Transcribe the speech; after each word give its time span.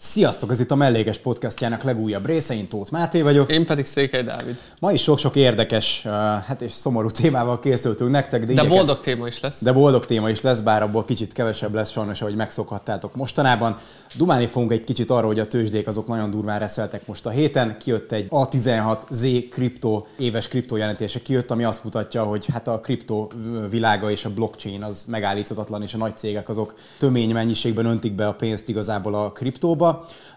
Sziasztok, 0.00 0.50
ez 0.50 0.60
itt 0.60 0.70
a 0.70 0.74
Mellékes 0.74 1.18
Podcastjának 1.18 1.82
legújabb 1.82 2.26
része, 2.26 2.54
én 2.54 2.68
Tóth 2.68 2.92
Máté 2.92 3.22
vagyok. 3.22 3.50
Én 3.50 3.66
pedig 3.66 3.84
Székely 3.84 4.22
Dávid. 4.22 4.58
Ma 4.80 4.92
is 4.92 5.02
sok-sok 5.02 5.36
érdekes, 5.36 6.02
hát 6.46 6.62
és 6.62 6.72
szomorú 6.72 7.10
témával 7.10 7.60
készültünk 7.60 8.10
nektek. 8.10 8.44
De, 8.44 8.52
de 8.52 8.64
boldog 8.64 9.00
téma 9.00 9.26
is 9.26 9.40
lesz. 9.40 9.62
De 9.62 9.72
boldog 9.72 10.06
téma 10.06 10.30
is 10.30 10.40
lesz, 10.40 10.60
bár 10.60 10.82
abból 10.82 11.04
kicsit 11.04 11.32
kevesebb 11.32 11.74
lesz 11.74 11.90
sajnos, 11.90 12.20
ahogy 12.20 12.34
megszokhattátok 12.34 13.14
mostanában. 13.16 13.76
Dumálni 14.16 14.46
fogunk 14.46 14.72
egy 14.72 14.84
kicsit 14.84 15.10
arról, 15.10 15.26
hogy 15.26 15.38
a 15.38 15.46
tőzsdék 15.46 15.86
azok 15.86 16.06
nagyon 16.06 16.30
durván 16.30 16.58
reszeltek 16.58 17.06
most 17.06 17.26
a 17.26 17.30
héten. 17.30 17.76
Kijött 17.78 18.12
egy 18.12 18.26
A16Z 18.30 19.44
kriptó, 19.50 20.06
éves 20.18 20.48
kriptó 20.48 20.76
jelentése 20.76 21.22
kijött, 21.22 21.50
ami 21.50 21.64
azt 21.64 21.84
mutatja, 21.84 22.22
hogy 22.22 22.46
hát 22.52 22.68
a 22.68 22.80
kriptó 22.80 23.32
világa 23.70 24.10
és 24.10 24.24
a 24.24 24.30
blockchain 24.30 24.82
az 24.82 25.04
megállíthatatlan, 25.08 25.82
és 25.82 25.94
a 25.94 25.98
nagy 25.98 26.16
cégek 26.16 26.48
azok 26.48 26.74
tömény 26.98 27.32
mennyiségben 27.32 27.86
öntik 27.86 28.12
be 28.12 28.26
a 28.28 28.34
pénzt 28.34 28.68
igazából 28.68 29.14
a 29.14 29.32
kriptóba. 29.32 29.86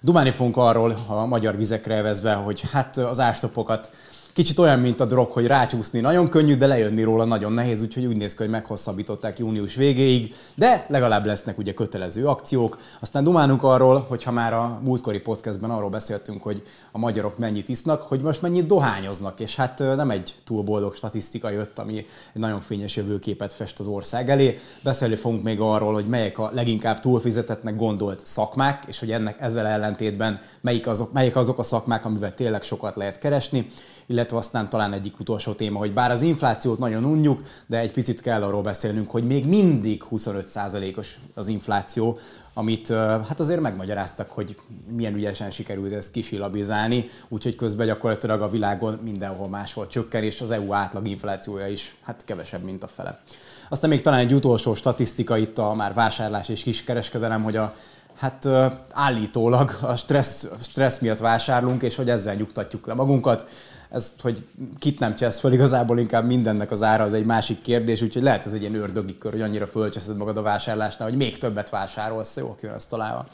Dumálni 0.02 0.31
fogunk 0.31 0.57
arról 0.57 0.95
a 1.07 1.25
magyar 1.25 1.57
vizekre 1.57 1.96
evezve, 1.96 2.33
hogy 2.33 2.64
hát 2.71 2.97
az 2.97 3.19
ástopokat 3.19 3.92
Kicsit 4.34 4.60
olyan, 4.60 4.80
mint 4.80 5.00
a 5.00 5.06
drog, 5.06 5.32
hogy 5.32 5.48
rácsúszni 5.48 6.00
nagyon 6.00 6.30
könnyű, 6.30 6.56
de 6.56 6.68
lejönni 6.68 7.04
róla 7.04 7.26
nagyon 7.26 7.52
nehéz, 7.52 7.82
úgyhogy 7.82 8.06
úgy 8.06 8.16
néz 8.16 8.32
ki, 8.32 8.38
hogy 8.44 8.52
meghosszabbították 8.52 9.40
június 9.40 9.76
végéig, 9.76 10.36
de 10.56 10.86
legalább 10.90 11.26
lesznek 11.26 11.57
ugye 11.57 11.74
kötelező 11.74 12.28
akciók. 12.28 12.78
Aztán 13.00 13.24
dumálunk 13.24 13.64
arról, 13.64 14.06
hogy 14.07 14.24
ha 14.24 14.32
már 14.32 14.54
a 14.54 14.80
múltkori 14.84 15.20
podcastben 15.20 15.70
arról 15.70 15.90
beszéltünk, 15.90 16.44
hogy 16.44 16.62
a 16.92 16.98
magyarok 16.98 17.38
mennyit 17.38 17.70
isznak, 17.70 18.02
hogy 18.02 18.21
most 18.21 18.42
mennyit 18.42 18.66
dohányoznak, 18.66 19.40
és 19.40 19.56
hát 19.56 19.80
nem 19.80 20.10
egy 20.10 20.36
túl 20.43 20.64
boldog 20.64 20.96
statisztika 20.96 21.50
jött, 21.50 21.79
ami 21.79 21.98
egy 22.34 22.42
nagyon 22.42 22.60
fényes 22.60 22.96
jövőképet 22.96 23.54
fest 23.54 23.79
az 23.79 23.88
ország 23.88 24.29
elé. 24.29 24.60
Beszélni 24.84 25.16
fogunk 25.16 25.43
még 25.43 25.60
arról, 25.60 25.93
hogy 25.93 26.07
melyek 26.07 26.40
a 26.40 26.52
leginkább 26.54 27.00
túlfizetetnek 27.00 27.76
gondolt 27.76 28.26
szakmák, 28.26 28.84
és 28.88 29.00
hogy 29.00 29.12
ennek 29.12 29.42
ezzel 29.42 29.68
ellentétben 29.68 30.40
melyik 30.62 30.88
azok, 30.88 31.12
melyik 31.12 31.36
azok 31.36 31.60
a 31.60 31.64
szakmák, 31.64 32.06
amivel 32.06 32.34
tényleg 32.34 32.62
sokat 32.62 32.95
lehet 32.95 33.20
keresni 33.20 33.66
illetve 34.12 34.38
aztán 34.38 34.70
talán 34.70 34.94
egyik 34.94 35.20
utolsó 35.20 35.54
téma, 35.54 35.80
hogy 35.80 35.94
bár 35.94 36.12
az 36.12 36.22
inflációt 36.22 36.80
nagyon 36.80 37.04
unjuk, 37.04 37.42
de 37.66 37.78
egy 37.78 37.92
picit 37.92 38.22
kell 38.22 38.44
arról 38.44 38.62
beszélnünk, 38.62 39.12
hogy 39.12 39.23
még 39.23 39.45
mindig 39.45 40.04
25%-os 40.12 41.20
az 41.34 41.48
infláció, 41.48 42.17
amit 42.54 42.88
hát 43.28 43.39
azért 43.39 43.62
megmagyaráztak, 43.62 44.30
hogy 44.30 44.56
milyen 44.89 45.16
ügyesen 45.16 45.52
sikerült 45.52 45.94
ezt 45.94 46.12
kisilabizálni, 46.12 47.09
úgyhogy 47.28 47.56
közben 47.56 47.88
gyakorlatilag 47.88 48.42
a 48.42 48.50
világon 48.50 49.00
mindenhol 49.04 49.48
máshol 49.48 49.88
csökken, 49.88 50.23
és 50.23 50.42
az 50.42 50.52
EU 50.52 50.73
átlag 50.73 51.08
inflációja 51.08 51.67
is 51.67 51.95
hát 52.02 52.23
kevesebb, 52.26 52.64
mint 52.64 52.84
a 52.84 52.88
fele. 52.88 53.22
Aztán 53.70 53.89
még 53.89 54.02
talán 54.02 54.20
egy 54.20 54.34
utolsó 54.34 54.76
statisztika 54.76 55.38
itt 55.38 55.58
a 55.58 55.73
már 55.73 55.94
vásárlás 55.94 56.50
és 56.50 56.64
kiskereskedelem, 56.64 57.44
hogy 57.44 57.56
a 57.56 57.76
hát 58.16 58.48
állítólag 58.92 59.78
a 59.82 59.95
stressz, 59.95 60.48
stressz 60.59 61.00
miatt 61.00 61.17
vásárlunk, 61.17 61.82
és 61.82 61.95
hogy 61.95 62.09
ezzel 62.09 62.36
nyugtatjuk 62.36 62.86
le 62.86 62.94
magunkat 62.94 63.50
ezt, 63.92 64.22
hogy 64.22 64.44
kit 64.80 65.00
nem 65.00 65.16
csesz 65.16 65.39
fel, 65.39 65.53
igazából 65.53 66.00
inkább 66.00 66.25
mindennek 66.25 66.72
az 66.72 66.84
ára 66.84 67.03
az 67.03 67.14
egy 67.14 67.25
másik 67.25 67.61
kérdés, 67.61 68.02
úgyhogy 68.02 68.22
lehet 68.22 68.45
ez 68.45 68.53
egy 68.53 68.61
ilyen 68.61 68.75
ördögi 68.75 69.17
kör, 69.17 69.31
hogy 69.31 69.42
annyira 69.42 69.67
fölcseszed 69.67 70.17
magad 70.17 70.38
a 70.38 70.42
vásárlásnál, 70.42 71.08
hogy 71.09 71.17
még 71.17 71.38
többet 71.38 71.70
vásárolsz, 71.70 72.38
jó, 72.38 72.50
aki 72.50 72.67
ezt 72.67 72.89
találva. 72.89 73.25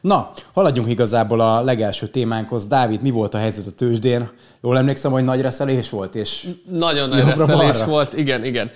Na, 0.00 0.30
haladjunk 0.52 0.88
igazából 0.88 1.40
a 1.40 1.62
legelső 1.62 2.06
témánkhoz. 2.06 2.66
Dávid, 2.66 3.02
mi 3.02 3.10
volt 3.10 3.34
a 3.34 3.38
helyzet 3.38 3.66
a 3.66 3.70
tőzsdén? 3.70 4.30
Jól 4.62 4.78
emlékszem, 4.78 5.12
hogy 5.12 5.24
nagy 5.24 5.40
reszelés 5.40 5.90
volt, 5.90 6.14
és 6.14 6.48
Nagyon 6.70 7.08
nagy 7.08 7.24
reszelés 7.24 7.84
volt, 7.84 8.12
igen, 8.12 8.44
igen. 8.44 8.70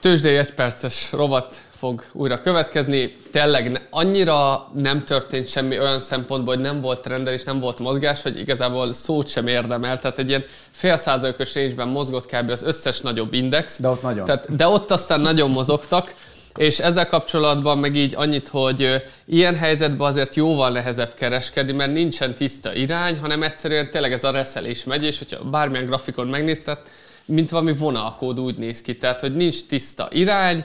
Tőzsdei 0.00 0.36
egy 0.36 0.54
perces 0.54 1.12
rovat 1.12 1.60
fog 1.80 2.04
újra 2.12 2.40
következni. 2.40 3.16
Tényleg 3.32 3.86
annyira 3.90 4.68
nem 4.74 5.04
történt 5.04 5.48
semmi 5.48 5.78
olyan 5.78 5.98
szempontból, 5.98 6.54
hogy 6.54 6.64
nem 6.64 6.80
volt 6.80 7.00
trendel 7.00 7.32
és 7.32 7.42
nem 7.42 7.60
volt 7.60 7.78
mozgás, 7.78 8.22
hogy 8.22 8.38
igazából 8.38 8.92
szót 8.92 9.28
sem 9.28 9.46
érdemel. 9.46 9.98
Tehát 9.98 10.18
egy 10.18 10.28
ilyen 10.28 10.44
fél 10.70 10.96
százalékos 10.96 11.54
range 11.54 11.84
mozgott 11.84 12.26
kb. 12.26 12.50
az 12.50 12.62
összes 12.62 13.00
nagyobb 13.00 13.32
index. 13.32 13.80
De 13.80 13.88
ott 13.88 14.02
nagyon. 14.02 14.24
Tehát, 14.24 14.56
de 14.56 14.66
ott 14.66 14.90
aztán 14.90 15.20
nagyon 15.20 15.50
mozogtak. 15.50 16.14
És 16.56 16.78
ezzel 16.78 17.08
kapcsolatban 17.08 17.78
meg 17.78 17.96
így 17.96 18.14
annyit, 18.16 18.48
hogy 18.48 19.02
ilyen 19.26 19.56
helyzetben 19.56 20.08
azért 20.08 20.34
jóval 20.34 20.70
nehezebb 20.70 21.14
kereskedni, 21.14 21.72
mert 21.72 21.92
nincsen 21.92 22.34
tiszta 22.34 22.74
irány, 22.74 23.18
hanem 23.18 23.42
egyszerűen 23.42 23.90
tényleg 23.90 24.12
ez 24.12 24.24
a 24.24 24.30
reszelés 24.30 24.84
megy, 24.84 25.04
és 25.04 25.18
hogyha 25.18 25.44
bármilyen 25.44 25.86
grafikon 25.86 26.26
megnézted, 26.26 26.78
mint 27.24 27.50
valami 27.50 27.74
vonalkód 27.74 28.40
úgy 28.40 28.58
néz 28.58 28.82
ki, 28.82 28.96
tehát 28.96 29.20
hogy 29.20 29.36
nincs 29.36 29.66
tiszta 29.66 30.08
irány, 30.10 30.64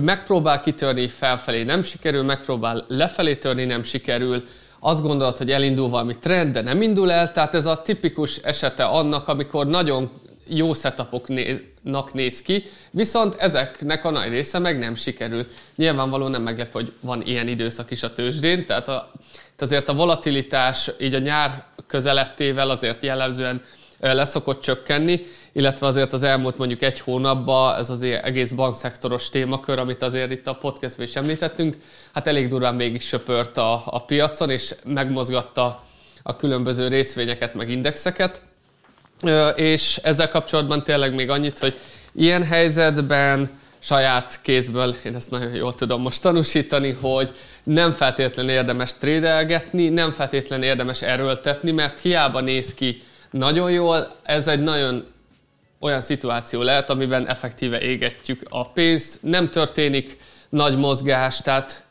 megpróbál 0.00 0.60
kitörni 0.60 1.08
felfelé, 1.08 1.62
nem 1.62 1.82
sikerül, 1.82 2.22
megpróbál 2.22 2.84
lefelé 2.88 3.34
törni, 3.34 3.64
nem 3.64 3.82
sikerül, 3.82 4.44
azt 4.80 5.02
gondolod, 5.02 5.36
hogy 5.36 5.50
elindul 5.50 5.88
valami 5.88 6.14
trend, 6.18 6.52
de 6.52 6.60
nem 6.60 6.82
indul 6.82 7.10
el, 7.10 7.32
tehát 7.32 7.54
ez 7.54 7.66
a 7.66 7.82
tipikus 7.82 8.36
esete 8.36 8.84
annak, 8.84 9.28
amikor 9.28 9.66
nagyon 9.66 10.10
jó 10.46 10.74
setupoknak 10.74 12.12
néz 12.12 12.42
ki, 12.42 12.64
viszont 12.90 13.34
ezeknek 13.34 14.04
a 14.04 14.10
nagy 14.10 14.28
része 14.28 14.58
meg 14.58 14.78
nem 14.78 14.94
sikerül. 14.94 15.46
Nyilvánvalóan 15.76 16.30
nem 16.30 16.42
meglep, 16.42 16.72
hogy 16.72 16.92
van 17.00 17.22
ilyen 17.26 17.48
időszak 17.48 17.90
is 17.90 18.02
a 18.02 18.12
tőzsdén, 18.12 18.66
tehát 18.66 18.88
a, 18.88 19.10
azért 19.58 19.88
a 19.88 19.94
volatilitás 19.94 20.90
így 21.00 21.14
a 21.14 21.18
nyár 21.18 21.64
közelettével 21.86 22.70
azért 22.70 23.02
jellemzően 23.02 23.62
leszokott 24.00 24.60
csökkenni, 24.60 25.20
illetve 25.52 25.86
azért 25.86 26.12
az 26.12 26.22
elmúlt 26.22 26.58
mondjuk 26.58 26.82
egy 26.82 27.00
hónapban 27.00 27.78
ez 27.78 27.90
az 27.90 28.02
egész 28.02 28.50
bankszektoros 28.50 29.28
témakör, 29.28 29.78
amit 29.78 30.02
azért 30.02 30.30
itt 30.30 30.46
a 30.46 30.54
podcastban 30.54 31.06
is 31.06 31.16
említettünk, 31.16 31.76
hát 32.12 32.26
elég 32.26 32.48
durván 32.48 32.76
végig 32.76 33.02
söpört 33.02 33.56
a, 33.56 33.82
a 33.86 34.04
piacon, 34.04 34.50
és 34.50 34.74
megmozgatta 34.84 35.84
a 36.22 36.36
különböző 36.36 36.88
részvényeket, 36.88 37.54
meg 37.54 37.70
indexeket. 37.70 38.42
És 39.56 39.96
ezzel 40.02 40.28
kapcsolatban 40.28 40.82
tényleg 40.82 41.14
még 41.14 41.30
annyit, 41.30 41.58
hogy 41.58 41.78
ilyen 42.12 42.44
helyzetben 42.44 43.50
saját 43.78 44.40
kézből, 44.42 44.94
én 45.04 45.14
ezt 45.14 45.30
nagyon 45.30 45.54
jól 45.54 45.74
tudom 45.74 46.00
most 46.00 46.20
tanúsítani, 46.20 46.90
hogy 47.00 47.34
nem 47.62 47.92
feltétlenül 47.92 48.50
érdemes 48.50 48.96
trédelgetni, 48.96 49.88
nem 49.88 50.12
feltétlenül 50.12 50.66
érdemes 50.66 51.02
erőltetni, 51.02 51.70
mert 51.70 52.00
hiába 52.00 52.40
néz 52.40 52.74
ki 52.74 53.02
nagyon 53.38 53.70
jól, 53.70 54.08
ez 54.22 54.46
egy 54.46 54.62
nagyon 54.62 55.04
olyan 55.80 56.00
szituáció 56.00 56.62
lehet, 56.62 56.90
amiben 56.90 57.28
effektíve 57.28 57.80
égetjük 57.80 58.42
a 58.48 58.68
pénzt, 58.68 59.18
nem 59.22 59.50
történik 59.50 60.16
nagy 60.48 60.76
mozgás, 60.76 61.38
tehát 61.38 61.84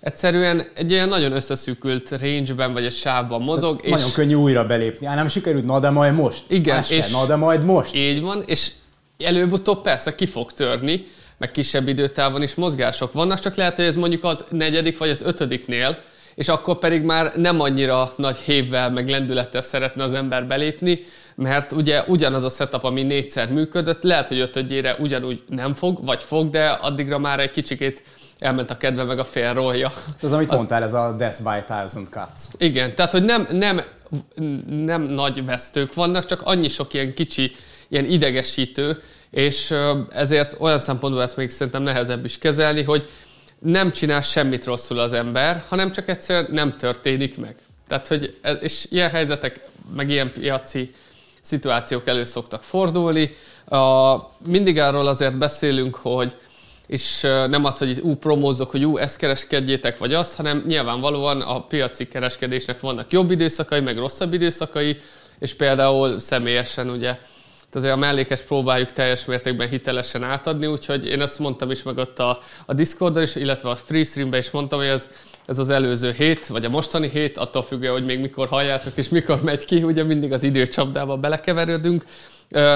egyszerűen 0.00 0.66
egy 0.74 0.90
ilyen 0.90 1.08
nagyon 1.08 1.32
összeszűkült 1.32 2.10
range-ben 2.10 2.72
vagy 2.72 2.84
egy 2.84 2.92
sávban 2.92 3.42
mozog. 3.42 3.80
Tehát 3.80 3.84
és 3.84 3.90
nagyon 3.90 4.14
könnyű 4.14 4.34
újra 4.34 4.66
belépni. 4.66 5.06
Á, 5.06 5.14
nem 5.14 5.28
sikerült, 5.28 5.64
na 5.64 5.80
de 5.80 5.90
majd 5.90 6.14
most. 6.14 6.44
Igen, 6.48 6.78
és 6.78 6.86
se, 6.86 7.06
na 7.10 7.26
de 7.26 7.36
majd 7.36 7.64
most. 7.64 7.94
Így 7.94 8.20
van, 8.20 8.42
és 8.46 8.70
előbb-utóbb 9.18 9.82
persze 9.82 10.14
ki 10.14 10.26
fog 10.26 10.52
törni, 10.52 11.06
meg 11.38 11.50
kisebb 11.50 11.88
időtávon 11.88 12.42
is 12.42 12.54
mozgások 12.54 13.12
vannak, 13.12 13.38
csak 13.38 13.54
lehet, 13.54 13.76
hogy 13.76 13.84
ez 13.84 13.96
mondjuk 13.96 14.24
az 14.24 14.44
negyedik 14.48 14.98
vagy 14.98 15.08
az 15.08 15.22
ötödiknél, 15.22 15.98
és 16.40 16.48
akkor 16.48 16.78
pedig 16.78 17.02
már 17.02 17.32
nem 17.36 17.60
annyira 17.60 18.12
nagy 18.16 18.36
hévvel, 18.36 18.90
meg 18.90 19.08
lendülettel 19.08 19.62
szeretne 19.62 20.04
az 20.04 20.14
ember 20.14 20.46
belépni, 20.46 21.00
mert 21.34 21.72
ugye 21.72 22.02
ugyanaz 22.06 22.44
a 22.44 22.50
setup, 22.50 22.84
ami 22.84 23.02
négyszer 23.02 23.50
működött, 23.52 24.02
lehet, 24.02 24.28
hogy 24.28 24.38
ötödjére 24.38 24.96
ugyanúgy 24.98 25.42
nem 25.48 25.74
fog, 25.74 26.04
vagy 26.04 26.22
fog, 26.22 26.50
de 26.50 26.68
addigra 26.68 27.18
már 27.18 27.40
egy 27.40 27.50
kicsikét 27.50 28.02
elment 28.38 28.70
a 28.70 28.76
kedve, 28.76 29.04
meg 29.04 29.18
a 29.18 29.24
félrólja. 29.24 29.92
Ez, 30.22 30.32
amit 30.32 30.50
az... 30.50 30.56
mondtál, 30.56 30.82
ez 30.82 30.92
a 30.92 31.14
Death 31.16 31.42
by 31.42 31.64
Thousand 31.66 32.08
Cuts. 32.08 32.40
Igen, 32.58 32.94
tehát, 32.94 33.12
hogy 33.12 33.24
nem, 33.24 33.48
nem, 33.50 33.80
nem 34.68 35.02
nagy 35.02 35.44
vesztők 35.44 35.94
vannak, 35.94 36.26
csak 36.26 36.42
annyi 36.42 36.68
sok 36.68 36.94
ilyen 36.94 37.14
kicsi, 37.14 37.52
ilyen 37.88 38.04
idegesítő, 38.04 39.02
és 39.30 39.74
ezért 40.10 40.56
olyan 40.58 40.78
szempontból 40.78 41.22
ezt 41.22 41.36
még 41.36 41.50
szerintem 41.50 41.82
nehezebb 41.82 42.24
is 42.24 42.38
kezelni, 42.38 42.82
hogy 42.82 43.08
nem 43.60 43.92
csinál 43.92 44.20
semmit 44.20 44.64
rosszul 44.64 44.98
az 44.98 45.12
ember, 45.12 45.64
hanem 45.68 45.92
csak 45.92 46.08
egyszerűen 46.08 46.48
nem 46.50 46.76
történik 46.76 47.38
meg. 47.38 47.56
Tehát, 47.88 48.06
hogy 48.06 48.38
ez, 48.40 48.56
és 48.60 48.86
ilyen 48.90 49.10
helyzetek, 49.10 49.60
meg 49.96 50.10
ilyen 50.10 50.32
piaci 50.32 50.94
szituációk 51.40 52.08
elő 52.08 52.24
szoktak 52.24 52.62
fordulni. 52.64 53.30
A, 53.64 54.16
mindig 54.44 54.78
arról 54.78 55.06
azért 55.06 55.38
beszélünk, 55.38 55.94
hogy 55.94 56.36
és 56.86 57.20
nem 57.20 57.64
az, 57.64 57.78
hogy 57.78 58.00
ú, 58.00 58.14
promózok, 58.14 58.70
hogy 58.70 58.84
ú, 58.84 58.96
ezt 58.96 59.16
kereskedjétek, 59.16 59.98
vagy 59.98 60.14
az, 60.14 60.34
hanem 60.34 60.64
nyilvánvalóan 60.66 61.40
a 61.40 61.62
piaci 61.62 62.08
kereskedésnek 62.08 62.80
vannak 62.80 63.12
jobb 63.12 63.30
időszakai, 63.30 63.80
meg 63.80 63.98
rosszabb 63.98 64.32
időszakai, 64.32 65.00
és 65.38 65.54
például 65.54 66.18
személyesen 66.18 66.90
ugye 66.90 67.18
azért 67.74 67.92
a 67.92 67.96
mellékes 67.96 68.40
próbáljuk 68.40 68.92
teljes 68.92 69.24
mértékben 69.24 69.68
hitelesen 69.68 70.22
átadni, 70.22 70.66
úgyhogy 70.66 71.06
én 71.06 71.20
ezt 71.20 71.38
mondtam 71.38 71.70
is 71.70 71.82
meg 71.82 71.96
ott 71.96 72.18
a, 72.18 72.38
a 72.66 72.74
Discordon 72.74 73.22
is, 73.22 73.34
illetve 73.34 73.68
a 73.68 73.74
Freestreamben 73.74 74.40
is 74.40 74.50
mondtam, 74.50 74.78
hogy 74.78 74.88
ez, 74.88 75.08
ez 75.46 75.58
az 75.58 75.70
előző 75.70 76.12
hét, 76.12 76.46
vagy 76.46 76.64
a 76.64 76.68
mostani 76.68 77.08
hét, 77.08 77.38
attól 77.38 77.62
függően, 77.62 77.92
hogy 77.92 78.04
még 78.04 78.20
mikor 78.20 78.48
halljátok 78.48 78.96
és 78.96 79.08
mikor 79.08 79.42
megy 79.42 79.64
ki, 79.64 79.82
ugye 79.82 80.02
mindig 80.02 80.32
az 80.32 80.42
időcsapdába 80.42 81.16
belekeverődünk. 81.16 82.04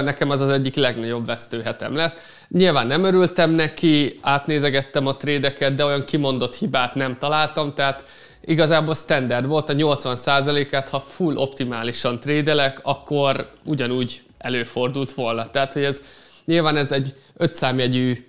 Nekem 0.05 0.31
az 0.31 0.41
az 0.41 0.51
egyik 0.51 0.75
legnagyobb 0.75 1.27
vesztőhetem 1.27 1.95
lesz. 1.95 2.17
Nyilván 2.49 2.87
nem 2.87 3.05
örültem 3.05 3.51
neki, 3.51 4.19
átnézegettem 4.23 5.07
a 5.07 5.17
trédeket, 5.17 5.75
de 5.75 5.85
olyan 5.85 6.05
kimondott 6.05 6.55
hibát 6.55 6.95
nem 6.95 7.19
találtam, 7.19 7.75
tehát 7.75 8.05
igazából 8.45 8.95
standard 8.95 9.47
volt, 9.47 9.69
a 9.69 9.73
80%-át, 9.73 10.89
ha 10.89 11.01
full 11.01 11.37
optimálisan 11.37 12.21
trédelek, 12.21 12.81
akkor 12.83 13.51
ugyanúgy 13.65 14.23
előfordult 14.45 15.13
volna. 15.13 15.51
Tehát, 15.51 15.73
hogy 15.73 15.85
ez 15.85 16.01
nyilván 16.45 16.77
ez 16.77 16.93
egy 16.93 17.15
ötszámjegyű 17.37 18.27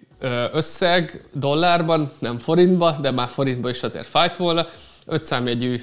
összeg 0.52 1.26
dollárban, 1.34 2.12
nem 2.20 2.38
forintba, 2.38 2.98
de 3.02 3.12
már 3.12 3.28
forintba 3.28 3.70
is 3.70 3.84
azért 3.84 4.08
fájt 4.08 4.38
volna, 4.38 4.68
ötszámjegyű 5.06 5.82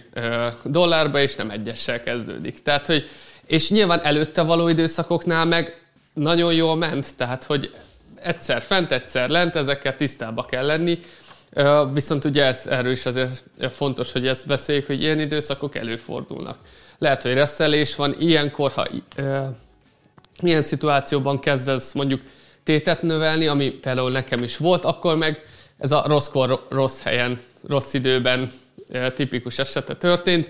dollárba, 0.65 1.21
és 1.21 1.35
nem 1.35 1.51
egyessel 1.51 2.01
kezdődik. 2.01 2.63
Tehát, 2.63 2.87
hogy, 2.87 3.09
és 3.47 3.71
nyilván 3.71 4.05
előtte 4.05 4.43
való 4.43 4.69
időszakoknál 4.69 5.45
meg 5.45 5.83
nagyon 6.15 6.53
jól 6.53 6.77
ment, 6.77 7.17
tehát, 7.17 7.45
hogy 7.45 7.75
egyszer 8.23 8.63
fent, 8.63 8.93
egyszer 8.93 9.29
lent, 9.29 9.57
ezekkel 9.57 9.97
tisztába 9.97 10.45
kell 10.45 10.67
lenni, 10.67 10.99
Viszont 11.93 12.25
ugye 12.25 12.45
ez, 12.45 12.67
erről 12.67 12.93
is 12.93 13.07
azért 13.07 13.43
fontos, 13.71 14.13
hogy 14.13 14.27
ezt 14.27 14.47
beszéljük, 14.47 14.87
hogy 14.87 15.03
ilyen 15.03 15.21
időszakok 15.21 15.77
előfordulnak. 15.77 16.59
Lehet, 16.99 17.23
hogy 17.23 17.33
reszelés 17.33 17.95
van, 17.95 18.15
ilyenkor, 18.19 18.73
ha 18.73 18.87
milyen 20.43 20.63
szituációban 20.63 21.39
kezdesz 21.39 21.93
mondjuk 21.93 22.23
tétet 22.63 23.03
növelni, 23.03 23.47
ami 23.47 23.71
például 23.71 24.11
nekem 24.11 24.43
is 24.43 24.57
volt, 24.57 24.85
akkor 24.85 25.17
meg 25.17 25.43
ez 25.79 25.93
a 25.93 26.05
rosszkor, 26.07 26.67
rossz 26.69 27.01
helyen, 27.01 27.39
rossz 27.69 27.95
időben 27.95 28.51
tipikus 29.15 29.59
esete 29.59 29.95
történt. 29.95 30.49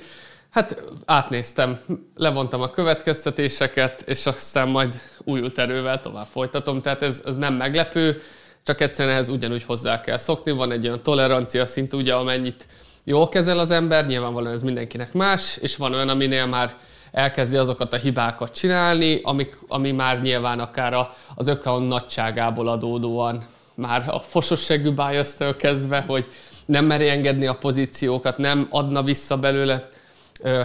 Hát 0.50 0.82
átnéztem, 1.04 1.78
levontam 2.16 2.60
a 2.60 2.70
következtetéseket, 2.70 4.00
és 4.00 4.26
aztán 4.26 4.68
majd 4.68 5.00
újult 5.18 5.58
erővel 5.58 6.00
tovább 6.00 6.26
folytatom. 6.26 6.82
Tehát 6.82 7.02
ez, 7.02 7.22
ez 7.24 7.36
nem 7.36 7.54
meglepő, 7.54 8.20
csak 8.62 8.80
egyszerűen 8.80 9.14
ehhez 9.14 9.28
ugyanúgy 9.28 9.62
hozzá 9.62 10.00
kell 10.00 10.18
szokni. 10.18 10.50
Van 10.50 10.72
egy 10.72 10.86
olyan 10.86 11.02
tolerancia 11.02 11.66
szint, 11.66 11.92
ugye, 11.92 12.14
amennyit 12.14 12.66
jól 13.04 13.28
kezel 13.28 13.58
az 13.58 13.70
ember, 13.70 14.06
nyilvánvalóan 14.06 14.52
ez 14.52 14.62
mindenkinek 14.62 15.12
más, 15.12 15.56
és 15.56 15.76
van 15.76 15.94
olyan, 15.94 16.08
aminél 16.08 16.46
már 16.46 16.76
elkezdi 17.12 17.56
azokat 17.56 17.92
a 17.92 17.96
hibákat 17.96 18.54
csinálni, 18.54 19.20
amik, 19.22 19.58
ami 19.68 19.90
már 19.90 20.20
nyilván 20.20 20.60
akár 20.60 20.94
a, 20.94 21.14
az 21.34 21.48
account 21.48 21.88
nagyságából 21.88 22.68
adódóan 22.68 23.42
már 23.74 24.04
a 24.08 24.18
fososságú 24.20 24.92
bias 24.92 25.28
kezdve, 25.56 26.04
hogy 26.06 26.26
nem 26.66 26.84
meri 26.84 27.08
engedni 27.08 27.46
a 27.46 27.54
pozíciókat, 27.54 28.38
nem 28.38 28.66
adna 28.70 29.02
vissza 29.02 29.36
belőle 29.36 29.88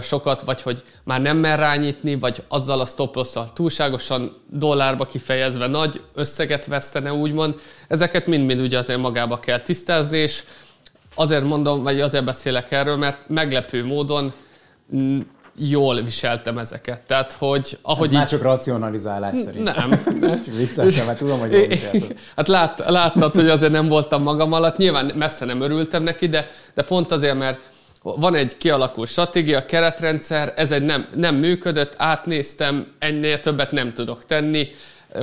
sokat, 0.02 0.40
vagy 0.40 0.62
hogy 0.62 0.82
már 1.04 1.20
nem 1.20 1.36
mer 1.36 1.58
rányítni, 1.58 2.16
vagy 2.16 2.42
azzal 2.48 2.80
a 2.80 2.84
stop 2.84 3.26
túlságosan 3.54 4.36
dollárba 4.50 5.04
kifejezve 5.04 5.66
nagy 5.66 6.02
összeget 6.14 6.66
vesztene, 6.66 7.12
úgymond. 7.12 7.60
Ezeket 7.88 8.26
mind-mind 8.26 8.60
ugye 8.60 8.78
azért 8.78 8.98
magába 8.98 9.38
kell 9.38 9.60
tisztázni, 9.60 10.18
és 10.18 10.44
azért 11.14 11.44
mondom, 11.44 11.82
vagy 11.82 12.00
azért 12.00 12.24
beszélek 12.24 12.72
erről, 12.72 12.96
mert 12.96 13.28
meglepő 13.28 13.84
módon 13.84 14.32
jól 15.58 16.02
viseltem 16.02 16.58
ezeket. 16.58 17.00
Tehát, 17.00 17.32
hogy 17.32 17.78
ahogy 17.82 18.04
Ez 18.04 18.10
így... 18.10 18.16
már 18.18 18.28
csak 18.28 18.42
racionalizálás 18.42 19.38
szerint. 19.38 19.64
Nem. 19.64 19.90
csak 20.44 20.54
vicceltem, 20.56 21.06
mert 21.06 21.18
tudom, 21.18 21.38
hogy 21.38 21.52
jól 21.52 21.66
Hát 22.36 22.48
lát, 22.48 22.84
láttad, 22.86 23.34
hogy 23.34 23.48
azért 23.48 23.72
nem 23.72 23.88
voltam 23.88 24.22
magam 24.22 24.52
alatt. 24.52 24.76
Nyilván 24.76 25.12
messze 25.14 25.44
nem 25.44 25.60
örültem 25.60 26.02
neki, 26.02 26.28
de, 26.28 26.50
de 26.74 26.82
pont 26.82 27.12
azért, 27.12 27.38
mert 27.38 27.58
van 28.02 28.34
egy 28.34 28.56
kialakult 28.56 29.08
stratégia, 29.08 29.64
keretrendszer, 29.64 30.52
ez 30.56 30.70
egy 30.70 30.82
nem, 30.82 31.06
nem 31.14 31.34
működött, 31.34 31.94
átnéztem, 31.96 32.86
ennél 32.98 33.40
többet 33.40 33.70
nem 33.72 33.94
tudok 33.94 34.24
tenni, 34.24 34.68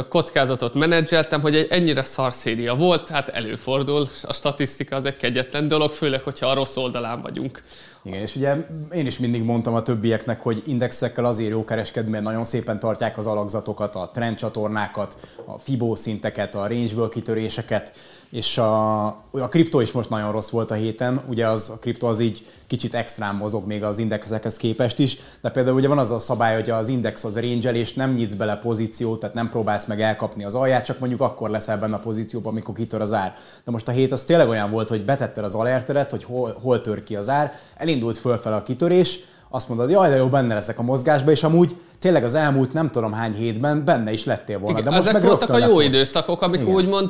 kockázatot 0.10 0.74
menedzseltem, 0.74 1.42
hogy 1.42 1.56
egy 1.56 1.68
ennyire 1.70 2.04
szarszéria 2.04 2.76
volt, 2.76 3.10
hát 3.10 3.30
előfordul, 3.30 4.08
a 4.24 4.34
statisztika 4.34 4.96
az 4.96 5.06
egy 5.06 5.18
kegyetlen 5.18 5.68
dolog, 5.68 5.92
főleg, 5.92 6.22
hogyha 6.22 6.48
a 6.48 6.54
rossz 6.54 6.76
oldalán 6.76 7.22
vagyunk. 7.22 7.62
Igen, 8.06 8.22
és 8.22 8.36
ugye 8.36 8.56
én 8.94 9.06
is 9.06 9.20
mindig 9.20 9.44
mondtam 9.44 9.74
a 9.74 9.82
többieknek, 9.82 10.42
hogy 10.42 10.64
indexekkel 10.66 11.26
azért 11.26 11.50
jó 11.50 11.64
kereskedni, 11.64 12.12
mert 12.12 12.24
nagyon 12.24 12.44
szépen 12.44 12.80
tartják 12.80 13.18
az 13.18 13.26
alakzatokat, 13.26 13.96
a 13.96 14.10
trendcsatornákat, 14.14 15.18
a 15.46 15.60
Fibó 15.60 15.96
szinteket, 15.96 16.56
a 16.56 16.68
range 16.68 17.08
kitöréseket, 17.10 17.94
és 18.30 18.58
a, 18.58 19.06
a 19.32 19.48
kriptó 19.50 19.80
is 19.80 19.92
most 19.92 20.10
nagyon 20.10 20.32
rossz 20.32 20.50
volt 20.50 20.72
a 20.72 20.74
héten, 20.74 21.22
ugye 21.30 21.48
az, 21.48 21.70
a 21.70 21.80
kriptó 21.80 22.08
az 22.08 22.20
így 22.20 22.46
kicsit 22.68 22.94
extrán 22.94 23.36
mozog 23.36 23.68
még 23.68 23.84
az 23.84 24.00
indexekhez 24.00 24.58
képest 24.58 25.00
is, 25.00 25.18
de 25.42 25.50
például 25.50 25.76
ugye 25.76 25.88
van 25.88 25.98
az 25.98 26.12
a 26.12 26.20
szabály, 26.20 26.56
hogy 26.56 26.70
az 26.70 26.88
index 26.88 27.24
az 27.24 27.40
range 27.40 27.74
és 27.74 27.94
nem 27.94 28.14
nyitsz 28.14 28.34
bele 28.34 28.56
pozíciót, 28.56 29.20
tehát 29.20 29.36
nem 29.36 29.50
próbálsz 29.50 29.86
meg 29.86 30.02
elkapni 30.02 30.46
az 30.46 30.56
alját, 30.56 30.86
csak 30.86 31.00
mondjuk 31.00 31.22
akkor 31.22 31.50
leszel 31.50 31.78
benne 31.78 31.96
a 31.96 32.00
pozícióban, 32.00 32.52
amikor 32.52 32.76
kitör 32.76 33.02
az 33.02 33.14
ár. 33.14 33.36
De 33.64 33.72
most 33.72 33.88
a 33.88 33.92
hét 33.92 34.12
az 34.12 34.24
tényleg 34.24 34.50
olyan 34.50 34.72
volt, 34.72 34.90
hogy 34.90 35.06
betetted 35.06 35.44
az 35.44 35.56
alerteret, 35.56 36.12
hogy 36.12 36.24
hol, 36.24 36.58
hol 36.62 36.82
tör 36.82 37.04
ki 37.04 37.16
az 37.16 37.30
ár, 37.30 37.54
elindult 37.78 38.18
fölfel 38.18 38.54
a 38.54 38.62
kitörés, 38.62 39.20
azt 39.50 39.68
mondod, 39.68 39.90
jaj, 39.90 40.10
de 40.10 40.16
jó, 40.16 40.28
benne 40.28 40.54
leszek 40.54 40.80
a 40.80 40.82
mozgásba, 40.82 41.32
és 41.32 41.44
amúgy 41.44 41.76
tényleg 42.00 42.24
az 42.24 42.36
elmúlt 42.36 42.74
nem 42.74 42.92
tudom 42.92 43.14
hány 43.14 43.34
hétben 43.34 43.86
benne 43.86 44.12
is 44.12 44.24
lettél 44.24 44.60
volna. 44.60 44.80
Igen, 44.80 44.92
de 44.92 44.98
most 44.98 45.08
ezek 45.08 45.22
meg 45.22 45.30
voltak 45.30 45.50
a 45.50 45.58
jó 45.58 45.80
időszakok, 45.80 46.42
amik 46.42 46.68
úgymond 46.68 47.10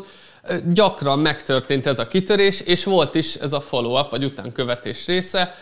gyakran 0.73 1.19
megtörtént 1.19 1.85
ez 1.85 1.99
a 1.99 2.07
kitörés, 2.07 2.61
és 2.61 2.83
volt 2.83 3.15
is 3.15 3.35
ez 3.35 3.53
a 3.53 3.59
follow-up, 3.59 4.09
vagy 4.09 4.23
utánkövetés 4.23 5.05
része, 5.05 5.53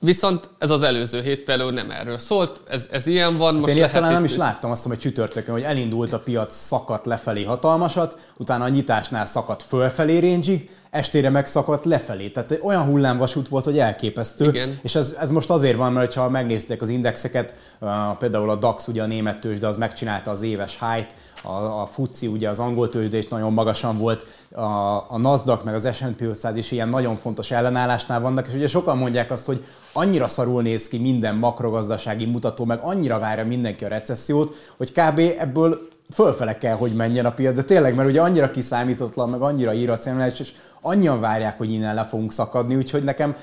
Viszont 0.00 0.50
ez 0.58 0.70
az 0.70 0.82
előző 0.82 1.22
hét 1.22 1.42
például 1.42 1.72
nem 1.72 1.90
erről 1.90 2.18
szólt, 2.18 2.60
ez, 2.68 2.88
ez 2.92 3.06
ilyen 3.06 3.36
van. 3.36 3.52
Hát 3.52 3.62
most 3.62 3.74
én 3.74 3.90
talán 3.90 4.12
nem 4.12 4.24
is 4.24 4.36
láttam 4.36 4.70
azt, 4.70 4.86
hogy 4.86 4.98
csütörtökön, 4.98 5.54
hogy 5.54 5.62
elindult 5.62 6.12
a 6.12 6.18
piac, 6.18 6.54
szakadt 6.54 7.06
lefelé 7.06 7.44
hatalmasat, 7.44 8.32
utána 8.36 8.64
a 8.64 8.68
nyitásnál 8.68 9.26
szakadt 9.26 9.62
fölfelé 9.62 10.18
range 10.18 10.56
estére 10.90 11.30
megszakadt 11.30 11.84
lefelé. 11.84 12.28
Tehát 12.28 12.58
olyan 12.62 12.82
hullámvasút 12.82 13.48
volt, 13.48 13.64
hogy 13.64 13.78
elképesztő. 13.78 14.48
Igen. 14.48 14.78
És 14.82 14.94
ez, 14.94 15.16
ez 15.20 15.30
most 15.30 15.50
azért 15.50 15.76
van, 15.76 15.92
mert 15.92 16.14
ha 16.14 16.28
megnézték 16.28 16.82
az 16.82 16.88
indexeket, 16.88 17.54
uh, 17.80 17.90
például 18.18 18.50
a 18.50 18.56
DAX, 18.56 18.86
ugye 18.86 19.02
a 19.02 19.06
német 19.06 19.40
tőzsde, 19.40 19.66
az 19.66 19.76
megcsinálta 19.76 20.30
az 20.30 20.42
éves 20.42 20.78
high 20.80 21.06
a, 21.42 21.80
a 21.80 21.86
FUCI, 21.86 22.26
ugye 22.26 22.48
az 22.48 22.58
angol 22.58 22.88
tőzsde 22.88 23.16
is 23.16 23.28
nagyon 23.28 23.52
magasan 23.52 23.98
volt, 23.98 24.26
a, 24.52 24.62
a 25.08 25.18
Nasdaq 25.18 25.64
meg 25.64 25.74
az 25.74 25.88
S&P 25.92 26.20
500 26.20 26.56
is 26.56 26.70
ilyen 26.70 26.88
nagyon 26.88 27.16
fontos 27.16 27.50
ellenállásnál 27.50 28.20
vannak, 28.20 28.46
és 28.46 28.54
ugye 28.54 28.68
sokan 28.68 28.98
mondják 28.98 29.30
azt, 29.30 29.46
hogy 29.46 29.64
annyira 29.92 30.26
szarul 30.26 30.62
néz 30.62 30.88
ki 30.88 30.98
minden 30.98 31.34
makrogazdasági 31.34 32.24
mutató, 32.24 32.64
meg 32.64 32.78
annyira 32.82 33.18
várja 33.18 33.46
mindenki 33.46 33.84
a 33.84 33.88
recessziót, 33.88 34.54
hogy 34.76 34.92
kb. 34.92 35.20
ebből 35.38 35.88
fölfele 36.14 36.58
kell, 36.58 36.74
hogy 36.74 36.92
menjen 36.92 37.26
a 37.26 37.32
piac, 37.32 37.54
de 37.54 37.62
tényleg, 37.62 37.94
mert 37.94 38.08
ugye 38.08 38.20
annyira 38.20 38.50
kiszámítatlan, 38.50 39.28
meg 39.28 39.40
annyira 39.40 39.72
irracionális, 39.72 40.40
és 40.40 40.52
annyian 40.80 41.20
várják, 41.20 41.58
hogy 41.58 41.72
innen 41.72 41.94
le 41.94 42.04
fogunk 42.04 42.32
szakadni, 42.32 42.74
úgyhogy 42.74 43.02
nekem, 43.02 43.36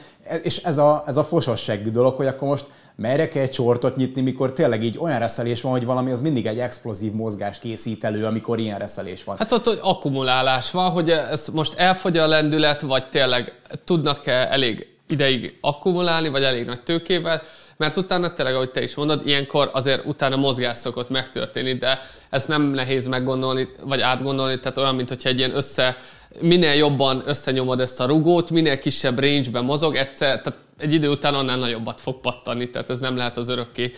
és 0.43 0.57
ez 0.57 0.77
a, 0.77 1.03
ez 1.07 1.17
a 1.17 1.23
fososságű 1.23 1.89
dolog, 1.89 2.15
hogy 2.15 2.27
akkor 2.27 2.47
most 2.47 2.71
merre 2.95 3.27
kell 3.27 3.47
csortot 3.47 3.95
nyitni, 3.95 4.21
mikor 4.21 4.53
tényleg 4.53 4.83
így 4.83 4.97
olyan 4.99 5.19
reszelés 5.19 5.61
van, 5.61 5.71
hogy 5.71 5.85
valami 5.85 6.11
az 6.11 6.21
mindig 6.21 6.45
egy 6.45 6.59
explozív 6.59 7.11
mozgás 7.11 7.59
készít 7.59 8.03
elő, 8.03 8.25
amikor 8.25 8.59
ilyen 8.59 8.79
reszelés 8.79 9.23
van. 9.23 9.37
Hát 9.37 9.51
ott 9.51 9.65
hogy 9.65 9.79
akkumulálás 9.81 10.71
van, 10.71 10.91
hogy 10.91 11.09
ez 11.09 11.47
most 11.53 11.73
elfogy 11.77 12.17
a 12.17 12.27
lendület, 12.27 12.81
vagy 12.81 13.09
tényleg 13.09 13.53
tudnak-e 13.83 14.47
elég 14.51 14.87
ideig 15.07 15.57
akkumulálni, 15.61 16.29
vagy 16.29 16.43
elég 16.43 16.65
nagy 16.65 16.81
tőkével, 16.81 17.41
mert 17.77 17.97
utána 17.97 18.33
tényleg, 18.33 18.55
ahogy 18.55 18.71
te 18.71 18.83
is 18.83 18.95
mondod, 18.95 19.27
ilyenkor 19.27 19.69
azért 19.73 20.05
utána 20.05 20.35
mozgás 20.35 20.77
szokott 20.77 21.09
megtörténni, 21.09 21.73
de 21.73 22.01
ezt 22.29 22.47
nem 22.47 22.61
nehéz 22.61 23.07
meggondolni, 23.07 23.67
vagy 23.83 24.01
átgondolni, 24.01 24.59
tehát 24.59 24.77
olyan, 24.77 24.95
mint 24.95 25.09
hogyha 25.09 25.29
egy 25.29 25.37
ilyen 25.37 25.55
össze, 25.55 25.97
minél 26.41 26.73
jobban 26.73 27.23
összenyomod 27.25 27.79
ezt 27.79 27.99
a 27.99 28.05
rugót, 28.05 28.49
minél 28.49 28.79
kisebb 28.79 29.19
range-ben 29.19 29.63
mozog, 29.63 29.95
egyszer, 29.95 30.41
tehát 30.41 30.59
egy 30.77 30.93
idő 30.93 31.09
után 31.09 31.33
annál 31.33 31.57
nagyobbat 31.57 32.01
fog 32.01 32.19
pattani, 32.19 32.69
tehát 32.69 32.89
ez 32.89 32.99
nem 32.99 33.15
lehet 33.15 33.37
az 33.37 33.47
örökké 33.47 33.91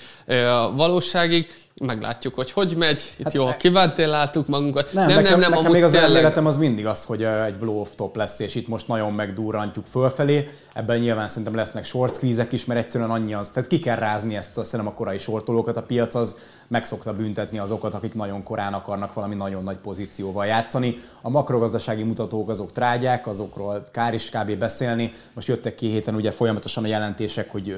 valóságig 0.76 1.54
meglátjuk, 1.86 2.36
hogy 2.36 2.52
hogy 2.52 2.76
megy. 2.78 3.02
Itt 3.18 3.24
hát 3.24 3.34
jól 3.34 3.54
kiventiláltuk 3.54 4.48
magunkat. 4.48 4.94
Nem, 4.94 5.08
nem, 5.08 5.16
nekem, 5.16 5.32
nem, 5.32 5.40
nem 5.40 5.60
nekem 5.60 5.72
még 5.72 5.84
az 5.84 5.92
tényleg... 5.92 6.10
elméletem 6.10 6.46
az 6.46 6.58
mindig 6.58 6.86
az, 6.86 7.06
hogy 7.06 7.24
egy 7.24 7.56
blow-off 7.56 7.90
top 7.96 8.16
lesz, 8.16 8.40
és 8.40 8.56
itt 8.56 8.68
most 8.68 8.88
nagyon 8.88 9.14
megdurrantjuk 9.14 9.86
fölfelé. 9.86 10.50
Ebben 10.74 11.00
nyilván 11.00 11.28
szerintem 11.28 11.56
lesznek 11.56 11.86
short 11.86 12.16
squeeze 12.16 12.48
is, 12.52 12.66
mert 12.66 12.80
egyszerűen 12.80 13.10
annyi 13.10 13.34
az. 13.34 13.50
Tehát 13.50 13.70
ki 13.70 13.80
kell 13.80 13.96
rázni 13.96 14.36
ezt 14.36 14.58
a, 14.58 14.64
szerintem 14.64 14.94
a 14.94 14.96
korai 14.96 15.18
sortolókat. 15.18 15.78
A 15.78 15.82
piac 15.82 16.16
az 16.16 16.36
meg 16.68 16.86
szokta 16.86 17.14
büntetni 17.14 17.60
azokat, 17.60 17.94
akik 17.94 18.14
nagyon 18.14 18.44
korán 18.44 18.74
akarnak 18.74 19.14
valami 19.14 19.36
nagyon 19.36 19.64
nagy 19.64 19.78
pozícióval 19.78 20.46
játszani. 20.46 20.98
A 21.22 21.30
makrogazdasági 21.30 22.04
mutatók 22.04 22.50
azok 22.50 22.72
trágyák, 22.72 23.28
azokról 23.28 23.88
kár 23.92 24.14
is 24.14 24.30
kb. 24.30 24.58
beszélni. 24.58 25.12
Most 25.34 25.48
jöttek 25.48 25.76
ki 25.76 25.88
héten 25.88 26.16
ugye 26.16 26.32
folyamatosan 26.32 26.84
a 26.84 26.88
jelentések, 26.88 27.52
hogy 27.52 27.76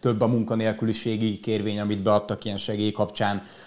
több 0.00 0.20
a 0.20 0.26
munkanélküliségi 0.26 1.38
kérvény, 1.38 1.80
amit 1.80 2.02
beadtak 2.02 2.44
ilyen 2.44 2.56
segély 2.56 2.92
kapcsán. 2.92 3.18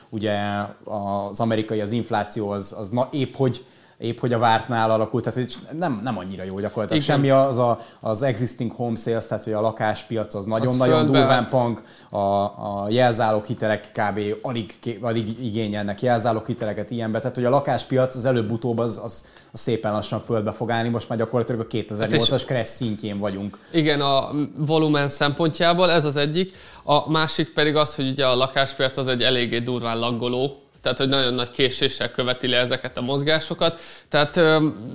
Ugye 0.10 0.40
az 0.84 1.40
amerikai 1.40 1.82
az 1.82 1.92
infláció 1.92 2.50
az, 2.50 2.76
az 2.78 2.90
na, 2.90 3.08
épp 3.12 3.36
hogy 3.36 3.66
épp 4.04 4.20
hogy 4.20 4.34
a 4.34 4.38
vártnál 4.38 4.92
alakult, 4.92 5.24
tehát 5.24 5.60
nem, 5.72 6.02
nem 6.04 6.18
annyira 6.18 6.44
jó 6.44 6.60
gyakorlatilag. 6.60 7.04
Igen. 7.04 7.16
Semmi 7.16 7.30
az 7.30 7.58
a, 7.58 7.80
az 8.00 8.22
existing 8.22 8.72
home 8.72 8.96
sales, 8.96 9.26
tehát 9.28 9.44
hogy 9.44 9.54
a 9.54 9.62
lakáspiac 9.62 10.36
az 10.36 10.46
nagyon-nagyon 10.46 11.06
durván 11.06 11.48
punk, 11.48 11.84
a, 12.10 12.18
a 12.18 12.88
jelzálók 12.90 13.46
hitelek 13.46 13.92
kb. 13.92 14.20
Alig, 14.42 14.74
alig 15.02 15.44
igényelnek 15.44 16.02
jelzálók 16.02 16.48
hiteleket 16.48 16.92
ilyenbe, 16.92 17.20
tehát 17.20 17.36
hogy 17.36 17.46
a 17.46 17.50
lakáspiac 17.50 18.16
az 18.16 18.26
előbb-utóbb 18.26 18.78
az, 18.78 19.02
az, 19.04 19.26
az 19.52 19.60
szépen 19.60 19.92
lassan 19.92 20.20
földbe 20.20 20.52
fog 20.52 20.72
állni, 20.72 20.90
most 20.90 21.10
már 21.10 21.18
gyakorlatilag 21.18 21.62
a 21.62 21.68
2008-as 21.68 22.28
hát 22.30 22.46
crash 22.46 22.70
szintjén 22.70 23.20
vagyunk. 23.20 23.58
Igen, 23.72 24.02
a 24.02 24.30
volumen 24.58 25.08
szempontjából 25.08 25.92
ez 25.92 26.06
az 26.06 26.16
egyik, 26.16 26.54
a 26.84 27.12
másik 27.12 27.54
pedig 27.54 27.76
az, 27.76 27.96
hogy 27.96 28.10
ugye 28.10 28.26
a 28.26 28.36
lakáspiac 28.36 28.98
az 28.98 29.08
egy 29.08 29.22
eléggé 29.22 29.60
durván 29.60 30.00
laggoló 30.00 30.63
tehát 30.84 30.98
hogy 30.98 31.10
nagyon 31.10 31.34
nagy 31.34 31.52
késéssel 31.52 32.12
követi 32.12 32.48
le 32.48 32.58
ezeket 32.58 32.98
a 32.98 33.02
mozgásokat. 33.02 33.80
Tehát 34.10 34.40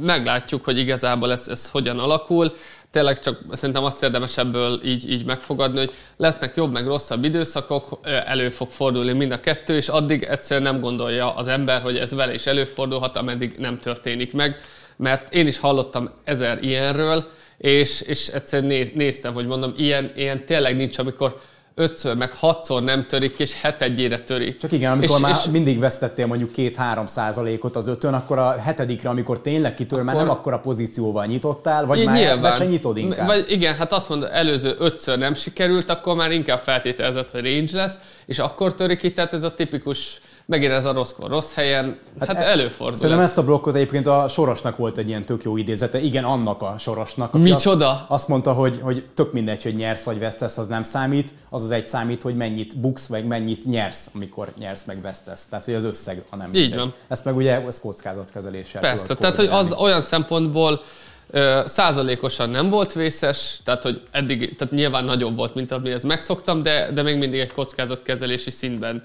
meglátjuk, 0.01 0.65
hogy 0.65 0.79
igazából 0.79 1.33
ez, 1.33 1.49
ez 1.49 1.71
hogyan 1.71 1.99
alakul. 1.99 2.53
Tényleg 2.91 3.21
csak 3.21 3.41
szerintem 3.51 3.85
azt 3.85 4.03
érdemes 4.03 4.37
ebből 4.37 4.81
így, 4.85 5.11
így 5.11 5.25
megfogadni, 5.25 5.79
hogy 5.79 5.93
lesznek 6.17 6.57
jobb 6.57 6.73
meg 6.73 6.87
rosszabb 6.87 7.25
időszakok, 7.25 8.01
elő 8.25 8.49
fog 8.49 8.71
fordulni 8.71 9.13
mind 9.13 9.33
a 9.33 9.41
kettő, 9.41 9.77
és 9.77 9.89
addig 9.89 10.23
egyszerűen 10.23 10.73
nem 10.73 10.81
gondolja 10.81 11.35
az 11.35 11.47
ember, 11.47 11.83
hogy 11.83 11.97
ez 11.97 12.15
vele 12.15 12.35
is 12.35 12.47
előfordulhat, 12.47 13.17
ameddig 13.17 13.55
nem 13.59 13.81
történik 13.81 14.33
meg. 14.33 14.61
Mert 14.97 15.35
én 15.35 15.47
is 15.47 15.59
hallottam 15.59 16.11
ezer 16.25 16.63
ilyenről, 16.63 17.29
és, 17.59 18.01
és 18.01 18.27
egyszerűen 18.29 18.69
néz, 18.69 18.91
néztem, 18.95 19.35
hogy 19.35 19.47
mondom, 19.47 19.73
ilyen, 19.77 20.11
ilyen 20.17 20.47
tényleg 20.47 20.77
nincs, 20.77 20.99
amikor 20.99 21.41
ötször, 21.79 22.17
meg 22.17 22.33
hatszor 22.33 22.83
nem 22.83 23.07
törik, 23.07 23.39
és 23.39 23.61
hetedjére 23.61 24.19
törik. 24.19 24.57
Csak 24.57 24.73
igen, 24.73 24.93
amikor 24.93 25.17
és, 25.17 25.23
már 25.23 25.35
és 25.45 25.51
mindig 25.51 25.79
vesztettél 25.79 26.27
mondjuk 26.27 26.53
két-három 26.53 27.07
százalékot 27.07 27.77
az 27.77 27.87
ötön, 27.87 28.15
akkor 28.15 28.39
a 28.39 28.61
hetedikre, 28.61 29.09
amikor 29.09 29.41
tényleg 29.41 29.75
kitör, 29.75 29.99
akkor, 29.99 30.13
már 30.13 30.25
nem 30.25 30.31
akkor 30.31 30.53
a 30.53 30.59
pozícióval 30.59 31.27
nyitottál, 31.27 31.87
vagy 31.87 32.05
már 32.05 32.17
nyilván, 32.17 32.53
se 32.53 32.65
nyitod 32.65 32.97
inkább. 32.97 33.27
Vagy 33.27 33.45
igen, 33.49 33.75
hát 33.75 33.93
azt 33.93 34.09
mondod, 34.09 34.29
előző 34.33 34.75
ötször 34.79 35.19
nem 35.19 35.35
sikerült, 35.35 35.91
akkor 35.91 36.17
már 36.17 36.31
inkább 36.31 36.59
feltételezett, 36.59 37.31
hogy 37.31 37.43
range 37.43 37.77
lesz, 37.77 37.99
és 38.27 38.39
akkor 38.39 38.75
törik 38.75 38.99
ki, 38.99 39.13
tehát 39.13 39.33
ez 39.33 39.43
a 39.43 39.55
tipikus 39.55 40.21
megint 40.49 40.73
ez 40.73 40.85
a 40.85 40.93
rosszkor 40.93 41.31
rossz 41.31 41.55
helyen, 41.55 41.99
hát, 42.19 42.29
hát 42.29 42.37
e, 42.37 42.41
előfordul. 42.41 42.97
Szerintem 42.97 43.25
ezt 43.25 43.39
a 43.39 43.45
blokkot 43.45 43.75
egyébként 43.75 44.07
a 44.07 44.29
Sorosnak 44.29 44.77
volt 44.77 44.99
egy 44.99 45.09
ilyen 45.09 45.25
tök 45.25 45.43
jó 45.43 45.57
idézete, 45.57 46.01
igen, 46.01 46.25
annak 46.25 46.63
a 46.63 46.75
Sorosnak. 46.79 47.33
Micsoda? 47.33 47.91
Azt, 47.91 48.05
azt 48.09 48.29
mondta, 48.29 48.53
hogy, 48.53 48.81
hogy 48.83 49.05
tök 49.15 49.33
mindegy, 49.33 49.63
hogy 49.63 49.75
nyersz 49.75 50.03
vagy 50.03 50.19
vesztesz, 50.19 50.59
az 50.59 50.67
nem 50.67 50.83
számít, 50.83 51.35
az 51.51 51.63
az 51.63 51.71
egy 51.71 51.87
számít, 51.87 52.23
hogy 52.23 52.37
mennyit 52.37 52.79
buksz, 52.81 53.07
vagy 53.07 53.27
mennyit 53.27 53.65
nyersz, 53.65 54.11
amikor 54.15 54.53
nyersz, 54.59 54.85
meg 54.85 55.01
vesztesz. 55.01 55.47
Tehát, 55.47 55.65
hogy 55.65 55.75
az 55.75 55.85
összeg, 55.85 56.23
ha 56.31 56.37
nem 56.37 56.51
Így 56.53 56.75
van. 56.75 56.93
Ezt 57.09 57.25
meg 57.25 57.37
ugye 57.37 57.67
ez 57.67 57.81
kockázatkezeléssel. 57.81 58.81
Persze, 58.81 59.15
tehát, 59.15 59.37
hogy 59.37 59.49
az 59.51 59.73
olyan 59.73 60.01
szempontból 60.01 60.81
Százalékosan 61.65 62.51
nem 62.51 62.69
volt 62.69 62.93
vészes, 62.93 63.59
tehát 63.65 63.83
hogy 63.83 64.03
eddig, 64.11 64.57
tehát 64.57 64.75
nyilván 64.75 65.05
nagyobb 65.05 65.37
volt, 65.37 65.55
mint 65.55 65.73
amihez 65.73 66.03
megszoktam, 66.03 66.63
de, 66.63 66.91
de 66.93 67.03
még 67.03 67.17
mindig 67.17 67.41
egy 67.41 67.53
kockázatkezelési 67.53 68.51
szintben 68.51 69.03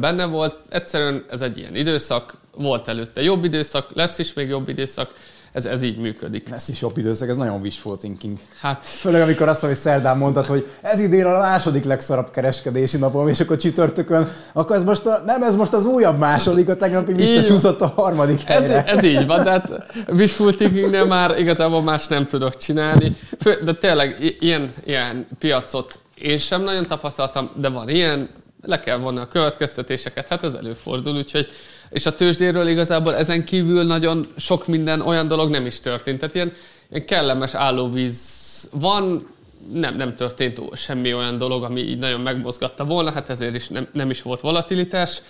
benne 0.00 0.24
volt. 0.24 0.56
Egyszerűen 0.68 1.24
ez 1.30 1.40
egy 1.40 1.58
ilyen 1.58 1.76
időszak, 1.76 2.34
volt 2.56 2.88
előtte 2.88 3.22
jobb 3.22 3.44
időszak, 3.44 3.90
lesz 3.94 4.18
is 4.18 4.32
még 4.32 4.48
jobb 4.48 4.68
időszak, 4.68 5.14
ez, 5.56 5.64
ez 5.64 5.82
így 5.82 5.96
működik. 5.96 6.50
Ez 6.50 6.68
is 6.68 6.80
jobb 6.80 6.98
időszak, 6.98 7.28
ez 7.28 7.36
nagyon 7.36 7.60
wishful 7.60 7.96
thinking. 7.96 8.38
Hát... 8.60 8.84
Főleg 8.84 9.20
amikor 9.20 9.48
azt, 9.48 9.60
hogy 9.60 9.74
szerdán 9.74 10.16
mondtad, 10.16 10.46
hogy 10.46 10.66
ez 10.82 11.00
idén 11.00 11.24
a 11.24 11.38
második 11.38 11.84
legszarabb 11.84 12.30
kereskedési 12.30 12.96
napom, 12.96 13.28
és 13.28 13.40
akkor 13.40 13.56
csütörtökön, 13.56 14.28
akkor 14.52 14.76
ez 14.76 14.84
most 14.84 15.06
a, 15.06 15.22
nem, 15.26 15.42
ez 15.42 15.56
most 15.56 15.72
az 15.72 15.84
újabb 15.84 16.18
második, 16.18 16.68
a 16.68 16.76
tegnapi 16.76 17.12
visszacsúszott 17.12 17.80
a 17.80 17.86
harmadik 17.86 18.40
helyre. 18.40 18.84
Ez, 18.84 18.96
ez 18.96 19.04
így 19.04 19.26
van, 19.26 19.44
de 19.44 19.50
hát 19.50 19.68
wishful 20.08 20.54
thinkingnél 20.54 21.04
már 21.04 21.38
igazából 21.38 21.82
más 21.82 22.06
nem 22.06 22.26
tudok 22.26 22.56
csinálni. 22.56 23.16
Fő, 23.40 23.60
de 23.64 23.74
tényleg 23.74 24.36
ilyen, 24.40 24.72
ilyen 24.84 25.26
piacot 25.38 25.98
én 26.14 26.38
sem 26.38 26.62
nagyon 26.62 26.86
tapasztaltam, 26.86 27.50
de 27.54 27.68
van 27.68 27.88
ilyen, 27.88 28.28
le 28.62 28.80
kell 28.80 28.96
vonni 28.96 29.18
a 29.18 29.28
következtetéseket, 29.28 30.28
hát 30.28 30.44
ez 30.44 30.54
előfordul, 30.54 31.16
úgyhogy 31.16 31.48
és 31.90 32.06
a 32.06 32.14
tőzsdéről 32.14 32.68
igazából 32.68 33.14
ezen 33.14 33.44
kívül 33.44 33.84
nagyon 33.84 34.26
sok 34.36 34.66
minden 34.66 35.00
olyan 35.00 35.28
dolog 35.28 35.50
nem 35.50 35.66
is 35.66 35.80
történt. 35.80 36.18
Tehát 36.18 36.34
ilyen, 36.34 36.52
ilyen 36.90 37.06
kellemes 37.06 37.54
állóvíz 37.54 38.44
van, 38.72 39.34
nem, 39.72 39.96
nem 39.96 40.16
történt 40.16 40.76
semmi 40.76 41.14
olyan 41.14 41.38
dolog, 41.38 41.64
ami 41.64 41.80
így 41.80 41.98
nagyon 41.98 42.20
megmozgatta 42.20 42.84
volna, 42.84 43.10
hát 43.10 43.30
ezért 43.30 43.54
is 43.54 43.68
nem, 43.68 43.88
nem 43.92 44.10
is 44.10 44.22
volt 44.22 44.40
volatilitás. 44.40 45.22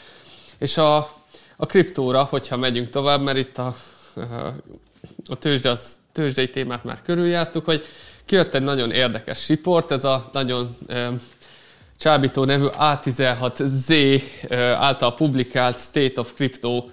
És 0.59 0.77
a, 0.77 0.97
a 1.57 1.67
kriptóra, 1.67 2.23
hogyha 2.23 2.57
megyünk 2.57 2.91
tovább, 2.91 3.23
mert 3.23 3.39
itt 3.39 3.59
a, 3.59 3.75
a 5.29 5.39
tőzsde, 5.39 5.71
az, 5.71 5.95
tőzsdei 6.13 6.49
témát 6.49 6.85
már 6.85 7.03
körüljártuk, 7.03 7.65
hogy 7.65 7.85
kijött 8.25 8.55
egy 8.55 8.63
nagyon 8.63 8.91
érdekes 8.91 9.49
riport, 9.49 9.91
ez 9.91 10.05
a 10.05 10.29
nagyon 10.33 10.69
csábító 11.99 12.45
nevű 12.45 12.67
A16Z 12.81 14.23
által 14.79 15.15
publikált 15.15 15.79
State 15.79 16.21
of 16.21 16.35
Crypto 16.35 16.85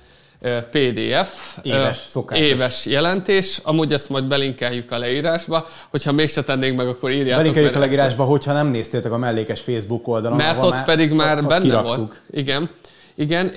PDF. 0.72 1.58
Éves, 1.62 1.98
szokásos. 2.08 2.46
Éves 2.46 2.86
jelentés. 2.86 3.60
Amúgy 3.64 3.94
ezt 3.94 4.10
majd 4.10 4.24
belinkeljük 4.24 4.92
a 4.92 4.98
leírásba. 4.98 5.68
Hogyha 5.90 6.12
mégse 6.12 6.44
tennénk 6.44 6.78
meg, 6.78 6.88
akkor 6.88 7.12
írjátok. 7.12 7.38
Belinkeljük 7.38 7.76
a 7.76 7.80
leírásba, 7.80 8.24
hogyha 8.24 8.54
nem 8.54 8.68
néztétek 8.68 9.12
a 9.12 9.18
mellékes 9.18 9.62
Facebook 9.62 10.08
oldalon. 10.08 10.38
Mert 10.38 10.64
ott 10.64 10.72
már, 10.72 10.86
pedig 10.86 11.12
már 11.12 11.38
ott, 11.38 11.48
benne 11.48 11.64
kiraktuk. 11.64 11.96
volt. 11.96 12.22
Igen. 12.32 12.70
Igen. 13.16 13.52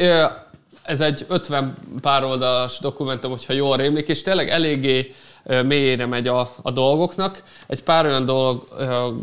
Ez 0.83 1.01
egy 1.01 1.25
50 1.29 1.75
pár 2.01 2.25
oldalas 2.25 2.79
dokumentum, 2.79 3.31
hogyha 3.31 3.53
jól 3.53 3.77
rémlik, 3.77 4.09
és 4.09 4.23
tényleg 4.23 4.49
eléggé 4.49 5.15
mélyére 5.65 6.07
megy 6.07 6.29
a, 6.29 6.51
a 6.63 6.71
dolgoknak. 6.71 7.43
Egy 7.67 7.83
pár 7.83 8.05
olyan 8.05 8.25
dolog, 8.25 8.69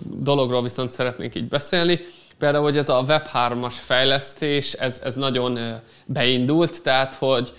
dologról 0.04 0.64
viszont 0.64 0.90
szeretnénk 0.90 1.36
így 1.36 1.48
beszélni. 1.48 2.00
Például, 2.38 2.64
hogy 2.64 2.78
ez 2.78 2.90
a 2.90 3.04
Web3-as 3.08 3.74
fejlesztés, 3.74 4.74
ez, 4.74 5.02
ez 5.04 5.16
nagyon 5.16 5.60
beindult, 6.06 6.84
tehát, 6.84 7.14
hogy 7.14 7.54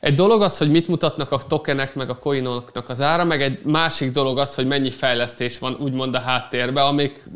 egy 0.00 0.14
dolog 0.14 0.42
az, 0.42 0.58
hogy 0.58 0.70
mit 0.70 0.88
mutatnak 0.88 1.32
a 1.32 1.38
tokenek, 1.38 1.94
meg 1.94 2.10
a 2.10 2.18
coinoknak 2.18 2.88
az 2.88 3.00
ára, 3.00 3.24
meg 3.24 3.42
egy 3.42 3.58
másik 3.64 4.10
dolog 4.10 4.38
az, 4.38 4.54
hogy 4.54 4.66
mennyi 4.66 4.90
fejlesztés 4.90 5.58
van 5.58 5.76
úgymond 5.80 6.14
a 6.14 6.20
háttérben, 6.20 6.84
amik 6.84 7.28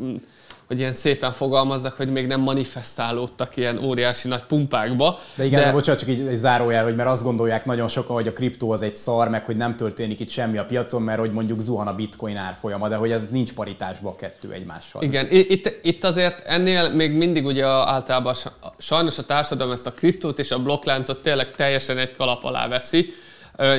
hogy 0.75 0.83
ilyen 0.83 0.93
szépen 0.93 1.31
fogalmazzak, 1.31 1.97
hogy 1.97 2.11
még 2.11 2.27
nem 2.27 2.39
manifestálódtak 2.39 3.57
ilyen 3.57 3.83
óriási 3.83 4.27
nagy 4.27 4.43
pumpákba. 4.43 5.19
De 5.35 5.45
igen, 5.45 5.63
de... 5.63 5.71
bocsánat, 5.71 5.99
csak 5.99 6.09
így 6.09 6.27
egy 6.27 6.35
zárójel, 6.35 6.83
hogy 6.83 6.95
mert 6.95 7.09
azt 7.09 7.23
gondolják 7.23 7.65
nagyon 7.65 7.87
sokan, 7.87 8.15
hogy 8.15 8.27
a 8.27 8.33
kriptó 8.33 8.71
az 8.71 8.81
egy 8.81 8.95
szar, 8.95 9.29
meg 9.29 9.45
hogy 9.45 9.55
nem 9.55 9.75
történik 9.75 10.19
itt 10.19 10.29
semmi 10.29 10.57
a 10.57 10.65
piacon, 10.65 11.01
mert 11.01 11.19
hogy 11.19 11.31
mondjuk 11.31 11.59
zuhan 11.59 11.87
a 11.87 11.95
bitcoin 11.95 12.37
árfolyama, 12.37 12.87
de 12.87 12.95
hogy 12.95 13.11
ez 13.11 13.27
nincs 13.31 13.53
paritásban 13.53 14.11
a 14.11 14.15
kettő 14.15 14.51
egymással. 14.51 15.03
Igen, 15.03 15.27
itt, 15.29 15.79
itt 15.81 16.03
azért 16.03 16.45
ennél 16.45 16.89
még 16.89 17.11
mindig 17.11 17.45
ugye 17.45 17.65
általában 17.65 18.33
sajnos 18.77 19.17
a 19.17 19.23
társadalom 19.23 19.73
ezt 19.73 19.87
a 19.87 19.91
kriptót 19.91 20.39
és 20.39 20.51
a 20.51 20.59
blokkláncot 20.59 21.21
tényleg 21.21 21.55
teljesen 21.55 21.97
egy 21.97 22.15
kalap 22.15 22.43
alá 22.43 22.67
veszi. 22.67 23.13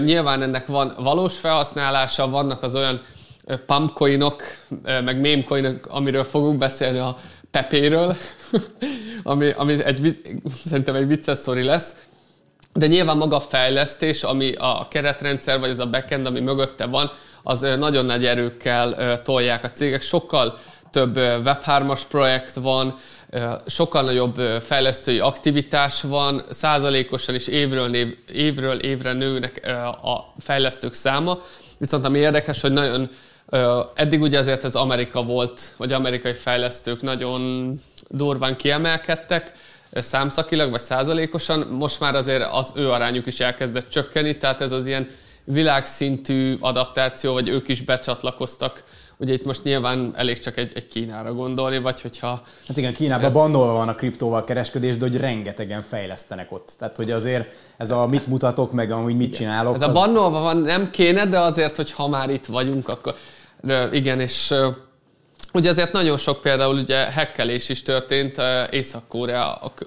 Nyilván 0.05 0.43
ennek 0.43 0.67
van 0.67 0.95
valós 0.99 1.37
felhasználása, 1.37 2.29
vannak 2.29 2.62
az 2.62 2.75
olyan 2.75 3.00
pumpcoinok, 3.67 4.43
meg 4.83 5.21
mémcoinok, 5.21 5.87
amiről 5.87 6.25
fogunk 6.25 6.59
beszélni 6.59 6.99
a 6.99 7.17
Pepéről, 7.50 8.17
ami, 9.23 9.50
ami 9.50 9.85
egy, 9.85 10.21
szerintem 10.65 10.95
egy 10.95 11.07
vicces 11.07 11.38
sztori 11.38 11.62
lesz. 11.62 11.95
De 12.75 12.87
nyilván 12.87 13.17
maga 13.17 13.37
a 13.37 13.41
fejlesztés, 13.41 14.23
ami 14.23 14.53
a 14.53 14.87
keretrendszer, 14.91 15.59
vagy 15.61 15.71
ez 15.71 15.79
a 15.79 15.87
backend, 15.87 16.26
ami 16.26 16.41
mögötte 16.41 16.87
van, 16.87 17.11
az 17.43 17.61
nagyon 17.79 18.05
nagy 18.05 18.26
erőkkel 18.26 19.23
tolják 19.23 19.65
a 19.65 19.71
cégek. 19.71 20.03
Sokkal 20.03 20.59
több 20.91 21.17
Web3-as 21.17 22.00
projekt 22.09 22.55
van, 22.55 22.99
sokkal 23.67 24.03
nagyobb 24.03 24.37
fejlesztői 24.61 25.19
aktivitás 25.19 26.03
van, 26.03 26.43
százalékosan 26.50 27.35
is 27.35 27.47
évről, 27.47 27.88
név, 27.88 28.17
évről 28.33 28.79
évre 28.79 29.12
nőnek 29.12 29.67
a 30.03 30.35
fejlesztők 30.38 30.95
száma. 30.95 31.38
Viszont 31.79 32.05
ami 32.05 32.19
érdekes, 32.19 32.61
hogy 32.61 32.73
nagyon 32.73 33.09
Eddig 33.95 34.21
ugye 34.21 34.38
azért 34.38 34.65
ez 34.65 34.75
Amerika 34.75 35.23
volt, 35.23 35.75
vagy 35.76 35.93
amerikai 35.93 36.35
fejlesztők 36.35 37.03
nagyon 37.03 37.75
durván 38.09 38.57
kiemelkedtek, 38.57 39.53
számszakilag 39.93 40.71
vagy 40.71 40.81
százalékosan, 40.81 41.59
most 41.59 42.00
már 42.00 42.15
azért 42.15 42.45
az 42.53 42.73
ő 42.75 42.91
arányuk 42.91 43.26
is 43.26 43.41
elkezdett 43.41 43.88
csökkenni, 43.88 44.37
tehát 44.37 44.61
ez 44.61 44.73
az 44.73 44.87
ilyen 44.87 45.09
világszintű 45.45 46.57
adaptáció, 46.61 47.33
vagy 47.33 47.49
ők 47.49 47.69
is 47.69 47.81
becsatlakoztak 47.81 48.83
Ugye 49.19 49.33
itt 49.33 49.45
most 49.45 49.65
nyilván 49.65 50.12
elég 50.17 50.38
csak 50.38 50.57
egy, 50.57 50.73
egy 50.75 50.87
Kínára 50.87 51.35
gondolni, 51.35 51.79
vagy 51.79 52.00
hogyha... 52.00 52.43
Hát 52.69 52.76
igen, 52.76 52.95
Kínában 52.95 53.26
ez... 53.26 53.33
bannolva 53.33 53.73
van 53.73 53.88
a 53.88 53.95
kriptóval 53.95 54.45
kereskedés, 54.45 54.97
de 54.97 55.05
hogy 55.05 55.17
rengetegen 55.17 55.83
fejlesztenek 55.83 56.53
ott. 56.53 56.75
Tehát, 56.79 56.97
hogy 56.97 57.11
azért 57.11 57.55
ez 57.76 57.91
a 57.91 58.07
mit 58.07 58.26
mutatok, 58.26 58.73
meg 58.73 58.91
amúgy 58.91 59.17
mit 59.17 59.26
igen. 59.26 59.38
csinálok. 59.38 59.75
Ez 59.75 59.83
az... 59.83 59.88
a 59.88 59.93
bannolva 59.93 60.41
van, 60.41 60.57
nem 60.57 60.91
kéne, 60.91 61.26
de 61.26 61.38
azért, 61.38 61.76
hogy 61.76 61.93
ha 61.93 62.09
már 62.09 62.31
itt 62.31 62.47
vagyunk, 62.47 62.88
akkor 62.88 63.15
de 63.61 63.89
igen, 63.93 64.21
és 64.21 64.55
ugye 65.53 65.71
azért 65.71 65.93
nagyon 65.93 66.17
sok 66.17 66.41
például 66.41 66.79
ugye 66.79 66.97
hekkelés 66.97 67.69
is 67.69 67.83
történt 67.83 68.43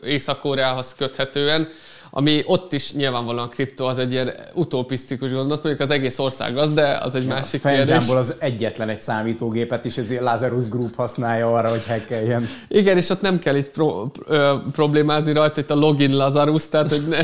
Észak-Koreához 0.03 0.95
köthetően, 0.97 1.67
ami 2.11 2.41
ott 2.45 2.73
is 2.73 2.93
nyilvánvalóan 2.93 3.45
a 3.45 3.49
kriptó 3.49 3.85
az 3.85 3.97
egy 3.97 4.11
ilyen 4.11 4.33
utopisztikus 4.53 5.31
gondot, 5.31 5.63
mondjuk 5.63 5.79
az 5.79 5.89
egész 5.89 6.19
ország 6.19 6.57
az, 6.57 6.73
de 6.73 6.97
az 7.01 7.15
egy 7.15 7.23
ja, 7.23 7.33
másik 7.33 7.61
kérdés. 7.61 8.07
az 8.07 8.35
egyetlen 8.39 8.89
egy 8.89 8.99
számítógépet 8.99 9.85
is, 9.85 9.97
ez 9.97 10.13
Lazarus 10.19 10.69
Group 10.69 10.95
használja 10.95 11.53
arra, 11.53 11.69
hogy 11.69 11.85
hackeljen. 11.87 12.47
Igen, 12.67 12.97
és 12.97 13.09
ott 13.09 13.21
nem 13.21 13.39
kell 13.39 13.55
itt 13.55 13.69
pro, 13.69 14.05
ö, 14.25 14.55
problémázni 14.71 15.33
rajta, 15.33 15.61
hogy 15.61 15.77
a 15.77 15.79
login 15.79 16.15
Lazarus, 16.15 16.69
tehát 16.69 16.89
hogy 16.89 17.07
ne, 17.07 17.19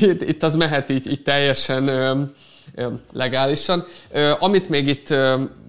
itt, 0.10 0.22
itt 0.22 0.42
az 0.42 0.54
mehet 0.54 0.90
így, 0.90 1.10
így 1.10 1.22
teljesen 1.22 1.88
ö, 1.88 2.22
legálisan. 3.12 3.84
Amit 4.38 4.68
még 4.68 4.88
itt 4.88 5.14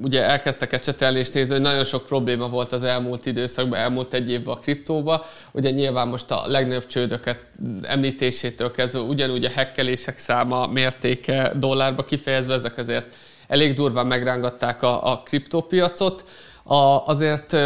ugye 0.01 0.23
elkezdtek 0.23 0.73
ecsetelni 0.73 1.19
és 1.19 1.29
nézni, 1.29 1.51
hogy 1.51 1.61
nagyon 1.61 1.83
sok 1.83 2.05
probléma 2.05 2.49
volt 2.49 2.73
az 2.73 2.83
elmúlt 2.83 3.25
időszakban, 3.25 3.79
elmúlt 3.79 4.13
egy 4.13 4.29
évben 4.29 4.55
a 4.55 4.59
kriptóba. 4.59 5.25
Ugye 5.51 5.69
nyilván 5.69 6.07
most 6.07 6.31
a 6.31 6.43
legnagyobb 6.47 6.85
csődöket 6.85 7.39
említésétől 7.81 8.71
kezdve 8.71 8.99
ugyanúgy 8.99 9.45
a 9.45 9.49
hekkelések 9.49 10.17
száma, 10.17 10.67
mértéke 10.67 11.51
dollárba 11.55 12.03
kifejezve, 12.03 12.53
ezek 12.53 12.77
azért 12.77 13.15
elég 13.47 13.73
durván 13.73 14.07
megrángatták 14.07 14.81
a, 14.83 15.11
a 15.11 15.21
kriptópiacot. 15.25 16.23
A, 16.63 17.05
azért 17.05 17.57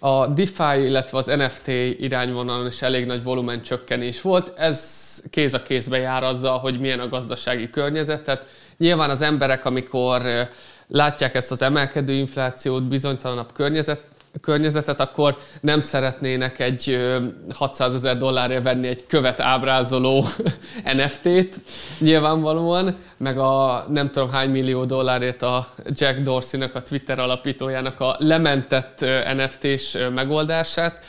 a 0.00 0.26
DeFi, 0.26 0.84
illetve 0.84 1.18
az 1.18 1.26
NFT 1.26 1.66
irányvonalon 1.98 2.66
is 2.66 2.82
elég 2.82 3.06
nagy 3.06 3.22
volumen 3.22 3.62
csökkenés 3.62 4.20
volt. 4.20 4.52
Ez 4.58 5.04
kéz 5.30 5.54
a 5.54 5.62
kézbe 5.62 5.98
jár 5.98 6.24
azzal, 6.24 6.58
hogy 6.58 6.80
milyen 6.80 7.00
a 7.00 7.08
gazdasági 7.08 7.70
környezet. 7.70 8.22
Tehát 8.22 8.46
nyilván 8.78 9.10
az 9.10 9.22
emberek, 9.22 9.64
amikor 9.64 10.22
látják 10.88 11.34
ezt 11.34 11.50
az 11.50 11.62
emelkedő 11.62 12.12
inflációt, 12.12 12.88
bizonytalanabb 12.88 13.52
környezet, 13.52 14.00
környezetet, 14.40 15.00
akkor 15.00 15.36
nem 15.60 15.80
szeretnének 15.80 16.58
egy 16.58 16.98
600 17.54 17.94
ezer 17.94 18.16
dollárért 18.16 18.62
venni 18.62 18.88
egy 18.88 19.06
követ 19.06 19.40
ábrázoló 19.40 20.26
NFT-t 20.96 21.54
nyilvánvalóan, 21.98 22.96
meg 23.16 23.38
a 23.38 23.84
nem 23.88 24.10
tudom 24.10 24.30
hány 24.30 24.50
millió 24.50 24.84
dollárért 24.84 25.42
a 25.42 25.68
Jack 25.88 26.18
Dorsey-nak, 26.18 26.74
a 26.74 26.82
Twitter 26.82 27.18
alapítójának 27.18 28.00
a 28.00 28.16
lementett 28.18 29.04
NFT-s 29.36 29.98
megoldását. 30.14 31.04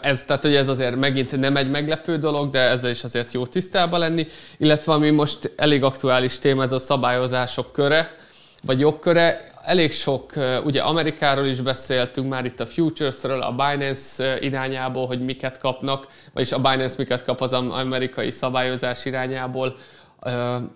Ez, 0.00 0.24
tehát, 0.24 0.42
hogy 0.42 0.54
ez 0.54 0.68
azért 0.68 0.96
megint 0.96 1.40
nem 1.40 1.56
egy 1.56 1.70
meglepő 1.70 2.16
dolog, 2.16 2.50
de 2.50 2.60
ezzel 2.60 2.90
is 2.90 3.04
azért 3.04 3.32
jó 3.32 3.46
tisztában 3.46 3.98
lenni. 3.98 4.26
Illetve 4.56 4.92
ami 4.92 5.10
most 5.10 5.52
elég 5.56 5.82
aktuális 5.82 6.38
téma, 6.38 6.62
ez 6.62 6.72
a 6.72 6.78
szabályozások 6.78 7.72
köre, 7.72 8.16
vagy 8.62 8.80
jogköre 8.80 9.52
elég 9.64 9.92
sok, 9.92 10.32
ugye 10.64 10.80
Amerikáról 10.80 11.46
is 11.46 11.60
beszéltünk 11.60 12.28
már 12.28 12.44
itt 12.44 12.60
a 12.60 12.66
Futuresről, 12.66 13.42
a 13.42 13.50
Binance 13.50 14.40
irányából, 14.40 15.06
hogy 15.06 15.24
miket 15.24 15.58
kapnak, 15.58 16.06
vagyis 16.32 16.52
a 16.52 16.58
Binance 16.58 16.94
miket 16.98 17.24
kap 17.24 17.40
az 17.40 17.52
amerikai 17.52 18.30
szabályozás 18.30 19.04
irányából, 19.04 19.76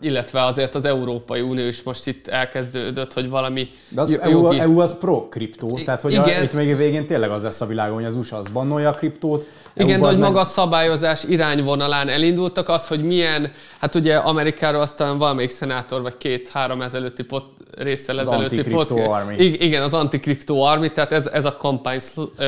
illetve 0.00 0.45
azért 0.45 0.75
az 0.75 0.85
Európai 0.85 1.40
Unió 1.40 1.66
is 1.66 1.83
most 1.83 2.07
itt 2.07 2.28
elkezdődött, 2.28 3.12
hogy 3.12 3.28
valami 3.28 3.68
De 3.88 4.00
az 4.00 4.11
jogi... 4.11 4.30
EU, 4.30 4.50
EU 4.50 4.80
az 4.80 4.99
pro-kriptó, 4.99 5.78
tehát 5.85 6.00
hogy 6.00 6.12
Igen. 6.12 6.25
A, 6.25 6.42
itt 6.42 6.52
még 6.52 6.76
végén 6.76 7.07
tényleg 7.07 7.30
az 7.30 7.42
lesz 7.42 7.61
a 7.61 7.66
világon, 7.66 7.95
hogy 7.95 8.04
az 8.04 8.14
USA 8.14 8.37
az 8.37 8.49
bannolja 8.49 8.88
a 8.88 8.92
kriptót. 8.92 9.47
Igen, 9.75 10.00
de 10.00 10.07
hogy 10.07 10.18
meg... 10.18 10.28
maga 10.28 10.40
a 10.40 10.45
szabályozás 10.45 11.25
irányvonalán 11.25 12.09
elindultak, 12.09 12.68
az, 12.68 12.87
hogy 12.87 13.04
milyen, 13.04 13.50
hát 13.80 13.95
ugye 13.95 14.16
Amerikáról 14.16 14.80
aztán 14.80 15.18
valamelyik 15.18 15.50
szenátor, 15.50 16.02
vagy 16.02 16.16
két-három 16.16 16.83
ezelőtti 16.83 17.23
pot, 17.23 17.45
részsel 17.78 18.20
ezelőtti 18.20 18.62
podcast. 18.62 19.38
Igen, 19.38 19.82
az 19.82 19.94
antikriptó 19.94 20.62
army, 20.62 20.92
tehát 20.92 21.12
ez, 21.12 21.26
ez 21.26 21.44
a 21.44 21.56
kampány 21.56 21.99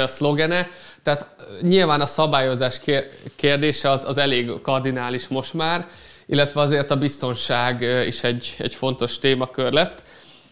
szlogene. 0.06 0.68
Tehát 1.02 1.26
nyilván 1.60 2.00
a 2.00 2.06
szabályozás 2.06 2.80
kérdése 3.36 3.90
az, 3.90 4.04
az 4.04 4.16
elég 4.16 4.60
kardinális 4.62 5.28
most 5.28 5.54
már, 5.54 5.86
illetve 6.26 6.60
azért 6.60 6.90
a 6.90 6.96
biztonság 6.96 8.04
is 8.06 8.22
egy, 8.22 8.56
egy 8.58 8.74
fontos 8.74 9.18
témakör 9.18 9.72
lett. 9.72 10.02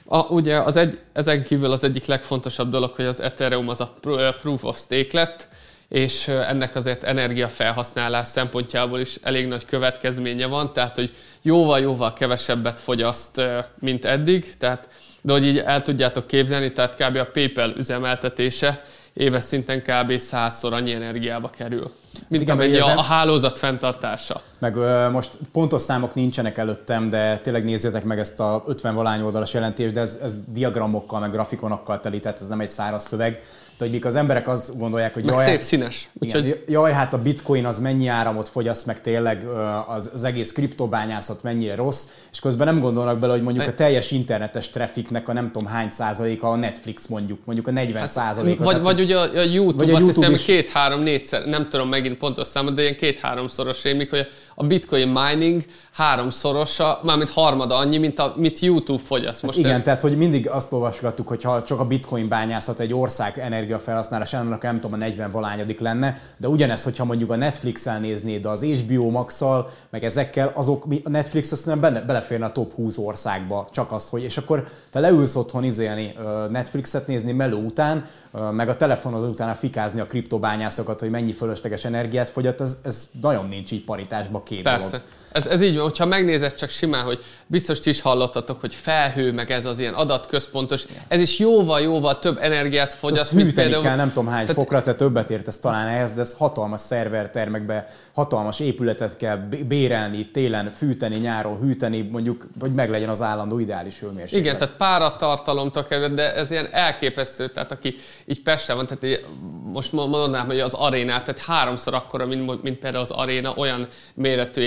A, 0.04 0.18
ugye 0.18 0.58
az 0.58 0.76
egy, 0.76 0.98
ezen 1.12 1.44
kívül 1.44 1.72
az 1.72 1.84
egyik 1.84 2.06
legfontosabb 2.06 2.70
dolog, 2.70 2.90
hogy 2.90 3.04
az 3.04 3.20
Ethereum 3.20 3.68
az 3.68 3.80
a 3.80 3.92
Proof 4.40 4.64
of 4.64 4.78
Stake 4.78 5.08
lett, 5.12 5.48
és 5.88 6.28
ennek 6.28 6.74
azért 6.74 7.04
energiafelhasználás 7.04 8.26
szempontjából 8.26 9.00
is 9.00 9.18
elég 9.22 9.46
nagy 9.46 9.64
következménye 9.64 10.46
van, 10.46 10.72
tehát 10.72 10.94
hogy 10.94 11.14
jóval-jóval 11.42 12.12
kevesebbet 12.12 12.78
fogyaszt, 12.78 13.42
mint 13.78 14.04
eddig, 14.04 14.56
tehát, 14.56 14.88
de 15.22 15.32
hogy 15.32 15.46
így 15.46 15.58
el 15.58 15.82
tudjátok 15.82 16.26
képzelni, 16.26 16.72
tehát 16.72 16.94
kb. 16.94 17.16
a 17.16 17.24
PayPal 17.32 17.74
üzemeltetése 17.76 18.82
éves 19.12 19.44
szinten 19.44 19.82
kb. 19.82 20.18
százszor 20.18 20.72
annyi 20.72 20.92
energiába 20.92 21.50
kerül. 21.50 21.92
Mint 22.28 22.42
Igen, 22.42 22.56
amennyi 22.56 22.78
a, 22.78 22.98
a 22.98 23.02
hálózat 23.02 23.58
fenntartása. 23.58 24.40
Meg 24.58 24.76
ö, 24.76 25.10
most 25.10 25.30
pontos 25.52 25.82
számok 25.82 26.14
nincsenek 26.14 26.58
előttem, 26.58 27.10
de 27.10 27.38
tényleg 27.38 27.64
nézzétek 27.64 28.04
meg 28.04 28.18
ezt 28.18 28.40
a 28.40 28.62
50 28.66 28.94
valány 28.94 29.20
oldalas 29.20 29.52
jelentést, 29.52 29.94
de 29.94 30.00
ez, 30.00 30.18
ez 30.22 30.34
diagramokkal, 30.46 31.20
meg 31.20 31.30
grafikonokkal 31.30 32.00
teli, 32.00 32.20
tehát 32.20 32.40
ez 32.40 32.46
nem 32.46 32.60
egy 32.60 32.68
száraz 32.68 33.06
szöveg 33.06 33.42
hogy 33.78 33.90
mik 33.90 34.04
az 34.04 34.16
emberek 34.16 34.48
azt 34.48 34.78
gondolják, 34.78 35.14
hogy 35.14 35.24
meg 35.24 35.34
jaj, 35.34 35.44
szép 35.44 35.56
hát- 35.56 35.64
színes. 35.64 36.08
Igen, 36.20 36.40
Úgyhogy... 36.40 36.64
Jaj, 36.68 36.92
hát 36.92 37.14
a 37.14 37.18
bitcoin 37.18 37.66
az 37.66 37.78
mennyi 37.78 38.06
áramot 38.06 38.48
fogyaszt, 38.48 38.86
meg 38.86 39.00
tényleg 39.00 39.46
az, 39.86 40.10
az 40.12 40.24
egész 40.24 40.52
kriptobányászat 40.52 41.42
mennyire 41.42 41.74
rossz, 41.74 42.06
és 42.32 42.40
közben 42.40 42.66
nem 42.66 42.80
gondolnak 42.80 43.18
bele, 43.18 43.32
hogy 43.32 43.42
mondjuk 43.42 43.66
a 43.66 43.74
teljes 43.74 44.10
internetes 44.10 44.70
trafficnek 44.70 45.28
a 45.28 45.32
nem 45.32 45.50
tudom 45.50 45.68
hány 45.68 45.90
százaléka 45.90 46.50
a 46.50 46.56
Netflix 46.56 47.06
mondjuk, 47.06 47.38
mondjuk 47.44 47.66
a 47.66 47.70
40 47.70 48.00
hát, 48.00 48.10
százaléka. 48.10 48.64
Vagy, 48.64 48.82
vagy 48.82 49.00
ugye 49.00 49.16
a, 49.16 49.20
a 49.20 49.42
YouTube, 49.42 49.84
vagy 49.84 49.90
a 49.90 49.96
azt 49.96 50.06
YouTube 50.06 50.26
hiszem, 50.26 50.32
is... 50.32 50.44
két-három, 50.44 51.02
négyszer, 51.02 51.46
nem 51.46 51.68
tudom 51.68 51.88
megint 51.88 52.16
pontos 52.16 52.46
számot, 52.46 52.74
de 52.74 52.82
ilyen 52.82 52.96
két-háromszoros 52.96 53.82
rémik, 53.82 54.10
hogy 54.10 54.18
a 54.18 54.47
bitcoin 54.66 55.08
mining 55.08 55.64
háromszorosa, 55.92 57.00
mármint 57.02 57.30
harmada 57.30 57.76
annyi, 57.76 57.98
mint 57.98 58.18
a, 58.18 58.34
mit 58.36 58.58
YouTube 58.58 59.02
fogyaszt. 59.02 59.42
Most 59.42 59.58
Igen, 59.58 59.70
ez... 59.70 59.82
tehát 59.82 60.00
hogy 60.00 60.16
mindig 60.16 60.48
azt 60.48 60.72
olvasgattuk, 60.72 61.28
hogy 61.28 61.42
ha 61.42 61.62
csak 61.62 61.80
a 61.80 61.84
bitcoin 61.84 62.28
bányászat 62.28 62.80
egy 62.80 62.94
ország 62.94 63.38
energiafelhasználás, 63.38 64.34
annak 64.34 64.62
nem 64.62 64.74
tudom, 64.74 64.92
a 64.92 64.96
40 64.96 65.30
valányadik 65.30 65.80
lenne, 65.80 66.16
de 66.36 66.48
ugyanez, 66.48 66.82
hogyha 66.82 67.04
mondjuk 67.04 67.30
a 67.30 67.36
Netflix-el 67.36 67.98
néznéd, 67.98 68.44
az 68.44 68.64
HBO 68.64 69.10
Max-al, 69.10 69.70
meg 69.90 70.04
ezekkel, 70.04 70.52
azok, 70.54 70.86
a 71.04 71.08
Netflix 71.08 71.52
azt 71.52 71.66
nem 71.66 71.80
bele, 71.80 72.00
beleférne 72.00 72.44
a 72.44 72.52
top 72.52 72.74
20 72.74 72.98
országba, 72.98 73.68
csak 73.72 73.92
azt, 73.92 74.08
hogy, 74.08 74.22
és 74.22 74.36
akkor 74.36 74.68
te 74.90 75.00
leülsz 75.00 75.36
otthon 75.36 75.64
izélni, 75.64 76.14
Netflixet 76.50 77.06
nézni 77.06 77.32
meló 77.32 77.58
után, 77.58 78.04
meg 78.52 78.68
a 78.68 78.76
telefonod 78.76 79.28
után 79.28 79.54
fikázni 79.54 80.00
a 80.00 80.06
kriptobányászokat, 80.06 81.00
hogy 81.00 81.10
mennyi 81.10 81.32
fölösleges 81.32 81.84
energiát 81.84 82.30
fogyat, 82.30 82.60
ez, 82.60 82.78
ez 82.84 83.08
nagyon 83.20 83.48
nincs 83.48 83.72
így 83.72 83.84
paritásba 83.84 84.42
két 84.48 84.62
Persze. 84.62 85.02
Ez, 85.32 85.46
ez 85.46 85.60
így 85.62 85.74
van, 85.74 85.82
hogyha 85.82 86.06
megnézed 86.06 86.54
csak 86.54 86.68
simán, 86.68 87.04
hogy 87.04 87.24
biztos 87.46 87.78
ti 87.78 87.90
is 87.90 88.00
hallottatok, 88.00 88.60
hogy 88.60 88.74
felhő, 88.74 89.32
meg 89.32 89.50
ez 89.50 89.64
az 89.64 89.78
ilyen 89.78 89.94
adatközpontos, 89.94 90.84
ez 91.08 91.20
is 91.20 91.38
jóval-jóval 91.38 92.18
több 92.18 92.38
energiát 92.40 92.94
fogyaszt, 92.94 93.32
mint 93.32 93.54
például... 93.54 93.82
kell, 93.82 93.96
nem 93.96 94.08
tudom 94.08 94.26
hány 94.26 94.46
tehát... 94.46 94.62
fokra, 94.62 94.82
te 94.82 94.94
többet 94.94 95.30
értesz 95.30 95.58
talán 95.58 95.86
ehhez, 95.86 96.12
de 96.12 96.20
ez 96.20 96.34
hatalmas 96.34 96.80
szervertermekbe, 96.80 97.86
hatalmas 98.14 98.60
épületet 98.60 99.16
kell 99.16 99.36
bérelni, 99.66 100.30
télen 100.30 100.70
fűteni, 100.70 101.16
nyáron 101.16 101.58
hűteni, 101.60 102.02
mondjuk, 102.02 102.46
hogy 102.60 102.74
meglegyen 102.74 103.08
az 103.08 103.22
állandó 103.22 103.58
ideális 103.58 103.98
hőmérséklet. 103.98 104.44
Igen, 104.44 104.56
tehát 104.58 104.74
páratartalomtól 104.76 105.84
kezdve, 105.84 106.08
de 106.08 106.34
ez 106.34 106.50
ilyen 106.50 106.68
elképesztő, 106.70 107.46
tehát 107.48 107.72
aki 107.72 107.94
így 108.26 108.42
Pesten 108.42 108.76
van, 108.76 108.86
tehát 108.86 109.26
most 109.72 109.92
mondanám, 109.92 110.46
hogy 110.46 110.60
az 110.60 110.74
arénát, 110.74 111.24
tehát 111.24 111.40
háromszor 111.40 111.94
akkora, 111.94 112.26
mint, 112.26 112.62
mint 112.62 112.78
például 112.78 113.02
az 113.02 113.10
aréna, 113.10 113.52
olyan 113.56 113.86
méretű 114.14 114.60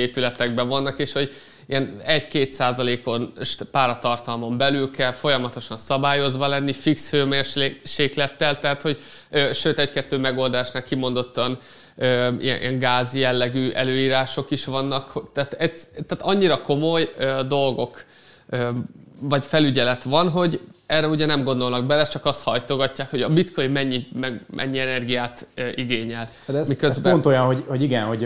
épületekben 0.52 0.68
vannak, 0.68 1.00
és 1.00 1.12
hogy 1.12 1.32
ilyen 1.66 1.96
1-2 2.08 2.50
százalékon 2.50 3.34
páratartalmon 3.72 4.58
belül 4.58 4.92
kell 4.92 5.12
folyamatosan 5.12 5.78
szabályozva 5.78 6.48
lenni, 6.48 6.74
fix 6.74 7.10
hőmérséklettel, 7.10 8.60
tehát 8.60 8.82
hogy 8.82 9.00
sőt 9.54 9.80
egy-kettő 9.80 10.18
megoldásnál 10.18 10.84
kimondottan 10.84 11.58
ilyen, 12.40 12.40
ilyen 12.40 12.80
gáz 12.80 13.14
jellegű 13.14 13.70
előírások 13.70 14.52
is 14.52 14.66
vannak, 14.66 15.32
tehát, 15.34 15.58
tehát 16.08 16.22
annyira 16.22 16.62
komoly 16.62 17.10
dolgok 17.48 18.06
vagy 19.20 19.46
felügyelet 19.46 20.04
van, 20.04 20.30
hogy 20.30 20.60
erre 20.92 21.08
ugye 21.08 21.26
nem 21.26 21.44
gondolnak 21.44 21.86
bele, 21.86 22.04
csak 22.04 22.26
azt 22.26 22.44
hajtogatják, 22.44 23.10
hogy 23.10 23.22
a 23.22 23.30
bitcoin 23.30 23.70
mennyi, 23.70 24.08
meg, 24.20 24.42
mennyi 24.56 24.80
energiát 24.80 25.48
igényel. 25.76 26.28
Hát 26.48 26.56
ez, 26.56 26.68
Miközben... 26.68 27.06
ez 27.06 27.12
pont 27.12 27.26
olyan, 27.26 27.46
hogy, 27.46 27.64
hogy 27.68 27.82
igen, 27.82 28.06
hogy 28.06 28.26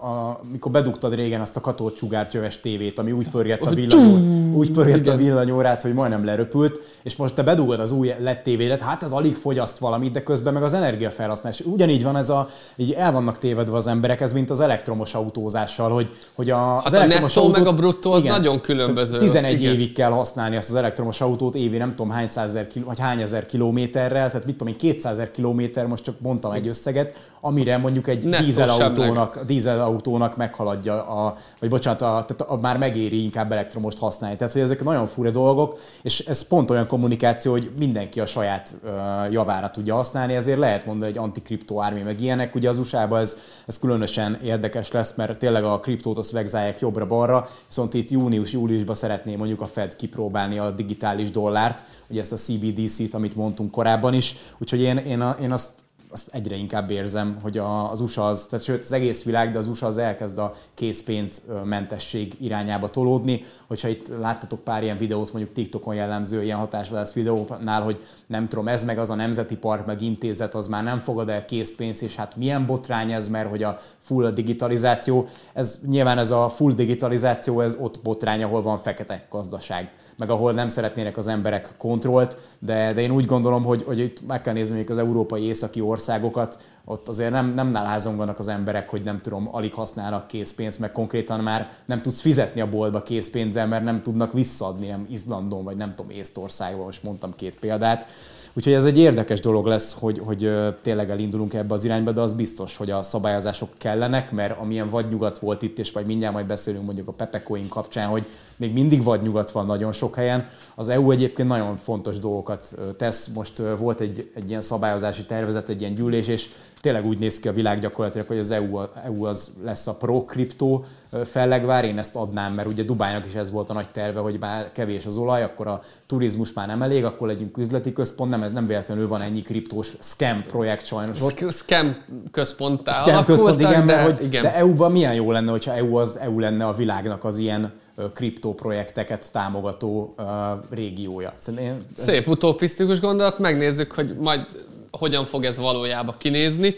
a, 0.00 0.40
mikor 0.52 0.70
bedugtad 0.72 1.14
régen 1.14 1.40
azt 1.40 1.56
a 1.56 1.60
katócsugárcsöves 1.60 2.60
tévét, 2.60 2.98
ami 2.98 3.12
úgy 3.12 3.28
pörgett 3.28 3.66
a, 3.66 3.70
villanyó, 3.70 4.52
úgy 4.52 4.70
pörgett 4.70 5.06
a 5.06 5.16
villanyórát, 5.16 5.82
hogy 5.82 5.92
majdnem 5.92 6.24
leröpült, 6.24 6.80
és 7.02 7.16
most 7.16 7.34
te 7.34 7.42
bedugod 7.42 7.80
az 7.80 7.90
új 7.90 8.14
LED 8.20 8.38
tévédet, 8.38 8.80
hát 8.80 9.02
ez 9.02 9.12
alig 9.12 9.34
fogyaszt 9.34 9.78
valamit, 9.78 10.12
de 10.12 10.22
közben 10.22 10.52
meg 10.52 10.62
az 10.62 10.74
energiafelhasználás. 10.74 11.60
Ugyanígy 11.60 12.02
van 12.02 12.16
ez 12.16 12.28
a, 12.28 12.48
így 12.76 12.92
el 12.92 13.12
vannak 13.12 13.38
tévedve 13.38 13.76
az 13.76 13.86
emberek, 13.86 14.20
ez 14.20 14.32
mint 14.32 14.50
az 14.50 14.60
elektromos 14.60 15.14
autózással, 15.14 15.90
hogy, 15.90 16.10
hogy 16.34 16.50
a, 16.50 16.76
az 16.76 16.92
hát 16.92 16.94
elektromos 16.94 17.36
a 17.36 17.40
autót, 17.40 17.56
meg 17.56 17.66
a 17.66 17.72
bruttó 17.72 18.12
az 18.12 18.24
igen, 18.24 18.36
nagyon 18.36 18.60
különböző. 18.60 19.18
11 19.18 19.60
igen. 19.60 19.72
évig 19.72 19.92
kell 19.92 20.10
használni 20.10 20.56
azt 20.56 20.68
az 20.68 20.74
elektromos 20.74 21.20
autót, 21.20 21.54
évi 21.54 21.76
nem 21.76 21.96
tudom 21.98 22.12
hány 22.12 22.26
százezer 22.26 22.66
vagy 22.84 22.98
hány 22.98 23.20
ezer 23.20 23.46
kilométerrel, 23.46 24.30
tehát 24.30 24.46
mit 24.46 24.56
tudom 24.56 24.72
én, 24.72 24.78
200 24.78 25.12
ezer 25.12 25.30
kilométer, 25.30 25.86
most 25.86 26.04
csak 26.04 26.20
mondtam 26.20 26.52
egy 26.52 26.68
összeget, 26.68 27.14
amire 27.40 27.76
mondjuk 27.76 28.08
egy 28.08 28.28
dízelautónak, 28.28 29.44
dízel 29.44 29.80
autónak 29.80 30.36
meghaladja, 30.36 31.06
a, 31.06 31.36
vagy 31.60 31.68
bocsánat, 31.68 32.02
a, 32.02 32.24
tehát 32.26 32.40
a, 32.40 32.56
már 32.56 32.78
megéri 32.78 33.22
inkább 33.22 33.52
elektromost 33.52 33.98
használni. 33.98 34.36
Tehát, 34.36 34.52
hogy 34.52 34.62
ezek 34.62 34.84
nagyon 34.84 35.06
fura 35.06 35.30
dolgok, 35.30 35.78
és 36.02 36.20
ez 36.20 36.42
pont 36.42 36.70
olyan 36.70 36.86
kommunikáció, 36.86 37.52
hogy 37.52 37.70
mindenki 37.78 38.20
a 38.20 38.26
saját 38.26 38.74
uh, 38.82 39.32
javára 39.32 39.70
tudja 39.70 39.94
használni, 39.94 40.34
ezért 40.34 40.58
lehet 40.58 40.86
mondani, 40.86 41.10
hogy 41.10 41.20
antikriptó 41.20 41.82
ármi 41.82 42.00
meg 42.00 42.20
ilyenek. 42.20 42.54
Ugye 42.54 42.68
az 42.68 42.78
USA-ban 42.78 43.20
ez, 43.20 43.36
ez 43.66 43.78
különösen 43.78 44.38
érdekes 44.42 44.90
lesz, 44.90 45.14
mert 45.14 45.38
tényleg 45.38 45.64
a 45.64 45.80
kriptót 45.80 46.18
azt 46.18 46.30
vegzálják 46.30 46.80
jobbra-balra, 46.80 47.48
viszont 47.66 47.94
itt 47.94 48.10
június-júliusban 48.10 48.94
szeretné 48.94 49.36
mondjuk 49.36 49.60
a 49.60 49.66
Fed 49.66 49.96
kipróbálni 49.96 50.58
a 50.58 50.70
digitális 50.70 51.30
dollárt, 51.30 51.84
ugye 52.08 52.20
ezt 52.20 52.32
a 52.32 52.36
CBDC-t, 52.36 53.14
amit 53.14 53.36
mondtunk 53.36 53.70
korábban 53.70 54.14
is, 54.14 54.34
úgyhogy 54.58 54.80
én, 54.80 54.96
én, 54.96 55.20
a, 55.20 55.36
én 55.40 55.52
azt 55.52 55.70
azt 56.10 56.34
egyre 56.34 56.56
inkább 56.56 56.90
érzem, 56.90 57.38
hogy 57.42 57.58
a, 57.58 57.90
az 57.90 58.00
USA 58.00 58.26
az, 58.26 58.46
tehát 58.50 58.64
sőt 58.64 58.82
az 58.82 58.92
egész 58.92 59.24
világ, 59.24 59.50
de 59.50 59.58
az 59.58 59.66
USA 59.66 59.86
az 59.86 59.98
elkezd 59.98 60.38
a 60.38 60.54
készpénzmentesség 60.74 62.34
irányába 62.40 62.88
tolódni. 62.88 63.44
Hogyha 63.66 63.88
itt 63.88 64.08
láttatok 64.20 64.60
pár 64.60 64.82
ilyen 64.82 64.96
videót, 64.96 65.32
mondjuk 65.32 65.54
TikTokon 65.54 65.94
jellemző 65.94 66.42
ilyen 66.42 66.58
hatásvadász 66.58 67.12
videónál, 67.12 67.82
hogy 67.82 68.00
nem 68.26 68.48
tudom, 68.48 68.68
ez 68.68 68.84
meg 68.84 68.98
az 68.98 69.10
a 69.10 69.14
Nemzeti 69.14 69.56
Park, 69.56 69.86
meg 69.86 70.02
intézet, 70.02 70.54
az 70.54 70.68
már 70.68 70.82
nem 70.82 70.98
fogad 70.98 71.28
el 71.28 71.44
készpénzt, 71.44 72.02
és 72.02 72.14
hát 72.14 72.36
milyen 72.36 72.66
botrány 72.66 73.12
ez, 73.12 73.28
mert 73.28 73.50
hogy 73.50 73.62
a 73.62 73.78
full 73.98 74.30
digitalizáció, 74.30 75.28
ez 75.52 75.80
nyilván 75.86 76.18
ez 76.18 76.30
a 76.30 76.48
full 76.48 76.72
digitalizáció, 76.72 77.60
ez 77.60 77.76
ott 77.80 78.00
botrány, 78.02 78.42
ahol 78.42 78.62
van 78.62 78.78
fekete 78.78 79.26
gazdaság 79.30 79.90
meg 80.18 80.30
ahol 80.30 80.52
nem 80.52 80.68
szeretnének 80.68 81.16
az 81.16 81.26
emberek 81.26 81.74
kontrollt, 81.76 82.36
de, 82.58 82.92
de 82.92 83.00
én 83.00 83.10
úgy 83.10 83.26
gondolom, 83.26 83.64
hogy, 83.64 83.82
hogy 83.86 83.98
itt 83.98 84.26
meg 84.26 84.40
kell 84.42 84.52
nézni 84.52 84.76
még 84.76 84.90
az 84.90 84.98
európai 84.98 85.42
északi 85.42 85.80
országokat, 85.80 86.58
ott 86.84 87.08
azért 87.08 87.30
nem, 87.30 87.54
nem 87.54 87.68
nálházonganak 87.68 88.38
az 88.38 88.48
emberek, 88.48 88.88
hogy 88.88 89.02
nem 89.02 89.20
tudom, 89.20 89.48
alig 89.52 89.72
használnak 89.72 90.26
készpénzt, 90.26 90.78
meg 90.78 90.92
konkrétan 90.92 91.40
már 91.40 91.72
nem 91.84 92.02
tudsz 92.02 92.20
fizetni 92.20 92.60
a 92.60 92.68
boltba 92.68 93.02
készpénzzel, 93.02 93.66
mert 93.66 93.84
nem 93.84 94.02
tudnak 94.02 94.32
visszaadni, 94.32 94.86
nem 94.86 95.06
Izlandon, 95.10 95.64
vagy 95.64 95.76
nem 95.76 95.94
tudom, 95.94 96.10
Észtországban, 96.10 96.84
most 96.84 97.02
mondtam 97.02 97.34
két 97.36 97.58
példát. 97.58 98.06
Úgyhogy 98.52 98.72
ez 98.72 98.84
egy 98.84 98.98
érdekes 98.98 99.40
dolog 99.40 99.66
lesz, 99.66 99.96
hogy, 99.98 100.20
hogy 100.24 100.50
tényleg 100.82 101.10
elindulunk 101.10 101.54
ebbe 101.54 101.74
az 101.74 101.84
irányba, 101.84 102.12
de 102.12 102.20
az 102.20 102.32
biztos, 102.32 102.76
hogy 102.76 102.90
a 102.90 103.02
szabályozások 103.02 103.68
kellenek, 103.78 104.32
mert 104.32 104.58
amilyen 104.58 104.90
vadnyugat 104.90 105.38
volt 105.38 105.62
itt, 105.62 105.78
és 105.78 105.92
majd 105.92 106.06
mindjárt 106.06 106.34
majd 106.34 106.46
beszélünk 106.46 106.84
mondjuk 106.84 107.08
a 107.08 107.12
Pepecoin 107.12 107.68
kapcsán, 107.68 108.08
hogy 108.08 108.24
még 108.56 108.72
mindig 108.72 109.02
vadnyugat 109.02 109.50
van 109.50 109.66
nagyon 109.66 109.92
sok 109.92 110.14
helyen. 110.14 110.48
Az 110.74 110.88
EU 110.88 111.10
egyébként 111.10 111.48
nagyon 111.48 111.76
fontos 111.76 112.18
dolgokat 112.18 112.74
tesz. 112.96 113.26
Most 113.26 113.62
volt 113.78 114.00
egy, 114.00 114.30
egy 114.34 114.48
ilyen 114.48 114.60
szabályozási 114.60 115.24
tervezet, 115.24 115.68
egy 115.68 115.80
ilyen 115.80 115.94
gyűlés, 115.94 116.26
és 116.26 116.48
tényleg 116.80 117.06
úgy 117.06 117.18
néz 117.18 117.38
ki 117.38 117.48
a 117.48 117.52
világ 117.52 117.80
gyakorlatilag, 117.80 118.26
hogy 118.26 118.38
az 118.38 118.50
EU, 118.50 118.80
EU 119.04 119.24
az 119.24 119.52
lesz 119.64 119.86
a 119.86 119.94
pro-kriptó 119.94 120.84
fellegvár, 121.24 121.84
én 121.84 121.98
ezt 121.98 122.16
adnám, 122.16 122.52
mert 122.52 122.68
ugye 122.68 122.82
Dubájnak 122.82 123.26
is 123.26 123.34
ez 123.34 123.50
volt 123.50 123.70
a 123.70 123.72
nagy 123.72 123.88
terve, 123.88 124.20
hogy 124.20 124.38
bár 124.38 124.72
kevés 124.72 125.06
az 125.06 125.16
olaj, 125.16 125.42
akkor 125.42 125.66
a 125.66 125.82
turizmus 126.06 126.52
már 126.52 126.66
nem 126.66 126.82
elég, 126.82 127.04
akkor 127.04 127.28
legyünk 127.28 127.56
üzleti 127.56 127.92
központ, 127.92 128.30
nem, 128.30 128.52
nem 128.52 128.66
véletlenül 128.66 129.08
van 129.08 129.20
ennyi 129.20 129.42
kriptós 129.42 129.92
scam 130.00 130.44
projekt 130.48 130.86
sajnos 130.86 131.22
ott. 131.22 131.50
Scam 131.50 131.96
központ 132.30 132.88
Scam 132.90 133.24
központ, 133.24 133.60
igen, 133.60 133.86
de, 133.86 133.94
mert 133.94 134.16
hogy, 134.16 134.26
igen. 134.26 134.42
de 134.42 134.54
EU-ban 134.54 134.92
milyen 134.92 135.14
jó 135.14 135.32
lenne, 135.32 135.50
hogyha 135.50 135.74
EU 135.74 135.96
az 135.96 136.18
EU 136.18 136.38
lenne 136.38 136.66
a 136.66 136.74
világnak 136.74 137.24
az 137.24 137.38
ilyen 137.38 137.72
kriptoprojekteket 138.14 139.32
támogató 139.32 140.14
uh, 140.18 140.24
régiója. 140.70 141.32
Szerintem 141.34 141.84
ez... 141.96 142.02
Szép 142.02 142.28
utopisztikus 142.28 143.00
gondolat, 143.00 143.38
megnézzük, 143.38 143.92
hogy 143.92 144.14
majd 144.18 144.46
hogyan 144.90 145.26
fog 145.26 145.44
ez 145.44 145.56
valójában 145.56 146.14
kinézni. 146.18 146.76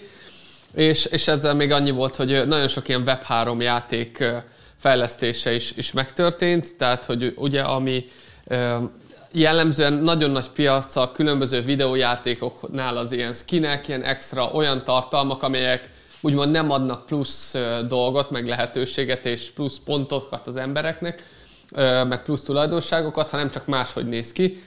És, 0.74 1.04
és 1.04 1.28
ezzel 1.28 1.54
még 1.54 1.72
annyi 1.72 1.90
volt, 1.90 2.16
hogy 2.16 2.46
nagyon 2.46 2.68
sok 2.68 2.88
ilyen 2.88 3.02
Web3 3.06 3.62
játék 3.62 4.24
fejlesztése 4.76 5.54
is, 5.54 5.72
is 5.76 5.92
megtörtént, 5.92 6.76
tehát 6.76 7.04
hogy 7.04 7.34
ugye 7.36 7.60
ami 7.60 8.04
jellemzően 9.32 9.92
nagyon 9.92 10.30
nagy 10.30 10.48
piac 10.48 10.96
a 10.96 11.12
különböző 11.12 11.60
videójátékoknál 11.60 12.96
az 12.96 13.12
ilyen 13.12 13.32
skinek, 13.32 13.88
ilyen 13.88 14.02
extra 14.02 14.50
olyan 14.50 14.84
tartalmak, 14.84 15.42
amelyek 15.42 15.90
úgymond 16.20 16.50
nem 16.50 16.70
adnak 16.70 17.06
plusz 17.06 17.54
dolgot, 17.88 18.30
meg 18.30 18.46
lehetőséget 18.46 19.26
és 19.26 19.50
plusz 19.50 19.78
pontokat 19.84 20.46
az 20.46 20.56
embereknek, 20.56 21.24
meg 22.08 22.22
plusz 22.22 22.42
tulajdonságokat, 22.42 23.30
hanem 23.30 23.50
csak 23.50 23.66
máshogy 23.66 24.08
néz 24.08 24.32
ki. 24.32 24.62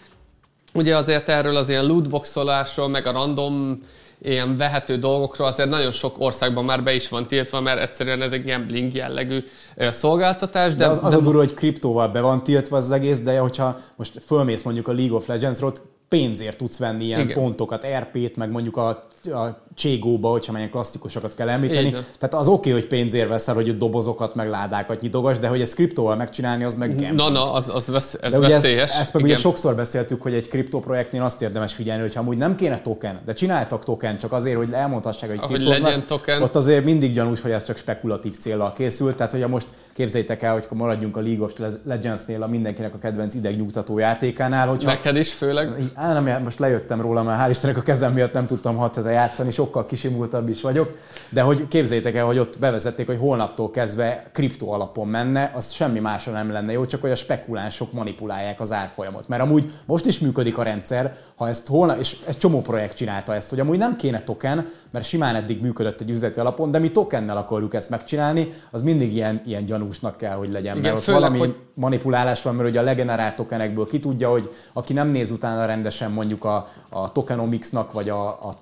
Ugye 0.74 0.98
azért 0.98 1.30
erről 1.30 1.56
az 1.56 1.70
ilyen 1.70 1.86
lootboxolásról, 1.86 2.88
meg 2.88 3.08
a 3.08 3.12
random 3.12 3.82
ilyen 4.22 4.58
vehető 4.58 4.98
dolgokról 4.98 5.48
azért 5.48 5.70
nagyon 5.70 5.92
sok 5.92 6.16
országban 6.20 6.66
már 6.66 6.84
be 6.84 6.94
is 6.94 7.10
van 7.10 7.28
tiltva, 7.28 7.62
mert 7.62 7.82
egyszerűen 7.82 8.22
ez 8.22 8.32
egy 8.32 8.46
gambling 8.46 8.94
jellegű 8.94 9.44
szolgáltatás. 9.78 10.72
De, 10.72 10.84
de 10.84 10.90
az, 10.90 11.00
az 11.04 11.12
de... 11.12 11.18
a 11.18 11.22
durva, 11.22 11.40
hogy 11.40 11.54
kriptóval 11.54 12.08
be 12.08 12.22
van 12.22 12.44
tiltva 12.44 12.78
az 12.78 12.92
egész, 12.92 13.20
de 13.20 13.40
hogyha 13.40 13.80
most 13.96 14.22
fölmész 14.26 14.62
mondjuk 14.62 14.88
a 14.88 14.94
League 14.94 15.16
of 15.18 15.28
Legends-ról, 15.28 15.74
pénzért 16.08 16.58
tudsz 16.58 16.78
venni 16.78 17.06
ilyen 17.06 17.20
Igen. 17.20 17.34
pontokat, 17.34 17.86
RP-t, 18.00 18.36
meg 18.36 18.52
mondjuk 18.52 18.78
a, 18.78 19.04
a 19.32 19.62
Cségóba, 19.76 20.30
hogyha 20.30 20.52
melyen 20.52 20.70
klasszikusokat 20.70 21.36
kell 21.36 21.50
említeni. 21.50 21.88
Igen. 21.88 22.06
Tehát 22.20 22.36
az 22.36 22.48
oké, 22.48 22.70
okay, 22.70 22.82
hogy 22.82 22.90
pénzért 22.90 23.28
veszel, 23.28 23.56
hogy 23.56 23.78
dobozokat, 23.78 24.36
meg 24.36 24.50
ládákat 24.50 25.02
nyitogas, 25.02 25.38
de 25.38 25.48
hogy 25.48 25.62
ezt 25.62 25.74
kriptóval 25.74 26.16
megcsinálni, 26.16 26.64
az 26.64 26.76
meg 26.76 26.90
gambling. 26.90 27.14
Na, 27.14 27.30
na, 27.30 27.54
az, 27.54 27.70
az 27.70 27.88
vesz, 27.88 28.18
ez 28.22 28.32
de 28.32 28.40
veszélyes. 28.40 28.90
Ezt, 28.90 29.00
ezt 29.00 29.14
meg 29.14 29.24
ugye 29.24 29.38
sokszor 29.38 29.76
beszéltük, 29.76 30.22
hogy 30.22 30.34
egy 30.34 30.48
kriptoprojektnél 30.48 31.24
azt 31.24 31.42
érdemes 31.42 31.74
figyelni, 31.74 32.02
hogy 32.02 32.14
ha 32.14 32.20
amúgy 32.20 32.38
nem 32.38 32.56
kéne 32.56 32.80
token, 32.80 33.22
de 33.26 33.34
csináltak 33.34 33.84
token 33.84 34.18
csak 34.18 34.32
azért, 34.32 34.58
hogy 34.58 34.72
elmondhassák, 34.72 35.30
hogy 35.30 35.40
Ahogy 35.42 35.62
legyen 35.62 36.04
token. 36.08 36.42
ott 36.42 36.56
azért 36.56 36.86
mindig 36.86 37.14
gyanús, 37.14 37.42
hogy 37.42 37.52
ez 37.52 37.64
csak 37.64 37.78
spekulatív 37.78 38.38
célral 38.38 38.74
készült. 38.74 39.16
Tehát, 39.16 39.32
hogyha 39.32 39.48
most 39.48 39.68
képzeljétek 39.94 40.42
el, 40.42 40.54
hogy 40.54 40.66
maradjunk 40.70 41.18
a 41.18 41.22
League 41.22 41.46
of 41.46 41.54
Legends-nél 41.86 42.44
a 42.44 42.48
mindenkinek 42.48 42.94
a 42.94 42.98
kedvenc 42.98 43.34
idegnyugtató 43.34 43.98
játékánál. 43.98 44.68
Hogyha... 44.68 44.90
Neked 44.90 45.16
is 45.16 45.34
főleg? 45.34 45.92
Á, 45.94 46.22
nem, 46.22 46.44
most 46.44 46.60
lejöttem 46.60 47.02
róla, 47.02 47.24
mert 47.24 47.42
hál' 47.42 47.50
Istennek 47.50 47.78
a 47.78 47.82
kezem 47.82 48.14
miatt 48.14 48.34
nem 48.34 48.46
tudtam 48.46 48.76
6 48.76 48.98
játszani, 49.14 49.52
sokkal 49.52 49.86
kisimultabb 49.86 50.50
is 50.50 50.62
vagyok, 50.62 50.98
de 51.30 51.42
hogy 51.42 51.68
képzeljétek 51.68 52.16
el, 52.16 52.26
hogy 52.26 52.38
ott 52.38 52.60
bevezették, 52.60 53.06
hogy 53.06 53.18
holnaptól 53.20 53.72
kezdve 53.72 54.30
kriptó 54.32 54.72
alapon 54.72 55.08
menne, 55.08 55.52
az 55.56 55.72
semmi 55.72 56.00
másra 56.00 56.32
nem 56.32 56.52
lenne 56.52 56.72
jó, 56.72 56.86
csak 56.86 57.02
hogy 57.02 57.12
a 57.12 57.16
spekulánsok 57.16 57.92
manipulálják 57.92 58.60
az 58.60 58.72
árfolyamot. 58.72 59.28
Mert 59.28 59.42
amúgy 59.42 59.72
most 59.86 60.06
is 60.06 60.20
működik 60.20 60.58
a 60.58 60.64
rendszer, 60.64 61.18
ha 61.36 61.48
ezt 61.48 61.68
holnap, 61.68 62.00
és 62.00 62.18
egy 62.28 62.38
csomó 62.38 62.62
projekt 62.62 62.96
csinálta 62.96 63.36
ezt, 63.36 63.50
hogy 63.50 63.60
amúgy 63.60 63.78
nem 63.78 63.96
kéne 63.96 64.22
token, 64.22 64.70
mert 64.92 65.06
simán 65.06 65.36
eddig 65.36 65.62
működött 65.62 66.02
egy 66.02 66.10
üzleti 66.10 66.40
alapon, 66.40 66.72
de 66.72 66.80
mi 66.80 66.92
tokennel 66.92 67.38
akarjuk 67.38 67.74
ezt 67.74 67.90
megcsinálni, 67.90 68.54
az 68.72 68.82
mindig 68.82 69.14
ilyen, 69.14 69.42
ilyen 69.46 69.66
gyanúsnak 69.66 70.18
kell, 70.18 70.36
hogy 70.36 70.52
legyen. 70.52 70.78
Igen, 70.78 70.82
mert 70.82 70.96
ott 70.96 71.04
főleg, 71.04 71.22
valami 71.22 71.40
hogy... 71.40 71.56
manipulálás 71.74 72.42
van, 72.42 72.56
mert 72.56 72.70
ugye 72.70 72.80
a 72.80 72.84
legenerált 72.84 73.36
tokenekből 73.36 73.88
ki 73.88 74.00
tudja, 74.00 74.30
hogy 74.30 74.54
aki 74.74 74.94
nem 74.94 75.08
néz 75.08 75.32
utána 75.32 75.66
rendesen 75.66 76.12
mondjuk 76.12 76.46
a, 76.46 76.68
a 76.90 77.12
tokenomicsnak, 77.12 77.92
vagy 77.92 78.10
a, 78.10 78.28
a 78.28 78.54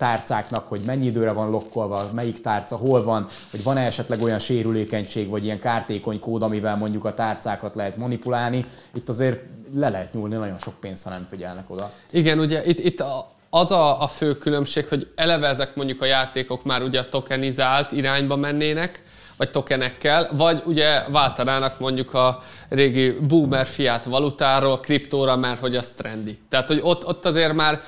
tárcáknak, 0.42 0.68
hogy 0.68 0.80
mennyi 0.80 1.06
időre 1.06 1.32
van 1.32 1.50
lokkolva, 1.50 2.10
melyik 2.14 2.40
tárca 2.40 2.76
hol 2.76 3.04
van, 3.04 3.26
hogy 3.50 3.62
van-e 3.62 3.80
esetleg 3.80 4.22
olyan 4.22 4.38
sérülékenység, 4.38 5.28
vagy 5.28 5.44
ilyen 5.44 5.60
kártékony 5.60 6.20
kód, 6.20 6.42
amivel 6.42 6.76
mondjuk 6.76 7.04
a 7.04 7.14
tárcákat 7.14 7.74
lehet 7.74 7.96
manipulálni. 7.96 8.64
Itt 8.94 9.08
azért 9.08 9.40
le 9.74 9.88
lehet 9.88 10.12
nyúlni 10.12 10.34
nagyon 10.34 10.58
sok 10.58 10.74
pénzt, 10.80 11.04
ha 11.04 11.10
nem 11.10 11.26
figyelnek 11.30 11.70
oda. 11.70 11.90
Igen, 12.10 12.38
ugye 12.38 12.64
itt, 12.64 12.78
itt 12.78 13.00
a, 13.00 13.30
az 13.50 13.70
a, 13.70 14.02
a 14.02 14.06
fő 14.06 14.38
különbség, 14.38 14.88
hogy 14.88 15.12
eleve 15.14 15.48
ezek 15.48 15.74
mondjuk 15.74 16.02
a 16.02 16.04
játékok 16.04 16.64
már 16.64 16.82
ugye 16.82 17.00
a 17.00 17.08
tokenizált 17.08 17.92
irányba 17.92 18.36
mennének, 18.36 19.02
vagy 19.36 19.50
tokenekkel, 19.50 20.28
vagy 20.32 20.62
ugye 20.64 21.02
váltanának 21.08 21.78
mondjuk 21.78 22.14
a 22.14 22.38
régi 22.68 23.10
boomer 23.10 23.66
fiát 23.66 24.04
valutáról 24.04 24.80
kriptóra, 24.80 25.36
mert 25.36 25.60
hogy 25.60 25.76
az 25.76 25.88
trendi. 25.88 26.38
Tehát, 26.48 26.68
hogy 26.68 26.80
ott, 26.82 27.06
ott 27.06 27.24
azért 27.24 27.52
már 27.52 27.80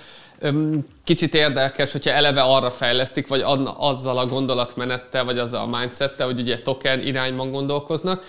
kicsit 1.05 1.35
érdekes, 1.35 1.93
hogyha 1.93 2.11
eleve 2.11 2.41
arra 2.41 2.71
fejlesztik, 2.71 3.29
vagy 3.29 3.43
azzal 3.77 4.19
a 4.19 4.27
gondolatmenettel, 4.27 5.25
vagy 5.25 5.39
azzal 5.39 5.61
a 5.61 5.79
mindsettel, 5.79 6.27
hogy 6.27 6.41
ugye 6.41 6.59
token 6.59 7.01
irányban 7.01 7.51
gondolkoznak. 7.51 8.25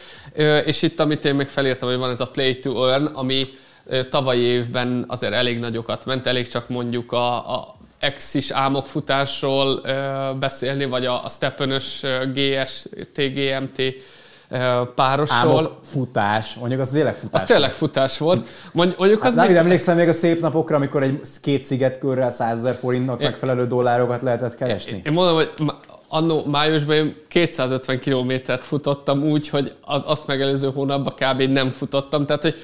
És 0.66 0.82
itt, 0.82 1.00
amit 1.00 1.26
én 1.26 1.36
még 1.36 1.48
felírtam, 1.48 1.90
hogy 1.90 1.98
van 1.98 2.10
ez 2.10 2.22
a 2.22 2.28
play 2.28 2.60
to 2.60 2.88
earn, 2.88 3.06
ami 3.06 3.48
tavalyi 4.10 4.42
évben 4.42 5.06
azért 5.08 5.34
elég 5.34 5.60
nagyokat 5.60 6.06
ment, 6.06 6.28
elég 6.28 6.48
csak 6.48 6.70
mondjuk 6.70 7.12
a, 7.12 7.56
a 7.56 7.78
X-is 8.16 8.52
álmokfutásról 8.52 9.82
beszélni, 10.40 10.86
vagy 10.86 11.06
a, 11.06 11.24
a 11.24 11.30
Steppenös 11.30 12.02
GS, 12.34 12.86
TGMT 13.14 13.82
párosról. 14.96 15.58
Álmok 15.58 15.80
futás, 15.92 16.54
mondjuk 16.54 16.80
az 16.80 16.88
tényleg 16.88 17.16
futás. 17.16 17.42
Az 17.42 17.48
tényleg 17.48 17.72
futás 17.72 18.18
volt. 18.18 18.48
Mondjuk 18.72 19.24
az 19.24 19.36
hát, 19.36 19.46
biztos... 19.46 19.62
Emlékszem 19.62 19.96
még 19.96 20.08
a 20.08 20.14
szép 20.14 20.42
napokra, 20.42 20.76
amikor 20.76 21.04
egy 21.04 21.20
két 21.42 21.64
szigetkörrel 21.64 22.32
100 22.32 22.58
ezer 22.58 22.76
forintnak 22.76 23.22
én, 23.22 23.30
megfelelő 23.30 23.68
dollárokat 23.68 24.22
lehetett 24.22 24.56
keresni? 24.56 24.92
Én, 24.92 25.02
én 25.06 25.12
mondom, 25.14 25.36
hogy 25.36 25.52
annó 26.08 26.46
májusban 26.46 26.96
én 26.96 27.16
250 27.28 28.00
kilométert 28.00 28.66
futottam 28.66 29.24
úgy, 29.24 29.50
hogy 29.50 29.74
az, 29.86 30.02
azt 30.06 30.28
megelőző 30.28 30.72
hónapban 30.72 31.14
kb. 31.16 31.42
nem 31.42 31.70
futottam. 31.70 32.26
Tehát, 32.26 32.42
hogy 32.42 32.56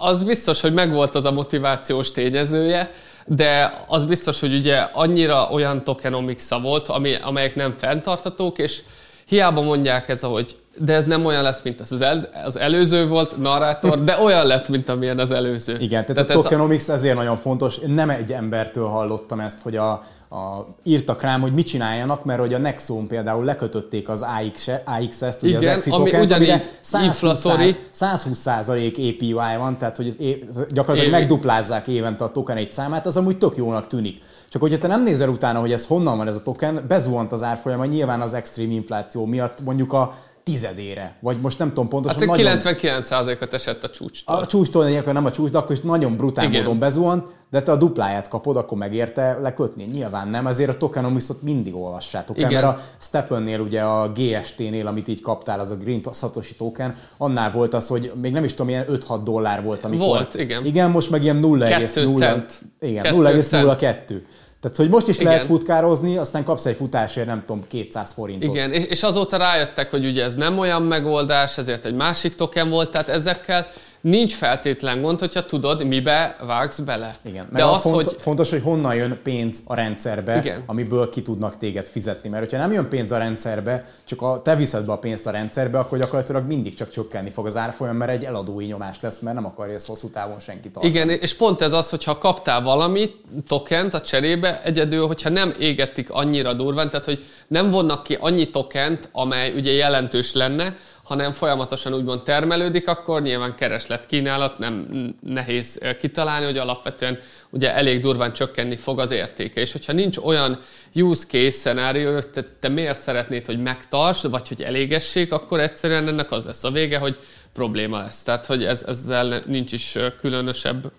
az 0.00 0.22
biztos, 0.22 0.60
hogy 0.60 0.72
megvolt 0.72 1.14
az 1.14 1.24
a 1.24 1.32
motivációs 1.32 2.10
tényezője, 2.10 2.90
de 3.26 3.74
az 3.88 4.04
biztos, 4.04 4.40
hogy 4.40 4.54
ugye 4.54 4.76
annyira 4.76 5.48
olyan 5.50 5.84
tokenomics 5.84 6.48
volt, 6.62 6.88
ami, 6.88 7.14
amelyek 7.22 7.54
nem 7.54 7.74
fenntartatók, 7.78 8.58
és 8.58 8.82
hiába 9.26 9.60
mondják 9.60 10.08
ez, 10.08 10.20
hogy 10.20 10.56
de 10.78 10.92
ez 10.92 11.06
nem 11.06 11.24
olyan 11.24 11.42
lesz, 11.42 11.60
mint 11.62 11.80
az, 11.80 12.00
el, 12.00 12.20
az 12.44 12.58
előző 12.58 13.08
volt, 13.08 13.36
narrátor, 13.38 14.04
de 14.04 14.18
olyan 14.18 14.46
lett, 14.46 14.68
mint 14.68 14.88
amilyen 14.88 15.18
az 15.18 15.30
előző. 15.30 15.72
Igen, 15.72 16.04
tehát, 16.04 16.26
tehát 16.26 16.30
a 16.30 16.42
tokenomics 16.42 16.80
ez 16.80 16.88
ezért 16.88 17.16
nagyon 17.16 17.36
fontos. 17.36 17.76
Én 17.76 17.90
nem 17.90 18.10
egy 18.10 18.32
embertől 18.32 18.86
hallottam 18.86 19.40
ezt, 19.40 19.62
hogy 19.62 19.76
a, 19.76 19.90
a, 20.28 20.66
írtak 20.82 21.22
rám, 21.22 21.40
hogy 21.40 21.52
mit 21.52 21.66
csináljanak, 21.66 22.24
mert 22.24 22.40
hogy 22.40 22.54
a 22.54 22.58
Nexon 22.58 23.06
például 23.06 23.44
lekötötték 23.44 24.08
az 24.08 24.22
AX, 24.22 24.68
AX-ezt, 24.84 25.42
ugye 25.42 25.58
Igen, 25.58 25.76
az 25.76 25.86
ami 25.88 26.16
ugyanígy 26.16 26.70
120, 26.80 27.46
120 27.90 28.46
API 28.46 29.32
van, 29.32 29.76
tehát 29.78 29.96
hogy 29.96 30.06
ez 30.06 30.14
é, 30.18 30.44
gyakorlatilag 30.70 30.98
Évi. 30.98 31.10
megduplázzák 31.10 31.86
évente 31.86 32.24
a 32.24 32.28
token 32.28 32.56
egy 32.56 32.72
számát, 32.72 33.06
az 33.06 33.16
amúgy 33.16 33.38
tök 33.38 33.56
jónak 33.56 33.86
tűnik. 33.86 34.22
Csak 34.48 34.60
hogyha 34.60 34.78
te 34.78 34.86
nem 34.86 35.02
nézel 35.02 35.28
utána, 35.28 35.60
hogy 35.60 35.72
ez 35.72 35.86
honnan 35.86 36.16
van 36.16 36.28
ez 36.28 36.36
a 36.36 36.42
token, 36.42 36.84
bezuhant 36.88 37.32
az 37.32 37.42
árfolyama, 37.42 37.84
nyilván 37.84 38.20
az 38.20 38.34
extrém 38.34 38.70
infláció 38.70 39.26
miatt 39.26 39.60
mondjuk 39.60 39.92
a 39.92 40.14
tizedére, 40.42 41.16
vagy 41.20 41.36
most 41.40 41.58
nem 41.58 41.68
tudom 41.68 41.88
pontosan. 41.88 42.18
Hát 42.18 42.28
nagyon... 42.28 42.56
99%-ot 42.56 43.54
esett 43.54 43.84
a 43.84 43.90
csúcstól. 43.90 44.36
A 44.36 44.46
csúcstól 44.46 44.86
egyébként 44.86 45.12
nem 45.12 45.24
a 45.24 45.30
csúcs, 45.30 45.50
de 45.50 45.58
akkor 45.58 45.76
is 45.76 45.80
nagyon 45.80 46.16
brutál 46.16 46.44
Igen. 46.44 46.62
módon 46.62 46.78
bezuhant, 46.78 47.28
de 47.50 47.62
te 47.62 47.72
a 47.72 47.76
dupláját 47.76 48.28
kapod, 48.28 48.56
akkor 48.56 48.78
megérte 48.78 49.38
lekötni? 49.42 49.84
Nyilván 49.84 50.28
nem, 50.28 50.46
ezért 50.46 50.70
a 50.70 50.76
tokenomicsot 50.76 51.42
mindig 51.42 51.74
olvassátok 51.74 52.38
el, 52.38 52.50
mert 52.50 52.64
a 52.64 52.80
Stepennél 53.00 53.60
ugye 53.60 53.82
a 53.82 54.12
GST-nél, 54.12 54.86
amit 54.86 55.08
így 55.08 55.20
kaptál, 55.20 55.60
az 55.60 55.70
a 55.70 55.76
Green 55.76 56.00
Satoshi 56.12 56.54
token, 56.54 56.94
annál 57.16 57.50
volt 57.50 57.74
az, 57.74 57.86
hogy 57.86 58.12
még 58.20 58.32
nem 58.32 58.44
is 58.44 58.50
tudom, 58.50 58.68
ilyen 58.68 58.86
5-6 58.88 59.20
dollár 59.24 59.62
volt, 59.62 59.84
amikor... 59.84 60.06
Volt, 60.06 60.34
igen. 60.34 60.64
Igen, 60.64 60.90
most 60.90 61.10
meg 61.10 61.22
ilyen 61.22 61.40
0,0... 61.42 62.50
Igen, 62.80 63.04
0,02. 63.04 64.20
Tehát, 64.62 64.76
hogy 64.76 64.88
most 64.88 65.08
is 65.08 65.14
Igen. 65.14 65.26
lehet 65.26 65.46
futkározni, 65.46 66.16
aztán 66.16 66.44
kapsz 66.44 66.66
egy 66.66 66.76
futásért, 66.76 67.26
nem 67.26 67.42
tudom, 67.46 67.64
200 67.68 68.12
forintot. 68.12 68.50
Igen, 68.50 68.72
és, 68.72 68.84
és 68.84 69.02
azóta 69.02 69.36
rájöttek, 69.36 69.90
hogy 69.90 70.04
ugye 70.04 70.24
ez 70.24 70.34
nem 70.34 70.58
olyan 70.58 70.82
megoldás, 70.82 71.58
ezért 71.58 71.84
egy 71.84 71.94
másik 71.94 72.34
token 72.34 72.70
volt, 72.70 72.90
tehát 72.90 73.08
ezekkel 73.08 73.66
nincs 74.02 74.34
feltétlen 74.34 75.00
gond, 75.02 75.18
hogyha 75.18 75.46
tudod, 75.46 75.84
mibe 75.84 76.36
vágsz 76.46 76.78
bele. 76.78 77.16
Igen, 77.24 77.48
De 77.52 77.64
az, 77.64 77.82
font, 77.82 77.94
hogy... 77.94 78.16
fontos, 78.18 78.50
hogy 78.50 78.62
honnan 78.62 78.94
jön 78.94 79.20
pénz 79.22 79.62
a 79.64 79.74
rendszerbe, 79.74 80.36
Igen. 80.36 80.62
amiből 80.66 81.08
ki 81.08 81.22
tudnak 81.22 81.56
téged 81.56 81.86
fizetni. 81.86 82.28
Mert 82.28 82.42
hogyha 82.42 82.58
nem 82.58 82.72
jön 82.72 82.88
pénz 82.88 83.12
a 83.12 83.18
rendszerbe, 83.18 83.84
csak 84.04 84.22
a, 84.22 84.40
te 84.42 84.56
viszed 84.56 84.84
be 84.84 84.92
a 84.92 84.98
pénzt 84.98 85.26
a 85.26 85.30
rendszerbe, 85.30 85.78
akkor 85.78 85.98
gyakorlatilag 85.98 86.46
mindig 86.46 86.74
csak 86.74 86.90
csökkenni 86.90 87.30
fog 87.30 87.46
az 87.46 87.56
árfolyam, 87.56 87.96
mert 87.96 88.10
egy 88.10 88.24
eladói 88.24 88.64
nyomás 88.64 89.00
lesz, 89.00 89.18
mert 89.18 89.34
nem 89.36 89.46
akarja 89.46 89.74
ezt 89.74 89.86
hosszú 89.86 90.10
távon 90.10 90.38
senki 90.38 90.70
tartani. 90.70 90.94
Igen, 90.94 91.08
és 91.08 91.34
pont 91.34 91.60
ez 91.60 91.72
az, 91.72 91.90
hogyha 91.90 92.18
kaptál 92.18 92.62
valami 92.62 93.10
tokent 93.46 93.94
a 93.94 94.00
cserébe, 94.00 94.62
egyedül, 94.62 95.06
hogyha 95.06 95.28
nem 95.28 95.54
égetik 95.58 96.10
annyira 96.10 96.52
durván, 96.52 96.90
tehát 96.90 97.04
hogy 97.04 97.24
nem 97.48 97.70
vonnak 97.70 98.02
ki 98.02 98.16
annyi 98.20 98.50
tokent, 98.50 99.08
amely 99.12 99.52
ugye 99.56 99.72
jelentős 99.72 100.32
lenne, 100.32 100.76
hanem 101.12 101.32
folyamatosan 101.32 101.94
úgymond 101.94 102.22
termelődik, 102.22 102.88
akkor 102.88 103.22
nyilván 103.22 103.54
kereslet 103.54 104.06
kínálat, 104.06 104.58
nem 104.58 104.86
nehéz 105.20 105.78
kitalálni, 105.98 106.44
hogy 106.44 106.56
alapvetően 106.58 107.18
ugye 107.50 107.74
elég 107.74 108.00
durván 108.00 108.32
csökkenni 108.32 108.76
fog 108.76 109.00
az 109.00 109.10
értéke. 109.10 109.60
És 109.60 109.72
hogyha 109.72 109.92
nincs 109.92 110.16
olyan 110.16 110.58
use 110.94 111.26
case 111.26 111.50
szenárió, 111.50 112.18
te, 112.18 112.44
te 112.60 112.68
miért 112.68 113.00
szeretnéd, 113.00 113.46
hogy 113.46 113.62
megtartsd, 113.62 114.30
vagy 114.30 114.48
hogy 114.48 114.62
elégessék, 114.62 115.32
akkor 115.32 115.60
egyszerűen 115.60 116.08
ennek 116.08 116.30
az 116.30 116.44
lesz 116.44 116.64
a 116.64 116.70
vége, 116.70 116.98
hogy 116.98 117.18
probléma 117.52 117.98
lesz. 117.98 118.22
Tehát, 118.22 118.46
hogy 118.46 118.64
ez, 118.64 118.82
ezzel 118.82 119.42
nincs 119.46 119.72
is 119.72 119.98
különösebb 120.20 120.92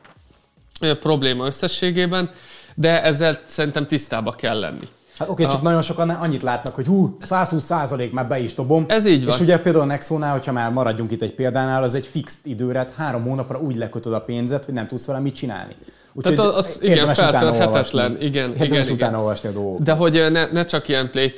probléma 0.99 1.45
összességében, 1.45 2.31
de 2.75 3.03
ezzel 3.03 3.41
szerintem 3.45 3.87
tisztába 3.87 4.31
kell 4.31 4.59
lenni. 4.59 4.87
Hát 5.17 5.29
oké, 5.29 5.43
okay, 5.43 5.55
csak 5.55 5.63
nagyon 5.63 5.81
sokan 5.81 6.09
annyit 6.09 6.41
látnak, 6.41 6.75
hogy 6.75 6.85
hú, 6.85 7.17
120 7.19 7.63
százalék 7.63 8.11
már 8.11 8.27
be 8.27 8.39
is 8.39 8.53
dobom. 8.53 8.85
Ez 8.87 9.05
így 9.05 9.25
van. 9.25 9.33
És 9.33 9.39
ugye 9.39 9.59
például 9.59 9.83
a 9.83 9.87
Nexonál, 9.87 10.31
hogyha 10.31 10.51
már 10.51 10.71
maradjunk 10.71 11.11
itt 11.11 11.21
egy 11.21 11.33
példánál, 11.33 11.83
az 11.83 11.95
egy 11.95 12.05
fixed 12.05 12.39
időre, 12.43 12.77
hát 12.77 12.93
három 12.97 13.23
hónapra 13.23 13.59
úgy 13.59 13.75
lekötöd 13.75 14.13
a 14.13 14.21
pénzet, 14.21 14.65
hogy 14.65 14.73
nem 14.73 14.87
tudsz 14.87 15.05
vele 15.05 15.19
mit 15.19 15.35
csinálni. 15.35 15.75
Úgyhogy 16.13 16.35
Tehát 16.35 16.53
az, 16.53 16.77
igen, 16.81 17.13
feltörhetetlen. 17.13 18.21
Igen, 18.21 18.53
igen, 18.55 18.65
igen. 18.65 18.91
utána 18.91 19.17
olvasni 19.17 19.49
a 19.49 19.51
dolgokat. 19.51 19.83
De 19.83 19.93
hogy 19.93 20.31
ne, 20.31 20.51
ne 20.51 20.65
csak 20.65 20.87
ilyen 20.87 21.11
play 21.11 21.33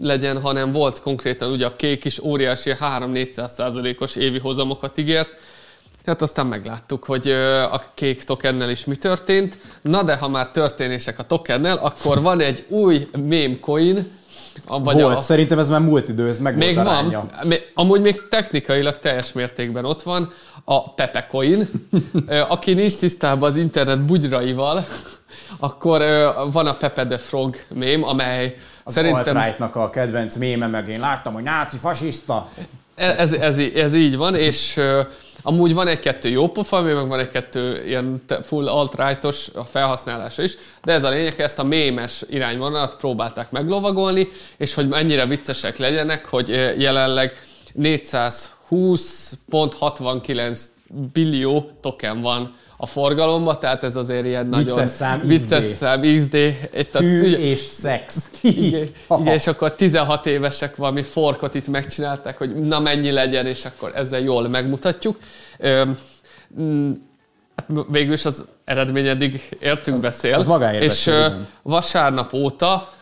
legyen, 0.00 0.40
hanem 0.40 0.72
volt 0.72 1.00
konkrétan 1.00 1.50
ugye 1.50 1.66
a 1.66 1.76
kék 1.76 2.04
is 2.04 2.18
óriási 2.18 2.72
3-400 2.80 3.48
százalékos 3.48 4.16
évi 4.16 4.38
hozamokat 4.38 4.98
ígért, 4.98 5.30
Hát 6.06 6.22
aztán 6.22 6.46
megláttuk, 6.46 7.04
hogy 7.04 7.28
a 7.70 7.82
kék 7.94 8.24
tokennel 8.24 8.70
is 8.70 8.84
mi 8.84 8.96
történt. 8.96 9.58
Na 9.82 10.02
de 10.02 10.16
ha 10.16 10.28
már 10.28 10.48
történések 10.48 11.18
a 11.18 11.22
tokennel, 11.22 11.76
akkor 11.76 12.22
van 12.22 12.40
egy 12.40 12.64
új 12.68 13.08
meme 13.12 13.58
coin, 13.60 14.10
vagy 14.66 15.00
volt, 15.00 15.16
a... 15.16 15.20
szerintem 15.20 15.58
ez 15.58 15.68
már 15.68 15.80
múlt 15.80 16.08
idő, 16.08 16.28
ez 16.28 16.38
meg 16.38 16.56
még 16.56 16.74
volt 16.74 16.86
aránya. 16.86 17.26
Van, 17.42 17.54
amúgy 17.74 18.00
még 18.00 18.28
technikailag 18.28 18.98
teljes 18.98 19.32
mértékben 19.32 19.84
ott 19.84 20.02
van 20.02 20.32
a 20.64 20.94
Pepe 20.94 21.26
Coin. 21.26 21.68
Aki 22.48 22.74
nincs 22.74 22.94
tisztában 22.94 23.50
az 23.50 23.56
internet 23.56 24.04
bugyraival, 24.04 24.86
akkor 25.58 26.02
van 26.52 26.66
a 26.66 26.74
Pepe 26.74 27.06
the 27.06 27.18
Frog 27.18 27.56
mém, 27.74 28.04
amely 28.04 28.54
az 28.84 28.92
szerintem... 28.92 29.36
alt 29.36 29.76
a 29.76 29.90
kedvenc 29.90 30.36
méme, 30.36 30.66
meg 30.66 30.88
én 30.88 31.00
láttam, 31.00 31.34
hogy 31.34 31.42
náci 31.42 31.76
fasiszta. 31.76 32.48
Ez, 32.94 33.32
ez, 33.32 33.58
ez 33.58 33.94
így 33.94 34.16
van, 34.16 34.34
és 34.34 34.80
Amúgy 35.46 35.74
van 35.74 35.88
egy-kettő 35.88 36.28
jó 36.28 36.48
pofa, 36.48 36.80
meg 36.80 37.08
van 37.08 37.18
egy-kettő 37.18 37.86
ilyen 37.86 38.22
full 38.42 38.68
alt-rightos 38.68 39.48
a 39.54 39.64
felhasználása 39.64 40.42
is, 40.42 40.56
de 40.84 40.92
ez 40.92 41.04
a 41.04 41.08
lényeg, 41.08 41.40
ezt 41.40 41.58
a 41.58 41.64
mémes 41.64 42.24
irányvonalat 42.30 42.96
próbálták 42.96 43.50
meglovagolni, 43.50 44.28
és 44.56 44.74
hogy 44.74 44.88
mennyire 44.88 45.26
viccesek 45.26 45.76
legyenek, 45.76 46.26
hogy 46.26 46.48
jelenleg 46.78 47.42
420.69 47.78 50.58
billió 51.12 51.70
token 51.80 52.20
van 52.20 52.56
a 52.76 52.86
forgalomba, 52.86 53.58
tehát 53.58 53.84
ez 53.84 53.96
azért 53.96 54.24
ilyen 54.24 54.46
nagyon 54.46 54.74
vicces 54.74 54.90
szám, 54.90 55.20
vicces 55.24 55.64
szám 55.64 56.00
XD. 56.00 56.36
Fű 56.72 56.82
tehát, 56.82 57.02
és 57.38 57.58
szex. 57.58 58.30
igen, 58.42 58.88
igen, 59.18 59.34
és 59.34 59.46
akkor 59.46 59.74
16 59.74 60.26
évesek 60.26 60.76
valami 60.76 61.02
forkot 61.02 61.54
itt 61.54 61.68
megcsinálták, 61.68 62.38
hogy 62.38 62.54
na 62.54 62.80
mennyi 62.80 63.10
legyen, 63.10 63.46
és 63.46 63.64
akkor 63.64 63.90
ezzel 63.94 64.20
jól 64.20 64.48
megmutatjuk. 64.48 65.18
Mm, 66.60 66.92
hát 67.56 67.84
végül 67.88 68.12
is 68.12 68.24
az 68.24 68.44
eredmény 68.64 69.06
eddig 69.06 69.56
értünk 69.60 69.96
az, 69.96 70.02
beszél. 70.02 70.34
Az 70.34 70.46
magáért 70.46 70.82
És 70.82 71.04
beszél, 71.04 71.46
vasárnap 71.62 72.32
óta 72.32 72.93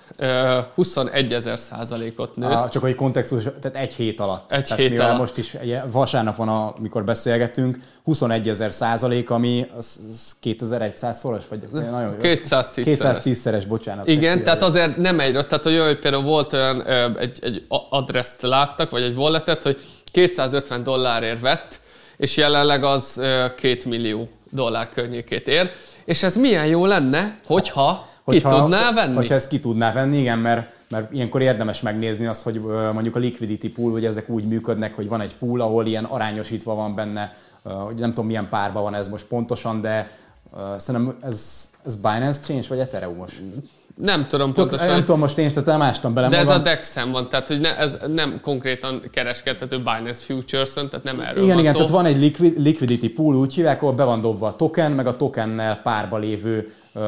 21 0.74 1.32
ezer 1.32 1.58
százalékot 1.58 2.36
nőtt. 2.36 2.50
Ah, 2.50 2.68
csak 2.68 2.82
hogy 2.82 2.94
kontextus, 2.94 3.42
tehát 3.42 3.76
egy 3.76 3.92
hét 3.92 4.20
alatt. 4.20 4.52
Egy 4.52 4.64
tehát 4.64 4.78
hét 4.78 4.98
alatt. 4.98 5.18
most 5.18 5.38
is 5.38 5.56
vasárnap 5.90 6.36
van, 6.36 6.48
amikor 6.48 7.04
beszélgetünk, 7.04 7.78
21 8.04 8.48
ezer 8.48 8.72
százalék, 8.72 9.30
ami 9.30 9.66
az, 9.76 9.98
az 10.12 10.36
2100 10.40 11.18
szoros, 11.18 11.42
vagy 11.48 11.60
nagyon 11.72 12.16
210 12.18 12.84
210 12.84 13.38
szeres, 13.38 13.66
bocsánat. 13.66 14.08
Igen, 14.08 14.42
tehát 14.42 14.62
azért 14.62 14.96
nem 14.96 15.20
egy, 15.20 15.32
tehát 15.32 15.62
hogy 15.62 15.78
olyan, 15.78 15.98
például 16.00 16.22
volt 16.22 16.52
olyan, 16.52 16.86
egy, 17.18 17.38
egy 17.42 17.66
adreszt 17.88 18.42
láttak, 18.42 18.90
vagy 18.90 19.02
egy 19.02 19.16
walletet, 19.16 19.62
hogy 19.62 19.78
250 20.12 20.82
dollárért 20.82 21.40
vett, 21.40 21.80
és 22.16 22.36
jelenleg 22.36 22.84
az 22.84 23.14
2 23.14 23.78
millió 23.86 24.28
dollár 24.50 24.88
környékét 24.88 25.48
ér. 25.48 25.70
És 26.04 26.22
ez 26.22 26.36
milyen 26.36 26.66
jó 26.66 26.86
lenne, 26.86 27.38
hogyha 27.46 28.06
hogyha, 28.24 28.48
ki 28.48 28.60
tudná 28.60 28.92
venni? 28.92 29.14
Hogyha 29.14 29.34
ezt 29.34 29.48
ki 29.48 29.60
tudná 29.60 29.92
venni, 29.92 30.18
igen, 30.18 30.38
mert, 30.38 30.70
mert 30.88 31.12
ilyenkor 31.12 31.42
érdemes 31.42 31.80
megnézni 31.80 32.26
azt, 32.26 32.42
hogy 32.42 32.60
mondjuk 32.92 33.16
a 33.16 33.18
liquidity 33.18 33.68
pool, 33.68 33.92
hogy 33.92 34.04
ezek 34.04 34.28
úgy 34.28 34.44
működnek, 34.44 34.94
hogy 34.94 35.08
van 35.08 35.20
egy 35.20 35.36
pool, 35.36 35.60
ahol 35.60 35.86
ilyen 35.86 36.04
arányosítva 36.04 36.74
van 36.74 36.94
benne, 36.94 37.32
hogy 37.62 37.94
nem 37.94 38.08
tudom 38.08 38.26
milyen 38.26 38.48
párban 38.48 38.82
van 38.82 38.94
ez 38.94 39.08
most 39.08 39.24
pontosan, 39.24 39.80
de 39.80 40.10
szerintem 40.76 41.16
ez, 41.22 41.70
ez 41.84 41.94
Binance 41.94 42.40
Change 42.40 42.66
vagy 42.68 42.78
Ethereum-os? 42.78 43.42
Nem 43.96 44.26
tudom 44.28 44.52
Tök, 44.52 44.68
pontosan. 44.68 44.92
Nem 44.92 45.04
tudom 45.04 45.18
most 45.18 45.38
én, 45.38 45.48
tehát 45.48 45.64
nem 45.64 45.82
ástam 45.82 46.14
bele 46.14 46.28
De 46.28 46.36
magam. 46.36 46.52
ez 46.52 46.58
a 46.58 46.62
DEX-en 46.62 47.10
van, 47.10 47.28
tehát 47.28 47.48
hogy 47.48 47.60
ne, 47.60 47.78
ez 47.78 47.98
nem 48.14 48.40
konkrétan 48.42 49.02
kereskedhető 49.10 49.76
Binance 49.76 50.24
Futures-on, 50.24 50.88
tehát 50.88 51.04
nem 51.04 51.20
erről 51.20 51.42
Igen, 51.42 51.48
van 51.48 51.58
igen, 51.58 51.72
szó. 51.72 51.78
tehát 51.78 51.92
van 51.92 52.04
egy 52.04 52.18
liquid, 52.18 52.58
liquidity 52.58 53.08
pool, 53.08 53.34
úgy 53.34 53.54
hívják, 53.54 53.82
ahol 53.82 53.94
be 53.94 54.04
van 54.04 54.20
dobva 54.20 54.46
a 54.46 54.56
token, 54.56 54.92
meg 54.92 55.06
a 55.06 55.16
tokennel 55.16 55.80
párba 55.82 56.18
lévő 56.18 56.72
uh, 56.94 57.02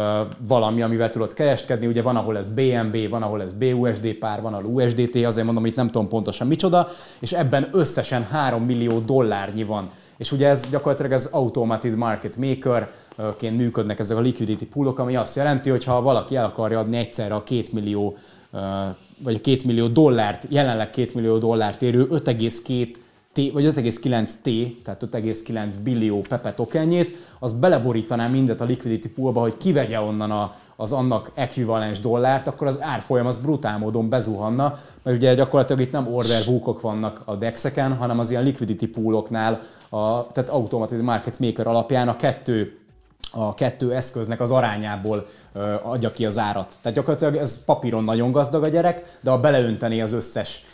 valami, 0.49 0.83
amivel 0.83 1.11
tudod 1.11 1.33
kereskedni. 1.33 1.87
Ugye 1.87 2.03
van, 2.03 2.17
ahol 2.17 2.37
ez 2.37 2.49
BNB, 2.49 3.09
van, 3.09 3.23
ahol 3.23 3.43
ez 3.43 3.53
BUSD 3.53 4.13
pár, 4.13 4.41
van, 4.41 4.55
ahol 4.55 4.65
USDT, 4.65 5.25
azért 5.25 5.47
mondom, 5.47 5.67
itt 5.67 5.77
nem 5.77 5.87
tudom 5.87 6.09
pontosan 6.09 6.47
micsoda, 6.47 6.89
és 7.19 7.33
ebben 7.33 7.69
összesen 7.73 8.25
3 8.31 8.63
millió 8.63 8.99
dollárnyi 8.99 9.65
van. 9.65 9.91
És 10.17 10.33
ugye 10.33 10.49
ez 10.49 10.65
gyakorlatilag 10.71 11.13
az 11.13 11.29
automated 11.33 11.97
market 11.97 12.37
maker, 12.37 12.91
ként 13.37 13.57
működnek 13.57 13.99
ezek 13.99 14.17
a 14.17 14.21
liquidity 14.21 14.65
poolok, 14.65 14.99
ami 14.99 15.17
azt 15.17 15.37
jelenti, 15.37 15.71
hogy 15.71 15.85
ha 15.85 16.03
valaki 16.03 16.37
el 16.37 16.45
akarja 16.45 16.79
adni 16.79 16.97
egyszerre 16.97 17.35
a 17.35 17.43
2 17.43 17.63
millió 17.73 18.17
vagy 19.19 19.35
a 19.35 19.41
2 19.41 19.57
millió 19.65 19.87
dollárt, 19.87 20.47
jelenleg 20.49 20.91
2 20.91 21.11
millió 21.15 21.39
dollárt 21.39 21.83
érő 21.83 22.07
5,2 22.11 22.95
T, 23.33 23.53
vagy 23.53 23.73
5,9 23.77 24.27
T, 24.27 24.83
tehát 24.85 25.07
5,9 25.11 25.75
billió 25.83 26.21
Pepe 26.21 26.53
tokenjét, 26.53 27.13
az 27.39 27.53
beleborítaná 27.53 28.29
mindet 28.29 28.61
a 28.61 28.65
liquidity 28.65 29.09
poolba, 29.09 29.41
hogy 29.41 29.57
kivegye 29.57 30.01
onnan 30.01 30.31
a, 30.31 30.55
az 30.77 30.93
annak 30.93 31.31
ekvivalens 31.35 31.99
dollárt, 31.99 32.47
akkor 32.47 32.67
az 32.67 32.83
árfolyam 32.83 33.27
az 33.27 33.39
brutál 33.39 33.79
módon 33.79 34.09
bezuhanna, 34.09 34.79
mert 35.03 35.17
ugye 35.17 35.35
gyakorlatilag 35.35 35.81
itt 35.81 35.93
nem 35.93 36.15
order 36.15 36.45
bookok 36.47 36.81
vannak 36.81 37.23
a 37.25 37.37
dexeken, 37.37 37.97
hanem 37.97 38.19
az 38.19 38.31
ilyen 38.31 38.43
liquidity 38.43 38.87
pooloknál, 38.87 39.61
a, 39.89 40.27
tehát 40.27 40.51
automatic 40.51 41.03
market 41.03 41.39
maker 41.39 41.67
alapján 41.67 42.09
a 42.09 42.17
kettő 42.17 42.79
a 43.35 43.55
kettő 43.55 43.93
eszköznek 43.93 44.41
az 44.41 44.51
arányából 44.51 45.27
adja 45.83 46.13
ki 46.13 46.27
az 46.27 46.39
árat. 46.39 46.77
Tehát 46.83 46.97
gyakorlatilag 46.97 47.37
ez 47.37 47.65
papíron 47.65 48.05
nagyon 48.05 48.33
gazdag 48.33 48.63
a 48.63 48.69
gyerek, 48.69 49.19
de 49.21 49.31
ha 49.31 49.39
beleönteni 49.39 50.03
az 50.03 50.13
összes 50.13 50.65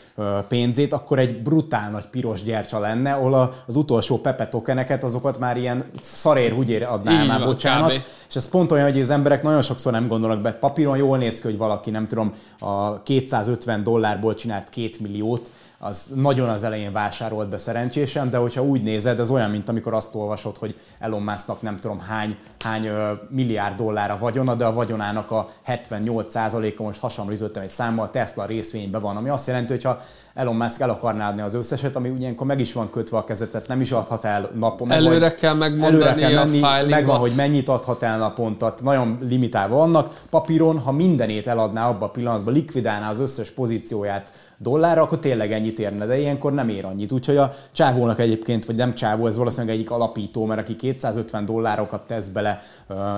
pénzét, 0.48 0.92
akkor 0.92 1.18
egy 1.18 1.42
brutál 1.42 1.90
nagy 1.90 2.06
piros 2.06 2.42
gyercsa 2.42 2.78
lenne, 2.78 3.12
ahol 3.12 3.54
az 3.66 3.76
utolsó 3.76 4.18
Pepe 4.18 4.46
tokeneket, 4.46 5.04
azokat 5.04 5.38
már 5.38 5.56
ilyen 5.56 5.84
szarér 6.00 6.52
húgyére 6.52 6.86
adná 6.86 7.24
már, 7.24 7.44
bocsánat. 7.44 7.92
Kb. 7.92 8.00
És 8.28 8.36
ez 8.36 8.48
pont 8.48 8.72
olyan, 8.72 8.90
hogy 8.90 9.00
az 9.00 9.10
emberek 9.10 9.42
nagyon 9.42 9.62
sokszor 9.62 9.92
nem 9.92 10.06
gondolnak 10.06 10.40
be. 10.40 10.52
Papíron 10.52 10.96
jól 10.96 11.18
néz 11.18 11.40
ki, 11.40 11.46
hogy 11.46 11.58
valaki, 11.58 11.90
nem 11.90 12.06
tudom, 12.06 12.34
a 12.58 13.02
250 13.02 13.82
dollárból 13.82 14.34
csinált 14.34 14.68
2 14.68 14.90
milliót, 15.00 15.50
az 15.82 16.08
nagyon 16.14 16.48
az 16.48 16.64
elején 16.64 16.92
vásárolt 16.92 17.48
be 17.48 17.56
szerencsésen, 17.56 18.30
de 18.30 18.36
hogyha 18.36 18.62
úgy 18.62 18.82
nézed, 18.82 19.20
ez 19.20 19.30
olyan, 19.30 19.50
mint 19.50 19.68
amikor 19.68 19.94
azt 19.94 20.14
olvasod, 20.14 20.56
hogy 20.56 20.78
Elon 20.98 21.22
Musknak 21.22 21.62
nem 21.62 21.78
tudom 21.78 22.00
hány, 22.00 22.36
hány 22.58 22.90
milliárd 23.28 23.76
dollár 23.76 24.10
a 24.10 24.18
vagyona, 24.18 24.54
de 24.54 24.64
a 24.64 24.72
vagyonának 24.72 25.30
a 25.30 25.50
78%-a 25.66 26.82
most 26.82 27.00
hasonló 27.00 27.32
egy 27.54 27.68
számmal 27.68 28.10
Tesla 28.10 28.44
részvényben 28.44 29.00
van, 29.00 29.16
ami 29.16 29.28
azt 29.28 29.46
jelenti, 29.46 29.72
hogy 29.72 29.82
ha 29.82 30.00
Elon 30.34 30.56
Musk 30.56 30.80
el 30.80 30.90
akarná 30.90 31.28
adni 31.28 31.40
az 31.40 31.54
összeset, 31.54 31.96
ami 31.96 32.08
ugyankor 32.08 32.46
meg 32.46 32.60
is 32.60 32.72
van 32.72 32.90
kötve 32.90 33.16
a 33.16 33.24
kezetet, 33.24 33.68
nem 33.68 33.80
is 33.80 33.92
adhat 33.92 34.24
el 34.24 34.50
napon. 34.58 34.90
Előre 34.90 35.18
meg, 35.18 35.34
kell 35.34 35.54
megmondani 35.54 36.02
előre 36.02 36.14
kell 36.14 36.44
menni, 36.44 36.62
a 36.62 36.86
megvan, 36.88 37.16
hogy 37.16 37.32
mennyit 37.36 37.68
adhat 37.68 38.02
el 38.02 38.18
naponta, 38.18 38.74
nagyon 38.82 39.18
limitálva 39.20 39.76
vannak. 39.76 40.22
Papíron, 40.30 40.78
ha 40.78 40.92
mindenét 40.92 41.46
eladná 41.46 41.88
abba 41.88 42.04
a 42.04 42.10
pillanatban, 42.10 42.54
likvidálná 42.54 43.08
az 43.08 43.20
összes 43.20 43.50
pozícióját 43.50 44.32
dollárra, 44.62 45.02
akkor 45.02 45.18
tényleg 45.18 45.52
ennyit 45.52 45.78
érne, 45.78 46.06
de 46.06 46.18
ilyenkor 46.18 46.52
nem 46.52 46.68
ér 46.68 46.84
annyit. 46.84 47.12
Úgyhogy 47.12 47.36
a 47.36 47.52
csávónak 47.72 48.20
egyébként, 48.20 48.64
vagy 48.64 48.76
nem 48.76 48.94
csávó, 48.94 49.26
ez 49.26 49.36
valószínűleg 49.36 49.74
egyik 49.74 49.90
alapító, 49.90 50.44
mert 50.44 50.60
aki 50.60 50.76
250 50.76 51.44
dollárokat 51.44 52.06
tesz 52.06 52.26
bele. 52.26 52.62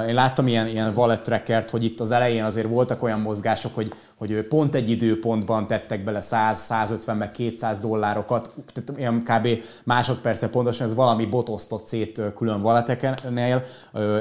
Én 0.08 0.14
láttam 0.14 0.46
ilyen, 0.46 0.66
ilyen 0.66 0.92
wallet 0.94 1.22
trackert, 1.22 1.70
hogy 1.70 1.84
itt 1.84 2.00
az 2.00 2.10
elején 2.10 2.44
azért 2.44 2.68
voltak 2.68 3.02
olyan 3.02 3.20
mozgások, 3.20 3.74
hogy, 3.74 3.92
hogy 4.16 4.42
pont 4.42 4.74
egy 4.74 4.90
időpontban 4.90 5.66
tettek 5.66 6.04
bele 6.04 6.20
100, 6.20 6.58
150 7.02 7.16
meg 7.16 7.30
200 7.30 7.78
dollárokat, 7.78 8.50
tehát 8.72 9.00
ilyen 9.00 9.22
kb. 9.22 9.64
másodperce 9.84 10.48
pontosan 10.48 10.86
ez 10.86 10.94
valami 10.94 11.26
botosztott 11.26 11.86
szét 11.86 12.20
külön 12.36 12.60
walleteknél, 12.60 13.62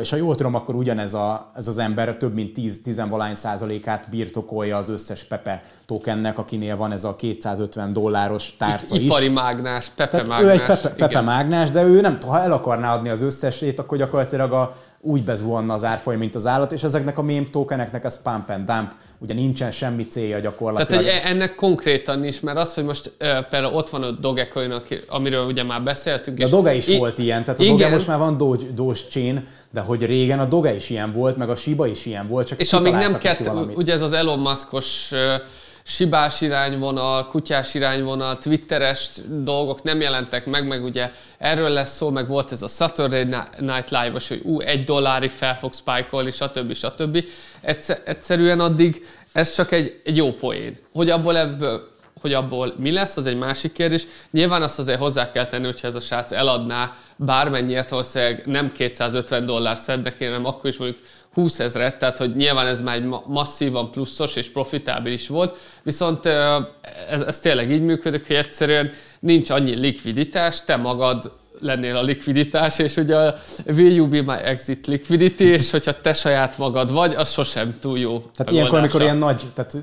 és 0.01 0.09
ha 0.09 0.15
jól 0.15 0.35
tudom, 0.35 0.55
akkor 0.55 0.75
ugyanez 0.75 1.13
a, 1.13 1.49
ez 1.55 1.67
az 1.67 1.77
ember 1.77 2.17
több 2.17 2.33
mint 2.33 2.53
10 2.53 3.01
valány 3.09 3.35
százalékát 3.35 4.09
birtokolja 4.09 4.77
az 4.77 4.89
összes 4.89 5.23
Pepe 5.23 5.63
tokennek, 5.85 6.37
akinél 6.37 6.77
van 6.77 6.91
ez 6.91 7.03
a 7.03 7.15
250 7.15 7.93
dolláros 7.93 8.55
tárca 8.57 8.95
is. 8.95 9.05
Ipari 9.05 9.29
mágnás, 9.29 9.89
Pepe 9.95 10.09
Tehát 10.09 10.27
mágnás. 10.27 10.45
Ő 10.45 10.49
egy 10.49 10.65
Pepe, 10.65 10.89
Pepe 10.89 11.21
mágnás, 11.21 11.69
de 11.69 11.83
ő 11.83 12.01
nem, 12.01 12.17
ha 12.27 12.41
el 12.41 12.51
akarná 12.51 12.93
adni 12.93 13.09
az 13.09 13.21
összesét, 13.21 13.79
akkor 13.79 13.97
gyakorlatilag 13.97 14.51
a, 14.51 14.75
úgy 15.03 15.23
bezuhanna 15.23 15.73
az 15.73 15.83
árfolyam, 15.83 16.19
mint 16.19 16.35
az 16.35 16.45
állat, 16.47 16.71
és 16.71 16.83
ezeknek 16.83 17.17
a 17.17 17.21
meme 17.21 17.43
tokeneknek 17.51 18.03
ez 18.03 18.21
pump 18.21 18.49
and 18.49 18.65
dump, 18.65 18.91
ugye 19.19 19.33
nincsen 19.33 19.71
semmi 19.71 20.05
célja 20.05 20.39
gyakorlatilag. 20.39 21.03
Tehát 21.03 21.21
hogy 21.23 21.31
ennek 21.31 21.55
konkrétan 21.55 22.23
is, 22.23 22.39
mert 22.39 22.57
az, 22.57 22.73
hogy 22.73 22.83
most 22.83 23.13
például 23.49 23.73
ott 23.73 23.89
van 23.89 24.03
a 24.03 24.11
Dogecoin, 24.11 24.73
amiről 25.07 25.45
ugye 25.45 25.63
már 25.63 25.83
beszéltünk. 25.83 26.37
De 26.37 26.45
a 26.45 26.49
Doge 26.49 26.73
is 26.73 26.87
i- 26.87 26.97
volt 26.97 27.17
ilyen, 27.17 27.43
tehát 27.43 27.59
a 27.59 27.63
igen. 27.63 27.75
Doge 27.75 27.89
most 27.89 28.07
már 28.07 28.17
van 28.17 28.37
Doge, 28.75 28.93
chain, 29.09 29.47
de 29.71 29.79
hogy 29.79 30.05
régen 30.05 30.39
a 30.39 30.45
Doge 30.45 30.75
is 30.75 30.89
ilyen 30.89 31.13
volt, 31.13 31.37
meg 31.37 31.49
a 31.49 31.55
Shiba 31.55 31.87
is 31.87 32.05
ilyen 32.05 32.27
volt, 32.27 32.47
csak 32.47 32.59
És 32.59 32.73
amíg 32.73 32.93
nem 32.93 33.17
kett, 33.17 33.51
ugye 33.75 33.93
ez 33.93 34.01
az 34.01 34.11
Elon 34.13 34.39
Muskos 34.39 35.11
sibás 35.83 36.41
irányvonal, 36.41 37.27
kutyás 37.27 37.73
irányvonal, 37.73 38.37
twitteres 38.37 39.09
dolgok 39.27 39.83
nem 39.83 40.01
jelentek 40.01 40.45
meg, 40.45 40.67
meg 40.67 40.83
ugye 40.83 41.11
erről 41.37 41.69
lesz 41.69 41.95
szó, 41.95 42.09
meg 42.09 42.27
volt 42.27 42.51
ez 42.51 42.61
a 42.61 42.67
Saturday 42.67 43.23
Night 43.59 43.89
Live-os, 43.89 44.27
hogy 44.27 44.41
ú, 44.43 44.59
egy 44.59 44.83
dollárig 44.83 45.29
fel 45.29 45.57
fog 45.57 45.73
spike 45.73 46.31
stb. 46.31 46.73
stb. 46.73 47.25
Egyszer, 47.61 48.01
egyszerűen 48.05 48.59
addig 48.59 49.05
ez 49.31 49.55
csak 49.55 49.71
egy, 49.71 50.01
egy 50.03 50.17
jó 50.17 50.33
poén. 50.33 50.77
Hogy 50.93 51.09
abból 51.09 51.37
ebből 51.37 51.89
hogy 52.21 52.33
abból 52.33 52.73
mi 52.77 52.91
lesz, 52.91 53.17
az 53.17 53.25
egy 53.25 53.37
másik 53.37 53.71
kérdés. 53.71 54.07
Nyilván 54.31 54.61
azt 54.61 54.79
azért 54.79 54.99
hozzá 54.99 55.31
kell 55.31 55.45
tenni, 55.45 55.65
hogyha 55.65 55.87
ez 55.87 55.95
a 55.95 55.99
srác 55.99 56.31
eladná 56.31 56.95
bármennyiért, 57.15 57.89
valószínűleg 57.89 58.45
nem 58.45 58.71
250 58.71 59.45
dollár 59.45 59.77
szednek, 59.77 60.17
hanem 60.19 60.45
akkor 60.45 60.69
is 60.69 60.77
mondjuk 60.77 61.01
20 61.33 61.59
ezeret, 61.59 61.97
tehát 61.97 62.17
hogy 62.17 62.35
nyilván 62.35 62.67
ez 62.67 62.81
már 62.81 62.95
egy 62.95 63.05
masszívan 63.25 63.91
pluszos 63.91 64.35
és 64.35 64.49
profitábilis 64.49 65.27
volt, 65.27 65.57
viszont 65.83 66.25
ez, 67.09 67.21
ez 67.21 67.39
tényleg 67.39 67.71
így 67.71 67.81
működik, 67.81 68.27
hogy 68.27 68.35
egyszerűen 68.35 68.91
nincs 69.19 69.49
annyi 69.49 69.75
likviditás, 69.75 70.63
te 70.63 70.75
magad 70.75 71.39
lennél 71.61 71.95
a 71.95 72.01
likviditás, 72.01 72.79
és 72.79 72.97
ugye 72.97 73.17
a 73.17 73.35
will 73.67 73.93
you 73.93 74.07
be 74.07 74.21
my 74.21 74.49
exit 74.49 74.87
liquidity, 74.87 75.41
és 75.41 75.71
hogyha 75.71 76.01
te 76.01 76.13
saját 76.13 76.57
magad 76.57 76.91
vagy, 76.91 77.13
az 77.13 77.31
sosem 77.31 77.77
túl 77.79 77.99
jó 77.99 78.09
Tehát 78.09 78.37
megoldása. 78.37 78.55
ilyenkor, 78.55 78.77
amikor 78.79 79.01
ilyen 79.01 79.17
nagy, 79.17 79.47
tehát 79.53 79.77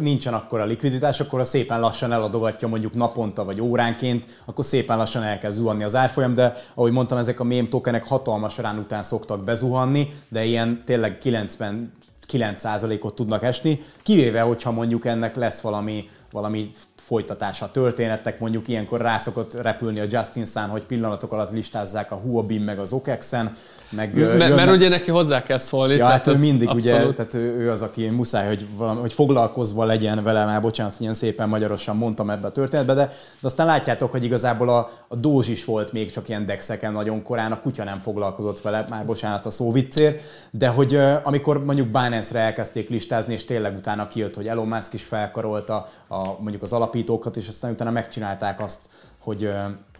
nincsen 0.00 0.34
akkor 0.34 0.60
a 0.60 0.64
likviditás, 0.64 1.20
akkor 1.20 1.40
a 1.40 1.44
szépen 1.44 1.80
lassan 1.80 2.12
eladogatja 2.12 2.68
mondjuk 2.68 2.94
naponta 2.94 3.44
vagy 3.44 3.60
óránként, 3.60 4.26
akkor 4.44 4.64
szépen 4.64 4.96
lassan 4.96 5.22
elkezd 5.22 5.58
zuhanni 5.58 5.84
az 5.84 5.94
árfolyam, 5.94 6.34
de 6.34 6.54
ahogy 6.74 6.92
mondtam, 6.92 7.18
ezek 7.18 7.40
a 7.40 7.44
mém 7.44 7.68
tokenek 7.68 8.06
hatalmas 8.06 8.56
rán 8.56 8.78
után 8.78 9.02
szoktak 9.02 9.44
bezuhanni, 9.44 10.08
de 10.28 10.44
ilyen 10.44 10.82
tényleg 10.84 11.18
90 11.18 11.96
9%-ot 12.32 13.14
tudnak 13.14 13.42
esni, 13.42 13.80
kivéve, 14.02 14.40
hogyha 14.40 14.70
mondjuk 14.70 15.06
ennek 15.06 15.36
lesz 15.36 15.60
valami, 15.60 16.08
valami 16.30 16.70
folytatása 17.08 17.64
a 17.64 17.70
történetnek, 17.70 18.38
mondjuk 18.38 18.68
ilyenkor 18.68 19.00
rászokott 19.00 19.54
repülni 19.54 20.00
a 20.00 20.06
Justin 20.08 20.44
Sun, 20.44 20.68
hogy 20.68 20.84
pillanatok 20.84 21.32
alatt 21.32 21.50
listázzák 21.50 22.12
a 22.12 22.14
Huobin 22.16 22.60
meg 22.60 22.78
az 22.78 22.92
Okexen, 22.92 23.56
meg, 23.90 24.14
M- 24.14 24.18
jönnek... 24.18 24.54
Mert 24.54 24.70
ugye 24.70 24.88
neki 24.88 25.10
hozzá 25.10 25.42
kell 25.42 25.58
szólni. 25.58 25.94
Ja, 25.94 26.06
hát 26.06 26.26
ő 26.26 26.36
mindig 26.36 26.68
abszolút... 26.68 27.04
ugye, 27.04 27.12
tehát 27.12 27.34
ő, 27.34 27.58
ő, 27.58 27.70
az, 27.70 27.82
aki 27.82 28.08
muszáj, 28.08 28.46
hogy, 28.46 28.66
valami, 28.76 29.00
hogy 29.00 29.12
foglalkozva 29.12 29.84
legyen 29.84 30.22
vele, 30.22 30.44
már 30.44 30.60
bocsánat, 30.60 30.92
hogy 30.92 31.02
ilyen 31.02 31.14
szépen 31.14 31.48
magyarosan 31.48 31.96
mondtam 31.96 32.30
ebbe 32.30 32.46
a 32.46 32.50
történetbe, 32.50 32.94
de, 32.94 33.06
de 33.40 33.46
aztán 33.46 33.66
látjátok, 33.66 34.10
hogy 34.10 34.24
igazából 34.24 34.68
a, 34.68 34.90
a 35.08 35.16
dózs 35.16 35.48
is 35.48 35.64
volt 35.64 35.92
még 35.92 36.12
csak 36.12 36.28
ilyen 36.28 36.46
dexeken 36.46 36.92
nagyon 36.92 37.22
korán, 37.22 37.52
a 37.52 37.60
kutya 37.60 37.84
nem 37.84 37.98
foglalkozott 37.98 38.60
vele, 38.60 38.84
már 38.88 39.04
bocsánat 39.04 39.46
a 39.46 39.50
szó 39.50 39.72
viccér, 39.72 40.20
de 40.50 40.68
hogy 40.68 40.98
amikor 41.22 41.64
mondjuk 41.64 41.86
Binance-re 41.86 42.40
elkezdték 42.40 42.88
listázni, 42.88 43.32
és 43.32 43.44
tényleg 43.44 43.76
utána 43.76 44.08
kijött, 44.08 44.34
hogy 44.34 44.48
Elon 44.48 44.68
Musk 44.68 44.94
is 44.94 45.02
felkarolta 45.02 45.88
a, 46.08 46.40
mondjuk 46.40 46.62
az 46.62 46.72
alapítókat, 46.72 47.36
és 47.36 47.48
aztán 47.48 47.70
utána 47.70 47.90
megcsinálták 47.90 48.60
azt, 48.60 48.78
hogy, 49.18 49.50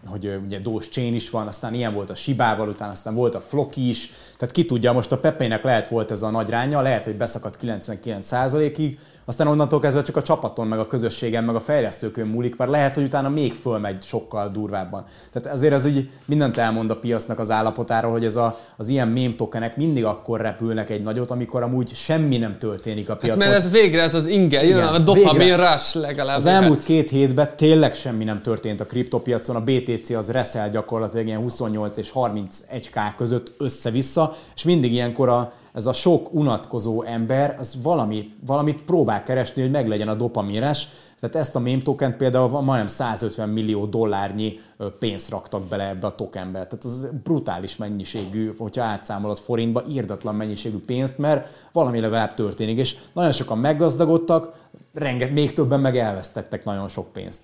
hogy 0.05 0.39
ugye 0.45 0.59
Dós 0.59 0.89
Chain 0.89 1.13
is 1.13 1.29
van, 1.29 1.47
aztán 1.47 1.73
ilyen 1.73 1.93
volt 1.93 2.09
a 2.09 2.15
Sibával, 2.15 2.67
utána 2.67 2.91
aztán 2.91 3.15
volt 3.15 3.35
a 3.35 3.39
Floki 3.39 3.89
is, 3.89 4.11
tehát 4.37 4.53
ki 4.53 4.65
tudja, 4.65 4.93
most 4.93 5.11
a 5.11 5.17
Pepének 5.17 5.63
lehet 5.63 5.87
volt 5.87 6.11
ez 6.11 6.21
a 6.21 6.29
nagy 6.29 6.49
ránya, 6.49 6.81
lehet, 6.81 7.03
hogy 7.03 7.15
beszakadt 7.15 7.57
99%-ig, 7.61 8.99
aztán 9.29 9.47
onnantól 9.47 9.79
kezdve 9.79 10.01
csak 10.01 10.17
a 10.17 10.21
csapaton, 10.21 10.67
meg 10.67 10.79
a 10.79 10.87
közösségen, 10.87 11.43
meg 11.43 11.55
a 11.55 11.59
fejlesztőkön 11.59 12.27
múlik, 12.27 12.57
mert 12.57 12.71
lehet, 12.71 12.95
hogy 12.95 13.03
utána 13.03 13.29
még 13.29 13.53
fölmegy 13.53 14.03
sokkal 14.03 14.49
durvábban. 14.49 15.05
Tehát 15.31 15.47
ezért 15.47 15.73
ez 15.73 15.85
úgy 15.85 16.09
mindent 16.25 16.57
elmond 16.57 16.91
a 16.91 16.95
piacnak 16.95 17.39
az 17.39 17.51
állapotáról, 17.51 18.11
hogy 18.11 18.25
ez 18.25 18.35
a, 18.35 18.59
az 18.77 18.87
ilyen 18.87 19.07
meme 19.07 19.33
tokenek 19.35 19.77
mindig 19.77 20.05
akkor 20.05 20.41
repülnek 20.41 20.89
egy 20.89 21.01
nagyot, 21.01 21.31
amikor 21.31 21.63
amúgy 21.63 21.95
semmi 21.95 22.37
nem 22.37 22.57
történik 22.57 23.09
a 23.09 23.15
piacon. 23.15 23.41
Hát 23.41 23.49
mert 23.49 23.65
ez 23.65 23.71
végre 23.71 24.01
ez 24.01 24.15
az 24.15 24.27
inge, 24.27 24.65
jön 24.65 24.83
a 24.83 24.99
dopamin 24.99 25.57
rush 25.57 25.95
legalább. 25.95 26.37
Az 26.37 26.45
elmúlt 26.45 26.83
két 26.83 27.09
hétben 27.09 27.49
tényleg 27.55 27.95
semmi 27.95 28.23
nem 28.23 28.41
történt 28.41 28.79
a 28.79 28.85
kriptopiacon, 28.85 29.55
a 29.55 29.61
BTC 29.89 30.09
az 30.09 30.31
reszel 30.31 30.69
gyakorlatilag 30.69 31.27
ilyen 31.27 31.39
28 31.39 31.97
és 31.97 32.11
31k 32.13 33.13
között 33.15 33.53
össze-vissza, 33.57 34.35
és 34.55 34.63
mindig 34.63 34.91
ilyenkor 34.91 35.29
a, 35.29 35.51
ez 35.73 35.85
a 35.85 35.93
sok 35.93 36.33
unatkozó 36.33 37.03
ember, 37.03 37.55
az 37.59 37.77
valami, 37.81 38.33
valamit 38.45 38.83
próbál 38.83 39.23
keresni, 39.23 39.61
hogy 39.61 39.71
meglegyen 39.71 40.07
a 40.07 40.15
dopaminres. 40.15 40.87
Tehát 41.19 41.35
ezt 41.35 41.55
a 41.55 41.59
meme 41.59 41.81
token 41.81 42.17
például 42.17 42.61
majdnem 42.61 42.87
150 42.87 43.49
millió 43.49 43.85
dollárnyi 43.85 44.59
pénzt 44.99 45.29
raktak 45.29 45.63
bele 45.63 45.87
ebbe 45.87 46.07
a 46.07 46.15
tokenbe. 46.15 46.65
Tehát 46.65 46.83
az 46.83 47.09
brutális 47.23 47.75
mennyiségű, 47.75 48.53
hogyha 48.57 48.83
átszámolod 48.83 49.37
forintba, 49.37 49.83
írdatlan 49.89 50.35
mennyiségű 50.35 50.77
pénzt, 50.77 51.17
mert 51.17 51.47
valami 51.71 51.99
legalább 51.99 52.33
történik. 52.33 52.77
És 52.77 52.95
nagyon 53.13 53.31
sokan 53.31 53.57
meggazdagodtak, 53.57 54.53
renget, 54.93 55.31
még 55.31 55.53
többen 55.53 55.79
meg 55.79 55.97
elvesztettek 55.97 56.63
nagyon 56.63 56.87
sok 56.87 57.13
pénzt. 57.13 57.41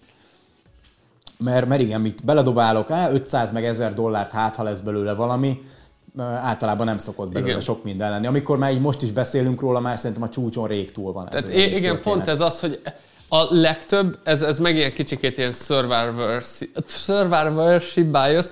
Mert, 1.38 1.68
mert 1.68 1.82
igen, 1.82 2.02
mit 2.02 2.26
beledobálok, 2.26 2.92
á, 2.92 3.12
500 3.12 3.52
meg 3.52 3.66
1000 3.66 3.94
dollárt, 3.94 4.32
hát 4.32 4.56
ha 4.56 4.64
lesz 4.64 4.80
belőle 4.80 5.14
valami, 5.14 5.62
általában 6.18 6.86
nem 6.86 6.98
szokott 6.98 7.32
belőle 7.32 7.50
igen. 7.50 7.62
sok 7.62 7.84
minden 7.84 8.10
lenni. 8.10 8.28
Amikor 8.28 8.58
már 8.58 8.72
így 8.72 8.82
most 8.82 9.02
is 9.02 9.12
beszélünk 9.12 9.62
róla, 9.62 9.80
már 9.80 9.98
szerintem 9.98 10.24
a 10.24 10.30
csúcson 10.30 10.68
rég 10.68 10.92
túl 10.92 11.14
van. 11.14 11.28
Ez 11.32 11.44
Tehát 11.44 11.58
igen, 11.58 11.72
történet. 11.72 12.02
pont 12.02 12.28
ez 12.28 12.42
az, 12.42 12.60
hogy 12.60 12.82
a 13.30 13.46
legtöbb, 13.50 14.20
ez, 14.24 14.42
ez 14.42 14.60
meg 14.60 14.76
ilyen 14.76 14.94
kicsikét 14.94 15.38
ilyen 15.38 15.52
survivorship 16.96 18.06
bias, 18.06 18.46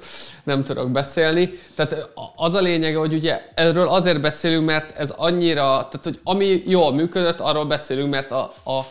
nem 0.43 0.64
tudok 0.64 0.91
beszélni. 0.91 1.49
Tehát 1.76 2.10
az 2.36 2.53
a 2.53 2.62
lényege, 2.62 2.97
hogy 2.97 3.14
ugye 3.14 3.41
erről 3.55 3.88
azért 3.88 4.22
beszélünk, 4.22 4.66
mert 4.66 4.97
ez 4.97 5.10
annyira, 5.10 5.62
tehát 5.64 5.99
hogy 6.03 6.20
ami 6.24 6.64
jól 6.66 6.93
működött, 6.93 7.39
arról 7.39 7.66
beszélünk, 7.66 8.10
mert 8.10 8.32
a, 8.32 8.53
a 8.66 8.86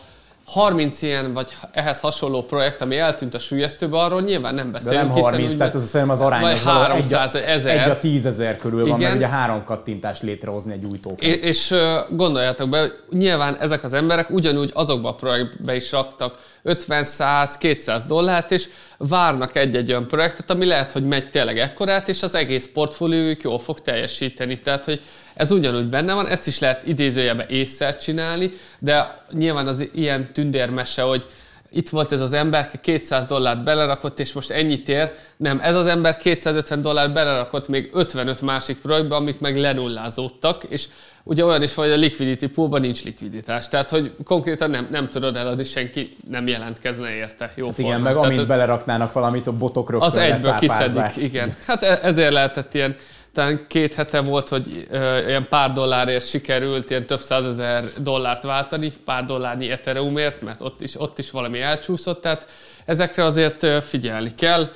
30 0.45 1.01
ilyen, 1.01 1.33
vagy 1.33 1.49
ehhez 1.71 1.99
hasonló 1.99 2.43
projekt, 2.43 2.81
ami 2.81 2.97
eltűnt 2.97 3.33
a 3.33 3.39
sülyeztőbe, 3.39 3.97
arról 3.97 4.21
nyilván 4.21 4.55
nem 4.55 4.71
beszélünk. 4.71 5.01
De 5.01 5.07
nem 5.07 5.21
30, 5.21 5.43
hiszen, 5.43 5.57
tehát 5.57 5.73
az 5.73 5.85
szerintem 5.85 6.09
az 6.09 6.21
arány 6.21 6.43
az 6.43 6.63
300 6.63 7.35
egy, 7.35 7.43
ezer. 7.43 7.83
Egy 7.83 7.89
a 7.89 7.97
10 7.97 8.25
ezer 8.25 8.57
körül 8.57 8.79
Igen. 8.79 8.91
van, 8.91 8.99
mert 8.99 9.15
ugye 9.15 9.27
három 9.27 9.63
kattintást 9.63 10.21
létrehozni 10.21 10.73
egy 10.73 10.85
új 10.85 10.99
token. 10.99 11.29
És, 11.29 11.39
és 11.41 11.75
gondoljátok 12.09 12.69
be, 12.69 12.91
nyilván 13.11 13.57
ezek 13.59 13.83
az 13.83 13.93
emberek 13.93 14.29
ugyanúgy 14.29 14.71
azokba 14.73 15.09
a 15.09 15.15
projektbe 15.15 15.75
is 15.75 15.91
raktak 15.91 16.37
50, 16.63 17.03
100, 17.03 17.57
200 17.57 18.05
dollárt, 18.05 18.51
és 18.51 18.69
várnak 18.97 19.55
egy-egy 19.55 19.89
olyan 19.89 20.07
projektet, 20.07 20.49
ami 20.49 20.65
lehet, 20.65 20.91
hogy 20.91 21.07
megy 21.07 21.29
tényleg 21.29 21.59
ekkorát, 21.59 22.09
és 22.09 22.23
az 22.23 22.35
egész 22.35 22.69
portfóliójuk 22.73 23.41
jól 23.41 23.59
fog 23.59 23.81
teljesíteni. 23.81 24.59
Tehát, 24.59 24.85
hogy 24.85 25.01
ez 25.33 25.51
ugyanúgy 25.51 25.89
benne 25.89 26.13
van, 26.13 26.27
ezt 26.27 26.47
is 26.47 26.59
lehet 26.59 26.87
idézőjebe 26.87 27.45
észre 27.49 27.95
csinálni, 27.95 28.51
de 28.79 29.23
nyilván 29.31 29.67
az 29.67 29.89
ilyen 29.93 30.33
tündérmese, 30.33 31.01
hogy 31.01 31.27
itt 31.75 31.89
volt 31.89 32.11
ez 32.11 32.19
az 32.19 32.33
ember, 32.33 32.79
200 32.81 33.25
dollárt 33.25 33.63
belerakott, 33.63 34.19
és 34.19 34.33
most 34.33 34.51
ennyit 34.51 34.89
ér. 34.89 35.11
Nem, 35.37 35.59
ez 35.59 35.75
az 35.75 35.85
ember 35.85 36.17
250 36.17 36.81
dollárt 36.81 37.13
belerakott 37.13 37.67
még 37.67 37.89
55 37.93 38.41
másik 38.41 38.77
projektbe, 38.77 39.15
amik 39.15 39.39
meg 39.39 39.57
lenullázódtak, 39.57 40.63
és 40.63 40.87
ugye 41.23 41.45
olyan 41.45 41.61
is 41.61 41.73
van, 41.73 41.85
hogy 41.85 41.93
a 41.93 41.97
liquidity 41.97 42.45
poolban 42.45 42.81
nincs 42.81 43.03
likviditás. 43.03 43.67
Tehát, 43.67 43.89
hogy 43.89 44.15
konkrétan 44.23 44.69
nem, 44.69 44.87
nem 44.91 45.09
tudod 45.09 45.35
eladni, 45.35 45.63
senki 45.63 46.17
nem 46.29 46.47
jelentkezne 46.47 47.09
érte. 47.09 47.51
Jó 47.55 47.67
hát 47.67 47.77
igen, 47.77 48.01
meg 48.01 48.15
amint 48.15 48.47
beleraknának 48.47 49.13
valamit, 49.13 49.47
a 49.47 49.51
botok 49.51 49.89
rögtön 49.89 50.09
Az 50.09 50.17
egyből 50.17 50.53
kiszedik, 50.53 51.15
igen. 51.15 51.55
Hát 51.65 51.83
e- 51.83 51.99
ezért 52.01 52.33
lehetett 52.33 52.73
ilyen 52.73 52.95
talán 53.33 53.65
két 53.67 53.93
hete 53.93 54.19
volt, 54.19 54.49
hogy 54.49 54.87
ö, 54.89 55.27
ilyen 55.27 55.47
pár 55.49 55.71
dollárért 55.71 56.27
sikerült 56.27 56.89
ilyen 56.89 57.05
több 57.05 57.21
százezer 57.21 57.83
dollárt 57.97 58.43
váltani, 58.43 58.93
pár 59.05 59.25
dollárnyi 59.25 59.69
Ethereumért, 59.69 60.41
mert 60.41 60.61
ott 60.61 60.81
is, 60.81 60.99
ott 60.99 61.19
is 61.19 61.31
valami 61.31 61.61
elcsúszott, 61.61 62.21
tehát 62.21 62.47
ezekre 62.85 63.23
azért 63.23 63.83
figyelni 63.83 64.35
kell, 64.35 64.69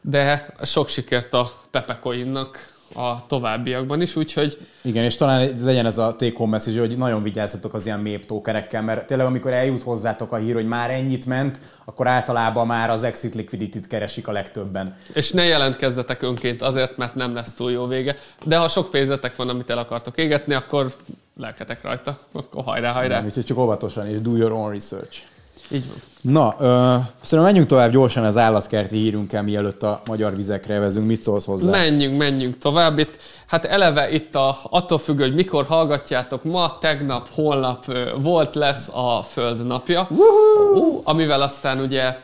de 0.00 0.54
sok 0.62 0.88
sikert 0.88 1.32
a 1.32 1.52
Pepecoinnak 1.70 2.71
a 2.94 3.26
továbbiakban 3.26 4.00
is, 4.00 4.16
úgyhogy... 4.16 4.58
Igen, 4.82 5.04
és 5.04 5.14
talán 5.14 5.52
legyen 5.62 5.86
ez 5.86 5.98
a 5.98 6.16
take 6.16 6.36
home 6.36 6.50
message, 6.50 6.80
hogy 6.80 6.96
nagyon 6.96 7.22
vigyázzatok 7.22 7.74
az 7.74 7.86
ilyen 7.86 8.00
mély 8.00 8.18
tokerekkel, 8.18 8.82
mert 8.82 9.06
tényleg 9.06 9.26
amikor 9.26 9.52
eljut 9.52 9.82
hozzátok 9.82 10.32
a 10.32 10.36
hír, 10.36 10.54
hogy 10.54 10.66
már 10.66 10.90
ennyit 10.90 11.26
ment, 11.26 11.60
akkor 11.84 12.06
általában 12.06 12.66
már 12.66 12.90
az 12.90 13.02
exit 13.02 13.34
liquidity-t 13.34 13.86
keresik 13.86 14.28
a 14.28 14.32
legtöbben. 14.32 14.96
És 15.14 15.30
ne 15.30 15.44
jelentkezzetek 15.44 16.22
önként 16.22 16.62
azért, 16.62 16.96
mert 16.96 17.14
nem 17.14 17.34
lesz 17.34 17.52
túl 17.52 17.70
jó 17.70 17.86
vége. 17.86 18.16
De 18.44 18.56
ha 18.56 18.68
sok 18.68 18.90
pénzetek 18.90 19.36
van, 19.36 19.48
amit 19.48 19.70
el 19.70 19.78
akartok 19.78 20.18
égetni, 20.18 20.54
akkor 20.54 20.94
lelketek 21.36 21.82
rajta, 21.82 22.18
akkor 22.32 22.64
hajrá, 22.64 22.92
hajrá. 22.92 23.16
Nem, 23.16 23.24
úgyhogy 23.24 23.44
csak 23.44 23.58
óvatosan, 23.58 24.06
és 24.06 24.20
do 24.20 24.36
your 24.36 24.52
own 24.52 24.70
research. 24.72 25.18
Így 25.70 25.84
van. 25.88 25.96
Na, 26.32 26.54
ö, 26.58 26.64
szerintem 27.22 27.42
menjünk 27.42 27.66
tovább 27.66 27.90
gyorsan 27.90 28.24
az 28.24 28.36
állatkerti 28.36 28.96
hírünkkel, 28.96 29.42
mielőtt 29.42 29.82
a 29.82 30.02
magyar 30.06 30.36
vizekre 30.36 30.78
vezünk. 30.78 31.06
Mit 31.06 31.22
szólsz 31.22 31.44
hozzá? 31.44 31.70
Menjünk, 31.70 32.18
menjünk 32.18 32.58
tovább. 32.58 32.98
Itt, 32.98 33.16
hát 33.46 33.64
eleve 33.64 34.10
itt 34.10 34.34
a, 34.34 34.58
attól 34.62 34.98
függ, 34.98 35.18
hogy 35.18 35.34
mikor 35.34 35.64
hallgatjátok, 35.64 36.44
ma, 36.44 36.78
tegnap, 36.78 37.28
holnap 37.34 37.84
volt, 38.16 38.54
lesz 38.54 38.88
a 38.88 39.22
Föld 39.22 39.66
napja, 39.66 40.06
uh, 40.10 41.00
amivel 41.04 41.42
aztán 41.42 41.80
ugye 41.80 42.16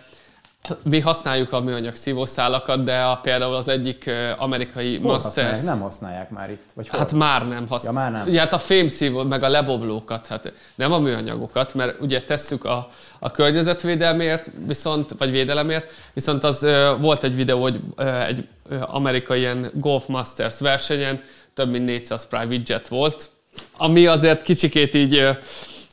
mi 0.83 1.01
használjuk 1.01 1.53
a 1.53 1.61
műanyag 1.61 1.95
szívószálakat, 1.95 2.83
de 2.83 3.01
a, 3.01 3.17
például 3.17 3.55
az 3.55 3.69
egyik 3.69 4.11
amerikai 4.37 4.99
Hol. 4.99 5.13
Használják? 5.13 5.63
Nem 5.63 5.81
használják 5.81 6.31
már 6.31 6.51
itt? 6.51 6.71
Vagy 6.75 6.89
hol? 6.89 6.99
Hát 6.99 7.13
már 7.13 7.49
nem 7.49 7.69
használják. 7.69 8.05
Ja, 8.05 8.11
már 8.11 8.11
nem. 8.11 8.33
Ugye 8.33 8.41
hát 8.41 8.53
a 8.53 8.59
fémszívó, 8.59 9.23
meg 9.23 9.43
a 9.43 9.49
leboblókat, 9.49 10.27
hát 10.27 10.53
nem 10.75 10.93
a 10.93 10.99
műanyagokat, 10.99 11.75
mert 11.75 12.01
ugye 12.01 12.23
tesszük 12.23 12.65
a, 12.65 12.89
a 13.19 13.31
környezetvédelmért, 13.31 14.51
viszont, 14.67 15.15
vagy 15.19 15.31
védelemért, 15.31 15.91
viszont 16.13 16.45
az 16.45 16.67
volt 17.01 17.25
egy 17.25 17.35
videó, 17.35 17.61
hogy 17.63 17.81
egy 18.27 18.49
amerikai 18.81 19.39
ilyen 19.39 19.71
Golf 19.75 20.07
Masters 20.07 20.59
versenyen 20.59 21.21
több 21.55 21.71
mint 21.71 21.85
400 21.85 22.27
private 22.27 22.63
jet 22.65 22.89
volt, 22.89 23.31
ami 23.77 24.07
azért 24.07 24.43
kicsikét 24.43 24.95
így 24.95 25.29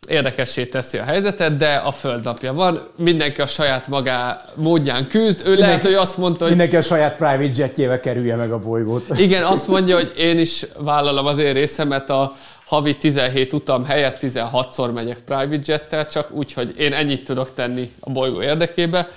érdekessé 0.10 0.66
teszi 0.66 0.98
a 0.98 1.04
helyzetet, 1.04 1.58
de 1.58 1.74
a 1.74 1.92
földnapja 1.92 2.54
van, 2.54 2.88
mindenki 2.96 3.42
a 3.42 3.48
saját 3.48 3.88
magá 3.88 4.42
módján 4.56 5.08
küzd, 5.08 5.40
ő 5.40 5.44
mindenki, 5.44 5.62
lehet, 5.62 5.84
hogy 5.84 5.94
azt 5.94 6.18
mondta, 6.18 6.40
hogy... 6.40 6.50
Mindenki 6.50 6.76
a 6.76 6.82
saját 6.82 7.16
private 7.16 7.52
jetjével 7.56 8.00
kerülje 8.00 8.36
meg 8.36 8.52
a 8.52 8.60
bolygót. 8.60 9.08
Igen, 9.18 9.44
azt 9.44 9.68
mondja, 9.68 9.96
hogy 9.96 10.14
én 10.18 10.40
is 10.40 10.66
vállalom 10.78 11.26
az 11.26 11.38
én 11.38 11.54
részemet 11.54 12.10
a 12.10 12.32
havi 12.66 12.96
17 12.96 13.54
utam 13.54 13.84
helyett 13.84 14.18
16-szor 14.22 14.94
megyek 14.94 15.20
private 15.20 15.72
jettel, 15.72 16.08
csak 16.08 16.32
úgy, 16.32 16.54
hogy 16.54 16.74
én 16.78 16.94
ennyit 16.94 17.24
tudok 17.24 17.54
tenni 17.54 17.92
a 18.00 18.10
bolygó 18.10 18.42
érdekébe, 18.42 19.10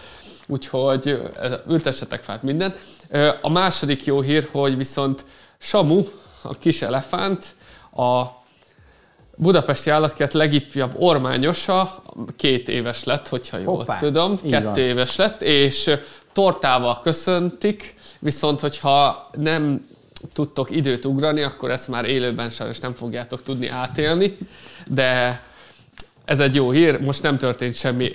úgyhogy 0.47 1.20
ültessetek 1.68 2.22
fát 2.22 2.43
mindent. 2.43 2.78
A 3.43 3.51
második 3.51 4.05
jó 4.05 4.20
hír, 4.20 4.49
hogy 4.53 4.76
viszont 4.76 5.24
Samu, 5.59 6.03
a 6.43 6.59
kis 6.59 6.82
elefánt, 6.82 7.47
a 7.91 8.22
Budapesti 9.41 9.91
állatkert 9.91 10.32
legifjabb 10.32 10.95
ormányosa 10.97 12.03
két 12.36 12.68
éves 12.68 13.05
lett, 13.05 13.28
hogyha 13.28 13.59
jól 13.59 13.76
Hoppá, 13.76 13.97
tudom, 13.97 14.41
kettő 14.41 14.64
van. 14.64 14.78
éves 14.78 15.16
lett, 15.16 15.43
és 15.43 15.91
tortával 16.32 17.01
köszöntik, 17.03 17.95
viszont 18.18 18.61
hogyha 18.61 19.30
nem 19.32 19.86
tudtok 20.32 20.70
időt 20.70 21.05
ugrani, 21.05 21.43
akkor 21.43 21.70
ezt 21.70 21.89
már 21.89 22.05
élőben 22.05 22.51
sajnos 22.51 22.78
nem 22.78 22.95
fogjátok 22.95 23.43
tudni 23.43 23.68
átélni, 23.68 24.39
de 24.86 25.43
ez 26.28 26.40
egy 26.40 26.54
jó 26.54 26.70
hír, 26.70 27.00
most 27.00 27.22
nem 27.22 27.38
történt 27.38 27.74
semmi 27.74 28.12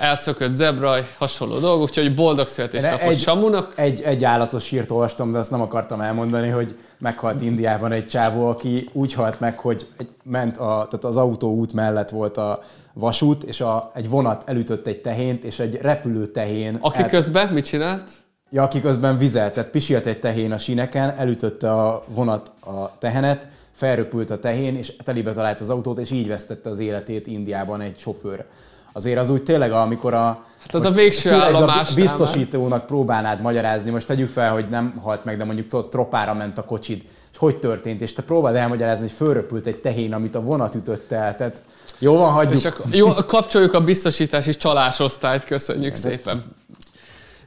elszökött 0.00 0.52
zebra, 0.52 0.94
hasonló 1.18 1.58
dolgok, 1.58 1.82
úgyhogy 1.82 2.14
boldog 2.14 2.48
születésnapot 2.48 3.00
egy, 3.00 3.18
Samunak. 3.18 3.72
Egy, 3.76 4.02
egy 4.02 4.24
állatos 4.24 4.68
hírt 4.68 4.90
olvastam, 4.90 5.32
de 5.32 5.38
azt 5.38 5.50
nem 5.50 5.60
akartam 5.60 6.00
elmondani, 6.00 6.48
hogy 6.48 6.78
meghalt 6.98 7.40
Indiában 7.40 7.92
egy 7.92 8.06
csávó, 8.06 8.48
aki 8.48 8.88
úgy 8.92 9.12
halt 9.12 9.40
meg, 9.40 9.58
hogy 9.58 9.86
egy, 9.98 10.08
ment 10.22 10.56
a, 10.56 10.86
tehát 10.90 11.04
az 11.04 11.16
autóút 11.16 11.72
mellett 11.72 12.10
volt 12.10 12.36
a 12.36 12.62
vasút, 12.92 13.42
és 13.42 13.60
a, 13.60 13.90
egy 13.94 14.08
vonat 14.08 14.42
elütött 14.46 14.86
egy 14.86 15.00
tehént, 15.00 15.44
és 15.44 15.58
egy 15.58 15.74
repülő 15.74 16.26
tehén... 16.26 16.78
Aki 16.80 17.02
el... 17.02 17.08
közben 17.08 17.52
mit 17.52 17.64
csinált? 17.64 18.10
Ja, 18.50 18.62
aki 18.62 18.80
közben 18.80 19.18
vizelt, 19.18 19.52
tehát 19.54 19.70
pisilt 19.70 20.06
egy 20.06 20.18
tehén 20.18 20.52
a 20.52 20.58
sineken, 20.58 21.14
elütötte 21.16 21.70
a 21.72 22.04
vonat 22.08 22.52
a 22.60 22.98
tehenet, 22.98 23.48
felröpült 23.76 24.30
a 24.30 24.38
tehén, 24.38 24.76
és 24.76 24.92
telébe 25.04 25.32
talált 25.32 25.60
az 25.60 25.70
autót, 25.70 25.98
és 25.98 26.10
így 26.10 26.28
vesztette 26.28 26.70
az 26.70 26.78
életét 26.78 27.26
Indiában 27.26 27.80
egy 27.80 27.98
sofőr. 27.98 28.44
Azért 28.92 29.18
az 29.18 29.28
úgy 29.28 29.42
tényleg, 29.42 29.72
amikor 29.72 30.14
a, 30.14 30.44
Hát 30.60 30.74
az 30.74 30.84
a 30.84 30.90
végső 30.90 31.32
állomás. 31.32 31.94
Biztosítónak 31.94 32.86
próbálnád 32.86 33.40
magyarázni, 33.40 33.90
most 33.90 34.06
tegyük 34.06 34.28
fel, 34.28 34.52
hogy 34.52 34.66
nem 34.68 35.00
halt 35.02 35.24
meg, 35.24 35.36
de 35.36 35.44
mondjuk 35.44 35.88
tropára 35.88 36.34
ment 36.34 36.58
a 36.58 36.64
kocsid, 36.64 37.02
és 37.32 37.38
hogy 37.38 37.58
történt, 37.58 38.00
és 38.00 38.12
te 38.12 38.22
próbáld 38.22 38.56
elmagyarázni, 38.56 39.06
hogy 39.06 39.16
fölröpült 39.16 39.66
egy 39.66 39.76
tehén, 39.76 40.14
amit 40.14 40.34
a 40.34 40.40
vonat 40.40 40.74
ütött 40.74 41.12
el. 41.12 41.36
Tehát 41.36 41.62
jó 41.98 42.16
van, 42.16 42.32
hagyjuk. 42.32 42.54
És 42.54 42.64
akkor, 42.64 42.86
jó, 42.90 43.14
kapcsoljuk 43.14 43.74
a 43.74 43.80
biztosítási 43.80 44.56
csalásosztályt, 44.56 45.44
köszönjük 45.44 45.92
de 45.92 45.98
szépen. 45.98 46.44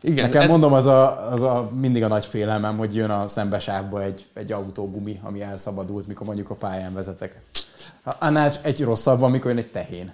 Igen, 0.02 0.26
Nekem 0.26 0.42
ez... 0.42 0.50
mondom, 0.50 0.74
az 0.74 0.86
a, 0.86 1.32
az 1.32 1.42
a, 1.42 1.70
mindig 1.80 2.04
a 2.04 2.08
nagy 2.08 2.26
félelmem, 2.26 2.78
hogy 2.78 2.96
jön 2.96 3.10
a 3.10 3.28
szembesávba 3.28 4.04
egy, 4.04 4.26
egy 4.34 4.52
autógumi, 4.52 5.20
ami 5.24 5.42
elszabadult, 5.42 6.08
mikor 6.08 6.26
mondjuk 6.26 6.50
a 6.50 6.56
pályán 6.56 6.94
vezetek. 6.94 7.42
Annál 8.04 8.52
egy 8.62 8.84
rosszabb, 8.84 9.22
amikor 9.22 9.52
jön 9.52 9.60
egy 9.60 9.72
tehén. 9.72 10.14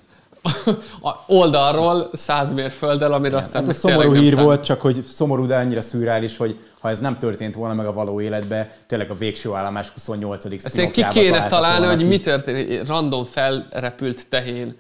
a 1.02 1.12
oldalról 1.28 2.10
száz 2.14 2.54
mérfölddel, 2.54 3.14
amire 3.14 3.38
aztán 3.38 3.62
hát 3.62 3.70
ez 3.70 3.78
szomorú 3.78 4.14
hír 4.14 4.30
számít. 4.30 4.46
volt, 4.46 4.64
csak 4.64 4.82
hogy 4.82 5.04
szomorú, 5.04 5.46
de 5.46 5.56
annyira 5.56 5.82
szürreális, 5.82 6.38
hogy 6.38 6.60
ha 6.80 6.90
ez 6.90 7.00
nem 7.00 7.18
történt 7.18 7.56
volna 7.56 7.74
meg 7.74 7.86
a 7.86 7.94
való 7.94 8.22
életbe, 8.22 8.78
tényleg 8.88 9.10
a 9.10 9.18
végső 9.18 9.54
állomás 9.54 9.90
28. 9.90 10.46
Ezt 10.46 10.92
ki 10.92 11.06
kéne 11.10 11.48
találni, 11.48 11.86
hogy 11.86 12.08
mi 12.08 12.20
történt, 12.20 12.88
random 12.88 13.24
felrepült 13.24 14.30
tehén. 14.30 14.76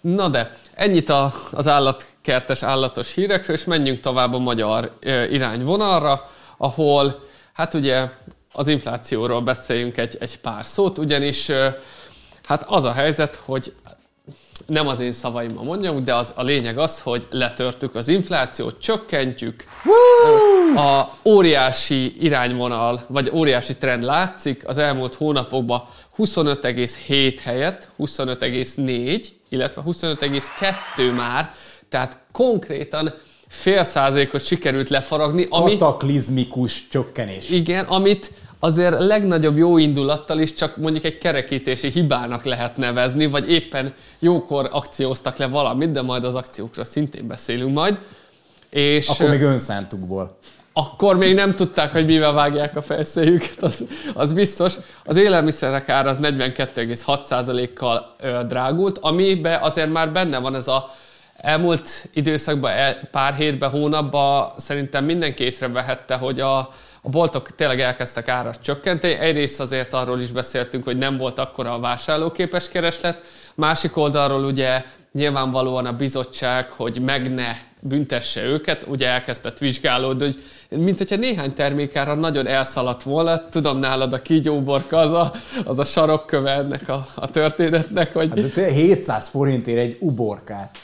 Na 0.00 0.28
de, 0.28 0.56
ennyit 0.74 1.08
a, 1.08 1.32
az 1.52 1.66
állatkertes 1.66 2.62
állatos 2.62 3.14
hírekről, 3.14 3.56
és 3.56 3.64
menjünk 3.64 4.00
tovább 4.00 4.34
a 4.34 4.38
magyar 4.38 4.98
irányvonalra, 5.30 6.30
ahol 6.56 7.24
hát 7.52 7.74
ugye 7.74 8.08
az 8.52 8.66
inflációról 8.66 9.40
beszéljünk 9.40 9.96
egy, 9.96 10.16
egy 10.20 10.40
pár 10.40 10.64
szót, 10.64 10.98
ugyanis 10.98 11.50
hát 12.44 12.64
az 12.66 12.84
a 12.84 12.92
helyzet, 12.92 13.40
hogy 13.44 13.72
nem 14.66 14.86
az 14.86 15.00
én 15.00 15.12
szavaimmal 15.12 15.64
mondjam, 15.64 16.04
de 16.04 16.14
az, 16.14 16.32
a 16.36 16.42
lényeg 16.42 16.78
az, 16.78 17.00
hogy 17.00 17.26
letörtük 17.30 17.94
az 17.94 18.08
inflációt, 18.08 18.80
csökkentjük. 18.80 19.64
Woo! 19.84 20.58
a 20.76 21.10
óriási 21.24 22.24
irányvonal, 22.24 23.04
vagy 23.06 23.30
óriási 23.34 23.76
trend 23.76 24.02
látszik 24.02 24.68
az 24.68 24.78
elmúlt 24.78 25.14
hónapokban 25.14 25.84
25,7 26.18 27.38
helyett 27.42 27.88
25,4, 27.98 29.26
illetve 29.48 29.82
25,2 29.86 31.16
már, 31.16 31.52
tehát 31.88 32.18
konkrétan 32.32 33.14
fél 33.48 33.84
százalékot 33.84 34.44
sikerült 34.44 34.88
lefaragni. 34.88 35.46
Ami, 35.50 35.76
Kataklizmikus 35.76 36.88
csökkenés. 36.88 37.50
Igen, 37.50 37.84
amit 37.84 38.30
azért 38.58 38.98
legnagyobb 38.98 39.56
jó 39.56 39.78
indulattal 39.78 40.38
is 40.38 40.54
csak 40.54 40.76
mondjuk 40.76 41.04
egy 41.04 41.18
kerekítési 41.18 41.90
hibának 41.90 42.44
lehet 42.44 42.76
nevezni, 42.76 43.26
vagy 43.26 43.50
éppen 43.50 43.94
jókor 44.18 44.68
akcióztak 44.72 45.36
le 45.36 45.46
valamit, 45.46 45.90
de 45.90 46.02
majd 46.02 46.24
az 46.24 46.34
akciókra 46.34 46.84
szintén 46.84 47.26
beszélünk 47.26 47.74
majd. 47.74 48.00
És 48.70 49.08
akkor 49.08 49.30
még 49.30 49.42
önszántukból. 49.42 50.38
Akkor 50.78 51.16
még 51.16 51.34
nem 51.34 51.54
tudták, 51.54 51.92
hogy 51.92 52.06
mivel 52.06 52.32
vágják 52.32 52.76
a 52.76 52.82
felszéjüket, 52.82 53.62
az, 53.62 53.84
az 54.14 54.32
biztos. 54.32 54.74
Az 55.04 55.16
élelmiszerek 55.16 55.88
ára 55.88 56.10
az 56.10 56.18
42,6%-kal 56.22 58.16
drágult, 58.46 58.98
amiben 58.98 59.62
azért 59.62 59.92
már 59.92 60.12
benne 60.12 60.38
van 60.38 60.54
ez 60.54 60.68
a 60.68 60.90
elmúlt 61.36 62.08
időszakban, 62.12 62.72
pár 63.10 63.34
hétben, 63.34 63.70
hónapban 63.70 64.52
szerintem 64.56 65.04
mindenki 65.04 65.44
észrevehette, 65.44 66.14
hogy 66.14 66.40
a, 66.40 66.58
a 67.02 67.08
boltok 67.10 67.54
tényleg 67.54 67.80
elkezdtek 67.80 68.28
árat 68.28 68.62
csökkenteni. 68.62 69.12
Egyrészt 69.12 69.60
azért 69.60 69.92
arról 69.92 70.20
is 70.20 70.30
beszéltünk, 70.30 70.84
hogy 70.84 70.98
nem 70.98 71.16
volt 71.16 71.38
akkora 71.38 71.72
a 71.72 71.80
vásárlóképes 71.80 72.68
kereslet, 72.68 73.20
másik 73.54 73.96
oldalról 73.96 74.44
ugye 74.44 74.84
nyilvánvalóan 75.12 75.86
a 75.86 75.92
bizottság, 75.92 76.70
hogy 76.70 77.00
meg 77.00 77.34
ne 77.34 77.50
büntesse 77.80 78.44
őket, 78.44 78.84
ugye 78.88 79.08
elkezdett 79.08 79.58
vizsgálódni, 79.58 80.34
hogy 80.68 80.78
mint 80.78 80.98
hogyha 80.98 81.16
néhány 81.16 81.52
termékára 81.52 82.14
nagyon 82.14 82.46
elszaladt 82.46 83.02
volna, 83.02 83.48
tudom 83.48 83.78
nálad 83.78 84.12
a 84.12 84.22
kígyóborka, 84.22 84.96
az 84.96 85.12
a, 85.12 85.32
az 85.64 85.78
a 85.78 85.84
sarokköve 85.84 86.50
ennek 86.50 86.88
a, 86.88 87.06
a 87.14 87.30
történetnek, 87.30 88.12
hogy... 88.12 88.52
Hát 88.54 88.70
700 88.70 89.28
forintért 89.28 89.78
egy 89.78 89.96
uborkát. 90.00 90.78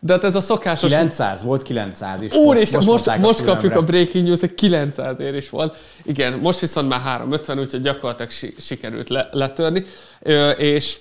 De 0.00 0.12
hát 0.12 0.24
ez 0.24 0.34
a 0.34 0.40
szokásos... 0.40 0.90
900, 0.90 1.42
volt 1.42 1.62
900 1.62 2.20
is. 2.20 2.32
Úristen, 2.32 2.84
most, 2.84 3.06
most, 3.06 3.18
most 3.18 3.44
kapjuk 3.44 3.74
a 3.74 3.82
breaking 3.82 4.26
news, 4.26 4.40
hogy 4.40 4.54
900 4.54 5.20
ér 5.20 5.34
is 5.34 5.50
volt. 5.50 5.76
Igen, 6.04 6.32
most 6.32 6.58
viszont 6.58 6.88
már 6.88 7.00
350, 7.00 7.58
úgyhogy 7.58 7.82
gyakorlatilag 7.82 8.30
si- 8.30 8.54
sikerült 8.58 9.08
le- 9.08 9.28
letörni. 9.32 9.84
Ö, 10.20 10.50
és 10.50 10.98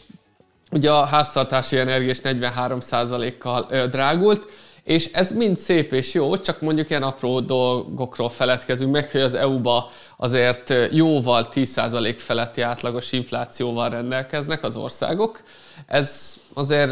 ugye 0.72 0.92
a 0.92 1.06
háztartási 1.06 1.78
energia 1.78 2.10
is 2.10 2.20
43%-kal 2.24 3.68
ö, 3.70 3.88
drágult, 3.88 4.48
és 4.88 5.12
ez 5.12 5.32
mind 5.32 5.60
szép 5.60 5.94
és 5.94 6.14
jó, 6.14 6.38
csak 6.38 6.62
mondjuk 6.62 6.90
ilyen 6.90 7.04
apró 7.04 7.40
dolgokról 7.40 8.30
feledkezünk 8.30 8.92
meg, 8.92 9.12
hogy 9.12 9.22
az 9.22 9.34
EU-ba 9.34 9.90
azért 10.18 10.74
jóval 10.92 11.48
10% 11.52 12.16
feletti 12.18 12.62
átlagos 12.62 13.12
inflációval 13.12 13.90
rendelkeznek 13.90 14.64
az 14.64 14.76
országok. 14.76 15.44
Ez 15.86 16.38
azért 16.54 16.92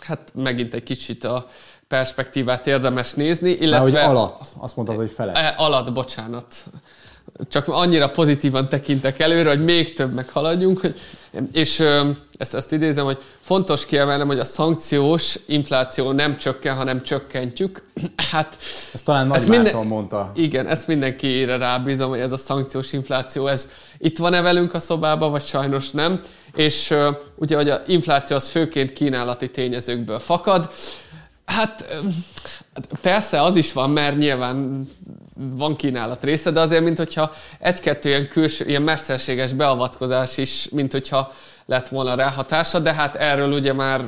hát 0.00 0.32
megint 0.34 0.74
egy 0.74 0.82
kicsit 0.82 1.24
a 1.24 1.48
perspektívát 1.88 2.66
érdemes 2.66 3.12
nézni, 3.12 3.50
illetve... 3.50 3.90
Már, 3.90 4.06
hogy 4.06 4.16
alatt, 4.16 4.40
azt 4.58 4.76
mondtad, 4.76 4.96
hogy 4.96 5.10
felett. 5.10 5.36
E, 5.36 5.54
alatt, 5.56 5.92
bocsánat. 5.92 6.54
Csak 7.48 7.68
annyira 7.68 8.10
pozitívan 8.10 8.68
tekintek 8.68 9.20
előre, 9.20 9.48
hogy 9.48 9.64
még 9.64 9.92
több 9.92 10.14
meghaladjunk, 10.14 10.80
és 11.52 11.84
ezt, 12.36 12.54
ezt 12.54 12.72
idézem, 12.72 13.04
hogy 13.04 13.18
fontos 13.40 13.86
kiemelnem, 13.86 14.26
hogy 14.26 14.38
a 14.38 14.44
szankciós 14.44 15.38
infláció 15.46 16.12
nem 16.12 16.36
csökken, 16.36 16.76
hanem 16.76 17.02
csökkentjük. 17.02 17.82
Hát, 18.30 18.56
ezt 18.92 19.04
talán 19.04 19.26
Nagy 19.26 19.48
minden, 19.48 19.86
mondta. 19.86 20.32
Igen, 20.34 20.66
ezt 20.66 20.86
mindenkire 20.86 21.56
rábízom, 21.56 22.08
hogy 22.08 22.18
ez 22.18 22.32
a 22.32 22.36
szankciós 22.36 22.92
infláció, 22.92 23.46
ez 23.46 23.68
itt 23.98 24.18
van-e 24.18 24.40
velünk 24.40 24.74
a 24.74 24.80
szobában, 24.80 25.30
vagy 25.30 25.44
sajnos 25.44 25.90
nem 25.90 26.20
és 26.58 26.94
ugye, 27.34 27.56
hogy 27.56 27.68
a 27.68 27.82
infláció 27.86 28.36
az 28.36 28.48
főként 28.48 28.92
kínálati 28.92 29.48
tényezőkből 29.48 30.18
fakad. 30.18 30.70
Hát 31.48 32.00
persze 33.00 33.42
az 33.42 33.56
is 33.56 33.72
van, 33.72 33.90
mert 33.90 34.16
nyilván 34.16 34.88
van 35.34 35.76
kínálat 35.76 36.24
része, 36.24 36.50
de 36.50 36.60
azért, 36.60 36.82
mint 36.82 36.98
hogyha 36.98 37.32
egy-kettő 37.58 38.08
ilyen 38.08 38.28
külső, 38.28 38.64
ilyen 38.66 38.82
mesterséges 38.82 39.52
beavatkozás 39.52 40.36
is, 40.36 40.68
mint 40.68 40.92
hogyha 40.92 41.32
lett 41.66 41.88
volna 41.88 42.14
rá 42.14 42.28
hatása, 42.28 42.78
de 42.78 42.92
hát 42.92 43.14
erről 43.14 43.52
ugye 43.52 43.72
már 43.72 44.04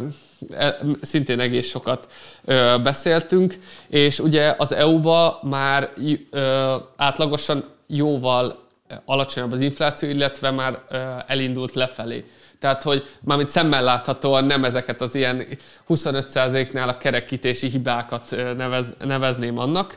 e, 0.51 0.79
szintén 1.03 1.41
egész 1.41 1.69
sokat 1.69 2.13
ö, 2.45 2.77
beszéltünk, 2.83 3.59
és 3.89 4.19
ugye 4.19 4.55
az 4.59 4.73
EU-ba 4.73 5.41
már 5.43 5.91
ö, 6.31 6.77
átlagosan 6.97 7.65
jóval 7.87 8.69
alacsonyabb 9.05 9.53
az 9.53 9.61
infláció, 9.61 10.09
illetve 10.09 10.51
már 10.51 10.83
elindult 11.27 11.73
lefelé. 11.73 12.25
Tehát, 12.61 12.83
hogy 12.83 13.07
mármint 13.21 13.49
szemmel 13.49 13.83
láthatóan 13.83 14.45
nem 14.45 14.65
ezeket 14.65 15.01
az 15.01 15.15
ilyen 15.15 15.45
25%-nál 15.89 16.89
a 16.89 16.99
kerekítési 16.99 17.69
hibákat 17.69 18.37
nevez, 18.57 18.95
nevezném 18.99 19.59
annak. 19.59 19.97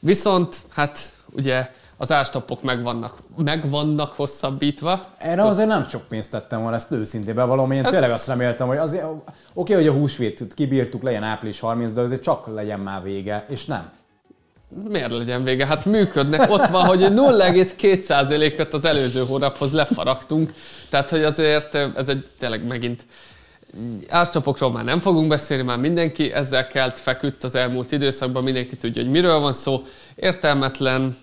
Viszont, 0.00 0.56
hát 0.68 1.12
ugye 1.32 1.70
az 1.96 2.12
árstopok 2.12 2.62
meg 2.62 2.82
vannak, 2.82 3.18
meg 3.36 3.70
vannak 3.70 4.12
hosszabbítva. 4.14 5.00
Erre 5.18 5.44
azért 5.44 5.68
nem 5.68 5.88
sok 5.88 6.02
pénzt 6.08 6.30
tettem 6.30 6.60
volna, 6.60 6.76
ezt 6.76 6.92
őszintén 6.92 7.34
bevallom. 7.34 7.70
Én 7.70 7.84
Ez... 7.84 7.90
tényleg 7.90 8.10
azt 8.10 8.26
reméltem, 8.26 8.66
hogy 8.66 8.76
azért, 8.76 9.04
oké, 9.52 9.74
hogy 9.74 9.86
a 9.86 9.92
húsvét 9.92 10.54
kibírtuk, 10.54 11.02
legyen 11.02 11.22
április 11.22 11.60
30, 11.60 11.92
de 11.92 12.00
azért 12.00 12.22
csak 12.22 12.54
legyen 12.54 12.80
már 12.80 13.02
vége, 13.02 13.44
és 13.48 13.64
nem. 13.64 13.90
Miért 14.88 15.10
legyen 15.10 15.44
vége? 15.44 15.66
Hát 15.66 15.84
működnek. 15.84 16.50
Ott 16.50 16.66
van, 16.66 16.84
hogy 16.84 17.00
0,2%-ot 17.00 18.74
az 18.74 18.84
előző 18.84 19.24
hónaphoz 19.24 19.72
lefaragtunk. 19.72 20.52
Tehát, 20.88 21.10
hogy 21.10 21.22
azért 21.22 21.74
ez 21.96 22.08
egy 22.08 22.26
tényleg 22.38 22.66
megint 22.66 23.02
árcsapokról 24.08 24.72
már 24.72 24.84
nem 24.84 25.00
fogunk 25.00 25.28
beszélni, 25.28 25.62
már 25.62 25.78
mindenki 25.78 26.32
ezzel 26.32 26.66
kelt, 26.66 26.98
feküdt 26.98 27.44
az 27.44 27.54
elmúlt 27.54 27.92
időszakban, 27.92 28.42
mindenki 28.42 28.76
tudja, 28.76 29.02
hogy 29.02 29.10
miről 29.10 29.38
van 29.38 29.52
szó. 29.52 29.82
Értelmetlen, 30.14 31.16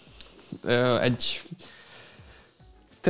egy 1.02 1.42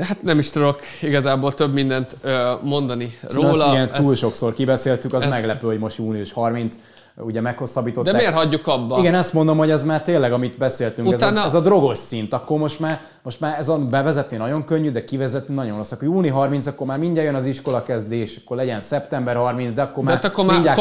hát 0.01 0.23
nem 0.23 0.39
is 0.39 0.49
tudok 0.49 0.81
igazából 1.01 1.53
több 1.53 1.73
mindent 1.73 2.15
mondani 2.61 3.17
róla. 3.21 3.53
Szóval 3.53 3.73
igen, 3.73 3.91
túl 3.93 4.11
ez, 4.11 4.17
sokszor 4.17 4.53
kibeszéltük, 4.53 5.13
az 5.13 5.23
ez, 5.23 5.29
meglepő, 5.29 5.67
hogy 5.67 5.79
most 5.79 5.97
június 5.97 6.31
30 6.31 6.75
ugye 7.19 7.41
meghosszabbították. 7.41 8.13
De 8.13 8.17
miért 8.19 8.33
hagyjuk 8.33 8.67
abba? 8.67 8.99
Igen, 8.99 9.13
ezt 9.13 9.33
mondom, 9.33 9.57
hogy 9.57 9.69
ez 9.69 9.83
már 9.83 10.01
tényleg, 10.01 10.33
amit 10.33 10.57
beszéltünk, 10.57 11.07
Utána... 11.07 11.37
ez, 11.37 11.43
a, 11.43 11.47
ez 11.47 11.53
a 11.53 11.59
drogos 11.59 11.97
szint. 11.97 12.33
Akkor 12.33 12.57
most 12.59 12.79
már, 12.79 13.01
most 13.23 13.39
már 13.39 13.59
ez 13.59 13.69
a 13.69 13.77
bevezetni 13.77 14.37
nagyon 14.37 14.65
könnyű, 14.65 14.89
de 14.89 15.03
kivezetni 15.03 15.53
nagyon 15.53 15.77
rossz. 15.77 15.91
Akkor 15.91 16.07
júni 16.07 16.27
30, 16.27 16.65
akkor 16.65 16.87
már 16.87 16.97
mindjárt 16.97 17.27
jön 17.27 17.35
az 17.35 17.45
iskola 17.45 17.83
kezdés, 17.83 18.39
akkor 18.43 18.57
legyen 18.57 18.81
szeptember 18.81 19.35
30, 19.35 19.73
de 19.73 19.81
akkor 19.81 20.03
de 20.03 20.09
már, 20.09 20.13
hát 20.13 20.31
akkor 20.31 20.45
már 20.45 20.75
karácsonyig 20.75 20.77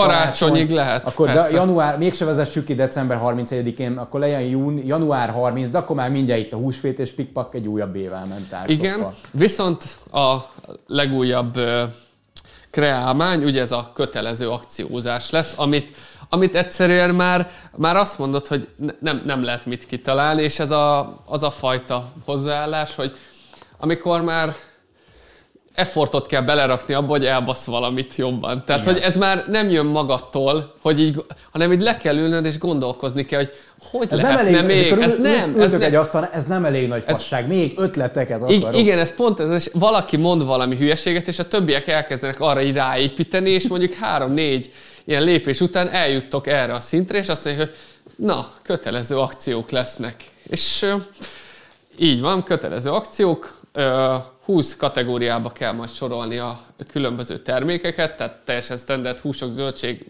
karácsony, 0.53 0.75
lehet. 0.75 1.07
Akkor 1.07 1.31
de 1.31 1.49
január, 1.51 1.99
mégse 1.99 2.25
vezessük 2.25 2.65
ki 2.65 2.75
december 2.75 3.21
31-én, 3.25 3.97
akkor 3.97 4.21
legyen 4.21 4.41
jún, 4.41 4.81
január 4.85 5.31
30, 5.31 5.71
de 5.71 5.79
akkor 5.79 5.97
már 5.97 6.11
mindjárt 6.11 6.41
itt 6.41 6.53
a 6.53 6.57
húsvét 6.57 6.99
és 6.99 7.13
pikpak 7.13 7.55
egy 7.55 7.69
újabb 7.69 7.97
ével 7.97 8.27
ment 8.29 8.53
át. 8.53 8.69
Igen, 8.69 9.07
viszont 9.31 9.85
a 10.13 10.37
legújabb 10.87 11.59
kreálmány, 12.77 13.45
ugye 13.45 13.61
ez 13.61 13.73
a 13.73 13.91
kötelező 13.95 14.49
akciózás 14.49 15.31
lesz, 15.31 15.55
amit 15.57 15.97
amit 16.29 16.57
egyszerűen 16.57 17.15
már, 17.15 17.51
már 17.77 17.97
azt 17.97 18.19
mondod, 18.19 18.47
hogy 18.47 18.69
nem, 19.01 19.23
nem 19.27 19.45
lehet 19.45 19.67
mit 19.67 19.87
kitalálni, 19.87 20.43
és 20.43 20.59
ez 20.59 20.71
a, 20.71 21.17
az 21.25 21.43
a 21.43 21.51
fajta 21.51 22.13
hozzáállás, 22.25 22.95
hogy 22.95 23.17
amikor 23.79 24.23
már 24.23 24.55
effortot 25.77 26.27
kell 26.27 26.41
belerakni 26.41 26.95
abba, 26.95 27.07
hogy 27.07 27.27
elbasz 27.27 27.65
valamit 27.65 28.17
jobban. 28.17 28.63
Tehát, 28.67 28.83
Igen. 28.83 28.95
hogy 28.95 29.03
ez 29.03 29.17
már 29.17 29.45
nem 29.49 29.71
jön 29.71 29.87
magattól, 29.87 30.75
hogy 30.81 31.01
így, 31.01 31.25
hanem 31.53 31.73
így 31.73 31.81
le 31.81 31.97
kell 31.97 32.17
ülnöd 32.17 32.45
és 32.45 32.59
gondolkozni 32.59 33.25
kell, 33.25 33.39
hogy 33.39 33.53
hogy 33.91 34.07
ez 34.11 34.21
lehetne 34.21 34.51
nem 34.51 34.65
elég, 34.65 34.91
még? 34.91 35.01
Ez 35.01 35.17
nem, 35.23 35.61
ez, 35.61 35.71
nem. 35.71 35.81
egy 35.81 35.95
asztal, 35.95 36.29
ez 36.33 36.45
nem 36.45 36.65
elég 36.65 36.89
nagy 36.89 37.03
fasság, 37.07 37.43
ez, 37.43 37.49
még 37.49 37.73
ötleteket 37.77 38.43
akarok. 38.43 38.77
Igen, 38.77 38.99
ez 38.99 39.15
pont 39.15 39.41
ez, 39.41 39.51
és 39.51 39.71
valaki 39.73 40.17
mond 40.17 40.45
valami 40.45 40.77
hülyeséget, 40.77 41.29
és 41.29 41.39
a 41.39 41.49
többiek 41.49 41.87
elkezdenek 41.87 42.41
arra 42.41 42.63
így 42.63 42.75
ráépíteni, 42.75 43.51
és 43.51 43.69
mondjuk 43.69 43.93
három-négy 43.93 44.71
ilyen 45.07 45.23
lépés 45.23 45.61
után 45.61 45.89
eljuttok 45.89 46.47
erre 46.47 46.73
a 46.73 46.81
szintre, 46.81 47.19
és 47.19 47.29
azt 47.29 47.45
mondják, 47.45 47.69
hogy 47.69 47.77
na, 48.17 48.53
kötelező 48.63 49.19
akciók 49.19 49.71
lesznek. 49.71 50.25
És 50.43 50.87
így 51.99 52.21
van, 52.21 52.43
kötelező 52.43 52.91
akciók, 52.91 53.61
20 54.45 54.77
kategóriába 54.77 55.51
kell 55.51 55.73
majd 55.73 55.91
sorolni 55.91 56.37
a 56.37 56.61
különböző 56.91 57.37
termékeket, 57.39 58.17
tehát 58.17 58.41
teljesen 58.45 58.77
standard 58.77 59.19
húsok, 59.19 59.53
zöldség, 59.53 60.07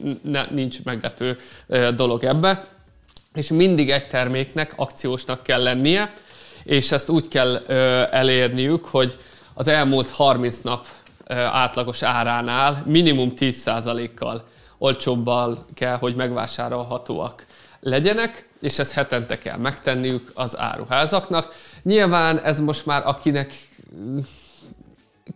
nincs 0.50 0.82
meglepő 0.82 1.38
dolog 1.94 2.24
ebbe. 2.24 2.66
És 3.34 3.48
mindig 3.48 3.90
egy 3.90 4.06
terméknek 4.06 4.72
akciósnak 4.76 5.42
kell 5.42 5.62
lennie, 5.62 6.14
és 6.64 6.92
ezt 6.92 7.08
úgy 7.08 7.28
kell 7.28 7.56
elérniük, 8.10 8.86
hogy 8.86 9.18
az 9.54 9.68
elmúlt 9.68 10.10
30 10.10 10.60
nap 10.60 10.86
átlagos 11.28 12.02
áránál 12.02 12.82
minimum 12.86 13.32
10%-kal 13.36 14.44
olcsóbbal 14.78 15.64
kell, 15.74 15.96
hogy 15.96 16.14
megvásárolhatóak 16.14 17.46
legyenek, 17.80 18.48
és 18.60 18.78
ezt 18.78 18.92
hetente 18.92 19.38
kell 19.38 19.56
megtenniük 19.56 20.30
az 20.34 20.58
áruházaknak. 20.58 21.54
Nyilván 21.82 22.38
ez 22.38 22.60
most 22.60 22.86
már 22.86 23.06
akinek 23.06 23.52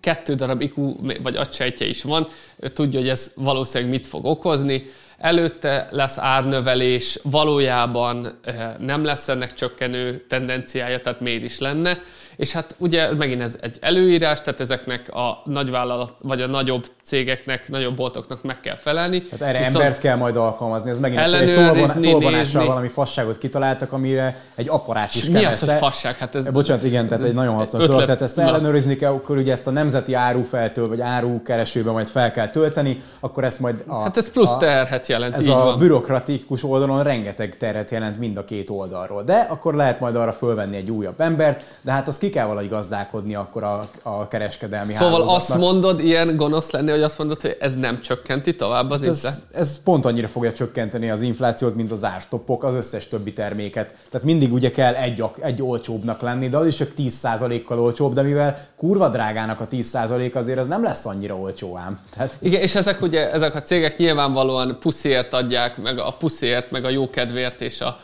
kettő 0.01 0.35
darab 0.35 0.61
IQ 0.61 0.95
vagy 1.23 1.37
agysejtje 1.37 1.87
is 1.87 2.03
van, 2.03 2.27
ő 2.57 2.69
tudja, 2.69 3.01
hogy 3.01 3.09
ez 3.09 3.33
valószínűleg 3.35 3.93
mit 3.93 4.07
fog 4.07 4.25
okozni. 4.25 4.85
Előtte 5.19 5.89
lesz 5.91 6.19
árnövelés, 6.19 7.19
valójában 7.23 8.39
eh, 8.45 8.75
nem 8.79 9.05
lesz 9.05 9.29
ennek 9.29 9.55
csökkenő 9.55 10.25
tendenciája, 10.29 11.01
tehát 11.01 11.21
miért 11.21 11.45
is 11.45 11.59
lenne. 11.59 11.99
És 12.37 12.53
hát 12.53 12.75
ugye 12.79 13.15
megint 13.15 13.41
ez 13.41 13.57
egy 13.61 13.79
előírás, 13.81 14.41
tehát 14.41 14.61
ezeknek 14.61 15.15
a 15.15 15.43
nagyvállalat, 15.45 16.15
vagy 16.23 16.43
a 16.43 16.47
nagyobb 16.47 16.87
cégeknek, 17.11 17.69
nagyobb 17.69 17.97
boltoknak 17.97 18.43
meg 18.43 18.61
kell 18.61 18.75
felelni. 18.75 19.23
Tehát 19.23 19.55
erre 19.55 19.59
Viszont 19.59 19.77
embert 19.77 19.99
kell 20.01 20.17
majd 20.17 20.37
alkalmazni, 20.37 20.91
ez 20.91 20.99
megint 20.99 21.21
az, 21.21 21.33
egy 21.33 21.55
tolvon, 21.55 22.03
tolvonással 22.03 22.67
valami 22.67 22.89
fasságot 22.89 23.39
kitaláltak, 23.39 23.93
amire 23.93 24.37
egy 24.55 24.69
apparát 24.69 25.15
is 25.15 25.25
Mi 25.25 25.45
az, 25.45 25.61
hogy 25.61 25.71
fasság? 25.79 26.17
Hát 26.17 26.35
ez, 26.35 26.51
Bocsánat, 26.51 26.85
igen, 26.85 27.09
tehát 27.09 27.25
egy 27.25 27.35
nagyon 27.35 27.55
hasznos 27.55 27.87
dolog. 27.87 28.05
Tehát 28.05 28.23
ezt 28.23 28.39
ellenőrizni 28.39 28.97
kell, 28.97 29.13
akkor 29.13 29.37
ugye 29.37 29.53
ezt 29.53 29.67
a 29.67 29.71
nemzeti 29.71 30.15
árufeltől, 30.15 30.89
vagy 30.89 31.01
árukeresőbe 31.01 31.91
majd 31.91 32.09
fel 32.09 32.31
kell 32.31 32.49
tölteni, 32.49 33.03
akkor 33.21 33.45
ezt 33.45 33.61
majd 33.61 33.85
a, 33.87 34.03
Hát 34.03 34.17
ez 34.17 34.31
plusz 34.31 34.57
terhet 34.59 35.07
jelent, 35.07 35.35
Ez 35.35 35.47
a 35.47 35.55
van. 35.55 35.79
bürokratikus 35.79 36.65
oldalon 36.65 37.03
rengeteg 37.03 37.57
terhet 37.57 37.91
jelent 37.91 38.19
mind 38.19 38.37
a 38.37 38.45
két 38.45 38.71
oldalról. 38.71 39.23
De 39.23 39.47
akkor 39.51 39.75
lehet 39.75 40.01
majd 40.01 40.17
arra 40.17 40.33
fölvenni 40.33 40.77
egy 40.77 40.91
újabb 40.91 41.21
embert, 41.21 41.63
de 41.83 41.93
hát 41.93 42.09
az 42.09 42.19
ki 42.19 42.31
kell 42.31 42.47
valahogy 42.47 42.69
gazdálkodni 42.69 43.35
akkor 43.35 43.63
a, 43.63 43.81
a 44.03 44.29
kereskedelmi 44.29 44.93
Szóval 44.93 45.23
azt 45.29 45.57
mondod, 45.57 46.01
ilyen 46.01 46.37
gonosz 46.37 46.71
lenni, 46.71 46.91
hogy 46.91 47.00
azt 47.03 47.19
mondod, 47.19 47.41
hogy 47.41 47.57
ez 47.61 47.77
nem 47.77 48.01
csökkenti 48.01 48.55
tovább 48.55 48.91
az 48.91 49.01
hát 49.01 49.09
ez, 49.11 49.43
ez 49.53 49.83
pont 49.83 50.05
annyira 50.05 50.29
fogja 50.29 50.53
csökkenteni 50.53 51.11
az 51.11 51.21
inflációt, 51.21 51.75
mint 51.75 51.91
az 51.91 52.05
árstoppok, 52.05 52.65
az 52.65 52.75
összes 52.75 53.09
többi 53.09 53.33
terméket. 53.33 53.95
Tehát 54.11 54.27
mindig 54.27 54.53
ugye 54.53 54.71
kell 54.71 54.95
egy, 54.95 55.23
egy 55.41 55.63
olcsóbbnak 55.63 56.21
lenni, 56.21 56.49
de 56.49 56.57
az 56.57 56.67
is 56.67 56.77
csak 56.77 56.91
10%-kal 56.99 57.81
olcsóbb, 57.81 58.15
de 58.15 58.23
mivel 58.23 58.59
kurva 58.77 59.09
drágának 59.09 59.61
a 59.61 59.67
10% 59.67 60.35
azért 60.35 60.59
az 60.59 60.67
nem 60.67 60.83
lesz 60.83 61.07
annyira 61.07 61.37
olcsó 61.37 61.77
ám. 61.77 62.01
Tehát... 62.15 62.37
Igen, 62.41 62.63
és 62.63 62.75
ezek 62.75 63.03
ugye, 63.03 63.33
ezek 63.33 63.55
a 63.55 63.63
cégek 63.63 63.97
nyilvánvalóan 63.97 64.77
puszért 64.81 65.33
adják, 65.33 65.83
meg 65.83 65.99
a 65.99 66.13
puszért, 66.19 66.71
meg 66.71 66.85
a 66.85 66.91
jókedvért 66.91 67.61
és 67.61 67.81
a 67.81 67.99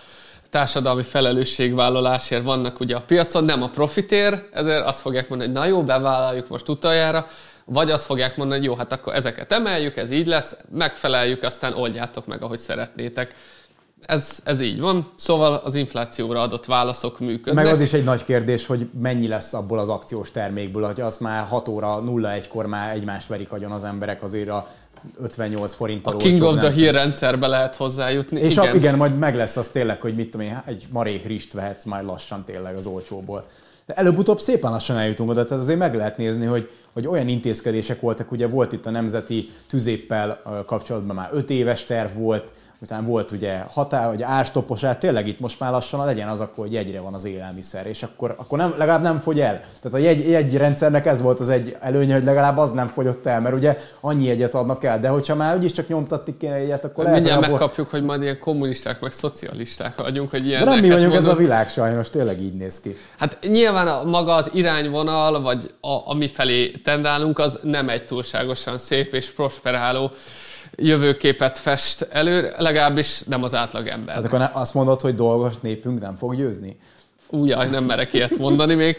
társadalmi 0.51 1.03
felelősségvállalásért 1.03 2.42
vannak 2.42 2.80
ugye 2.80 2.97
a 2.97 3.01
piacon, 3.01 3.44
nem 3.44 3.62
a 3.62 3.68
profitér, 3.68 4.42
ezért 4.53 4.86
azt 4.86 5.01
fogják 5.01 5.28
mondani, 5.28 5.51
hogy 5.51 5.61
na 5.61 5.66
jó, 5.66 5.82
bevállaljuk 5.82 6.49
most 6.49 6.68
utoljára, 6.68 7.26
vagy 7.69 7.91
azt 7.91 8.05
fogják 8.05 8.37
mondani, 8.37 8.61
hogy 8.61 8.69
jó, 8.69 8.77
hát 8.77 8.93
akkor 8.93 9.14
ezeket 9.14 9.53
emeljük, 9.53 9.97
ez 9.97 10.11
így 10.11 10.27
lesz, 10.27 10.57
megfeleljük, 10.71 11.43
aztán 11.43 11.75
oldjátok 11.75 12.27
meg, 12.27 12.43
ahogy 12.43 12.59
szeretnétek. 12.59 13.35
Ez, 14.01 14.39
ez 14.45 14.61
így 14.61 14.81
van, 14.81 15.07
szóval 15.14 15.55
az 15.55 15.75
inflációra 15.75 16.41
adott 16.41 16.64
válaszok 16.64 17.19
működnek. 17.19 17.64
Meg 17.64 17.75
az 17.75 17.81
is 17.81 17.93
egy 17.93 18.05
nagy 18.05 18.25
kérdés, 18.25 18.67
hogy 18.67 18.89
mennyi 19.01 19.29
lesz 19.29 19.53
abból 19.53 19.79
az 19.79 19.89
akciós 19.89 20.31
termékből, 20.31 20.87
hogy 20.87 21.01
az 21.01 21.19
már 21.19 21.47
6 21.47 21.69
óra 21.69 22.03
01-kor 22.07 22.67
már 22.67 22.95
egymást 22.95 23.29
verik 23.29 23.53
agyon 23.53 23.71
az 23.71 23.85
emberek 23.85 24.23
azért 24.23 24.49
a 24.49 24.69
58 25.21 25.75
forint 25.75 26.07
A 26.07 26.17
King 26.17 26.43
of 26.43 26.57
the 26.57 26.71
Hill 26.71 26.93
rendszerbe 26.93 27.47
lehet 27.47 27.77
hozzájutni. 27.77 28.41
És 28.41 28.53
igen. 28.53 28.73
A, 28.73 28.75
igen, 28.75 28.97
majd 28.97 29.19
meg 29.19 29.35
lesz 29.35 29.57
az 29.57 29.69
tényleg, 29.69 30.01
hogy 30.01 30.14
mit 30.14 30.31
tudom 30.31 30.47
én, 30.47 30.62
egy 30.67 30.87
marék 30.91 31.25
rist 31.27 31.53
vehetsz 31.53 31.85
majd 31.85 32.05
lassan 32.05 32.45
tényleg 32.45 32.77
az 32.77 32.87
olcsóból. 32.87 33.49
De 33.87 33.95
előbb-utóbb 33.95 34.41
szépen 34.41 34.70
lassan 34.70 34.97
eljutunk 34.97 35.30
oda, 35.30 35.45
tehát 35.45 35.62
azért 35.62 35.78
meg 35.78 35.95
lehet 35.95 36.16
nézni, 36.16 36.47
hogy, 36.47 36.70
hogy 36.93 37.07
olyan 37.07 37.28
intézkedések 37.28 38.01
voltak, 38.01 38.32
ugye 38.32 38.47
volt 38.47 38.72
itt 38.72 38.87
a 38.87 38.91
nemzeti 38.91 39.49
tüzéppel 39.68 40.43
kapcsolatban 40.66 41.16
már 41.16 41.28
5 41.32 41.51
éves 41.51 41.84
terv 41.84 42.18
volt, 42.18 42.53
utána 42.79 43.07
volt 43.07 43.31
ugye 43.31 43.59
határ, 43.70 44.09
vagy 44.09 44.22
árstopos, 44.22 44.81
hát 44.81 44.99
tényleg 44.99 45.27
itt 45.27 45.41
most 45.41 45.61
már 45.61 45.70
lassan 45.70 46.05
legyen 46.05 46.29
az 46.29 46.41
akkor, 46.41 46.64
hogy 46.64 46.72
jegyre 46.72 47.01
van 47.01 47.14
az 47.14 47.24
élelmiszer, 47.24 47.87
és 47.87 48.03
akkor, 48.03 48.35
akkor 48.39 48.59
nem, 48.59 48.74
legalább 48.79 49.03
nem 49.03 49.18
fogy 49.18 49.41
el. 49.41 49.61
Tehát 49.83 49.99
a 49.99 50.03
jegy, 50.03 50.29
jegyrendszernek 50.29 51.07
ez 51.07 51.20
volt 51.20 51.41
az 51.41 51.49
egy 51.49 51.77
előnye, 51.81 52.14
hogy 52.14 52.24
legalább 52.24 52.59
az 52.59 52.70
nem 52.70 52.89
fogyott 52.89 53.27
el, 53.27 53.41
mert 53.41 53.55
ugye 53.55 53.77
annyi 54.01 54.24
jegyet 54.24 54.55
adnak 54.55 54.85
el, 54.85 54.99
de 54.99 55.09
hogyha 55.09 55.35
már 55.35 55.57
úgyis 55.57 55.72
csak 55.72 55.89
nyomtatni 55.89 56.37
kéne 56.37 56.55
egyet, 56.55 56.85
akkor 56.85 57.05
lehet, 57.05 57.18
Mindjárt 57.18 57.45
abból... 57.45 57.59
megkapjuk, 57.59 57.91
hogy 57.91 58.03
majd 58.03 58.22
ilyen 58.22 58.39
kommunisták, 58.39 59.01
meg 59.01 59.12
szocialisták 59.12 60.03
vagyunk, 60.03 60.31
hogy 60.31 60.47
ilyen. 60.47 60.64
De 60.64 60.70
nem 60.70 60.81
mi 60.81 60.91
vagyunk 60.91 61.12
mondod... 61.12 61.29
ez 61.29 61.35
a 61.35 61.37
világ 61.37 61.68
sajnos, 61.68 62.09
tényleg 62.09 62.41
így 62.41 62.55
néz 62.55 62.81
ki. 62.81 62.97
Hát 63.18 63.39
nyilván 63.43 63.87
a, 63.87 64.05
maga 64.05 64.35
az 64.35 64.51
irányvonal, 64.53 65.43
vagy 65.43 65.70
a, 65.81 66.11
ami 66.11 66.29
felé 66.29 66.70
tendálunk, 66.70 67.39
az 67.39 67.59
nem 67.62 67.89
egy 67.89 68.05
túlságosan 68.05 68.79
szép 68.79 69.14
és 69.14 69.31
prosperáló 69.31 70.11
jövőképet 70.77 71.59
fest 71.59 72.09
elő, 72.11 72.55
legalábbis 72.59 73.22
nem 73.22 73.43
az 73.43 73.55
átlag 73.55 73.87
ember. 73.87 74.14
Hát 74.14 74.24
akkor 74.24 74.51
azt 74.53 74.74
mondod, 74.74 75.01
hogy 75.01 75.14
dolgos 75.14 75.55
népünk 75.61 76.01
nem 76.01 76.14
fog 76.14 76.37
győzni? 76.37 76.77
Újjaj, 77.31 77.68
nem 77.68 77.85
merek 77.85 78.12
ilyet 78.12 78.39
mondani 78.39 78.74
még. 78.74 78.97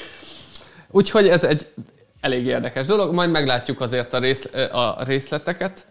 Úgyhogy 0.92 1.28
ez 1.28 1.44
egy 1.44 1.68
elég 2.22 2.46
érdekes 2.46 2.86
dolog, 2.86 3.14
majd 3.14 3.30
meglátjuk 3.30 3.82
azért 3.82 4.14
a, 4.14 4.20
rész, 4.20 4.50
a 4.72 5.04
részleteket. 5.04 5.86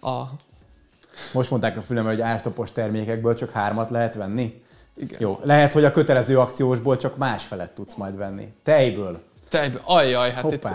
A... 0.00 0.22
Most 1.32 1.50
mondták 1.50 1.76
a 1.76 1.80
fülemre, 1.80 2.10
hogy 2.10 2.20
ártopos 2.20 2.72
termékekből 2.72 3.34
csak 3.34 3.50
hármat 3.50 3.90
lehet 3.90 4.14
venni? 4.14 4.62
Igen. 4.96 5.18
Jó, 5.20 5.40
lehet, 5.42 5.72
hogy 5.72 5.84
a 5.84 5.90
kötelező 5.90 6.38
akciósból 6.38 6.96
csak 6.96 7.16
más 7.16 7.44
felet 7.44 7.70
tudsz 7.70 7.94
majd 7.94 8.16
venni. 8.16 8.48
Tejből. 8.62 9.20
Tejből. 9.48 9.80
Ajjaj, 9.84 10.30
hát 10.30 10.52
itt, 10.52 10.68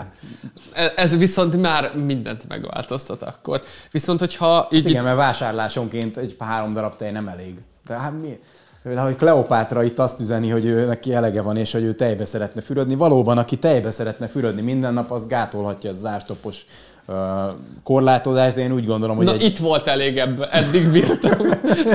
ez 0.96 1.16
viszont 1.16 1.56
már 1.56 1.94
mindent 1.96 2.48
megváltoztat 2.48 3.22
akkor. 3.22 3.60
Viszont, 3.90 4.18
hogyha 4.20 4.68
így... 4.70 4.88
Igen, 4.88 5.00
itt... 5.00 5.02
mert 5.02 5.16
vásárlásonként 5.16 6.16
egy 6.16 6.36
három 6.38 6.72
darab 6.72 6.96
tej 6.96 7.10
nem 7.10 7.28
elég. 7.28 7.54
De 7.86 7.94
hát 7.94 8.12
mi? 8.20 8.38
hogy 8.96 9.16
Kleopátra 9.16 9.82
itt 9.82 9.98
azt 9.98 10.20
üzeni, 10.20 10.48
hogy 10.48 10.66
ő, 10.66 10.86
neki 10.86 11.14
elege 11.14 11.42
van, 11.42 11.56
és 11.56 11.72
hogy 11.72 11.82
ő 11.82 11.92
tejbe 11.92 12.24
szeretne 12.24 12.60
fürödni. 12.60 12.94
Valóban, 12.94 13.38
aki 13.38 13.56
tejbe 13.56 13.90
szeretne 13.90 14.26
fürödni 14.26 14.62
minden 14.62 14.94
nap, 14.94 15.10
az 15.10 15.26
gátolhatja 15.26 15.90
a 15.90 15.92
zártopos 15.92 16.66
korlátozást, 17.84 18.54
de 18.54 18.60
én 18.60 18.72
úgy 18.72 18.86
gondolom, 18.86 19.16
hogy... 19.16 19.26
Na 19.26 19.32
egy... 19.32 19.42
itt 19.42 19.58
volt 19.58 19.86
elég 19.86 20.18
ebből, 20.18 20.44
eddig 20.44 20.88
bírtam. 20.88 21.46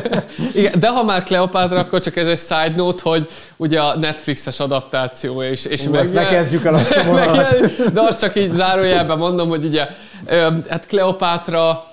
Igen, 0.54 0.80
de 0.80 0.90
ha 0.90 1.04
már 1.04 1.24
Kleopátra, 1.24 1.80
akkor 1.80 2.00
csak 2.00 2.16
ez 2.16 2.28
egy 2.28 2.40
side 2.40 2.74
note, 2.76 3.10
hogy 3.10 3.30
ugye 3.58 3.82
a 3.82 3.98
Netflixes 3.98 4.60
adaptáció, 4.60 5.42
és, 5.42 5.66
és 5.66 5.86
Ú, 5.86 5.92
meg... 5.92 6.12
ne 6.14 6.26
kezdjük 6.26 6.66
el 6.66 6.74
azt 6.74 6.98
a 6.98 7.04
vonalat. 7.10 7.92
De 7.94 8.02
azt 8.02 8.20
csak 8.20 8.36
így 8.36 8.52
zárójelben 8.52 9.18
mondom, 9.18 9.50
hogy 9.50 9.66
ugye, 9.66 9.88
hát 10.70 10.88
Kleopátra 10.88 11.84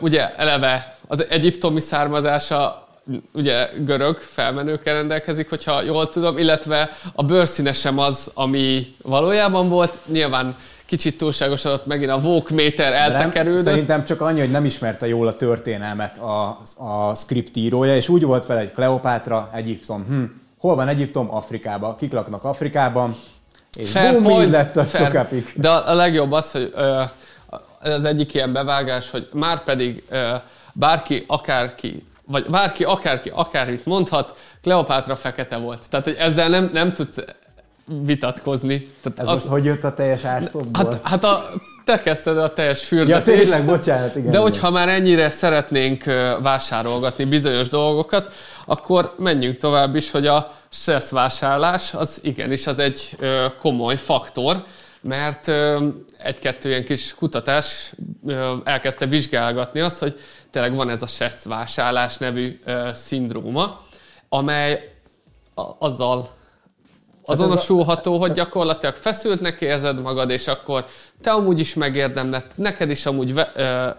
ugye 0.00 0.36
eleve 0.36 0.96
az 1.06 1.26
egyiptomi 1.28 1.80
származása 1.80 2.86
ugye 3.32 3.68
görög 3.84 4.18
felmenőkkel 4.18 4.94
rendelkezik, 4.94 5.48
hogyha 5.48 5.82
jól 5.82 6.08
tudom, 6.08 6.38
illetve 6.38 6.90
a 7.14 7.22
bőrszíne 7.22 7.72
sem 7.72 7.98
az, 7.98 8.30
ami 8.34 8.94
valójában 9.02 9.68
volt. 9.68 9.98
Nyilván 10.06 10.56
kicsit 10.92 11.18
túlságosan 11.18 11.72
ott 11.72 11.86
megint 11.86 12.10
a 12.10 12.42
méter 12.50 12.92
eltekerődött. 12.92 13.64
Szerintem 13.64 14.04
csak 14.04 14.20
annyi, 14.20 14.40
hogy 14.40 14.50
nem 14.50 14.64
ismerte 14.64 15.06
jól 15.06 15.26
a 15.26 15.34
történelmet 15.34 16.18
a, 16.18 16.60
a 16.76 17.14
script 17.14 17.56
írója, 17.56 17.96
és 17.96 18.08
úgy 18.08 18.22
volt 18.22 18.46
vele, 18.46 18.60
hogy 18.60 18.72
Kleopátra, 18.72 19.50
Egyiptom, 19.52 20.04
hm, 20.08 20.22
hol 20.58 20.74
van 20.74 20.88
Egyiptom? 20.88 21.34
Afrikában. 21.34 21.96
Kik 21.96 22.12
laknak 22.12 22.44
Afrikában? 22.44 23.16
És 23.76 23.90
Fair 23.90 24.10
boom, 24.10 24.22
point, 24.22 24.50
lett 24.50 24.76
a 24.76 24.84
Fair. 24.84 25.26
De 25.54 25.70
a 25.70 25.94
legjobb 25.94 26.32
az, 26.32 26.50
hogy 26.50 26.70
ö, 26.74 27.02
az 27.80 28.04
egyik 28.04 28.34
ilyen 28.34 28.52
bevágás, 28.52 29.10
hogy 29.10 29.28
már 29.32 29.64
pedig 29.64 30.02
ö, 30.10 30.34
bárki, 30.72 31.24
akárki 31.26 32.06
vagy 32.26 32.46
bárki, 32.50 32.84
akárki, 32.84 33.30
akármit 33.34 33.86
mondhat, 33.86 34.36
Kleopátra 34.62 35.16
fekete 35.16 35.56
volt. 35.56 35.90
Tehát, 35.90 36.04
hogy 36.04 36.16
ezzel 36.18 36.48
nem, 36.48 36.70
nem 36.72 36.92
tudsz 36.92 37.18
vitatkozni. 38.04 38.88
Tehát 39.02 39.18
Ez 39.18 39.28
az, 39.28 39.34
most 39.34 39.46
hogy 39.46 39.64
jött 39.64 39.84
a 39.84 39.94
teljes 39.94 40.24
árstopból? 40.24 40.70
Hát, 40.72 41.00
hát 41.02 41.24
a, 41.24 41.44
te 41.84 42.00
kezdted 42.02 42.38
a 42.38 42.52
teljes 42.52 42.84
fürdetést. 42.84 43.26
Ja, 43.26 43.34
tényleg, 43.34 43.66
bocsánat, 43.66 44.16
igen. 44.16 44.30
De 44.30 44.38
hogyha 44.38 44.70
már 44.70 44.88
ennyire 44.88 45.30
szeretnénk 45.30 46.04
vásárolgatni 46.42 47.24
bizonyos 47.24 47.68
dolgokat, 47.68 48.32
akkor 48.66 49.14
menjünk 49.18 49.56
tovább 49.56 49.96
is, 49.96 50.10
hogy 50.10 50.26
a 50.26 50.52
stressz 50.68 51.10
vásárlás 51.10 51.94
az 51.94 52.20
igenis 52.22 52.66
az 52.66 52.78
egy 52.78 53.16
komoly 53.60 53.96
faktor, 53.96 54.64
mert 55.00 55.52
egy-kettő 56.18 56.68
ilyen 56.68 56.84
kis 56.84 57.14
kutatás 57.14 57.92
elkezdte 58.64 59.06
vizsgálgatni 59.06 59.80
azt, 59.80 59.98
hogy 59.98 60.18
tényleg 60.50 60.74
van 60.74 60.90
ez 60.90 61.02
a 61.02 61.06
stressz 61.06 61.44
vásárlás 61.44 62.16
nevű 62.16 62.60
szindróma, 62.92 63.80
amely 64.28 64.92
azzal 65.78 66.28
azonosulható, 67.24 68.18
hogy 68.18 68.32
gyakorlatilag 68.32 68.94
feszültnek 68.94 69.60
érzed 69.60 70.00
magad, 70.00 70.30
és 70.30 70.46
akkor 70.46 70.84
te 71.22 71.30
amúgy 71.30 71.58
is 71.58 71.74
megérdemled, 71.74 72.44
neked 72.54 72.90
is 72.90 73.06
amúgy 73.06 73.34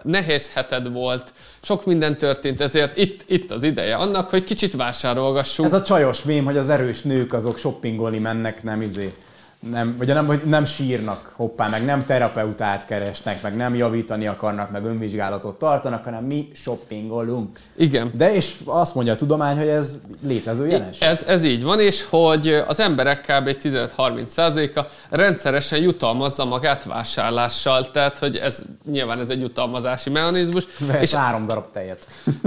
nehéz 0.02 0.52
heted 0.52 0.92
volt, 0.92 1.32
sok 1.62 1.86
minden 1.86 2.18
történt, 2.18 2.60
ezért 2.60 2.96
itt, 2.96 3.24
itt 3.26 3.50
az 3.50 3.62
ideje 3.62 3.94
annak, 3.94 4.30
hogy 4.30 4.44
kicsit 4.44 4.76
vásárolgassunk. 4.76 5.68
Ez 5.68 5.74
a 5.74 5.82
csajos 5.82 6.22
mém, 6.22 6.44
hogy 6.44 6.56
az 6.56 6.68
erős 6.68 7.02
nők 7.02 7.32
azok 7.32 7.58
shoppingolni 7.58 8.18
mennek, 8.18 8.62
nem 8.62 8.80
izé 8.80 9.14
nem, 9.70 9.94
vagy 9.98 10.06
nem, 10.06 10.26
vagy 10.26 10.42
nem 10.44 10.64
sírnak 10.64 11.32
hoppá, 11.36 11.68
meg 11.68 11.84
nem 11.84 12.04
terapeutát 12.04 12.86
keresnek, 12.86 13.42
meg 13.42 13.56
nem 13.56 13.74
javítani 13.74 14.26
akarnak, 14.26 14.70
meg 14.70 14.84
önvizsgálatot 14.84 15.58
tartanak, 15.58 16.04
hanem 16.04 16.24
mi 16.24 16.48
shoppingolunk. 16.54 17.58
Igen. 17.76 18.10
De 18.14 18.34
és 18.34 18.54
azt 18.64 18.94
mondja 18.94 19.12
a 19.12 19.16
tudomány, 19.16 19.56
hogy 19.56 19.66
ez 19.66 19.96
létező 20.22 20.66
jelenség. 20.66 21.02
Ez, 21.02 21.22
ez 21.22 21.44
így 21.44 21.62
van, 21.62 21.80
és 21.80 22.04
hogy 22.08 22.62
az 22.66 22.80
emberek 22.80 23.20
kb. 23.20 23.56
15-30%-a 23.62 24.80
rendszeresen 25.10 25.80
jutalmazza 25.80 26.44
magát 26.44 26.84
vásárlással, 26.84 27.90
tehát 27.90 28.18
hogy 28.18 28.36
ez 28.36 28.62
nyilván 28.90 29.18
ez 29.18 29.30
egy 29.30 29.40
jutalmazási 29.40 30.10
mechanizmus. 30.10 30.64
Vehet 30.78 31.02
és 31.02 31.14
három 31.14 31.46
darab 31.46 31.70
tejet. 31.72 32.06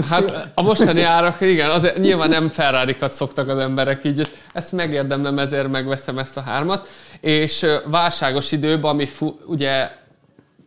Hát 0.09 0.51
a 0.53 0.61
mostani 0.61 1.01
árak, 1.01 1.41
igen, 1.41 1.69
azért 1.69 1.97
nyilván 1.97 2.29
nem 2.29 2.47
ferrari 2.47 2.95
szoktak 3.01 3.47
az 3.47 3.57
emberek 3.57 4.03
így, 4.03 4.29
ezt 4.53 4.71
megérdemlem, 4.71 5.39
ezért 5.39 5.67
megveszem 5.67 6.17
ezt 6.17 6.37
a 6.37 6.41
hármat 6.41 6.87
és 7.19 7.65
válságos 7.85 8.51
időben, 8.51 8.91
ami 8.91 9.05
fu, 9.05 9.35
ugye 9.45 9.91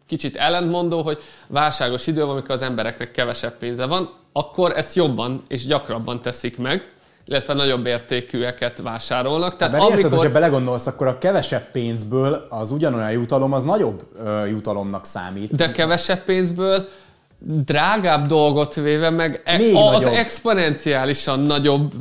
kicsit 0.07 0.37
ellentmondó, 0.37 1.03
hogy 1.03 1.19
válságos 1.47 2.07
időben, 2.07 2.31
amikor 2.31 2.51
az 2.51 2.63
embereknek 2.63 3.11
kevesebb 3.11 3.59
pénze 3.59 3.87
van, 3.87 4.11
akkor 4.33 4.77
ezt 4.77 4.95
jobban 4.95 5.43
és 5.49 5.67
gyakrabban 5.67 6.21
teszik 6.21 6.59
meg, 6.59 6.93
illetve 7.25 7.55
nagyobb 7.55 7.87
értékűeket 7.87 8.81
vásárolnak. 8.81 9.57
Tehát 9.57 9.73
hát, 9.73 9.83
amikor... 9.83 9.99
érted, 9.99 10.19
hogyha 10.19 10.33
belegondolsz, 10.33 10.87
akkor 10.87 11.07
a 11.07 11.19
kevesebb 11.19 11.71
pénzből 11.71 12.47
az 12.49 12.71
ugyanolyan 12.71 13.11
jutalom, 13.11 13.53
az 13.53 13.65
nagyobb 13.65 14.03
ö, 14.25 14.47
jutalomnak 14.47 15.05
számít. 15.05 15.57
De 15.57 15.71
kevesebb 15.71 16.25
pénzből 16.25 16.89
drágább 17.43 18.27
dolgot 18.27 18.75
véve, 18.75 19.11
meg 19.11 19.43
e- 19.45 19.57
Még 19.57 19.75
az 19.75 19.93
nagyobb. 19.93 20.13
exponenciálisan 20.13 21.41
nagyobb 21.41 21.93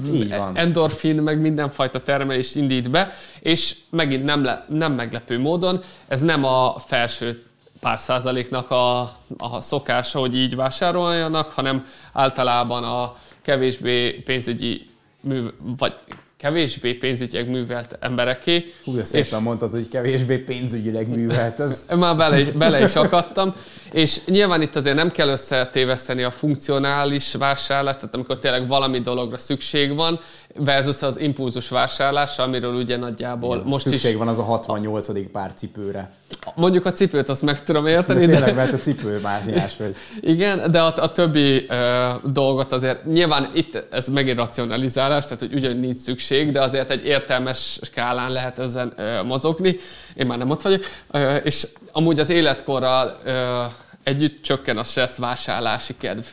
endorfin, 0.53 1.15
meg 1.15 1.39
mindenfajta 1.39 1.99
termelést 1.99 2.55
indít 2.55 2.91
be, 2.91 3.11
és 3.39 3.75
megint 3.89 4.23
nem, 4.23 4.43
le, 4.43 4.65
nem 4.69 4.93
meglepő 4.93 5.39
módon, 5.39 5.79
ez 6.07 6.21
nem 6.21 6.43
a 6.45 6.75
felső 6.79 7.43
pár 7.79 7.99
százaléknak 7.99 8.71
a, 8.71 8.99
a 9.37 9.61
szokása, 9.61 10.19
hogy 10.19 10.35
így 10.37 10.55
vásároljanak, 10.55 11.51
hanem 11.51 11.85
általában 12.13 12.83
a 12.83 13.15
kevésbé 13.41 14.11
pénzügyi 14.11 14.89
mű, 15.21 15.45
vagy 15.77 15.93
kevésbé 16.39 16.93
pénzügyileg 16.93 17.49
művelt 17.49 17.97
embereké. 17.99 18.73
Hú, 18.83 18.95
de 18.95 19.03
szépen 19.03 19.39
és 19.39 19.43
mondtad, 19.43 19.71
hogy 19.71 19.87
kevésbé 19.87 20.37
pénzügyileg 20.37 21.07
művelt. 21.07 21.59
Ez... 21.59 21.85
Már 21.97 22.15
bele, 22.15 22.51
bele 22.51 22.83
is 22.83 22.95
akadtam. 22.95 23.55
És 23.91 24.25
nyilván 24.25 24.61
itt 24.61 24.75
azért 24.75 24.95
nem 24.95 25.11
kell 25.11 25.27
összetéveszteni 25.27 26.23
a 26.23 26.31
funkcionális 26.31 27.33
vásárlást, 27.33 27.99
tehát 27.99 28.15
amikor 28.15 28.37
tényleg 28.37 28.67
valami 28.67 28.99
dologra 28.99 29.37
szükség 29.37 29.95
van, 29.95 30.19
versus 30.55 31.01
az 31.01 31.19
impulzus 31.19 31.69
vásárlás, 31.69 32.37
amiről 32.37 32.73
ugye 32.73 32.97
nagyjából 32.97 33.55
Igen, 33.55 33.67
most 33.67 33.87
szükség 33.87 34.11
is... 34.11 34.17
van 34.17 34.27
az 34.27 34.37
a 34.37 34.43
68. 34.43 35.31
pár 35.31 35.53
cipőre. 35.53 36.11
Mondjuk 36.55 36.85
a 36.85 36.91
cipőt 36.91 37.29
azt 37.29 37.41
meg 37.41 37.61
tudom 37.61 37.85
érteni. 37.87 38.19
De 38.19 38.25
tényleg, 38.25 38.49
de... 38.49 38.53
mert 38.53 38.73
a 38.73 38.77
cipő 38.77 39.19
más 39.19 39.77
vagy. 39.77 39.95
Igen, 40.21 40.71
de 40.71 40.81
a, 40.81 40.93
a 40.95 41.11
többi 41.11 41.65
uh, 41.69 42.31
dolgot 42.31 42.71
azért 42.71 43.05
nyilván 43.05 43.49
itt 43.53 43.87
ez 43.91 44.07
megint 44.07 44.37
racionalizálás, 44.37 45.23
tehát 45.23 45.39
hogy 45.39 45.53
ugyan 45.53 45.77
nincs 45.77 45.97
szükség, 45.97 46.28
de 46.51 46.61
azért 46.61 46.89
egy 46.89 47.05
értelmes 47.05 47.79
skálán 47.81 48.31
lehet 48.31 48.59
ezen 48.59 48.93
mozogni. 49.25 49.75
Én 50.15 50.25
már 50.25 50.37
nem 50.37 50.49
ott 50.49 50.61
vagyok. 50.61 50.83
És 51.43 51.67
amúgy 51.91 52.19
az 52.19 52.29
életkorral 52.29 53.17
együtt 54.03 54.43
csökken 54.43 54.77
a 54.77 54.83
stressz 54.83 55.17
vásárlási 55.17 55.95
kedv. 55.97 56.25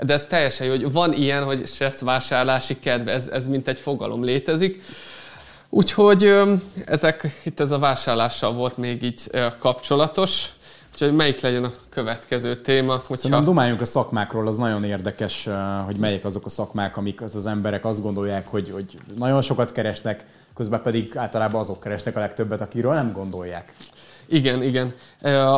De 0.00 0.12
ez 0.12 0.26
teljesen 0.26 0.66
jó, 0.66 0.72
hogy 0.72 0.92
van 0.92 1.12
ilyen, 1.12 1.44
hogy 1.44 1.66
stressz 1.66 2.00
vásárlási 2.00 2.78
kedv, 2.78 3.08
ez, 3.08 3.28
ez 3.28 3.46
mint 3.46 3.68
egy 3.68 3.78
fogalom 3.78 4.24
létezik. 4.24 4.82
Úgyhogy 5.68 6.34
ezek, 6.84 7.40
itt 7.44 7.60
ez 7.60 7.70
a 7.70 7.78
vásárlással 7.78 8.52
volt 8.52 8.76
még 8.76 9.02
így 9.02 9.20
kapcsolatos. 9.58 10.46
Úgyhogy 10.92 11.14
melyik 11.14 11.40
legyen 11.40 11.64
a 11.64 11.72
következő 11.88 12.54
téma? 12.54 12.92
Hogyha... 12.92 13.16
Szerintem 13.16 13.44
dumáljunk 13.44 13.80
a 13.80 13.84
szakmákról, 13.84 14.46
az 14.46 14.56
nagyon 14.56 14.84
érdekes, 14.84 15.48
hogy 15.84 15.96
melyik 15.96 16.24
azok 16.24 16.46
a 16.46 16.48
szakmák, 16.48 16.96
amik 16.96 17.22
az, 17.22 17.34
az 17.34 17.46
emberek 17.46 17.84
azt 17.84 18.02
gondolják, 18.02 18.46
hogy, 18.48 18.70
hogy 18.70 18.98
nagyon 19.16 19.42
sokat 19.42 19.72
keresnek, 19.72 20.24
közben 20.54 20.82
pedig 20.82 21.16
általában 21.16 21.60
azok 21.60 21.80
keresnek 21.80 22.16
a 22.16 22.20
legtöbbet, 22.20 22.60
akiről 22.60 22.94
nem 22.94 23.12
gondolják. 23.12 23.74
Igen, 24.26 24.62
igen. 24.62 24.94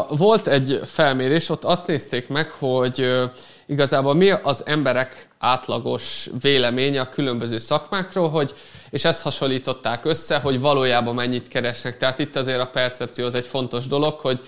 Volt 0.09 0.47
egy 0.47 0.81
felmérés, 0.85 1.49
ott 1.49 1.65
azt 1.65 1.87
nézték 1.87 2.29
meg, 2.29 2.51
hogy 2.51 3.23
igazából 3.67 4.15
mi 4.15 4.31
az 4.31 4.63
emberek 4.67 5.29
átlagos 5.39 6.31
véleménye 6.41 7.01
a 7.01 7.09
különböző 7.09 7.59
szakmákról, 7.59 8.29
hogy, 8.29 8.55
és 8.91 9.05
ezt 9.05 9.23
hasonlították 9.23 10.05
össze, 10.05 10.39
hogy 10.39 10.61
valójában 10.61 11.15
mennyit 11.15 11.49
keresnek. 11.49 11.97
Tehát 11.97 12.19
itt 12.19 12.37
azért 12.37 12.61
a 12.61 12.67
percepció 12.67 13.25
az 13.25 13.35
egy 13.35 13.47
fontos 13.47 13.87
dolog, 13.87 14.19
hogy 14.21 14.41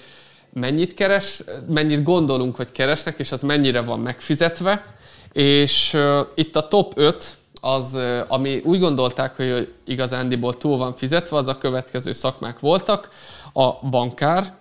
mennyit 0.57 0.95
keres, 0.95 1.43
mennyit 1.69 2.03
gondolunk, 2.03 2.57
hogy 2.57 2.73
keresnek, 2.73 3.19
és 3.19 3.33
az 3.33 3.43
mennyire 3.43 3.81
van 3.81 4.01
megfizetve. 4.01 4.85
És 5.33 5.95
uh, 5.95 6.27
itt 6.35 6.57
a 6.57 6.69
top 6.69 6.93
5, 6.97 7.37
az, 7.61 7.93
uh, 7.95 8.21
ami 8.29 8.61
úgy 8.65 8.79
gondolták, 8.79 9.37
hogy 9.37 9.73
igazándiból 9.85 10.57
túl 10.57 10.77
van 10.77 10.95
fizetve, 10.95 11.37
az 11.37 11.49
a 11.49 11.59
következő 11.59 12.13
szakmák 12.13 12.61
voltak. 12.61 13.09
A 13.53 13.89
bankár, 13.89 14.55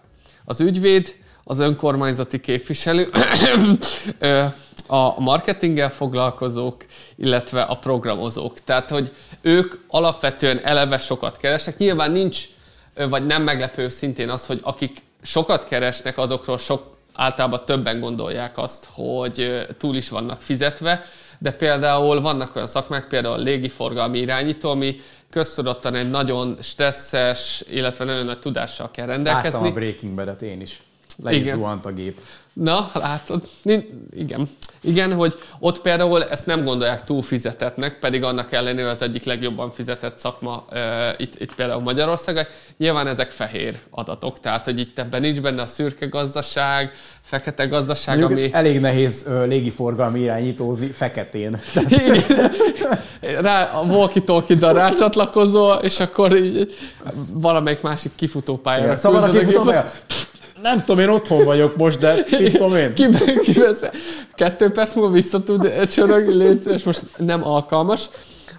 az 0.45 0.59
ügyvéd, 0.59 1.15
az 1.43 1.59
önkormányzati 1.59 2.39
képviselő, 2.39 3.09
a 4.87 5.19
marketinggel 5.19 5.89
foglalkozók, 5.89 6.85
illetve 7.15 7.61
a 7.61 7.75
programozók. 7.75 8.59
Tehát, 8.59 8.89
hogy 8.89 9.11
ők 9.41 9.75
alapvetően 9.87 10.59
eleve 10.63 10.97
sokat 10.97 11.37
keresnek. 11.37 11.77
Nyilván 11.77 12.11
nincs, 12.11 12.43
vagy 13.09 13.25
nem 13.25 13.43
meglepő 13.43 13.89
szintén 13.89 14.29
az, 14.29 14.45
hogy 14.45 14.59
akik 14.63 15.03
sokat 15.25 15.63
keresnek, 15.63 16.17
azokról 16.17 16.57
sok 16.57 16.97
általában 17.13 17.65
többen 17.65 17.99
gondolják 17.99 18.57
azt, 18.57 18.87
hogy 18.91 19.65
túl 19.77 19.95
is 19.95 20.09
vannak 20.09 20.41
fizetve, 20.41 21.03
de 21.39 21.51
például 21.51 22.21
vannak 22.21 22.55
olyan 22.55 22.67
szakmák, 22.67 23.07
például 23.07 23.33
a 23.33 23.43
légiforgalmi 23.43 24.19
irányító, 24.19 24.69
ami 24.69 24.95
köztudottan 25.29 25.95
egy 25.95 26.09
nagyon 26.09 26.57
stresszes, 26.61 27.63
illetve 27.69 28.05
nagyon 28.05 28.25
nagy 28.25 28.39
tudással 28.39 28.91
kell 28.91 29.05
rendelkezni. 29.05 29.59
Láttam 29.59 29.71
a 29.71 29.73
Breaking 29.73 30.13
Bad-et 30.13 30.41
én 30.41 30.61
is. 30.61 30.81
Le 31.23 31.33
is 31.33 31.51
a 31.81 31.91
gép. 31.95 32.21
Na, 32.53 32.91
látod, 32.93 33.41
igen. 34.11 34.49
Igen, 34.85 35.13
hogy 35.13 35.33
ott 35.59 35.81
például 35.81 36.23
ezt 36.23 36.45
nem 36.45 36.63
gondolják 36.63 37.03
túl 37.03 37.21
fizetetnek, 37.21 37.99
pedig 37.99 38.23
annak 38.23 38.51
ellenére 38.51 38.89
az 38.89 39.01
egyik 39.01 39.23
legjobban 39.23 39.71
fizetett 39.71 40.17
szakma 40.17 40.65
uh, 40.71 40.79
itt, 41.17 41.39
itt 41.39 41.55
például 41.55 41.81
Magyarországon. 41.81 42.43
Nyilván 42.77 43.07
ezek 43.07 43.31
fehér 43.31 43.77
adatok, 43.89 44.39
tehát 44.39 44.65
hogy 44.65 44.79
itt 44.79 44.99
ebben 44.99 45.21
nincs 45.21 45.41
benne 45.41 45.61
a 45.61 45.65
szürke 45.65 46.05
gazdaság, 46.05 46.93
fekete 47.21 47.65
gazdaság, 47.65 48.19
Mondjuk 48.19 48.39
ami... 48.39 48.53
Elég 48.53 48.79
nehéz 48.79 49.25
uh, 49.27 49.47
légiforgalmi 49.47 50.19
irányítózni 50.19 50.87
feketén. 50.87 51.59
Rá, 53.41 53.63
a 53.63 53.83
walkie-talkie 53.83 54.71
rácsatlakozol, 54.71 55.75
és 55.75 55.99
akkor 55.99 56.35
így 56.35 56.75
valamelyik 57.31 57.81
másik 57.81 58.11
kifutópályára. 58.15 58.95
Szóval 58.95 59.23
a 59.23 59.29
kifutópálya? 59.29 59.91
Nem 60.65 60.83
tudom, 60.83 60.99
én 60.99 61.09
otthon 61.09 61.43
vagyok 61.43 61.75
most, 61.75 61.99
de 61.99 62.23
tudom 62.23 62.75
én. 62.75 62.93
Ki, 62.93 63.05
ki 63.43 63.61
Kettő 64.33 64.71
perc 64.71 64.93
múlva 64.93 65.11
vissza 65.11 65.43
tud 65.43 65.87
csörögni, 65.87 66.57
és 66.65 66.83
most 66.83 67.01
nem 67.17 67.47
alkalmas. 67.47 68.09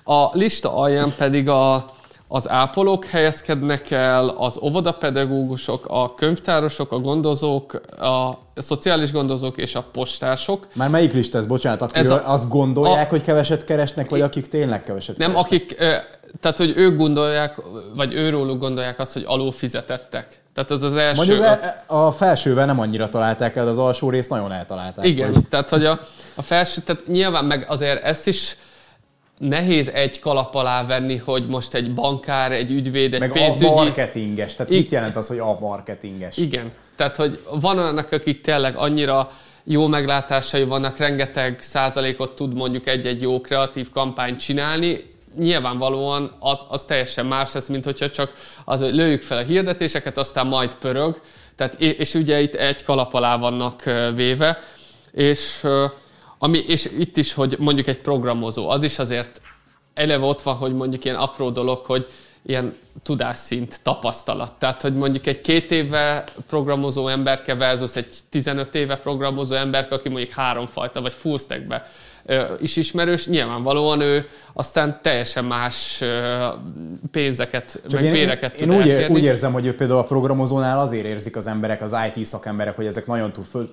A 0.04 0.36
lista 0.36 0.76
alján 0.76 1.14
pedig 1.16 1.48
a, 1.48 1.86
az 2.29 2.49
ápolók 2.49 3.05
helyezkednek 3.05 3.91
el, 3.91 4.29
az 4.29 4.59
óvodapedagógusok, 4.62 5.87
a 5.89 6.14
könyvtárosok, 6.14 6.93
a 6.93 6.99
gondozók, 6.99 7.81
a 8.01 8.39
szociális 8.55 9.12
gondozók 9.12 9.57
és 9.57 9.74
a 9.74 9.85
postások. 9.93 10.66
Már 10.72 10.89
melyik 10.89 11.12
lista 11.12 11.39
ez, 11.39 11.47
bocsánat, 11.47 11.83
akiről 11.83 12.12
ez 12.12 12.18
a, 12.18 12.33
azt 12.33 12.49
gondolják, 12.49 13.07
a, 13.07 13.11
hogy 13.11 13.22
keveset 13.22 13.64
keresnek, 13.64 14.11
vagy 14.11 14.20
akik 14.20 14.47
tényleg 14.47 14.83
keveset 14.83 15.16
nem, 15.16 15.33
keresnek? 15.33 15.53
akik, 15.53 15.77
tehát 16.41 16.57
hogy 16.57 16.72
ők 16.77 16.97
gondolják, 16.97 17.61
vagy 17.95 18.14
őróluk 18.14 18.59
gondolják 18.59 18.99
azt, 18.99 19.12
hogy 19.12 19.24
alul 19.27 19.53
fizetettek. 19.53 20.41
Tehát 20.55 20.70
az 20.70 20.83
az 20.83 20.97
első... 20.97 21.16
Mondjuk 21.16 21.61
a 21.87 22.12
felsőben 22.12 22.66
nem 22.66 22.81
annyira 22.81 23.09
találták 23.09 23.57
el, 23.57 23.68
az 23.68 23.79
alsó 23.79 24.11
részt 24.11 24.31
nagyon 24.31 24.53
eltalálták. 24.53 25.07
Igen, 25.07 25.33
vagy. 25.33 25.49
tehát 25.49 25.68
hogy 25.68 25.85
a, 25.85 26.01
a 26.35 26.43
felső, 26.43 26.81
tehát 26.81 27.07
nyilván 27.07 27.45
meg 27.45 27.64
azért 27.68 28.05
ezt 28.05 28.27
is 28.27 28.57
nehéz 29.39 29.89
egy 29.89 30.18
kalap 30.18 30.55
alá 30.55 30.87
venni, 30.87 31.16
hogy 31.16 31.47
most 31.47 31.74
egy 31.74 31.95
bankár, 31.95 32.53
egy 32.53 32.70
ügyvéd, 32.70 33.14
egy 33.14 33.20
meg 33.20 33.32
pénzügyi... 33.32 33.66
a 33.66 33.74
marketinges. 33.74 34.55
Tehát 34.55 34.72
I... 34.72 34.76
mit 34.76 34.91
jelent 34.91 35.16
az, 35.16 35.26
hogy 35.26 35.39
a 35.39 35.59
marketinges? 35.61 36.37
Igen. 36.37 36.72
Tehát, 36.97 37.16
hogy 37.16 37.41
van 37.51 37.78
olyanok, 37.78 38.12
akik 38.12 38.41
tényleg 38.41 38.76
annyira 38.76 39.30
jó 39.64 39.87
meglátásai 39.87 40.64
vannak, 40.64 40.97
rengeteg 40.97 41.59
százalékot 41.61 42.34
tud 42.34 42.55
mondjuk 42.55 42.89
egy-egy 42.89 43.22
jó 43.22 43.41
kreatív 43.41 43.91
kampányt 43.91 44.41
csinálni, 44.41 45.14
nyilvánvalóan 45.39 46.30
az, 46.39 46.59
az 46.68 46.84
teljesen 46.84 47.26
más 47.26 47.53
lesz, 47.53 47.68
mint 47.68 47.84
hogyha 47.84 48.11
csak 48.11 48.32
az, 48.64 48.80
hogy 48.80 48.95
lőjük 48.95 49.22
fel 49.22 49.39
a 49.39 49.43
hirdetéseket, 49.43 50.18
aztán 50.18 50.47
majd 50.47 50.74
pörög, 50.74 51.20
tehát, 51.57 51.80
és 51.80 52.14
ugye 52.14 52.41
itt 52.41 52.55
egy 52.55 52.84
kalap 52.84 53.14
alá 53.14 53.37
vannak 53.37 53.82
véve, 54.14 54.59
és, 55.12 55.66
ami, 56.39 56.59
és 56.59 56.91
itt 56.99 57.16
is, 57.16 57.32
hogy 57.32 57.57
mondjuk 57.59 57.87
egy 57.87 58.01
programozó, 58.01 58.68
az 58.68 58.82
is 58.82 58.99
azért 58.99 59.41
eleve 59.95 60.24
ott 60.24 60.43
van, 60.43 60.55
hogy 60.55 60.74
mondjuk 60.74 61.05
ilyen 61.05 61.16
apró 61.16 61.51
dolog, 61.51 61.84
hogy 61.84 62.07
ilyen 62.47 62.76
tudásszint, 63.03 63.82
tapasztalat. 63.82 64.53
Tehát, 64.53 64.82
hogy 64.82 64.95
mondjuk 64.95 65.26
egy 65.26 65.41
két 65.41 65.70
éve 65.70 66.24
programozó 66.49 67.09
emberke 67.09 67.55
versus 67.55 67.97
egy 67.97 68.14
15 68.30 68.74
éve 68.74 68.97
programozó 68.97 69.55
emberke, 69.55 69.95
aki 69.95 70.09
mondjuk 70.09 70.32
háromfajta 70.32 71.01
vagy 71.01 71.12
full 71.12 71.39
stackbe 71.39 71.87
is 72.59 72.77
ismerős, 72.77 73.27
nyilvánvalóan 73.27 74.01
ő 74.01 74.29
aztán 74.53 74.99
teljesen 75.03 75.45
más 75.45 76.03
pénzeket, 77.11 77.81
Csak 77.83 77.93
meg 77.93 78.05
én, 78.05 78.12
béreket 78.12 78.57
én, 78.57 78.68
tud 78.68 78.87
én 78.87 79.05
úgy, 79.05 79.12
úgy 79.12 79.24
érzem, 79.24 79.53
hogy 79.53 79.66
ő 79.66 79.74
például 79.74 79.99
a 79.99 80.05
programozónál 80.05 80.79
azért 80.79 81.05
érzik 81.05 81.37
az 81.37 81.47
emberek, 81.47 81.83
az 81.83 81.97
IT 82.14 82.24
szakemberek, 82.24 82.77
hogy 82.77 82.87
ezek 82.87 83.07
nagyon 83.07 83.33
túl, 83.33 83.72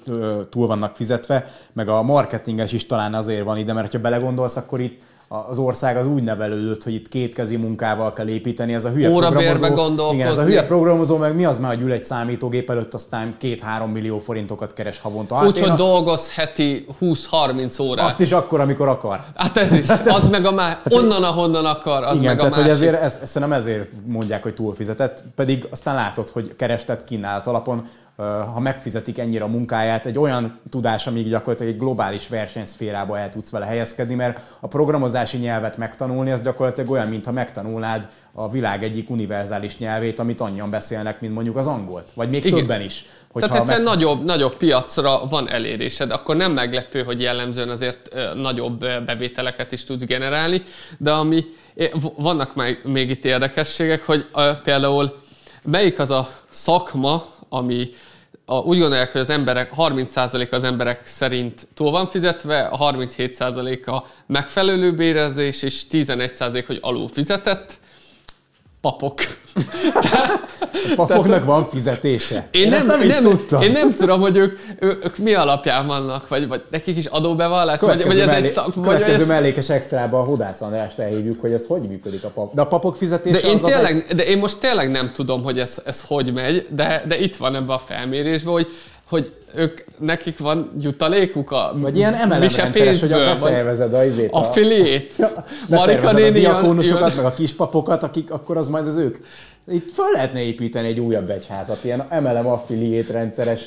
túl 0.50 0.68
vannak 0.68 0.96
fizetve, 0.96 1.52
meg 1.74 1.90
a 1.90 2.02
marketinges 2.04 2.72
is 2.72 2.86
talán 2.86 3.14
azért 3.14 3.44
van 3.44 3.58
ide, 3.58 3.74
mert 3.74 3.92
ha 3.92 4.00
belegondolsz, 4.00 4.56
akkor 4.56 4.80
itt 4.80 5.02
az 5.48 5.58
ország 5.58 5.98
az 5.98 6.08
úgy 6.08 6.24
nevelődött, 6.24 6.84
hogy 6.84 6.94
itt 6.94 7.08
kétkezi 7.08 7.56
munkával 7.56 8.14
kell 8.14 8.28
építeni. 8.28 8.74
Ez 8.74 8.86
a 8.86 8.90
hülye 8.90 9.10
programozó, 9.10 10.14
igen, 10.14 10.28
ez 10.28 10.38
a 10.38 10.44
hülye 10.44 10.66
programozó, 10.66 11.18
meg 11.18 11.36
mi 11.36 11.46
az 11.46 11.58
már, 11.58 11.74
hogy 11.74 11.84
ül 11.84 11.92
egy 11.92 12.04
számítógép 12.04 12.70
előtt, 12.70 12.94
aztán 12.94 13.36
két-három 13.38 13.92
millió 13.92 14.18
forintokat 14.18 14.74
keres 14.74 15.00
havonta. 15.00 15.36
Hát 15.36 15.46
Úgyhogy 15.46 15.70
a... 15.70 15.76
dolgoz 15.76 16.36
heti 16.36 16.86
20-30 17.02 17.82
órát. 17.82 18.06
Azt 18.06 18.20
is 18.20 18.32
akkor, 18.32 18.60
amikor 18.60 18.88
akar. 18.88 19.24
Hát 19.36 19.58
ez 19.58 19.72
is. 19.72 19.86
Hát 19.94 20.08
ez... 20.08 20.16
Az 20.16 20.28
meg 20.28 20.46
a 20.46 20.52
már, 20.52 20.80
hát 20.84 20.94
onnan, 20.94 21.24
ahonnan 21.24 21.66
akar, 21.66 22.04
az 22.04 22.20
igen, 22.20 22.36
meg 22.36 22.46
a 22.46 22.50
tehát, 22.50 22.56
másik. 22.56 22.64
Hogy 22.64 22.90
ezért, 22.90 23.02
ez, 23.02 23.30
szerintem 23.30 23.58
ezért 23.58 23.90
mondják, 24.06 24.44
hogy 24.44 24.54
túlfizetett, 24.54 25.24
pedig 25.36 25.68
aztán 25.72 25.96
látod, 25.96 26.30
hogy 26.30 26.56
kerestet 26.56 27.04
kínált 27.04 27.48
alapon 27.48 27.88
ha 28.54 28.60
megfizetik 28.60 29.18
ennyire 29.18 29.44
a 29.44 29.48
munkáját, 29.48 30.06
egy 30.06 30.18
olyan 30.18 30.60
tudás, 30.70 31.08
amíg 31.08 31.30
gyakorlatilag 31.30 31.74
egy 31.74 31.80
globális 31.80 32.28
versenyszférába 32.28 33.18
el 33.18 33.30
tudsz 33.30 33.50
vele 33.50 33.66
helyezkedni, 33.66 34.16
mert 34.16 34.40
a 34.60 34.68
programozási 34.68 35.38
nyelvet 35.38 35.78
megtanulni, 35.78 36.32
az 36.32 36.42
gyakorlatilag 36.42 36.92
olyan, 36.92 37.08
mintha 37.08 37.32
megtanulnád 37.32 38.08
a 38.32 38.50
világ 38.50 38.84
egyik 38.84 39.10
univerzális 39.10 39.78
nyelvét, 39.78 40.20
amit 40.20 40.42
annyian 40.42 40.70
beszélnek, 40.70 41.22
mint 41.22 41.34
mondjuk 41.34 41.58
az 41.58 41.68
angolt, 41.68 42.12
vagy 42.16 42.30
még 42.30 42.46
Igen. 42.46 42.60
többen 42.60 42.82
is. 42.82 43.06
Tehát 43.34 43.56
egyszerűen 43.56 43.84
meg... 43.84 43.94
nagyobb, 43.96 44.24
nagyobb 44.24 44.56
piacra 44.56 45.26
van 45.26 45.50
elérésed, 45.50 46.12
akkor 46.12 46.36
nem 46.36 46.52
meglepő, 46.52 47.04
hogy 47.04 47.22
jellemzően 47.22 47.70
azért 47.70 48.16
nagyobb 48.36 48.80
bevételeket 49.06 49.72
is 49.72 49.84
tudsz 49.84 50.04
generálni, 50.04 50.62
de 50.98 51.12
ami 51.12 51.44
vannak 52.16 52.54
még 52.84 53.10
itt 53.10 53.26
érdekességek, 53.26 54.06
hogy 54.06 54.26
például 54.64 55.22
melyik 55.64 56.00
az 56.00 56.10
a 56.10 56.28
szakma, 56.50 57.24
ami 57.54 57.90
a, 58.46 58.56
úgy 58.56 58.80
gondolják, 58.80 59.12
hogy 59.12 59.22
az 59.22 59.30
emberek, 59.30 59.72
30% 59.78 60.52
az 60.52 60.64
emberek 60.64 61.06
szerint 61.06 61.68
túl 61.74 61.92
van 61.92 62.08
fizetve, 62.08 62.62
a 62.64 62.94
37% 62.94 63.86
a 63.86 64.04
megfelelő 64.26 64.94
bérezés, 64.94 65.62
és 65.62 65.84
11% 65.92 66.64
hogy 66.68 66.80
alul 66.82 67.08
fizetett 67.08 67.80
papok. 68.84 69.20
A 70.96 71.06
papoknak 71.06 71.46
van 71.46 71.70
fizetése. 71.70 72.48
Én, 72.52 72.64
én 72.64 72.70
nem, 72.70 72.86
nem, 72.86 73.02
is 73.02 73.08
nem, 73.08 73.22
tudtam. 73.22 73.62
Én 73.62 73.72
nem 73.72 73.94
tudom, 73.94 74.22
hogy 74.22 74.38
ők, 74.38 74.60
ők, 74.80 75.06
ők 75.06 75.18
mi 75.18 75.34
alapján 75.34 75.88
vannak, 75.88 76.28
vagy, 76.28 76.48
vagy 76.48 76.64
nekik 76.70 76.98
is 76.98 77.06
adóbevallás, 77.06 77.80
vagy, 77.80 78.06
vagy 78.06 78.20
ez 78.20 78.26
mellé, 78.26 78.46
egy 78.46 78.52
szak... 78.52 78.82
Következő 78.82 79.22
ez... 79.22 79.28
mellékes 79.28 79.70
extrába 79.70 80.20
a 80.20 80.24
Hudász 80.24 80.62
Andrást 80.62 81.00
elhívjuk, 81.00 81.42
hogy 81.42 81.52
ez 81.52 81.66
hogy 81.68 81.82
működik 81.82 82.24
a 82.24 82.30
pap. 82.30 82.54
De 82.54 82.62
a 82.62 82.68
papok 82.68 82.96
fizetése 82.96 83.42
de 83.42 83.48
én, 83.48 83.56
az 83.56 83.62
tényleg, 83.62 84.06
az 84.10 84.16
de 84.16 84.24
én 84.24 84.38
most 84.38 84.58
tényleg 84.58 84.92
nem 84.92 85.12
tudom, 85.14 85.44
hogy 85.44 85.60
ez, 85.60 85.82
ez 85.86 86.04
hogy 86.08 86.34
megy, 86.34 86.68
de, 86.70 87.04
de 87.08 87.20
itt 87.20 87.36
van 87.36 87.56
ebben 87.56 87.76
a 87.76 87.80
felmérésben, 87.80 88.54
hogy 88.54 88.68
hogy 89.14 89.34
ők, 89.56 89.82
nekik 90.00 90.38
van 90.38 90.72
jutalékuk 90.80 91.52
a 91.52 91.74
Vagy 91.76 91.98
ilyen 91.98 92.14
MLM 92.28 92.48
hogy 93.00 93.12
a 93.12 93.18
beszervezed 93.18 93.94
a 93.94 94.06
izét. 94.06 94.30
Affiliét. 94.32 95.14
A, 95.20 95.44
Marika 95.76 96.12
néni 96.12 96.28
a 96.28 96.32
diakónusokat, 96.32 97.08
jön. 97.08 97.16
meg 97.16 97.26
a 97.26 97.34
kispapokat, 97.34 98.04
akik 98.04 98.32
akkor 98.32 98.58
az 98.58 98.68
majd 98.68 98.88
az 98.88 98.96
ők. 98.96 99.18
Itt 99.68 99.92
föl 99.92 100.12
lehetne 100.14 100.42
építeni 100.42 100.88
egy 100.88 101.00
újabb 101.00 101.30
egyházat, 101.30 101.84
ilyen 101.84 102.08
MLM 102.22 102.48
affiliét 102.48 103.10
rendszeres 103.10 103.62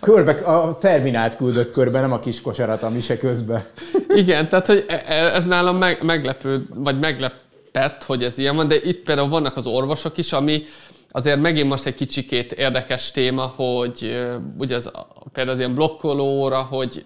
Körbe, 0.00 0.32
a 0.32 0.78
terminált 0.78 1.36
küldött 1.36 1.70
körbe, 1.70 2.00
nem 2.00 2.12
a 2.12 2.18
kis 2.18 2.40
kosarat 2.40 2.82
a 2.82 2.90
mise 2.90 3.16
közben. 3.16 3.64
Igen, 4.22 4.48
tehát 4.48 4.66
hogy 4.66 4.84
e- 4.88 5.04
e- 5.06 5.34
ez 5.34 5.46
nálam 5.46 5.76
meg, 5.76 6.02
meglepő, 6.02 6.66
vagy 6.74 6.98
meglepett, 6.98 8.04
hogy 8.06 8.22
ez 8.22 8.38
ilyen 8.38 8.56
van, 8.56 8.68
de 8.68 8.74
itt 8.82 9.04
például 9.04 9.28
vannak 9.28 9.56
az 9.56 9.66
orvosok 9.66 10.18
is, 10.18 10.32
ami 10.32 10.62
Azért 11.10 11.40
megint 11.40 11.68
most 11.68 11.86
egy 11.86 11.94
kicsikét 11.94 12.52
érdekes 12.52 13.10
téma, 13.10 13.42
hogy 13.42 14.26
ugye 14.58 14.74
az, 14.74 14.90
például 15.32 15.54
az 15.54 15.58
ilyen 15.58 15.74
blokkolóra, 15.74 16.62
hogy 16.62 17.02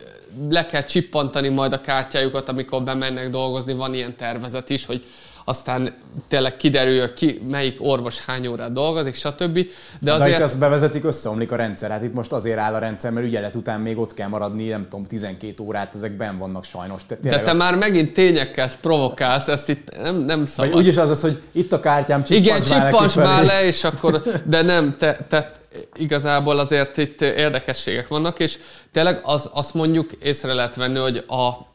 le 0.49 0.67
kell 0.67 0.85
csippantani 0.85 1.49
majd 1.49 1.73
a 1.73 1.81
kártyájukat, 1.81 2.49
amikor 2.49 2.83
bemennek 2.83 3.31
dolgozni, 3.31 3.73
van 3.73 3.95
ilyen 3.95 4.17
tervezet 4.17 4.71
is, 4.71 4.87
hogy 4.87 5.05
aztán 5.51 5.95
tényleg 6.29 6.57
kiderül, 6.57 7.15
ki, 7.15 7.41
melyik 7.49 7.77
orvos 7.79 8.19
hány 8.19 8.47
órát 8.47 8.73
dolgozik, 8.73 9.15
stb. 9.15 9.67
De 10.01 10.13
azért... 10.13 10.39
De 10.39 10.45
itt 10.45 10.59
bevezetik, 10.59 11.05
összeomlik 11.05 11.53
a 11.53 11.57
rendszer. 11.57 11.91
Hát 11.91 12.03
itt 12.03 12.15
most 12.15 12.33
azért 12.33 12.59
áll 12.59 12.75
a 12.75 12.79
rendszer, 12.79 13.13
mert 13.13 13.27
ügyelet 13.27 13.55
után 13.55 13.81
még 13.81 13.99
ott 13.99 14.15
kell 14.15 14.29
maradni, 14.29 14.69
nem 14.69 14.87
tudom, 14.89 15.05
12 15.05 15.63
órát, 15.63 15.95
ezek 15.95 16.13
ben 16.17 16.39
vannak 16.39 16.65
sajnos. 16.65 17.03
Te, 17.07 17.17
De 17.23 17.41
te 17.41 17.51
azt... 17.51 17.59
már 17.59 17.77
megint 17.77 18.13
tényekkel 18.13 18.69
provokálsz, 18.81 19.49
ezt 19.49 19.69
itt 19.69 19.97
nem, 20.03 20.17
nem 20.17 20.45
szabad. 20.45 20.73
Vagy 20.73 20.81
úgyis 20.81 20.97
az 20.97 21.11
az, 21.11 21.21
hogy 21.21 21.43
itt 21.53 21.73
a 21.73 21.81
kártyám, 21.81 22.23
Igen, 22.29 22.63
csippants 22.63 23.17
már 23.17 23.45
le, 23.45 23.65
és 23.73 23.85
akkor, 23.85 24.23
de 24.45 24.63
nem, 24.63 24.97
te, 24.99 25.27
te 25.29 25.53
igazából 25.95 26.59
azért 26.59 26.97
itt 26.97 27.21
érdekességek 27.21 28.09
vannak, 28.09 28.39
és 28.39 28.59
tényleg 28.93 29.21
az, 29.23 29.51
azt 29.53 29.75
mondjuk 29.75 30.13
észre 30.13 30.53
lehet 30.53 30.75
venni, 30.75 30.99
hogy 30.99 31.25
a 31.29 31.70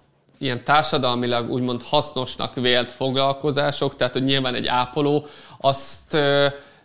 ilyen 0.46 0.64
társadalmilag 0.64 1.52
úgymond 1.52 1.82
hasznosnak 1.84 2.56
vélt 2.56 2.91
foglalkozások, 2.91 3.96
tehát 3.96 4.14
hogy 4.14 4.24
nyilván 4.24 4.56
egy 4.56 4.68
ápoló, 4.68 5.26
azt 5.58 6.18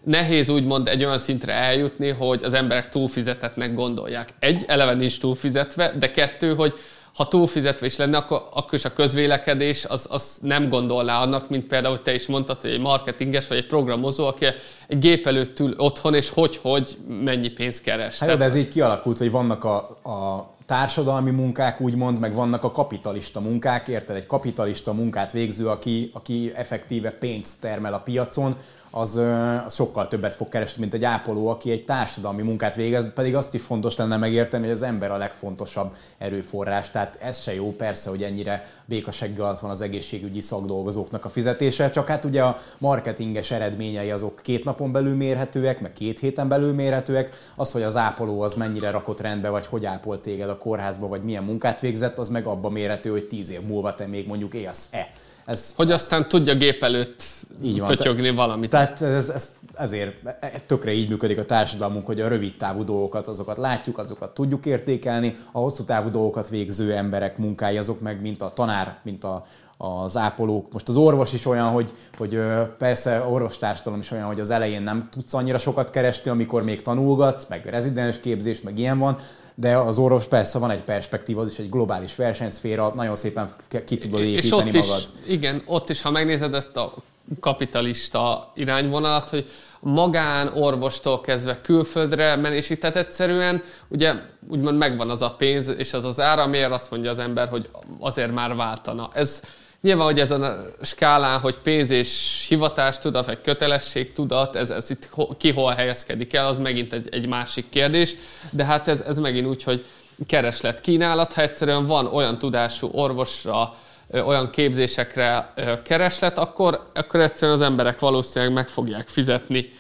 nehéz 0.05 0.49
úgymond 0.49 0.89
egy 0.89 1.05
olyan 1.05 1.19
szintre 1.19 1.53
eljutni, 1.53 2.09
hogy 2.09 2.45
az 2.45 2.55
emberek 2.55 2.89
túlfizetetnek 2.89 3.75
gondolják. 3.75 4.29
Egy, 4.39 4.65
eleve 4.67 4.95
nincs 4.95 5.21
túlfizetve, 5.21 5.93
de 5.99 6.11
kettő, 6.11 6.55
hogy 6.55 6.75
ha 7.21 7.29
túlfizetve 7.29 7.87
is 7.87 7.97
lenne, 7.97 8.17
akkor, 8.17 8.43
akkor 8.53 8.75
is 8.75 8.85
a 8.85 8.93
közvélekedés 8.93 9.85
az, 9.85 10.07
az 10.11 10.39
nem 10.43 10.69
gondolná 10.69 11.21
annak, 11.21 11.49
mint 11.49 11.67
például 11.67 12.03
te 12.03 12.15
is 12.15 12.27
mondtad, 12.27 12.61
hogy 12.61 12.71
egy 12.71 12.81
marketinges 12.81 13.49
vagy 13.49 13.57
egy 13.57 13.67
programozó, 13.67 14.27
aki 14.27 14.45
egy 14.89 14.99
gép 14.99 15.27
előtt 15.27 15.61
ül 15.61 15.75
otthon, 15.77 16.15
és 16.15 16.31
hogy-hogy 16.31 16.99
mennyi 17.25 17.49
pénzt 17.49 17.83
keres. 17.83 18.19
Hát, 18.19 18.37
de 18.37 18.45
ez 18.45 18.55
így 18.55 18.69
kialakult, 18.69 19.19
hogy 19.19 19.31
vannak 19.31 19.65
a, 19.65 19.77
a 20.03 20.51
társadalmi 20.67 21.31
munkák 21.31 21.81
úgymond, 21.81 22.19
meg 22.19 22.35
vannak 22.35 22.65
a 22.65 22.71
kapitalista 22.71 23.41
munkák, 23.41 23.89
érted? 23.89 24.17
Egy 24.17 24.27
kapitalista 24.27 24.93
munkát 24.93 25.33
végző, 25.33 25.69
aki, 25.69 26.11
aki 26.15 26.53
effektíve 26.55 27.11
pénzt 27.11 27.61
termel 27.61 27.93
a 27.93 27.99
piacon, 27.99 28.57
az, 28.91 29.21
az 29.65 29.75
sokkal 29.75 30.09
többet 30.09 30.35
fog 30.35 30.49
keresni, 30.49 30.81
mint 30.81 30.95
egy 30.95 31.05
ápoló, 31.05 31.49
aki 31.49 31.71
egy 31.71 31.85
társadalmi 31.85 32.43
munkát 32.43 32.75
végez, 32.75 33.13
pedig 33.13 33.35
azt 33.37 33.55
is 33.55 33.63
fontos 33.63 33.97
lenne 33.97 34.17
megérteni, 34.17 34.63
hogy 34.63 34.73
az 34.73 34.83
ember 34.83 35.11
a 35.11 35.17
legfontosabb 35.17 35.95
erőforrás. 36.19 36.91
Tehát 36.91 37.19
ez 37.21 37.41
se 37.41 37.55
jó, 37.55 37.73
persze, 37.73 38.11
hogy 38.11 38.23
ennyire 38.23 38.67
békasegge 38.85 39.43
alatt 39.43 39.59
van 39.59 39.71
az 39.71 39.81
egészségügyi 39.81 40.41
szakdolgozóknak 40.41 41.25
a 41.25 41.29
fizetése, 41.29 41.91
csak 41.91 42.09
hát 42.09 42.25
ugye 42.25 42.43
a 42.43 42.59
marketinges 42.79 43.51
eredményei 43.51 44.11
azok 44.11 44.41
két 44.43 44.65
napon 44.65 44.93
belül 44.93 45.17
mérhetőek, 45.17 45.81
meg 45.81 45.93
két 45.93 46.19
héten 46.19 46.49
belül 46.49 46.73
mérhetőek. 46.73 47.31
Az, 47.57 47.73
hogy 47.73 47.83
az 47.83 47.97
ápoló 47.97 48.41
az 48.41 48.55
mennyire 48.55 48.91
rakott 48.91 49.21
rendbe, 49.21 49.49
vagy 49.49 49.67
hogy 49.67 49.85
ápolt 49.85 50.21
téged 50.21 50.49
a 50.49 50.59
kórházba, 50.59 51.09
vagy 51.09 51.23
milyen 51.23 51.45
munkát 51.45 51.81
végzett, 51.81 52.19
az 52.19 52.29
meg 52.29 52.47
abba 52.47 52.69
mérhető, 52.69 53.11
hogy 53.11 53.25
tíz 53.27 53.51
év 53.51 53.61
múlva 53.61 53.95
te 53.95 54.07
még 54.07 54.27
mondjuk 54.27 54.55
élsz-e 54.55 55.09
ez, 55.45 55.73
hogy 55.77 55.91
aztán 55.91 56.29
tudja 56.29 56.55
gép 56.55 56.83
előtt 56.83 57.23
így 57.63 57.79
van, 57.79 57.89
pötyögni 57.89 58.29
te, 58.29 58.33
valamit. 58.33 58.71
Tehát 58.71 59.03
ez, 59.03 59.29
ez, 59.29 59.55
ezért 59.75 60.15
e, 60.41 60.53
tökre 60.67 60.93
így 60.93 61.09
működik 61.09 61.39
a 61.39 61.45
társadalmunk, 61.45 62.07
hogy 62.07 62.21
a 62.21 62.29
rövid 62.29 62.57
távú 62.57 62.85
dolgokat, 62.85 63.27
azokat 63.27 63.57
látjuk, 63.57 63.99
azokat 63.99 64.35
tudjuk 64.35 64.67
értékelni, 64.67 65.37
a 65.53 65.59
hosszú 65.59 65.85
távú 65.85 66.11
dolgokat 66.11 66.49
végző 66.49 66.95
emberek 66.95 67.39
munkái 67.39 67.79
azok 67.79 68.01
meg, 68.01 68.21
mint 68.21 68.43
a 68.43 68.51
tanár, 68.51 68.99
mint 69.03 69.25
a, 69.25 69.47
az 69.77 70.17
ápolók. 70.17 70.73
Most 70.73 70.89
az 70.89 70.97
orvos 70.97 71.33
is 71.33 71.47
olyan, 71.47 71.69
hogy, 71.69 71.93
hogy 72.17 72.41
persze 72.79 73.21
orvostársadalom 73.21 74.01
is 74.01 74.11
olyan, 74.11 74.27
hogy 74.27 74.41
az 74.41 74.51
elején 74.51 74.83
nem 74.83 75.09
tudsz 75.11 75.35
annyira 75.35 75.59
sokat 75.59 75.91
keresni, 75.91 76.31
amikor 76.31 76.65
még 76.65 76.83
tanulgatsz, 76.83 77.47
meg 77.49 77.67
rezidens 77.67 78.21
képzés, 78.21 78.61
meg 78.61 78.79
ilyen 78.79 78.99
van, 78.99 79.19
de 79.61 79.77
az 79.77 79.99
orvos 79.99 80.25
persze 80.25 80.59
van 80.59 80.71
egy 80.71 80.83
perspektíva, 80.83 81.43
az 81.43 81.51
is 81.51 81.59
egy 81.59 81.71
globális 81.71 82.17
versenyszféra, 82.17 82.93
nagyon 82.95 83.17
szépen 83.17 83.51
ki 83.85 83.99
tudod 83.99 84.21
építeni 84.21 84.47
és 84.47 84.53
ott 84.53 84.65
magad. 84.65 85.03
Is, 85.25 85.33
igen, 85.33 85.63
ott 85.67 85.89
is, 85.89 86.03
ha 86.03 86.11
megnézed 86.11 86.55
ezt 86.55 86.77
a 86.77 86.95
kapitalista 87.41 88.53
irányvonalat, 88.55 89.29
hogy 89.29 89.49
magán 89.81 90.49
orvostól 90.55 91.21
kezdve 91.21 91.61
külföldre 91.61 92.37
menés, 92.37 92.73
tehát 92.81 92.97
egyszerűen 92.97 93.63
ugye 93.89 94.15
úgymond 94.51 94.79
megvan 94.79 95.11
az 95.11 95.23
a 95.23 95.31
pénz 95.31 95.75
és 95.79 95.93
az 95.93 96.05
az 96.05 96.21
ára, 96.21 96.47
miért 96.47 96.73
azt 96.73 96.91
mondja 96.91 97.11
az 97.11 97.19
ember, 97.19 97.49
hogy 97.49 97.69
azért 97.99 98.33
már 98.33 98.55
váltana. 98.55 99.09
Ez 99.13 99.43
Nyilván, 99.83 100.05
hogy 100.05 100.21
ezen 100.21 100.43
a 100.43 100.85
skálán, 100.85 101.41
hogy 101.41 101.57
pénz 101.59 101.91
és 101.91 102.45
hivatás 102.49 102.99
tudat, 102.99 103.27
vagy 103.27 103.41
kötelesség 103.41 104.13
tudat, 104.13 104.57
ez, 104.57 104.71
ez 104.71 104.91
itt 104.91 105.11
ki 105.39 105.51
hol 105.51 105.73
helyezkedik 105.73 106.35
el, 106.35 106.47
az 106.47 106.59
megint 106.59 106.93
egy, 106.93 107.09
egy 107.11 107.29
másik 107.29 107.69
kérdés, 107.69 108.17
de 108.51 108.65
hát 108.65 108.89
ez, 108.89 109.01
ez 109.01 109.17
megint 109.17 109.47
úgy, 109.47 109.63
hogy 109.63 109.87
kereslet 110.27 110.81
kínálat, 110.81 111.33
ha 111.33 111.43
egyszerűen 111.43 111.87
van 111.87 112.07
olyan 112.07 112.39
tudású 112.39 112.89
orvosra 112.93 113.75
olyan 114.13 114.51
képzésekre 114.51 115.53
kereslet, 115.85 116.39
akkor, 116.39 116.91
akkor 116.95 117.21
egyszerűen 117.21 117.57
az 117.57 117.65
emberek 117.65 117.99
valószínűleg 117.99 118.55
meg 118.55 118.69
fogják 118.69 119.09
fizetni. 119.09 119.73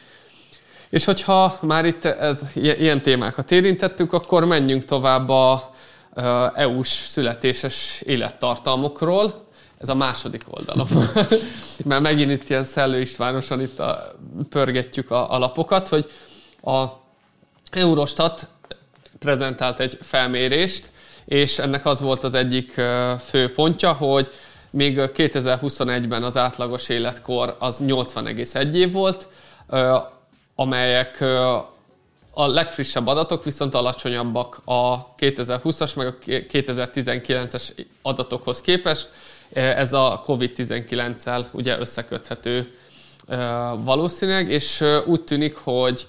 És 0.90 1.04
hogyha 1.04 1.58
már 1.62 1.84
itt 1.84 2.04
ez, 2.04 2.40
ilyen 2.54 3.02
témákat 3.02 3.50
érintettük, 3.50 4.12
akkor 4.12 4.44
menjünk 4.44 4.84
tovább 4.84 5.28
a 5.28 5.70
EU-s 6.54 6.88
születéses 6.88 8.00
élettartalmokról. 8.06 9.48
Ez 9.80 9.88
a 9.88 9.94
második 9.94 10.44
oldalom. 10.50 10.88
Mert 11.84 12.02
megint 12.02 12.30
itt 12.30 12.48
ilyen 12.48 12.64
Szellő 12.64 13.00
Istvánosan 13.00 13.60
itt 13.60 13.78
a, 13.78 14.12
pörgetjük 14.48 15.10
a, 15.10 15.32
a 15.32 15.38
lapokat, 15.38 15.88
hogy 15.88 16.10
a 16.62 16.84
Eurostat 17.70 18.48
prezentált 19.18 19.80
egy 19.80 19.98
felmérést, 20.02 20.90
és 21.24 21.58
ennek 21.58 21.86
az 21.86 22.00
volt 22.00 22.24
az 22.24 22.34
egyik 22.34 22.72
fő 23.18 23.52
pontja, 23.54 23.92
hogy 23.92 24.30
még 24.70 24.98
2021-ben 24.98 26.22
az 26.22 26.36
átlagos 26.36 26.88
életkor 26.88 27.56
az 27.58 27.82
80,1 27.86 28.72
év 28.72 28.92
volt, 28.92 29.28
amelyek 30.54 31.20
a 32.30 32.46
legfrissebb 32.46 33.06
adatok 33.06 33.44
viszont 33.44 33.74
alacsonyabbak 33.74 34.60
a 34.64 35.14
2020-as 35.14 35.96
meg 35.96 36.06
a 36.06 36.14
2019-es 36.24 37.86
adatokhoz 38.02 38.60
képest. 38.60 39.08
Ez 39.52 39.92
a 39.92 40.22
COVID-19-el 40.24 41.46
ugye 41.52 41.78
összeköthető 41.78 42.72
valószínűleg, 43.76 44.50
és 44.50 44.84
úgy 45.06 45.22
tűnik, 45.24 45.56
hogy 45.56 46.06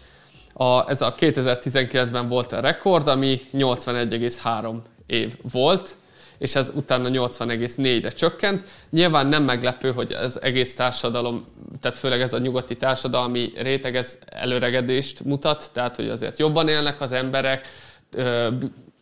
a, 0.54 0.90
ez 0.90 1.02
a 1.02 1.16
2019-ben 1.20 2.28
volt 2.28 2.52
a 2.52 2.60
rekord, 2.60 3.08
ami 3.08 3.42
81,3 3.54 4.76
év 5.06 5.36
volt, 5.52 5.96
és 6.38 6.56
ez 6.56 6.72
utána 6.76 7.10
80,4-re 7.10 8.10
csökkent. 8.10 8.64
Nyilván 8.90 9.28
nem 9.28 9.44
meglepő, 9.44 9.92
hogy 9.92 10.12
az 10.14 10.42
egész 10.42 10.76
társadalom, 10.76 11.46
tehát 11.82 11.98
főleg 11.98 12.22
ez 12.22 12.34
a 12.34 12.38
nyugati 12.38 12.76
társadalmi 12.76 13.52
réteg, 13.58 13.96
ez 13.96 14.18
előregedést 14.26 15.24
mutat, 15.24 15.70
tehát 15.74 15.96
hogy 15.96 16.10
azért 16.10 16.40
jobban 16.40 16.68
élnek 16.68 17.02
az 17.02 17.12
emberek, 17.12 17.68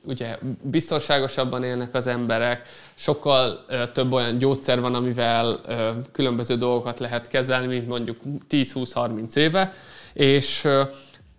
ugye 0.03 0.37
biztonságosabban 0.61 1.63
élnek 1.63 1.93
az 1.95 2.07
emberek, 2.07 2.67
sokkal 2.95 3.65
több 3.93 4.11
olyan 4.11 4.37
gyógyszer 4.37 4.81
van, 4.81 4.95
amivel 4.95 5.59
különböző 6.11 6.57
dolgokat 6.57 6.99
lehet 6.99 7.27
kezelni, 7.27 7.67
mint 7.67 7.87
mondjuk 7.87 8.17
10-20-30 8.49 9.35
éve, 9.35 9.73
és 10.13 10.67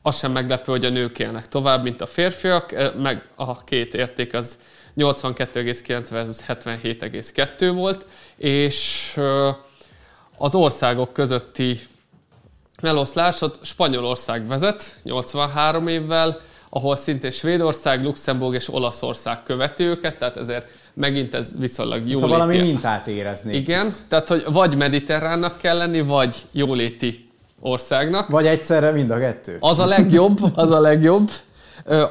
az 0.02 0.18
sem 0.18 0.32
meglepő, 0.32 0.72
hogy 0.72 0.84
a 0.84 0.90
nők 0.90 1.18
élnek 1.18 1.48
tovább, 1.48 1.82
mint 1.82 2.00
a 2.00 2.06
férfiak, 2.06 2.94
meg 2.98 3.28
a 3.34 3.64
két 3.64 3.94
érték 3.94 4.34
az 4.34 4.58
82,9 4.96 6.06
versus 6.10 6.36
77,2 6.48 7.70
volt, 7.74 8.06
és 8.36 9.14
az 10.36 10.54
országok 10.54 11.12
közötti 11.12 11.80
eloszlásot 12.76 13.58
Spanyolország 13.62 14.46
vezet 14.46 14.96
83 15.02 15.86
évvel, 15.88 16.40
ahol 16.70 16.96
szintén 16.96 17.30
Svédország, 17.30 18.04
Luxemburg 18.04 18.54
és 18.54 18.72
Olaszország 18.72 19.42
követi 19.42 19.82
őket, 19.82 20.18
tehát 20.18 20.36
ezért 20.36 20.66
megint 20.94 21.34
ez 21.34 21.52
viszonylag 21.58 22.08
jó. 22.08 22.20
Ha 22.20 22.26
valami 22.26 22.58
mintát 22.58 23.06
érezni. 23.06 23.56
Igen, 23.56 23.92
tehát 24.08 24.28
hogy 24.28 24.44
vagy 24.46 24.76
mediterránnak 24.76 25.58
kell 25.58 25.76
lenni, 25.76 26.00
vagy 26.00 26.36
jóléti 26.50 27.30
országnak. 27.60 28.28
Vagy 28.28 28.46
egyszerre 28.46 28.90
mind 28.90 29.10
a 29.10 29.18
kettő. 29.18 29.56
Az 29.60 29.78
a 29.78 29.86
legjobb, 29.86 30.38
az 30.54 30.70
a 30.70 30.80
legjobb. 30.80 31.30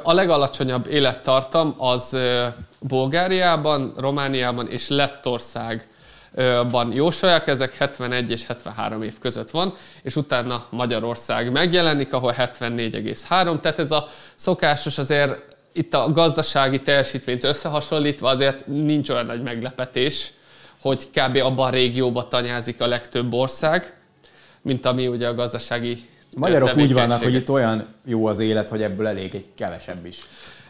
A 0.04 0.14
legalacsonyabb 0.14 0.88
élettartam 0.88 1.74
az 1.78 2.18
Bulgáriában, 2.80 3.94
Romániában 3.98 4.68
és 4.68 4.90
Lettországban 6.36 6.94
jósolják, 6.94 7.48
ezek 7.48 7.78
71 7.78 8.32
és 8.32 8.46
73 8.46 9.04
év 9.04 9.20
között 9.20 9.50
van, 9.50 9.74
és 10.04 10.16
utána 10.16 10.66
Magyarország 10.70 11.52
megjelenik, 11.52 12.14
ahol 12.14 12.34
74,3, 12.38 13.60
tehát 13.60 13.80
ez 13.80 13.92
a 13.92 14.08
szokásos 14.36 14.98
azért 14.98 15.42
itt 15.74 15.94
a 15.94 16.12
gazdasági 16.12 16.82
teljesítményt 16.82 17.44
összehasonlítva 17.44 18.30
azért 18.30 18.68
nincs 18.68 19.10
olyan 19.10 19.26
nagy 19.26 19.42
meglepetés, 19.42 20.32
hogy 20.80 21.10
kb. 21.10 21.36
abban 21.36 21.68
a 21.68 21.70
régióban 21.70 22.30
tanyázik 22.30 22.82
a 22.82 22.88
legtöbb 22.88 23.34
ország, 23.34 23.94
mint 24.62 24.86
ami 24.86 25.08
ugye 25.08 25.28
a 25.28 25.34
gazdasági 25.34 25.98
Magyarok 26.36 26.78
úgy 26.78 26.94
vannak, 26.94 27.24
hogy 27.24 27.34
itt 27.34 27.50
olyan 27.50 27.88
jó 28.06 28.26
az 28.26 28.40
élet, 28.40 28.70
hogy 28.70 28.82
ebből 28.82 29.08
elég 29.08 29.36
egy 29.36 29.46
kevesebb 29.56 30.06
is. 30.06 30.18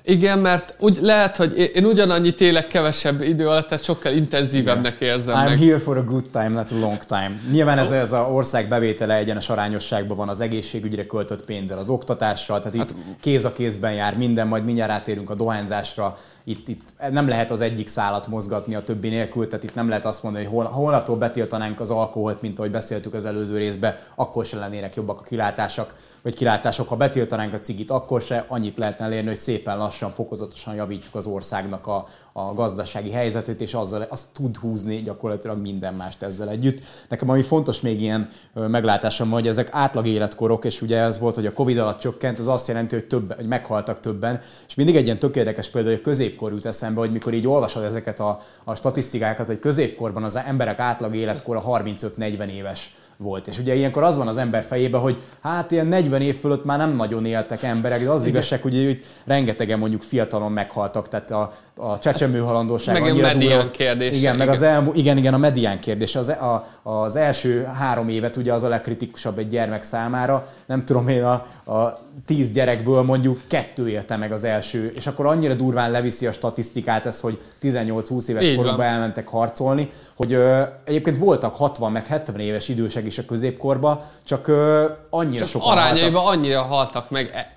Igen, 0.10 0.39
mert 0.39 0.76
úgy 0.80 0.97
lehet, 1.01 1.36
hogy 1.36 1.72
én 1.76 1.86
ugyanannyit 1.86 2.41
élek 2.41 2.68
kevesebb 2.68 3.22
idő 3.22 3.47
alatt, 3.47 3.68
tehát 3.68 3.84
sokkal 3.84 4.14
intenzívebbnek 4.14 4.99
érzem 4.99 5.36
I'm 5.36 5.49
meg. 5.49 5.57
here 5.57 5.80
for 5.80 5.97
a 5.97 6.03
good 6.03 6.30
time, 6.32 6.49
not 6.49 6.72
a 6.72 6.80
long 6.80 6.97
time. 6.97 7.39
Nyilván 7.51 7.78
ez, 7.78 7.91
ez 7.91 8.14
az 8.14 8.28
ország 8.32 8.68
bevétele 8.68 9.16
egyenes 9.16 9.49
arányosságban 9.49 10.18
van 10.18 10.30
az 10.30 10.39
egészségügyre 10.39 11.05
költött 11.05 11.45
pénzzel, 11.45 11.78
az 11.78 11.89
oktatással, 11.89 12.60
tehát 12.60 12.74
itt 12.74 12.80
hát, 12.80 12.93
kéz 13.20 13.45
a 13.45 13.53
kézben 13.53 13.93
jár 13.93 14.18
minden, 14.18 14.47
majd 14.47 14.66
mindjárt 14.66 14.91
átérünk 14.91 15.30
a 15.30 15.36
dohányzásra, 15.36 16.18
itt, 16.44 16.68
itt 16.68 16.94
nem 17.12 17.28
lehet 17.28 17.52
az 17.52 17.62
egyik 17.62 17.88
szálat 17.88 18.28
mozgatni 18.28 18.76
a 18.76 18.84
többi 18.84 19.10
nélkül, 19.10 19.48
tehát 19.48 19.64
itt 19.64 19.76
nem 19.76 19.90
lehet 19.90 20.06
azt 20.06 20.24
mondani, 20.24 20.44
hogy 20.46 20.54
hol, 20.54 20.66
holnaptól 20.66 21.16
betiltanánk 21.16 21.80
az 21.80 21.92
alkoholt, 21.92 22.42
mint 22.42 22.60
ahogy 22.60 22.72
beszéltük 22.72 23.14
az 23.14 23.26
előző 23.26 23.58
részben, 23.58 23.96
akkor 24.16 24.46
se 24.46 24.58
lennének 24.58 24.96
jobbak 24.96 25.20
a 25.20 25.24
kilátások, 25.24 25.96
vagy 26.22 26.36
kilátások, 26.36 26.88
ha 26.88 26.96
betiltanánk 26.96 27.54
a 27.54 27.60
cigit, 27.60 27.92
akkor 27.92 28.22
se 28.22 28.46
annyit 28.48 28.78
lehetne 28.78 29.06
elérni, 29.06 29.28
hogy 29.28 29.38
szépen 29.38 29.78
lassan, 29.78 30.12
fokozatosan 30.12 30.76
javítjuk 30.76 31.16
az 31.16 31.26
országnak 31.26 31.88
a, 31.88 32.06
a 32.34 32.54
gazdasági 32.54 33.12
helyzetét, 33.12 33.62
és 33.62 33.74
azzal 33.74 34.02
azt 34.10 34.26
tud 34.34 34.58
húzni 34.58 35.02
gyakorlatilag 35.02 35.62
minden 35.62 35.94
mást 35.94 36.24
ezzel 36.24 36.50
együtt. 36.50 36.84
Nekem 37.10 37.30
ami 37.30 37.42
fontos 37.42 37.82
még 37.82 38.02
ilyen 38.02 38.30
meglátásom, 38.54 39.30
hogy 39.30 39.48
ezek 39.48 39.70
átlag 39.72 40.08
életkorok, 40.08 40.66
és 40.66 40.82
ugye 40.82 40.98
ez 40.98 41.20
volt, 41.20 41.36
hogy 41.36 41.46
a 41.46 41.54
Covid 41.54 41.78
alatt 41.78 42.00
csökkent, 42.00 42.40
az 42.40 42.48
azt 42.48 42.68
jelenti, 42.68 42.96
hogy, 42.96 43.06
több, 43.06 43.34
hogy 43.34 43.48
meghaltak 43.48 44.00
többen, 44.00 44.40
és 44.68 44.76
mindig 44.76 44.96
egy 44.96 45.06
ilyen 45.06 45.20
tökéletes 45.20 45.70
példa, 45.70 45.90
hogy 45.90 46.00
a 46.00 46.02
középkor 46.30 46.51
jut 46.51 46.65
eszembe, 46.65 46.99
hogy 46.99 47.11
mikor 47.11 47.34
így 47.34 47.47
olvasod 47.47 47.84
ezeket 47.84 48.19
a, 48.19 48.41
a 48.63 48.75
statisztikákat, 48.75 49.45
hogy 49.45 49.59
középkorban 49.59 50.23
az 50.23 50.36
emberek 50.36 50.80
átlag 50.80 51.15
életkora 51.15 51.63
35-40 51.67 52.47
éves 52.47 52.91
volt. 53.17 53.47
És 53.47 53.59
ugye 53.59 53.75
ilyenkor 53.75 54.03
az 54.03 54.17
van 54.17 54.27
az 54.27 54.38
ember 54.38 54.63
fejében, 54.63 55.01
hogy 55.01 55.17
hát 55.41 55.71
ilyen 55.71 55.88
40 55.88 56.21
év 56.21 56.39
fölött 56.39 56.65
már 56.65 56.77
nem 56.77 56.95
nagyon 56.95 57.25
éltek 57.25 57.63
emberek, 57.63 58.03
de 58.03 58.09
az 58.09 58.21
igen. 58.21 58.34
igazság, 58.34 58.61
hogy, 58.61 58.86
hogy 58.86 59.05
rengetegen 59.25 59.80
mondjuk 59.80 60.01
fiatalon 60.01 60.51
meghaltak, 60.51 61.07
tehát 61.07 61.32
a, 61.32 61.51
a 61.75 61.99
csecsemő 61.99 62.39
halandóság 62.39 63.01
meg 63.01 63.11
annyira 63.11 63.27
a 63.27 63.34
medián 63.34 63.69
kérdés. 63.69 64.07
Igen, 64.07 64.19
igen, 64.19 64.36
meg 64.36 64.49
az 64.49 64.61
elmú, 64.61 64.91
igen, 64.93 65.17
igen, 65.17 65.34
a 65.34 65.38
medián 65.38 65.80
kérdés. 65.80 66.15
Az, 66.15 66.30
a, 66.30 66.67
az 66.84 67.15
első 67.15 67.63
három 67.63 68.09
évet 68.09 68.36
ugye 68.36 68.53
az 68.53 68.63
a 68.63 68.67
legkritikusabb 68.67 69.38
egy 69.38 69.47
gyermek 69.47 69.84
számára. 69.84 70.47
Nem 70.65 70.86
tudom 70.86 71.07
én, 71.07 71.23
a, 71.23 71.45
a 71.70 71.99
tíz 72.26 72.51
gyerekből 72.51 73.01
mondjuk 73.01 73.41
kettő 73.47 73.89
élte 73.89 74.17
meg 74.17 74.32
az 74.32 74.43
első, 74.43 74.91
és 74.95 75.07
akkor 75.07 75.26
annyira 75.26 75.53
durván 75.53 75.91
leviszi 75.91 76.28
a 76.28 76.32
statisztikát 76.32 77.05
ez, 77.05 77.20
hogy 77.20 77.41
18-20 77.61 78.28
éves 78.28 78.55
korukban 78.55 78.86
elmentek 78.86 79.28
harcolni, 79.28 79.89
hogy 80.15 80.34
ö, 80.34 80.61
egyébként 80.84 81.17
voltak 81.17 81.55
60 81.55 81.91
meg 81.91 82.05
70 82.05 82.39
éves 82.39 82.70
idősek 82.70 83.05
is 83.05 83.17
a 83.17 83.26
középkorba, 83.26 84.05
csak 84.24 84.47
ö, 84.47 84.86
annyira 85.09 85.38
csak 85.38 85.47
sokan 85.47 85.72
arányaiban 85.72 86.22
haltak. 86.22 86.39
annyira 86.39 86.61
haltak 86.61 87.09
meg 87.09 87.32
e, 87.34 87.53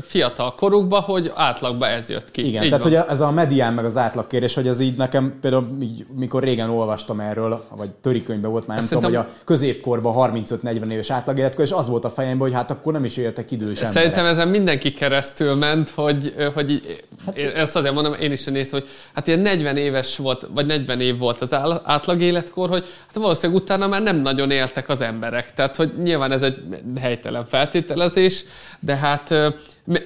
fiatal 0.00 0.54
korukba, 0.54 1.00
hogy 1.00 1.32
átlagban 1.34 1.88
ez 1.88 2.08
jött 2.08 2.30
ki. 2.30 2.46
Igen, 2.46 2.62
így 2.62 2.68
tehát 2.68 2.84
van. 2.84 2.92
hogy 2.92 3.04
ez 3.08 3.20
a 3.20 3.30
medián 3.30 3.72
meg 3.72 3.84
az 3.84 3.96
átlag 3.96 4.26
kérdés, 4.26 4.54
hogy 4.54 4.68
az 4.68 4.80
így 4.80 4.96
nekem 4.96 5.38
például 5.40 5.66
így, 5.82 6.06
mikor 6.16 6.42
régen 6.42 6.70
olvastam 6.70 7.20
erről, 7.20 7.64
vagy 7.76 7.90
törikönyvben 7.90 8.50
volt 8.50 8.66
már, 8.66 8.76
nem 8.76 8.84
Ezt 8.84 8.94
tudom, 8.94 9.10
hogy 9.10 9.26
a 9.26 9.28
középkorban 9.44 10.32
35-40 10.32 10.90
éves 10.90 11.10
átlag 11.10 11.50
és 11.58 11.70
az 11.70 11.88
volt 11.88 12.04
a 12.04 12.10
fejemben, 12.10 12.46
hogy 12.46 12.56
hát 12.56 12.70
akkor 12.70 12.92
nem 12.92 13.04
is 13.04 13.16
éltek 13.16 13.50
idős 13.50 13.68
emberek. 13.68 13.92
Szerintem 13.92 14.26
ezen 14.26 14.48
mindenki 14.48 14.92
keresztül 14.92 15.54
ment, 15.54 15.90
hogy, 15.90 16.34
hogy 16.54 16.98
hát, 17.26 17.36
én 17.36 17.48
ezt 17.48 17.76
azért 17.76 17.94
mondom, 17.94 18.12
én 18.12 18.32
is 18.32 18.44
néztem, 18.44 18.80
hogy 18.80 18.88
hát 19.14 19.26
ilyen 19.26 19.40
40 19.40 19.76
éves 19.76 20.16
volt, 20.16 20.48
vagy 20.54 20.66
40 20.66 21.00
év 21.00 21.18
volt 21.18 21.40
az 21.40 21.54
átlag 21.84 22.20
életkor, 22.20 22.68
hogy 22.68 22.84
hát 23.06 23.16
valószínűleg 23.16 23.62
utána 23.62 23.86
már 23.86 24.02
nem 24.02 24.16
nagyon 24.16 24.50
éltek 24.50 24.88
az 24.88 25.00
emberek. 25.00 25.54
Tehát, 25.54 25.76
hogy 25.76 25.92
nyilván 26.02 26.32
ez 26.32 26.42
egy 26.42 26.58
helytelen 27.00 27.44
feltételezés, 27.44 28.44
de 28.80 28.96
hát 28.96 29.34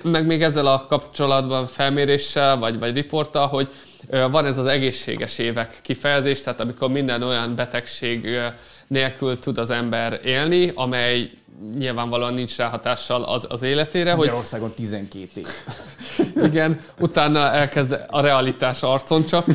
meg 0.03 0.27
még 0.27 0.43
ezzel 0.43 0.67
a 0.67 0.87
kapcsolatban 0.87 1.67
felméréssel, 1.67 2.59
vagy, 2.59 2.79
vagy 2.79 2.95
riporttal, 2.95 3.47
hogy 3.47 3.69
van 4.31 4.47
ez 4.47 4.59
az 4.59 4.67
egészséges 4.67 5.39
évek 5.39 5.79
kifejezés, 5.83 6.41
tehát 6.41 6.61
amikor 6.61 6.89
minden 6.89 7.23
olyan 7.23 7.55
betegség 7.55 8.29
nélkül 8.87 9.39
tud 9.39 9.59
az 9.59 9.71
ember 9.71 10.21
élni, 10.25 10.71
amely 10.75 11.31
nyilvánvalóan 11.79 12.35
nincs 12.35 12.57
ráhatással 12.57 13.23
az, 13.23 13.47
az 13.49 13.63
életére. 13.63 14.15
Magyarországon 14.15 14.67
hogy... 14.67 14.77
12 14.77 15.29
év. 15.35 15.47
Igen, 16.49 16.81
utána 16.99 17.53
elkezd 17.53 18.01
a 18.11 18.21
realitás 18.21 18.83
arcon 18.83 19.27
csap, 19.27 19.47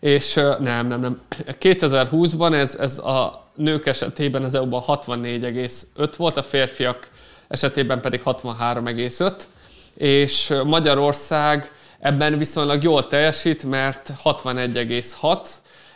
és 0.00 0.34
nem, 0.34 0.86
nem, 0.86 1.00
nem. 1.00 1.20
2020-ban 1.60 2.52
ez, 2.54 2.76
ez 2.80 2.98
a 2.98 3.46
nők 3.54 3.86
esetében 3.86 4.42
az 4.42 4.54
EU-ban 4.54 4.82
64,5 4.86 6.12
volt, 6.16 6.36
a 6.36 6.42
férfiak 6.42 7.08
esetében 7.48 8.00
pedig 8.00 8.20
63,5, 8.24 9.32
és 9.94 10.54
Magyarország 10.64 11.72
ebben 12.00 12.38
viszonylag 12.38 12.82
jól 12.82 13.06
teljesít, 13.06 13.62
mert 13.62 14.12
61,6, 14.24 15.46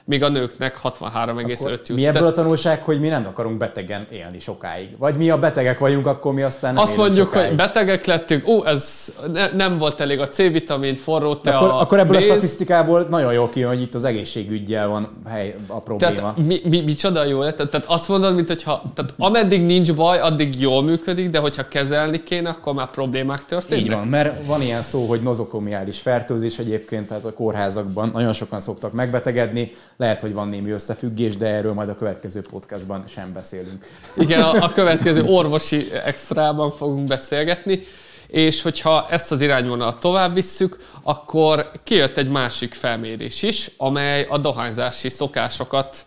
míg 0.04 0.22
a 0.22 0.28
nőknek 0.28 0.80
63,5 0.82 1.70
jut. 1.70 1.88
Mi 1.88 2.06
ebből 2.06 2.26
a 2.26 2.32
tanulság, 2.32 2.82
hogy 2.82 3.00
mi 3.00 3.08
nem 3.08 3.26
akarunk 3.26 3.56
betegen 3.56 4.06
élni 4.10 4.38
sokáig? 4.38 4.88
Vagy 4.98 5.16
mi 5.16 5.30
a 5.30 5.38
betegek 5.38 5.78
vagyunk, 5.78 6.06
akkor 6.06 6.32
mi 6.32 6.42
aztán 6.42 6.74
nem 6.74 6.82
Azt 6.82 6.96
mondjuk, 6.96 7.26
sokáig. 7.26 7.46
hogy 7.46 7.56
betegek 7.56 8.04
lettünk, 8.04 8.48
ó, 8.48 8.66
ez 8.66 9.12
ne, 9.32 9.48
nem 9.52 9.78
volt 9.78 10.00
elég 10.00 10.20
a 10.20 10.26
C-vitamin, 10.26 10.94
forró 10.94 11.34
te 11.34 11.50
akkor, 11.50 11.68
a 11.68 11.80
akkor 11.80 11.98
ebből 11.98 12.16
méz. 12.16 12.30
a 12.30 12.32
statisztikából 12.32 13.06
nagyon 13.10 13.32
jól 13.32 13.48
kijön, 13.48 13.68
hogy 13.68 13.80
itt 13.80 13.94
az 13.94 14.04
egészségügyel 14.04 14.88
van 14.88 15.08
hely, 15.28 15.54
a 15.66 15.78
probléma. 15.78 16.14
Tehát 16.14 16.36
mi, 16.36 16.60
mi, 16.64 16.80
mi 16.80 16.94
csoda 16.94 17.24
jó 17.24 17.42
lett? 17.42 17.56
Tehát 17.56 17.86
azt 17.86 18.08
mondod, 18.08 18.34
mint 18.34 18.48
hogyha, 18.48 18.82
tehát 18.94 19.14
ameddig 19.18 19.64
nincs 19.64 19.94
baj, 19.94 20.18
addig 20.18 20.60
jól 20.60 20.82
működik, 20.82 21.30
de 21.30 21.38
hogyha 21.38 21.68
kezelni 21.68 22.22
kéne, 22.22 22.48
akkor 22.48 22.74
már 22.74 22.90
problémák 22.90 23.44
történnek. 23.44 23.84
Így 23.84 23.92
van, 23.92 24.06
mert 24.06 24.46
van 24.46 24.62
ilyen 24.62 24.80
szó, 24.80 25.06
hogy 25.06 25.22
nozokomiális 25.22 26.00
fertőzés 26.00 26.58
egyébként, 26.58 27.06
tehát 27.06 27.24
a 27.24 27.32
kórházakban 27.32 28.10
nagyon 28.12 28.32
sokan 28.32 28.60
szoktak 28.60 28.92
megbetegedni. 28.92 29.72
Lehet, 29.96 30.20
hogy 30.20 30.32
van 30.32 30.48
némi 30.48 30.70
összefüggés, 30.70 31.36
de 31.36 31.46
erről 31.46 31.72
majd 31.72 31.88
a 31.88 31.94
következő 31.94 32.42
podcastban 32.42 33.04
sem 33.06 33.32
beszélünk. 33.32 33.86
Igen, 34.16 34.42
a, 34.42 34.64
a 34.64 34.70
következő 34.70 35.22
orvosi 35.22 35.92
extrában 35.92 36.70
fogunk 36.70 37.08
beszélgetni, 37.08 37.80
és 38.26 38.62
hogyha 38.62 39.06
ezt 39.10 39.32
az 39.32 39.40
irányvonalat 39.40 40.00
tovább 40.00 40.34
visszük, 40.34 40.78
akkor 41.02 41.70
kijött 41.84 42.16
egy 42.16 42.28
másik 42.28 42.74
felmérés 42.74 43.42
is, 43.42 43.70
amely 43.76 44.26
a 44.28 44.38
dohányzási 44.38 45.08
szokásokat 45.08 46.04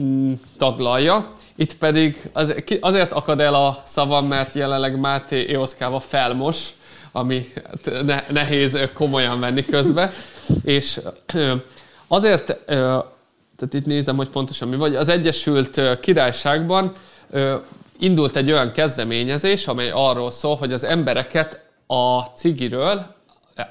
mm, 0.00 0.32
taglalja. 0.58 1.32
Itt 1.56 1.74
pedig 1.76 2.30
az, 2.32 2.54
azért 2.80 3.12
akad 3.12 3.40
el 3.40 3.54
a 3.54 3.82
szavam, 3.86 4.26
mert 4.26 4.54
jelenleg 4.54 4.98
Máté 4.98 5.46
Ioszkáva 5.48 6.00
felmos, 6.00 6.68
ami 7.12 7.52
ne, 8.02 8.22
nehéz 8.30 8.78
komolyan 8.94 9.40
venni 9.40 9.64
közbe, 9.64 10.12
és 10.64 11.00
azért, 12.08 12.58
tehát 12.66 13.74
itt 13.74 13.86
nézem, 13.86 14.16
hogy 14.16 14.28
pontosan 14.28 14.68
mi 14.68 14.76
vagy, 14.76 14.96
az 14.96 15.08
Egyesült 15.08 16.00
Királyságban 16.00 16.92
indult 17.98 18.36
egy 18.36 18.52
olyan 18.52 18.72
kezdeményezés, 18.72 19.66
amely 19.66 19.90
arról 19.94 20.30
szól, 20.30 20.56
hogy 20.56 20.72
az 20.72 20.84
embereket 20.84 21.60
a 21.86 22.20
cigiről 22.20 23.16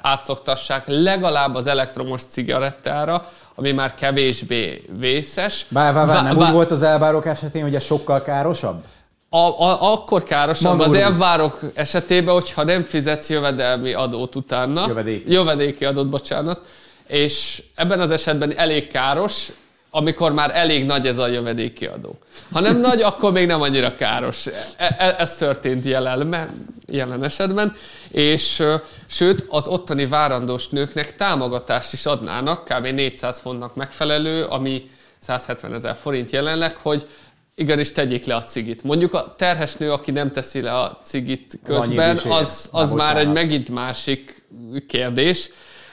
átszoktassák 0.02 0.84
legalább 0.88 1.56
az 1.56 1.68
elektromos 1.68 2.22
cigarettára, 2.22 3.30
ami 3.56 3.72
már 3.72 3.96
kevésbé 3.96 4.86
vészes. 5.00 5.66
Bár, 5.70 5.94
bár, 5.94 6.08
bár 6.08 6.24
nem 6.24 6.36
vá- 6.36 6.48
úgy 6.48 6.54
volt 6.54 6.72
az 6.72 6.82
elbárok 6.82 7.26
esetén, 7.26 7.62
hogy 7.62 7.76
ez 7.76 7.84
sokkal 7.84 8.22
károsabb? 8.22 8.84
a, 9.30 9.38
a, 9.38 9.92
akkor 9.94 10.24
károsabb 10.24 10.78
Mondd 10.78 10.90
az 10.90 10.96
elvárok 10.96 11.60
esetében, 11.74 12.34
hogyha 12.34 12.64
nem 12.64 12.84
fizetsz 12.84 13.30
jövedelmi 13.30 13.94
adót 13.94 14.36
utána. 14.36 14.88
Jövedéki. 14.88 15.32
Jövedéki 15.32 15.86
adót, 15.86 16.10
bocsánat. 16.10 16.60
És 17.08 17.64
ebben 17.76 18.00
az 18.00 18.12
esetben 18.12 18.58
elég 18.58 18.88
káros, 18.88 19.48
amikor 19.90 20.34
már 20.34 20.52
elég 20.56 20.86
nagy 20.86 21.08
ez 21.08 21.18
a 21.18 21.28
jövedéki 21.28 21.86
adó. 21.86 22.18
Ha 22.52 22.60
nem 22.60 22.80
nagy, 22.80 23.02
akkor 23.12 23.32
még 23.32 23.46
nem 23.46 23.62
annyira 23.62 23.96
káros. 23.96 24.46
E- 24.78 24.96
e- 24.98 25.16
ez 25.18 25.38
történt 25.38 25.86
jelen, 25.86 26.50
jelen 26.86 27.24
esetben, 27.24 27.76
és 28.12 28.64
sőt, 29.06 29.46
az 29.50 29.68
ottani 29.68 30.06
várandós 30.06 30.68
nőknek 30.68 31.16
támogatást 31.16 31.94
is 31.94 32.06
adnának, 32.06 32.64
kb. 32.64 32.88
400 32.88 33.40
fontnak 33.40 33.76
megfelelő, 33.76 34.44
ami 34.44 34.90
170 35.20 35.74
ezer 35.74 35.96
forint 35.96 36.32
jelenleg, 36.32 36.78
hogy 36.78 37.08
igenis 37.56 37.92
tegyék 37.92 38.26
le 38.26 38.36
a 38.36 38.44
cigit. 38.44 38.84
Mondjuk 38.84 39.14
a 39.14 39.36
terhes 39.38 39.76
nő, 39.76 39.92
aki 39.92 40.12
nem 40.12 40.32
teszi 40.32 40.62
le 40.62 40.80
a 40.80 41.00
cigit 41.04 41.60
Az 41.64 41.76
közben, 41.76 42.18
az, 42.30 42.70
az 42.72 42.88
Nem 42.90 42.98
már 42.98 43.18
egy 43.18 43.32
megint 43.32 43.70
másik 43.70 44.44
kérdés, 44.88 45.50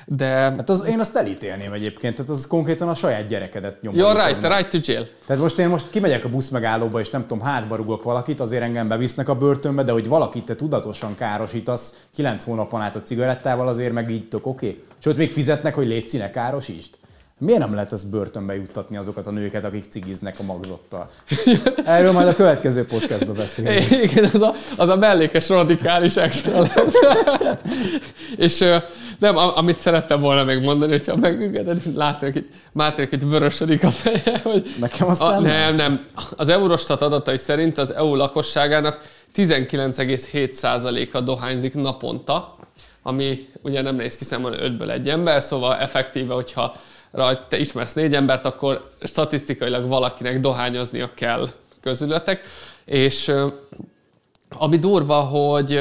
de 0.07 0.27
Hát 0.27 0.69
az, 0.69 0.85
én 0.87 1.01
azt 1.01 1.17
elítélném 1.17 1.73
egyébként, 1.73 2.15
tehát 2.15 2.31
az 2.31 2.47
konkrétan 2.47 2.89
a 2.89 2.95
saját 2.95 3.27
gyerekedet 3.27 3.83
nyomja. 3.83 4.07
you're 4.07 4.27
right, 4.27 4.47
right 4.47 4.69
to 4.69 4.79
jail. 4.93 5.09
Tehát 5.27 5.43
most 5.43 5.59
én 5.59 5.69
most 5.69 5.91
kimegyek 5.91 6.25
a 6.25 6.29
buszmegállóba, 6.29 7.01
és 7.01 7.11
nem 7.11 7.21
tudom, 7.21 7.41
hátba 7.41 7.77
rugok 7.77 8.03
valakit, 8.03 8.41
azért 8.41 8.63
engem 8.63 8.89
bevisznek 8.89 9.29
a 9.29 9.35
börtönbe, 9.35 9.83
de 9.83 9.93
hogy 9.93 10.09
valakit 10.09 10.45
te 10.45 10.55
tudatosan 10.55 11.15
károsítasz 11.15 12.07
9 12.15 12.45
hónapon 12.45 12.81
át 12.81 12.95
a 12.95 13.03
cigarettával, 13.03 13.69
azért 13.69 13.93
meg 13.93 14.11
így 14.11 14.29
tök 14.29 14.47
oké. 14.47 14.67
Okay. 14.67 14.83
Sőt, 14.99 15.17
még 15.17 15.31
fizetnek, 15.31 15.75
hogy 15.75 15.87
légy 15.87 16.09
színe 16.09 16.31
károsítsd. 16.31 16.91
Miért 17.39 17.61
nem 17.61 17.75
lehet 17.75 17.93
ezt 17.93 18.11
börtönbe 18.11 18.55
juttatni 18.55 18.97
azokat 18.97 19.27
a 19.27 19.31
nőket, 19.31 19.65
akik 19.65 19.85
cigiznek 19.85 20.37
a 20.39 20.43
magzottal? 20.43 21.11
Erről 21.85 22.13
majd 22.13 22.29
a 22.29 22.35
következő 22.35 22.85
podcastban 22.85 23.35
beszélünk. 23.35 23.91
Igen, 23.91 24.25
az 24.25 24.43
a, 24.43 24.53
az 24.77 24.89
a 24.89 24.97
mellékes 24.97 25.49
radikális 25.49 26.17
extra 26.17 26.61
lesz. 26.61 26.95
És 28.37 28.65
nem, 29.19 29.37
amit 29.37 29.79
szerettem 29.79 30.21
volna 30.21 30.45
még 30.45 30.63
mondani, 30.63 30.93
hogyha 30.93 31.17
megengeded, 31.17 31.97
látnék, 31.97 32.33
hogy 32.33 32.49
Mátének 32.73 33.13
itt 33.13 33.23
vörösödik 33.23 33.85
a 33.85 33.91
feje, 33.91 34.41
hogy 34.43 34.75
Nekem 34.81 35.09
aztán 35.09 35.33
a, 35.33 35.41
nem, 35.41 35.75
nem. 35.75 36.07
Az 36.37 36.49
Eurostat 36.49 37.03
adatai 37.03 37.39
szerint 37.39 37.79
az 37.79 37.95
EU 37.95 38.15
lakosságának 38.15 39.01
19,7%-a 39.35 41.21
dohányzik 41.21 41.75
naponta, 41.75 42.57
ami 43.03 43.49
ugye 43.63 43.83
nem 43.83 43.97
néz 43.97 44.17
ki 44.17 44.25
számon 44.25 44.55
5-ből 44.57 44.91
egy 44.91 45.09
ember, 45.09 45.43
szóval 45.43 45.77
effektíve, 45.77 46.35
hogyha 46.35 46.75
rajt 47.15 47.41
te 47.49 47.59
ismersz 47.59 47.93
négy 47.93 48.15
embert, 48.15 48.45
akkor 48.47 48.91
statisztikailag 49.03 49.89
valakinek 49.89 50.41
dohányoznia 50.41 51.11
kell 51.15 51.49
közületek, 51.81 52.41
és 52.85 53.33
ami 54.59 54.79
durva, 54.79 55.15
hogy 55.21 55.77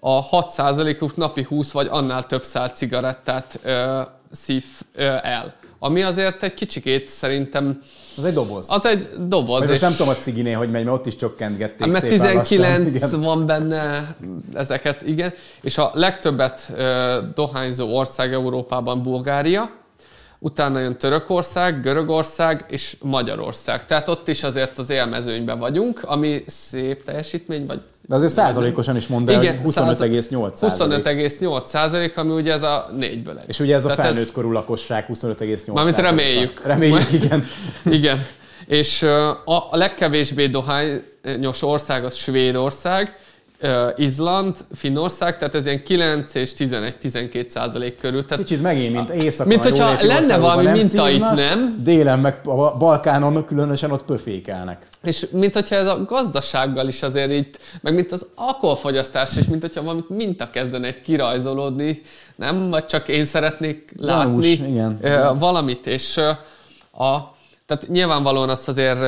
a 0.00 0.28
6%-uk 0.28 1.16
napi 1.16 1.42
20 1.42 1.70
vagy 1.70 1.86
annál 1.90 2.26
több 2.26 2.42
szál 2.44 2.68
cigarettát 2.68 3.60
ö, 3.62 4.00
szív 4.32 4.64
ö, 4.94 5.02
el. 5.22 5.54
Ami 5.78 6.02
azért 6.02 6.42
egy 6.42 6.54
kicsikét 6.54 7.08
szerintem, 7.08 7.82
Az 8.16 8.24
egy 8.24 8.32
doboz. 8.34 8.66
az 8.70 8.86
egy 8.86 9.08
doboz. 9.18 9.58
Vagy 9.58 9.68
most 9.68 9.72
és- 9.72 9.80
nem 9.80 9.90
tudom 9.92 10.08
a 10.08 10.14
ciginél, 10.14 10.56
hogy 10.58 10.70
megy, 10.70 10.84
mert 10.84 10.96
ott 10.96 11.06
is 11.06 11.16
csökkentgették 11.16 11.80
Hát, 11.80 11.88
mert 11.88 12.08
szépen 12.08 12.34
lassan. 12.34 12.42
19 12.46 12.94
Igen. 12.94 13.20
van 13.20 13.46
benne 13.46 14.16
ezeket, 14.54 15.02
igen. 15.02 15.32
És 15.62 15.78
a 15.78 15.90
legtöbbet 15.94 16.72
ö, 16.76 17.16
dohányzó 17.34 17.96
ország 17.96 18.32
Európában 18.32 19.02
Bulgária, 19.02 19.70
utána 20.42 20.78
jön 20.78 20.96
Törökország, 20.96 21.80
Görögország 21.80 22.64
és 22.68 22.96
Magyarország. 23.02 23.86
Tehát 23.86 24.08
ott 24.08 24.28
is 24.28 24.42
azért 24.42 24.78
az 24.78 24.90
élmezőnyben 24.90 25.58
vagyunk, 25.58 26.00
ami 26.04 26.44
szép 26.46 27.02
teljesítmény, 27.02 27.66
vagy 27.66 27.80
De 28.06 28.14
azért 28.14 28.32
százalékosan 28.32 28.96
is 28.96 29.06
mondd 29.06 29.30
el, 29.30 29.36
hogy 29.36 29.44
Igen, 29.44 29.60
25,8 29.64 30.54
százalék. 30.54 31.04
25,8 31.04 31.64
százalék, 31.64 32.16
ami 32.16 32.32
ugye 32.32 32.52
ez 32.52 32.62
a 32.62 32.88
négyből 32.98 33.38
egy. 33.38 33.48
És 33.48 33.60
ugye 33.60 33.74
ez 33.74 33.84
a 33.84 33.88
Tehát 33.88 34.12
felnőtt 34.12 34.32
korú 34.32 34.52
lakosság 34.52 35.06
25,8 35.12 35.72
Mármint 35.72 35.98
reméljük. 35.98 36.62
Reméljük, 36.64 37.12
igen. 37.12 37.44
Igen. 37.98 38.26
És 38.66 39.02
a, 39.02 39.30
a 39.70 39.76
legkevésbé 39.76 40.46
dohányos 40.46 41.62
ország 41.62 42.04
az 42.04 42.14
Svédország, 42.14 43.16
Izland, 43.96 44.56
Finnország, 44.74 45.38
tehát 45.38 45.54
ez 45.54 45.66
ilyen 45.66 45.82
9 45.82 46.34
és 46.34 46.52
11-12 46.56 47.48
százalék 47.48 47.98
körül. 47.98 48.24
Tehát 48.24 48.44
Kicsit 48.44 48.62
megint, 48.62 48.92
mint 48.92 49.10
éjszakon 49.10 49.52
Mint 49.52 49.64
hogyha 49.64 50.06
lenne 50.06 50.38
valami 50.38 50.62
nem 50.62 50.72
minta 50.72 51.10
itt, 51.10 51.18
nem? 51.18 51.80
Délen 51.82 52.18
meg 52.18 52.40
a 52.44 52.76
Balkánon 52.76 53.44
különösen 53.44 53.90
ott 53.90 54.04
pöfékelnek. 54.04 54.86
És 55.02 55.26
mint 55.30 55.54
hogyha 55.54 55.74
ez 55.74 55.86
a 55.86 56.04
gazdasággal 56.04 56.88
is 56.88 57.02
azért 57.02 57.30
itt, 57.32 57.58
meg 57.80 57.94
mint 57.94 58.12
az 58.12 58.26
alkoholfogyasztás 58.34 59.36
is, 59.36 59.44
mint 59.44 59.62
hogyha 59.62 59.82
valamit 59.82 60.08
minta 60.08 60.50
kezdene 60.50 60.86
egy 60.86 61.00
kirajzolódni, 61.00 62.00
nem? 62.36 62.70
Vagy 62.70 62.86
csak 62.86 63.08
én 63.08 63.24
szeretnék 63.24 63.92
látni 63.96 64.30
Gyanús, 64.30 64.46
igen. 64.46 65.38
valamit, 65.38 65.86
és 65.86 66.20
a, 66.92 67.38
tehát 67.70 67.88
nyilvánvalóan 67.88 68.48
azt 68.48 68.68
azért 68.68 68.98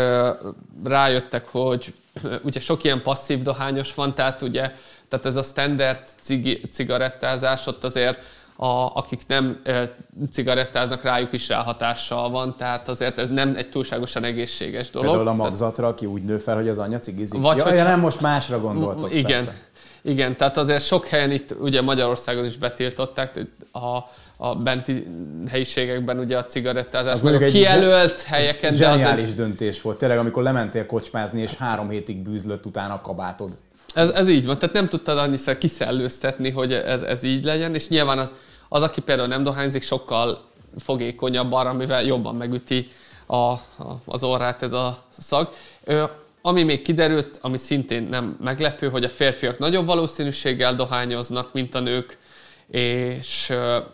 rájöttek, 0.84 1.48
hogy 1.48 1.94
ugye 2.42 2.60
sok 2.60 2.84
ilyen 2.84 3.02
passzív 3.02 3.42
dohányos 3.42 3.94
van, 3.94 4.14
tehát 4.14 4.42
ugye 4.42 4.72
tehát 5.08 5.26
ez 5.26 5.36
a 5.36 5.42
standard 5.42 6.00
cigi, 6.20 6.60
cigarettázás 6.70 7.66
ott 7.66 7.84
azért 7.84 8.18
a, 8.56 8.66
akik 8.94 9.20
nem 9.26 9.60
e, 9.64 9.88
cigarettáznak, 10.32 11.02
rájuk 11.02 11.32
is 11.32 11.48
ráhatással 11.48 12.30
van, 12.30 12.54
tehát 12.56 12.88
azért 12.88 13.18
ez 13.18 13.30
nem 13.30 13.54
egy 13.56 13.68
túlságosan 13.68 14.24
egészséges 14.24 14.90
dolog. 14.90 15.08
Például 15.08 15.28
a 15.28 15.32
magzatra, 15.32 15.86
aki 15.86 16.06
úgy 16.06 16.22
nő 16.22 16.38
fel, 16.38 16.54
hogy 16.54 16.68
az 16.68 16.78
anyja 16.78 16.98
cigizik. 16.98 17.40
Vagy 17.40 17.56
ja, 17.56 17.62
hogyha- 17.62 17.78
ja, 17.78 17.84
nem, 17.84 18.00
most 18.00 18.20
másra 18.20 18.60
gondoltok. 18.60 19.14
igen. 19.14 19.44
Persze. 19.44 19.54
Igen, 20.02 20.36
tehát 20.36 20.56
azért 20.56 20.84
sok 20.84 21.06
helyen 21.06 21.30
itt, 21.30 21.54
ugye 21.60 21.82
Magyarországon 21.82 22.44
is 22.44 22.56
betiltották, 22.56 23.46
a, 23.72 23.98
a 24.44 24.54
benti 24.54 25.06
helyiségekben 25.48 26.18
ugye 26.18 26.36
a 26.36 26.44
cigarettázás, 26.44 27.12
Az 27.12 27.22
meg 27.22 27.34
a 27.34 27.38
mondjuk 27.38 27.54
egy 27.54 27.60
kijelölt 27.60 28.22
helyeken, 28.22 28.76
de 28.76 28.88
az 28.88 28.96
Zseniális 28.96 29.24
egy, 29.24 29.32
döntés 29.32 29.82
volt. 29.82 29.98
Tényleg, 29.98 30.18
amikor 30.18 30.42
lementél 30.42 30.86
kocsmázni, 30.86 31.40
és 31.40 31.54
három 31.54 31.88
hétig 31.88 32.16
bűzlött 32.16 32.66
utána 32.66 32.94
a 32.94 33.00
kabátod. 33.00 33.58
ez, 33.94 34.10
ez 34.10 34.28
így 34.28 34.46
van, 34.46 34.58
tehát 34.58 34.74
nem 34.74 34.88
tudtad 34.88 35.18
annyiszer 35.18 35.58
kiszellőztetni, 35.58 36.50
hogy 36.50 36.72
ez, 36.72 37.02
ez 37.02 37.22
így 37.22 37.44
legyen, 37.44 37.74
és 37.74 37.88
nyilván 37.88 38.18
az, 38.18 38.32
az, 38.68 38.82
aki 38.82 39.00
például 39.00 39.28
nem 39.28 39.42
dohányzik, 39.42 39.82
sokkal 39.82 40.38
fogékonyabb 40.78 41.52
arra, 41.52 41.72
mivel 41.72 42.04
jobban 42.04 42.34
megüti 42.34 42.86
a, 43.26 43.36
a, 43.36 43.60
az 44.04 44.22
orrát 44.22 44.62
ez 44.62 44.72
a 44.72 44.98
szag. 45.10 45.48
Ö, 45.84 46.04
ami 46.40 46.62
még 46.62 46.82
kiderült, 46.82 47.38
ami 47.40 47.56
szintén 47.56 48.02
nem 48.02 48.36
meglepő, 48.40 48.88
hogy 48.88 49.04
a 49.04 49.08
férfiak 49.08 49.58
nagyobb 49.58 49.86
valószínűséggel 49.86 50.74
dohányoznak, 50.74 51.52
mint 51.52 51.74
a 51.74 51.80
nők, 51.80 52.18
és 52.72 53.52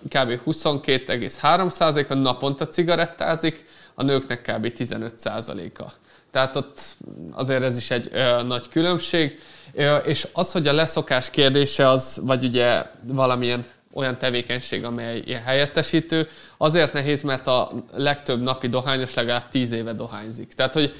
kb. 0.09 0.41
22,3%-a 0.47 2.15
naponta 2.15 2.67
cigarettázik, 2.67 3.65
a 3.95 4.03
nőknek 4.03 4.43
kb. 4.43 4.73
15%-a. 4.77 5.93
Tehát 6.31 6.57
ott 6.57 6.97
azért 7.33 7.63
ez 7.63 7.77
is 7.77 7.91
egy 7.91 8.09
ö, 8.13 8.43
nagy 8.43 8.69
különbség. 8.69 9.39
Ö, 9.75 9.97
és 9.97 10.29
az, 10.33 10.53
hogy 10.53 10.67
a 10.67 10.73
leszokás 10.73 11.31
kérdése 11.31 11.89
az, 11.89 12.21
vagy 12.23 12.45
ugye 12.45 12.83
valamilyen 13.07 13.65
olyan 13.93 14.19
tevékenység, 14.19 14.85
amely 14.85 15.23
ilyen 15.25 15.43
helyettesítő, 15.43 16.29
azért 16.57 16.93
nehéz, 16.93 17.23
mert 17.23 17.47
a 17.47 17.73
legtöbb 17.95 18.43
napi 18.43 18.69
dohányos 18.69 19.15
legalább 19.15 19.49
10 19.49 19.71
éve 19.73 19.93
dohányzik. 19.93 20.53
Tehát, 20.53 20.73
hogy 20.73 20.95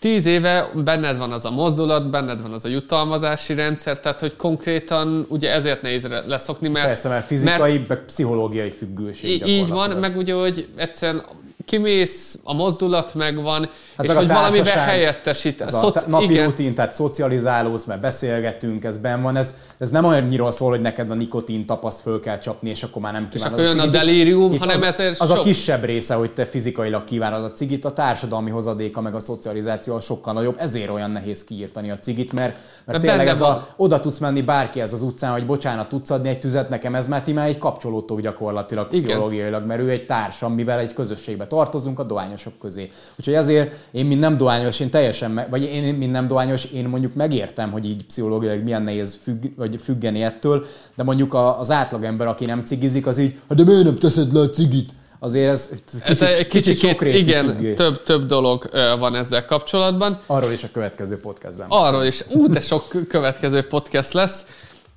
tíz 0.00 0.26
éve 0.26 0.70
benned 0.74 1.18
van 1.18 1.32
az 1.32 1.44
a 1.44 1.50
mozdulat, 1.50 2.10
benned 2.10 2.42
van 2.42 2.52
az 2.52 2.64
a 2.64 2.68
jutalmazási 2.68 3.54
rendszer, 3.54 4.00
tehát 4.00 4.20
hogy 4.20 4.36
konkrétan 4.36 5.26
ugye 5.28 5.52
ezért 5.52 5.82
nehéz 5.82 6.08
leszokni, 6.26 6.68
mert... 6.68 6.86
Persze, 6.86 7.08
mert 7.08 7.26
fizikai, 7.26 7.76
mert, 7.76 7.88
meg 7.88 8.04
pszichológiai 8.04 8.70
függőség 8.70 9.46
Így 9.46 9.68
van, 9.68 9.90
meg 9.90 10.16
ugye, 10.16 10.34
hogy 10.34 10.68
egyszerűen 10.76 11.24
kimész, 11.64 12.38
a 12.44 12.54
mozdulat 12.54 13.14
megvan, 13.14 13.60
hát 13.96 14.04
és 14.04 14.06
meg 14.06 14.16
hogy 14.16 14.28
valamivel 14.28 14.76
helyettesít. 14.76 15.60
Ez 15.60 15.74
a 15.74 15.92
napi 16.06 16.24
igen. 16.24 16.44
rutin, 16.44 16.74
tehát 16.74 16.92
szocializálódsz, 16.92 17.84
mert 17.84 18.00
beszélgetünk, 18.00 18.84
ez 18.84 18.98
benn 18.98 19.22
van. 19.22 19.36
Ez, 19.36 19.54
ez 19.80 19.90
nem 19.90 20.04
olyannyira 20.04 20.50
szól, 20.50 20.70
hogy 20.70 20.80
neked 20.80 21.10
a 21.10 21.14
nikotin 21.14 21.66
tapaszt 21.66 22.00
föl 22.00 22.20
kell 22.20 22.38
csapni, 22.38 22.70
és 22.70 22.82
akkor 22.82 23.02
már 23.02 23.12
nem 23.12 23.28
kívánod 23.28 23.58
és 23.58 23.64
akkor 23.64 23.76
jön 23.76 23.88
a 23.88 23.90
delírium, 23.90 24.58
hanem 24.58 24.76
az, 24.76 24.82
ezért 24.82 25.20
Az 25.20 25.28
sok... 25.28 25.38
a 25.38 25.42
kisebb 25.42 25.84
része, 25.84 26.14
hogy 26.14 26.30
te 26.30 26.44
fizikailag 26.44 27.04
kívánod 27.04 27.44
a 27.44 27.50
cigit, 27.50 27.84
a 27.84 27.92
társadalmi 27.92 28.50
hozadéka, 28.50 29.00
meg 29.00 29.14
a 29.14 29.18
szocializáció 29.18 30.00
sokkal 30.00 30.32
nagyobb, 30.32 30.54
ezért 30.58 30.90
olyan 30.90 31.10
nehéz 31.10 31.44
kiírtani 31.44 31.90
a 31.90 31.96
cigit, 31.96 32.32
mert, 32.32 32.56
mert 32.84 33.00
tényleg 33.00 33.26
ez 33.26 33.38
van. 33.38 33.52
a, 33.52 33.66
oda 33.76 34.00
tudsz 34.00 34.18
menni 34.18 34.42
bárkihez 34.42 34.92
az 34.92 35.02
utcán, 35.02 35.32
hogy 35.32 35.46
bocsánat, 35.46 35.88
tudsz 35.88 36.10
adni 36.10 36.28
egy 36.28 36.38
tüzet 36.38 36.68
nekem, 36.68 36.94
ez 36.94 37.06
már 37.06 37.22
ti 37.22 37.32
már 37.32 37.48
egy 37.48 37.58
kapcsolódó 37.58 38.18
gyakorlatilag 38.18 38.88
pszichológiailag, 38.88 39.66
mert 39.66 39.80
ő 39.80 39.90
egy 39.90 40.06
társam, 40.06 40.52
mivel 40.54 40.78
egy 40.78 40.92
közösségbe 40.92 41.46
tartozunk 41.46 41.98
a 41.98 42.04
dohányosok 42.04 42.58
közé. 42.58 42.90
Úgyhogy 43.18 43.34
ezért 43.34 43.74
én, 43.90 44.06
mint 44.06 44.20
nem 44.20 44.36
dohányos, 44.36 44.80
én 44.80 44.90
teljesen, 44.90 45.30
meg, 45.30 45.50
vagy 45.50 45.62
én, 45.62 45.94
mint 45.94 46.12
nem 46.12 46.26
dohányos, 46.26 46.64
én 46.64 46.84
mondjuk 46.84 47.14
megértem, 47.14 47.70
hogy 47.70 47.84
így 47.84 48.04
pszichológiailag 48.04 48.62
milyen 48.64 48.82
nehéz 48.82 49.18
függ, 49.22 49.44
vagy 49.56 49.69
függeni 49.78 50.22
ettől, 50.22 50.66
de 50.96 51.02
mondjuk 51.02 51.34
az 51.34 51.70
átlagember, 51.70 52.26
aki 52.26 52.44
nem 52.44 52.64
cigizik, 52.64 53.06
az 53.06 53.18
így, 53.18 53.34
hát 53.48 53.58
de 53.58 53.64
miért 53.64 53.84
nem 53.84 53.98
teszed 53.98 54.32
le 54.32 54.40
a 54.40 54.50
cigit? 54.50 54.90
azért 55.22 55.50
ez, 55.50 55.68
ez 55.72 55.82
kicsit, 55.90 56.08
ez 56.08 56.22
egy 56.22 56.46
kicsit, 56.46 56.78
kicsit 56.78 57.14
igen, 57.14 57.74
több, 57.74 58.02
több 58.02 58.26
dolog 58.26 58.70
van 58.98 59.14
ezzel 59.14 59.44
kapcsolatban. 59.44 60.20
Arról 60.26 60.52
is 60.52 60.64
a 60.64 60.68
következő 60.72 61.20
podcastben. 61.20 61.66
Arról 61.70 62.04
is. 62.04 62.24
Ú, 62.28 62.46
de 62.46 62.60
sok 62.60 63.06
következő 63.08 63.62
podcast 63.62 64.12
lesz. 64.12 64.46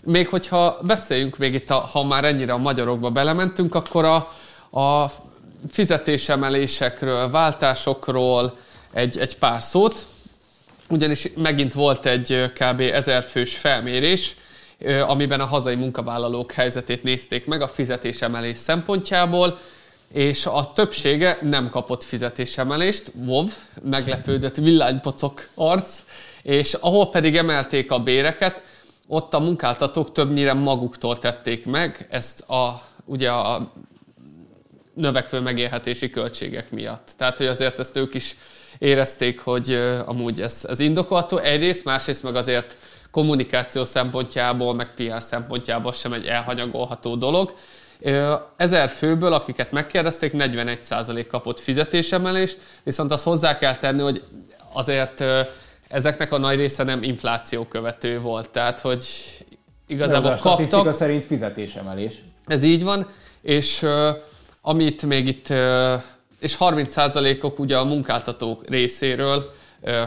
Még 0.03 0.27
hogyha 0.27 0.77
beszéljünk 0.81 1.37
még 1.37 1.53
itt, 1.53 1.69
a, 1.69 1.75
ha 1.75 2.03
már 2.03 2.25
ennyire 2.25 2.53
a 2.53 2.57
magyarokba 2.57 3.09
belementünk, 3.09 3.75
akkor 3.75 4.05
a, 4.05 4.15
a 4.79 5.11
fizetésemelésekről, 5.69 7.29
váltásokról 7.29 8.57
egy, 8.91 9.17
egy 9.17 9.37
pár 9.37 9.63
szót. 9.63 10.05
Ugyanis 10.89 11.29
megint 11.35 11.73
volt 11.73 12.05
egy 12.05 12.51
kb. 12.53 12.79
1000 12.79 13.23
fős 13.23 13.57
felmérés, 13.57 14.35
amiben 15.07 15.39
a 15.39 15.45
hazai 15.45 15.76
munkavállalók 15.76 16.51
helyzetét 16.51 17.03
nézték 17.03 17.45
meg 17.45 17.61
a 17.61 17.68
fizetésemelés 17.68 18.57
szempontjából, 18.57 19.57
és 20.14 20.45
a 20.45 20.72
többsége 20.76 21.38
nem 21.41 21.69
kapott 21.69 22.03
fizetésemelést, 22.03 23.11
WOV, 23.26 23.53
meglepődött 23.84 24.55
villánypocok 24.55 25.47
arc, 25.55 25.99
és 26.41 26.73
ahol 26.73 27.10
pedig 27.10 27.38
emelték 27.38 27.91
a 27.91 27.99
béreket, 27.99 28.64
ott 29.07 29.34
a 29.34 29.39
munkáltatók 29.39 30.11
többnyire 30.11 30.53
maguktól 30.53 31.18
tették 31.18 31.65
meg 31.65 32.07
ezt 32.10 32.41
a, 32.41 32.81
ugye 33.05 33.31
a 33.31 33.72
növekvő 34.93 35.39
megélhetési 35.39 36.10
költségek 36.10 36.72
miatt. 36.72 37.14
Tehát, 37.18 37.38
hogy 37.38 37.45
azért 37.47 37.80
ezt 37.80 37.97
ők 37.97 38.14
is 38.14 38.35
érezték, 38.77 39.39
hogy 39.39 39.80
amúgy 40.05 40.41
ez, 40.41 40.65
ez 40.69 40.80
indokolható 40.80 41.38
egyrészt, 41.38 41.84
másrészt 41.84 42.23
meg 42.23 42.35
azért 42.35 42.77
kommunikáció 43.14 43.84
szempontjából, 43.85 44.73
meg 44.73 44.94
PR 44.94 45.22
szempontjából 45.22 45.94
sem 45.94 46.14
egy 46.14 46.26
elhanyagolható 46.26 47.15
dolog. 47.15 47.53
Ezer 48.57 48.90
főből, 48.90 49.34
akiket 49.34 49.72
megkérdezték, 49.72 50.31
41% 50.35 51.26
kapott 51.30 51.60
fizetésemelést, 51.60 52.60
viszont 52.84 53.11
azt 53.11 53.23
hozzá 53.23 53.57
kell 53.57 53.76
tenni, 53.76 54.02
hogy 54.02 54.23
azért 54.73 55.23
ezeknek 55.88 56.31
a 56.31 56.38
nagy 56.38 56.56
része 56.56 56.84
nem 56.84 57.03
infláció 57.03 57.64
követő 57.64 58.19
volt, 58.19 58.49
tehát 58.49 58.80
hogy 58.80 59.06
igazából 59.88 60.30
De 60.30 60.35
a 60.35 60.40
kaptak. 60.40 60.94
szerint 60.94 61.23
fizetésemelés. 61.23 62.23
Ez 62.45 62.64
így 62.64 62.84
van, 62.84 63.07
és 63.41 63.85
amit 64.61 65.06
még 65.06 65.27
itt, 65.27 65.49
és 66.40 66.56
30%-ok 66.60 67.60
ugye 67.60 67.77
a 67.77 67.85
munkáltatók 67.85 68.69
részéről 68.69 69.53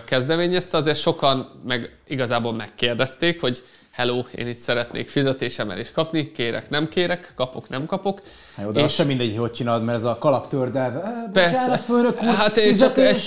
kezdeményezte, 0.05 0.77
azért 0.77 0.99
sokan 0.99 1.61
meg 1.65 1.97
igazából 2.07 2.53
megkérdezték, 2.53 3.41
hogy 3.41 3.63
hello, 3.97 4.23
én 4.35 4.47
itt 4.47 4.59
szeretnék 4.59 5.09
fizetésemelést 5.09 5.93
kapni, 5.93 6.33
kérek, 6.33 6.71
nem 6.71 6.89
kérek, 6.89 7.33
kapok, 7.37 7.69
nem 7.69 7.87
kapok. 7.87 8.21
Hát 8.57 8.65
jó, 8.65 8.71
de 8.71 8.81
és... 8.81 8.95
sem 8.95 9.07
mindegy, 9.07 9.37
hogy 9.37 9.51
csinálod, 9.51 9.85
mert 9.85 9.99
ez 9.99 10.05
a 10.05 10.19
kalap 10.19 10.49
tördelve. 10.49 11.01
Eh, 11.01 11.11
Persze. 11.33 11.77
főnök 11.77 12.23
úr, 12.23 12.35
hát 12.35 12.57
én 12.57 12.77
csak 12.77 12.99
egy, 12.99 13.23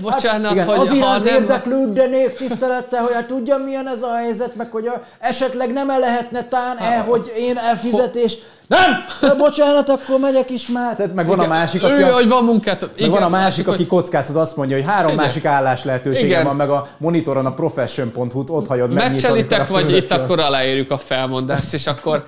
bocsánat, 0.00 0.44
hát, 0.44 0.52
igen, 0.52 0.66
hogy 0.66 0.78
az 0.78 0.94
iránt 0.94 1.24
nem... 1.24 1.34
érdeklődnék 1.34 2.34
tisztelettel, 2.34 3.02
hogy 3.02 3.14
hát 3.14 3.26
tudja 3.26 3.56
milyen 3.56 3.88
ez 3.88 4.02
a 4.02 4.14
helyzet, 4.14 4.54
meg 4.54 4.70
hogy 4.70 4.86
a, 4.86 5.02
esetleg 5.18 5.72
nem 5.72 5.90
-e 5.90 5.98
lehetne 5.98 6.44
tán 6.44 6.76
e, 6.76 6.98
hogy 6.98 7.32
én 7.36 7.56
elfizetés... 7.56 8.32
Ho 8.34 8.54
nem! 8.66 9.04
De 9.20 9.34
bocsánat, 9.34 9.88
akkor 9.88 10.18
megyek 10.20 10.50
is 10.50 10.66
már. 10.66 10.96
Tehát 10.96 11.14
meg 11.14 11.26
van 11.26 11.36
igen. 11.36 11.50
a 11.50 11.54
másik, 11.54 11.82
aki... 11.82 11.92
Ő, 11.92 12.04
azt, 12.04 12.14
hogy 12.14 12.28
van 12.28 12.44
munkát. 12.44 12.90
Igen, 12.96 13.10
van 13.10 13.22
a 13.22 13.28
másik, 13.28 13.68
aki 13.68 13.86
kockáztat, 13.86 14.36
azt 14.36 14.56
mondja, 14.56 14.76
hogy 14.76 14.86
három 14.86 15.12
igen. 15.12 15.24
másik 15.24 15.44
állás 15.44 15.84
lehetősége 15.84 16.26
igen. 16.26 16.44
van, 16.44 16.56
meg 16.56 16.70
a 16.70 16.86
monitoron 16.98 17.46
a 17.46 17.54
profession.hu-t 17.54 18.50
ott 18.50 18.66
hagyod 18.66 18.92
meg. 18.92 19.10
Megcselitek, 19.10 19.68
vagy 19.68 19.96
itt 19.96 20.10
akkor 20.10 20.40
aláírjuk 20.40 20.90
a 20.90 20.98
felmondást, 20.98 21.74
és 21.74 21.86
akkor 21.86 22.24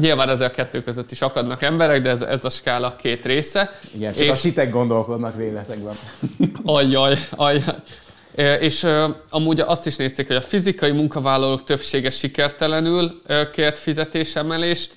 Nyilván 0.00 0.28
ezzel 0.28 0.46
a 0.46 0.50
kettő 0.50 0.82
között 0.82 1.10
is 1.10 1.22
akadnak 1.22 1.62
emberek, 1.62 2.02
de 2.02 2.10
ez, 2.10 2.20
ez 2.20 2.44
a 2.44 2.50
skála 2.50 2.96
két 2.96 3.26
része. 3.26 3.70
Igen, 3.94 4.12
csak 4.12 4.22
és... 4.22 4.30
a 4.30 4.34
szitek 4.34 4.70
gondolkodnak 4.70 5.36
véletekben. 5.36 5.98
Ajjaj, 6.64 7.18
ajjaj. 7.30 7.74
És 8.60 8.86
amúgy 9.30 9.60
azt 9.60 9.86
is 9.86 9.96
nézték, 9.96 10.26
hogy 10.26 10.36
a 10.36 10.40
fizikai 10.40 10.90
munkavállalók 10.90 11.64
többsége 11.64 12.10
sikertelenül 12.10 13.22
kért 13.52 13.78
fizetésemelést, 13.78 14.96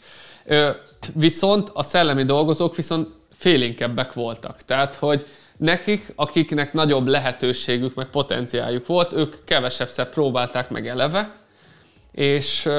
Viszont 1.14 1.72
a 1.74 1.84
szellemi 1.84 2.24
dolgozók 2.24 2.76
viszont 2.76 3.10
félénkebbek 3.34 4.14
voltak. 4.14 4.62
Tehát, 4.62 4.96
hogy 4.96 5.26
nekik, 5.58 6.14
akiknek 6.16 6.74
nagyobb 6.74 7.08
lehetőségük, 7.08 7.96
meg 7.96 8.06
potenciáljuk 8.06 8.86
volt, 8.86 9.14
ők 9.14 9.44
kevesebbszer 9.44 10.10
próbálták 10.10 10.70
meg 10.70 10.88
eleve, 10.88 11.36
és 12.12 12.70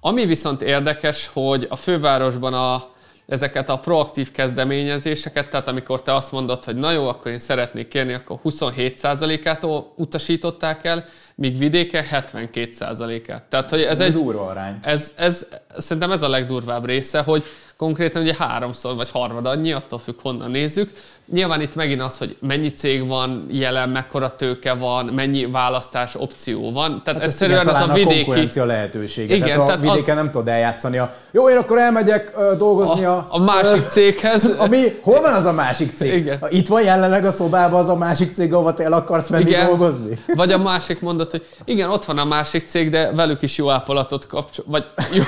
ami 0.00 0.26
viszont 0.26 0.62
érdekes, 0.62 1.30
hogy 1.32 1.66
a 1.70 1.76
fővárosban 1.76 2.54
a, 2.54 2.93
ezeket 3.26 3.68
a 3.68 3.78
proaktív 3.78 4.32
kezdeményezéseket, 4.32 5.50
tehát 5.50 5.68
amikor 5.68 6.02
te 6.02 6.14
azt 6.14 6.32
mondod, 6.32 6.64
hogy 6.64 6.76
na 6.76 6.90
jó, 6.90 7.08
akkor 7.08 7.30
én 7.30 7.38
szeretnék 7.38 7.88
kérni, 7.88 8.12
akkor 8.12 8.38
27%-át 8.44 9.66
utasították 9.96 10.84
el, 10.84 11.04
míg 11.34 11.58
vidéken 11.58 12.04
72%-át. 12.10 13.44
Tehát, 13.44 13.70
hogy 13.70 13.80
ez, 13.80 13.86
ez 13.86 14.00
egy... 14.00 14.12
Durva 14.12 14.46
arány. 14.46 14.78
Ez, 14.82 15.14
ez, 15.16 15.46
szerintem 15.76 16.10
ez 16.10 16.22
a 16.22 16.28
legdurvább 16.28 16.84
része, 16.86 17.20
hogy 17.20 17.44
konkrétan 17.76 18.22
ugye 18.22 18.34
háromszor 18.38 18.94
vagy 18.94 19.10
harmad 19.10 19.46
annyi, 19.46 19.72
attól 19.72 19.98
függ 19.98 20.20
honnan 20.20 20.50
nézzük. 20.50 20.90
Nyilván 21.32 21.60
itt 21.60 21.74
megint 21.74 22.02
az, 22.02 22.18
hogy 22.18 22.36
mennyi 22.40 22.68
cég 22.68 23.06
van 23.06 23.46
jelen, 23.50 23.88
mekkora 23.88 24.28
tőke 24.28 24.72
van, 24.72 25.04
mennyi 25.04 25.46
választás 25.46 26.14
opció 26.14 26.72
van. 26.72 27.00
Tehát 27.04 27.20
hát 27.20 27.28
egyszerűen 27.28 27.68
ez 27.68 27.80
a 27.80 27.92
vidéki... 27.92 28.20
a 28.20 28.24
konkurencia 28.24 28.64
lehetősége. 28.64 29.34
Igen, 29.34 29.46
tehát 29.48 29.60
a 29.60 29.64
tehát 29.64 29.80
vidéken 29.80 30.16
az... 30.16 30.22
nem 30.22 30.30
tudod 30.30 30.48
eljátszani 30.48 30.98
a 30.98 31.14
jó, 31.30 31.48
én 31.48 31.56
akkor 31.56 31.78
elmegyek 31.78 32.32
uh, 32.36 32.56
dolgozni 32.56 33.04
a... 33.04 33.16
A, 33.16 33.26
a 33.28 33.38
másik 33.38 33.82
céghez. 33.82 34.54
Ami, 34.58 34.82
hol 35.02 35.20
van 35.20 35.32
az 35.32 35.46
a 35.46 35.52
másik 35.52 35.90
cég? 35.96 36.12
Igen. 36.12 36.38
Itt 36.48 36.66
van 36.66 36.82
jelenleg 36.82 37.24
a 37.24 37.30
szobában 37.30 37.80
az 37.80 37.88
a 37.88 37.96
másik 37.96 38.34
cég, 38.34 38.52
ahova 38.52 38.74
te 38.74 38.84
el 38.84 38.92
akarsz 38.92 39.28
menni 39.28 39.48
igen. 39.48 39.66
dolgozni? 39.66 40.18
Vagy 40.36 40.52
a 40.52 40.58
másik 40.58 41.00
mondott, 41.00 41.30
hogy 41.30 41.46
igen, 41.64 41.90
ott 41.90 42.04
van 42.04 42.18
a 42.18 42.24
másik 42.24 42.66
cég, 42.66 42.90
de 42.90 43.12
velük 43.12 43.42
is 43.42 43.56
jó 43.56 43.70
ápolatot 43.70 44.26
kapcsol... 44.26 44.64
Vagy 44.68 44.86
jó... 45.12 45.22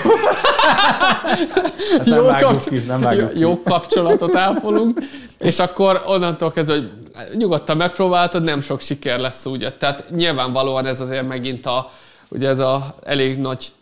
jó, 2.17 2.27
kapcs... 2.41 2.65
ki, 2.65 2.77
nem 2.87 3.13
jó, 3.13 3.27
jó 3.35 3.63
kapcsolatot 3.63 4.37
ápolunk, 4.37 5.01
és 5.39 5.59
akkor 5.59 5.86
onnantól 6.07 6.53
kezdve, 6.53 6.75
hogy 6.75 6.91
nyugodtan 7.37 7.77
megpróbáltad, 7.77 8.43
nem 8.43 8.61
sok 8.61 8.81
siker 8.81 9.19
lesz 9.19 9.47
úgy. 9.47 9.75
Tehát 9.79 10.11
nyilvánvalóan 10.11 10.87
ez 10.87 11.01
azért 11.01 11.29
megint 11.29 11.67
a, 11.67 11.91
ugye 12.29 12.49
ez 12.49 12.59
a 12.59 12.95
elég 13.05 13.39
nagy 13.39 13.73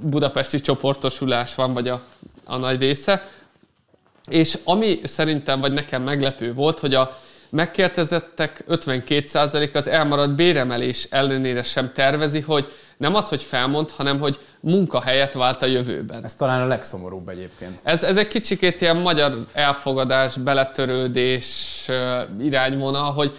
budapesti 0.00 0.60
csoportosulás 0.60 1.54
van, 1.54 1.72
vagy 1.72 1.88
a, 1.88 2.00
a 2.44 2.56
nagy 2.56 2.80
része. 2.80 3.28
És 4.28 4.58
ami 4.64 5.00
szerintem, 5.04 5.60
vagy 5.60 5.72
nekem 5.72 6.02
meglepő 6.02 6.54
volt, 6.54 6.78
hogy 6.78 6.94
a 6.94 7.18
megkérdezettek 7.50 8.64
52% 8.68 9.74
az 9.74 9.88
elmaradt 9.88 10.34
béremelés 10.34 11.06
ellenére 11.10 11.62
sem 11.62 11.92
tervezi, 11.92 12.40
hogy 12.40 12.72
nem 12.96 13.14
az, 13.14 13.28
hogy 13.28 13.42
felmond, 13.42 13.90
hanem 13.90 14.18
hogy 14.18 14.38
munkahelyet 14.60 15.32
vált 15.32 15.62
a 15.62 15.66
jövőben. 15.66 16.24
Ez 16.24 16.34
talán 16.34 16.60
a 16.60 16.66
legszomorúbb 16.66 17.28
egyébként. 17.28 17.80
Ez, 17.82 18.02
ez 18.02 18.16
egy 18.16 18.28
kicsikét 18.28 18.80
ilyen 18.80 18.96
magyar 18.96 19.46
elfogadás, 19.52 20.36
beletörődés 20.36 21.88
irányvonal, 22.40 23.12
hogy 23.12 23.36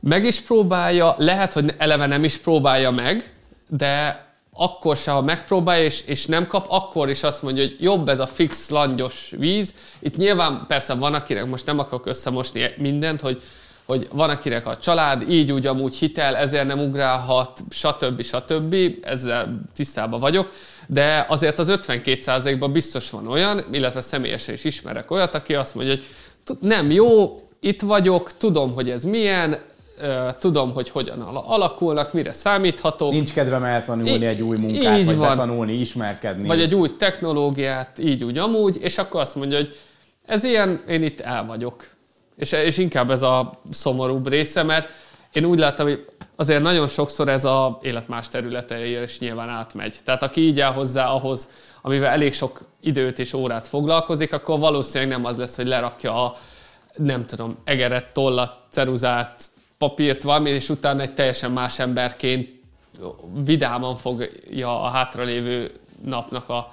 meg 0.00 0.24
is 0.24 0.40
próbálja, 0.40 1.14
lehet, 1.18 1.52
hogy 1.52 1.74
eleve 1.78 2.06
nem 2.06 2.24
is 2.24 2.36
próbálja 2.36 2.90
meg, 2.90 3.34
de 3.68 4.24
akkor 4.52 4.96
se, 4.96 5.10
ha 5.10 5.22
megpróbálja 5.22 5.84
és, 5.84 6.02
és 6.06 6.26
nem 6.26 6.46
kap, 6.46 6.66
akkor 6.68 7.08
is 7.08 7.22
azt 7.22 7.42
mondja, 7.42 7.62
hogy 7.62 7.76
jobb 7.78 8.08
ez 8.08 8.18
a 8.18 8.26
fix, 8.26 8.68
langyos 8.68 9.32
víz. 9.36 9.74
Itt 9.98 10.16
nyilván 10.16 10.64
persze 10.68 10.94
van, 10.94 11.14
akinek 11.14 11.46
most 11.46 11.66
nem 11.66 11.78
akarok 11.78 12.06
összemosni 12.06 12.74
mindent, 12.76 13.20
hogy, 13.20 13.42
hogy 13.86 14.08
van, 14.12 14.30
akinek 14.30 14.66
a 14.66 14.76
család 14.76 15.30
így 15.30 15.52
úgy 15.52 15.66
amúgy 15.66 15.94
hitel, 15.94 16.36
ezért 16.36 16.66
nem 16.66 16.80
ugrálhat, 16.80 17.60
stb. 17.70 18.22
stb. 18.22 18.76
Ezzel 19.02 19.60
tisztában 19.74 20.20
vagyok. 20.20 20.52
De 20.86 21.26
azért 21.28 21.58
az 21.58 21.68
52%-ban 21.70 22.72
biztos 22.72 23.10
van 23.10 23.26
olyan, 23.26 23.64
illetve 23.72 24.00
személyesen 24.00 24.54
is 24.54 24.64
ismerek 24.64 25.10
olyat, 25.10 25.34
aki 25.34 25.54
azt 25.54 25.74
mondja, 25.74 25.94
hogy 25.94 26.04
nem 26.60 26.90
jó, 26.90 27.40
itt 27.60 27.80
vagyok, 27.80 28.36
tudom, 28.36 28.74
hogy 28.74 28.90
ez 28.90 29.04
milyen, 29.04 29.58
tudom, 30.38 30.72
hogy 30.72 30.88
hogyan 30.90 31.20
alakulnak, 31.20 32.12
mire 32.12 32.32
számíthatok. 32.32 33.10
Nincs 33.10 33.32
kedvem 33.32 33.64
eltanulni 33.64 34.10
I- 34.10 34.26
egy 34.26 34.42
új 34.42 34.56
munkát, 34.56 35.04
vagy 35.04 35.16
van. 35.16 35.28
betanulni, 35.28 35.72
ismerkedni. 35.72 36.46
Vagy 36.46 36.60
egy 36.60 36.74
új 36.74 36.96
technológiát, 36.96 37.98
így 37.98 38.24
úgy 38.24 38.38
amúgy, 38.38 38.78
és 38.80 38.98
akkor 38.98 39.20
azt 39.20 39.34
mondja, 39.34 39.56
hogy 39.56 39.76
ez 40.26 40.44
ilyen, 40.44 40.82
én 40.88 41.02
itt 41.02 41.20
el 41.20 41.46
vagyok. 41.46 41.88
És, 42.40 42.52
és 42.52 42.78
inkább 42.78 43.10
ez 43.10 43.22
a 43.22 43.60
szomorúbb 43.70 44.28
része, 44.28 44.62
mert 44.62 44.88
én 45.32 45.44
úgy 45.44 45.58
láttam, 45.58 45.86
hogy 45.86 46.06
azért 46.36 46.62
nagyon 46.62 46.88
sokszor 46.88 47.28
ez 47.28 47.44
a 47.44 47.78
élet 47.82 48.08
más 48.08 48.28
területeire 48.28 49.02
is 49.02 49.18
nyilván 49.18 49.48
átmegy. 49.48 49.94
Tehát 50.04 50.22
aki 50.22 50.40
így 50.40 50.60
áll 50.60 50.72
hozzá 50.72 51.06
ahhoz, 51.06 51.48
amivel 51.82 52.10
elég 52.10 52.34
sok 52.34 52.60
időt 52.80 53.18
és 53.18 53.32
órát 53.32 53.68
foglalkozik, 53.68 54.32
akkor 54.32 54.58
valószínűleg 54.58 55.12
nem 55.12 55.24
az 55.24 55.36
lesz, 55.36 55.56
hogy 55.56 55.66
lerakja 55.66 56.24
a 56.24 56.36
nem 56.96 57.26
tudom, 57.26 57.56
egeret, 57.64 58.12
tollat, 58.12 58.56
ceruzát, 58.70 59.42
papírt 59.78 60.22
valami, 60.22 60.50
és 60.50 60.68
utána 60.68 61.00
egy 61.00 61.14
teljesen 61.14 61.50
más 61.50 61.78
emberként 61.78 62.48
vidáman 63.44 63.96
fogja 63.96 64.82
a 64.82 64.88
hátralévő 64.88 65.72
napnak 66.04 66.48
a, 66.48 66.72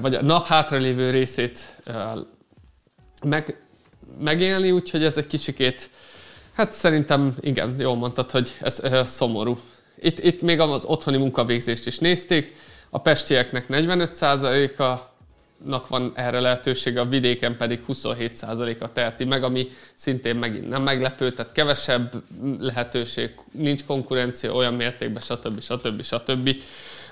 vagy 0.00 0.14
a 0.14 0.22
nap 0.22 0.46
hátralévő 0.46 1.10
részét 1.10 1.82
meg, 3.22 3.65
megélni, 4.20 4.70
úgyhogy 4.70 5.04
ez 5.04 5.16
egy 5.16 5.26
kicsikét, 5.26 5.90
hát 6.52 6.72
szerintem 6.72 7.34
igen, 7.40 7.76
jól 7.78 7.96
mondtad, 7.96 8.30
hogy 8.30 8.56
ez, 8.60 8.80
ez 8.80 9.10
szomorú. 9.10 9.58
Itt, 9.98 10.18
itt 10.18 10.42
még 10.42 10.60
az 10.60 10.84
otthoni 10.84 11.16
munkavégzést 11.16 11.86
is 11.86 11.98
nézték, 11.98 12.56
a 12.90 13.00
pestieknek 13.00 13.64
45%-a 13.68 15.14
nak 15.64 15.88
van 15.88 16.12
erre 16.14 16.40
lehetősége, 16.40 17.00
a 17.00 17.08
vidéken 17.08 17.56
pedig 17.56 17.80
27%-a 17.88 18.92
teheti 18.92 19.24
meg, 19.24 19.42
ami 19.42 19.68
szintén 19.94 20.36
megint 20.36 20.68
nem 20.68 20.82
meglepő, 20.82 21.32
tehát 21.32 21.52
kevesebb 21.52 22.22
lehetőség, 22.60 23.30
nincs 23.52 23.84
konkurencia 23.84 24.52
olyan 24.52 24.74
mértékben, 24.74 25.22
stb. 25.22 25.60
stb. 25.60 26.02
stb. 26.02 26.50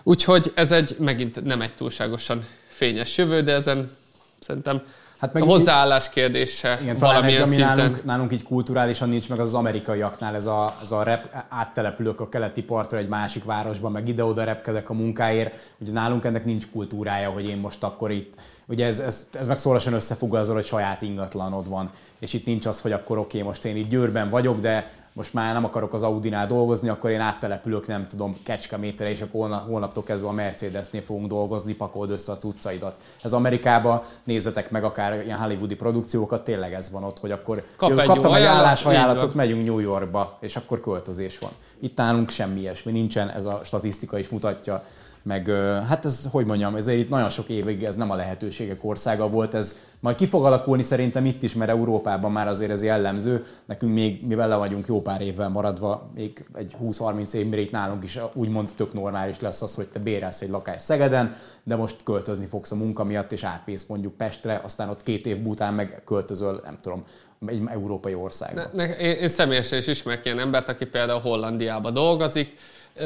Úgyhogy 0.03 0.53
ez 0.55 0.71
egy 0.71 0.97
megint 0.99 1.45
nem 1.45 1.61
egy 1.61 1.75
túlságosan 1.75 2.39
fényes 2.69 3.17
jövő, 3.17 3.43
de 3.43 3.53
ezen 3.53 3.91
szerintem 4.39 4.83
Hát 5.25 5.33
meg 5.33 5.43
a 5.43 5.47
hozzáállás 5.47 6.09
kérdése 6.09 6.79
igen, 6.83 6.99
talán 6.99 7.25
egy, 7.25 7.35
ami 7.35 7.45
szinten. 7.47 7.77
Nálunk, 7.77 8.05
nálunk 8.05 8.33
így 8.33 8.43
kulturálisan 8.43 9.09
nincs 9.09 9.29
meg, 9.29 9.41
az, 9.41 9.49
az 9.49 9.55
amerikaiaknál 9.55 10.35
ez 10.35 10.47
a, 10.47 10.77
az 10.81 10.93
a 10.93 11.03
rep, 11.03 11.45
áttelepülök 11.49 12.21
a 12.21 12.29
keleti 12.29 12.63
partra 12.63 12.99
egy 12.99 13.09
másik 13.09 13.45
városban, 13.45 13.93
meg 13.93 14.09
ide-oda 14.09 14.45
repkedek 14.45 14.91
a 14.91 14.93
munkáért. 14.93 15.55
Ugye 15.79 15.93
nálunk 15.93 16.25
ennek 16.25 16.45
nincs 16.45 16.71
kultúrája, 16.71 17.31
hogy 17.31 17.49
én 17.49 17.57
most 17.57 17.83
akkor 17.83 18.11
itt 18.11 18.35
ugye 18.67 18.87
ez, 18.87 18.99
ez, 18.99 19.27
ez 19.33 19.47
meg 19.47 19.59
szólasan 19.59 19.93
összefügg 19.93 20.35
azzal, 20.35 20.55
hogy 20.55 20.67
saját 20.67 21.03
ingatlanod 21.03 21.69
van, 21.69 21.91
és 22.19 22.33
itt 22.33 22.47
nincs 22.47 22.67
az, 22.67 22.81
hogy 22.81 22.93
akkor 22.93 23.19
oké, 23.19 23.39
okay, 23.39 23.49
most 23.49 23.65
én 23.65 23.77
itt 23.77 23.89
Győrben 23.89 24.31
vagyok, 24.31 24.59
de 24.59 24.91
most 25.17 25.35
már 25.35 25.53
nem 25.53 25.65
akarok 25.65 25.95
az 25.95 26.03
Audinál 26.03 26.47
dolgozni, 26.47 26.89
akkor 26.89 27.11
én 27.11 27.21
áttelepülök, 27.21 27.87
nem 27.87 28.07
tudom, 28.07 28.37
Kecskemétre, 28.45 29.11
és 29.11 29.21
akkor 29.21 29.51
holnaptól 29.51 30.03
kezdve 30.03 30.29
a 30.29 30.33
Mercedesnél 30.33 31.03
fogunk 31.03 31.29
dolgozni, 31.29 31.75
pakold 31.75 32.11
össze 32.11 32.33
a 32.33 32.37
cuccaidat. 32.37 32.99
Ez 33.23 33.33
Amerikában 33.33 34.03
nézzetek 34.25 34.71
meg 34.71 34.85
akár 34.85 35.25
ilyen 35.25 35.39
hollywoodi 35.39 35.75
produkciókat, 35.75 36.45
tényleg 36.45 36.73
ez 36.73 36.91
van 36.91 37.05
ott, 37.05 37.19
hogy 37.19 37.31
akkor 37.31 37.65
Kap 37.77 37.99
egy 37.99 38.07
kaptam 38.07 38.35
egy 38.35 38.43
állásajánlatot, 38.43 39.35
megyünk 39.35 39.65
New 39.65 39.79
Yorkba, 39.79 40.37
és 40.41 40.57
akkor 40.57 40.81
költözés 40.81 41.39
van. 41.39 41.51
Itt 41.81 41.97
nálunk 41.97 42.31
semmi 42.31 42.61
ilyesmi 42.61 42.93
nincsen, 42.93 43.31
ez 43.31 43.45
a 43.45 43.61
statisztika 43.65 44.19
is 44.19 44.29
mutatja, 44.29 44.85
meg 45.25 45.49
hát 45.89 46.05
ez, 46.05 46.29
hogy 46.31 46.47
mondjam, 46.47 46.77
ezért 46.77 46.99
itt 46.99 47.09
nagyon 47.09 47.29
sok 47.29 47.49
évig 47.49 47.85
ez 47.85 47.97
nem 47.97 48.11
a 48.11 48.17
lehetőségek 48.17 48.85
országa 48.85 49.29
volt, 49.29 49.55
ez 49.55 49.77
majd 50.01 50.17
ki 50.17 50.27
fog 50.27 50.45
alakulni 50.45 50.83
szerintem 50.83 51.25
itt 51.25 51.43
is, 51.43 51.55
mert 51.55 51.71
Európában 51.71 52.33
már 52.33 52.49
azért 52.49 52.71
ez 52.71 52.83
jellemző, 52.83 53.45
nekünk 53.65 53.95
még, 53.95 54.27
mi 54.27 54.35
vele 54.35 54.57
vagyunk 54.57 54.87
jó 54.87 55.03
pár 55.03 55.21
évvel 55.21 55.49
maradva, 55.49 56.11
még 56.15 56.45
egy 56.55 56.77
20-30 56.83 57.33
év 57.33 57.53
itt 57.53 57.71
nálunk 57.71 58.05
is 58.05 58.19
úgymond 58.35 58.71
tök 58.77 58.93
normális 58.93 59.41
lesz 59.41 59.63
az, 59.63 59.75
hogy 59.75 59.89
te 59.89 59.99
bérelsz 59.99 60.41
egy 60.41 60.51
lakást 60.51 60.85
Szegeden, 60.85 61.37
de 61.63 61.77
most 61.77 62.03
költözni 62.03 62.47
fogsz 62.47 62.73
a 62.73 62.77
munka 62.77 63.05
miatt, 63.05 63.33
és 63.33 63.45
átmész 63.45 63.87
mondjuk 63.87 64.13
Pestre, 64.13 64.61
aztán 64.65 64.89
ott 64.89 65.03
két 65.03 65.27
év 65.27 65.47
után 65.47 65.75
meg 65.75 66.03
költözöl, 66.05 66.61
nem 66.65 66.79
tudom, 66.81 67.03
egy 67.47 67.63
európai 67.67 68.15
országba. 68.15 68.61
Ne, 68.73 68.87
ne, 68.87 68.97
én, 68.97 69.15
én 69.15 69.29
személyesen 69.29 69.79
is 69.79 69.87
ismerek 69.87 70.25
ilyen 70.25 70.39
embert, 70.39 70.69
aki 70.69 70.87
például 70.87 71.21
Hollandiába 71.21 71.91
dolgozik, 71.91 72.55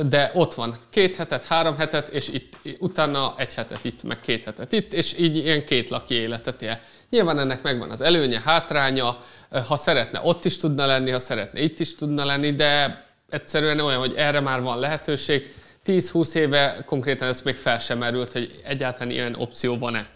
de 0.08 0.30
ott 0.34 0.54
van 0.54 0.76
két 0.90 1.16
hetet, 1.16 1.44
három 1.44 1.76
hetet, 1.76 2.08
és 2.08 2.28
itt, 2.28 2.56
utána 2.78 3.34
egy 3.36 3.54
hetet 3.54 3.84
itt, 3.84 4.02
meg 4.02 4.20
két 4.20 4.44
hetet 4.44 4.72
itt, 4.72 4.92
és 4.92 5.18
így 5.18 5.36
ilyen 5.36 5.64
két 5.64 5.88
laki 5.88 6.14
életet 6.14 6.62
él. 6.62 6.80
Nyilván 7.10 7.38
ennek 7.38 7.62
megvan 7.62 7.90
az 7.90 8.00
előnye, 8.00 8.40
hátránya, 8.44 9.22
ha 9.66 9.76
szeretne 9.76 10.20
ott 10.22 10.44
is 10.44 10.56
tudna 10.56 10.86
lenni, 10.86 11.10
ha 11.10 11.18
szeretne 11.18 11.60
itt 11.60 11.78
is 11.78 11.94
tudna 11.94 12.24
lenni, 12.24 12.54
de 12.54 13.04
egyszerűen 13.30 13.80
olyan, 13.80 13.98
hogy 13.98 14.14
erre 14.16 14.40
már 14.40 14.62
van 14.62 14.78
lehetőség. 14.78 15.54
10-20 15.86 16.34
éve 16.34 16.82
konkrétan 16.86 17.28
ez 17.28 17.40
még 17.40 17.56
fel 17.56 17.78
sem 17.78 17.98
merült, 17.98 18.32
hogy 18.32 18.60
egyáltalán 18.64 19.10
ilyen 19.10 19.34
opció 19.34 19.78
van-e. 19.78 20.06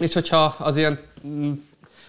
És 0.00 0.12
hogyha 0.12 0.44
az 0.58 0.76
ilyen 0.76 1.00
mm, 1.26 1.52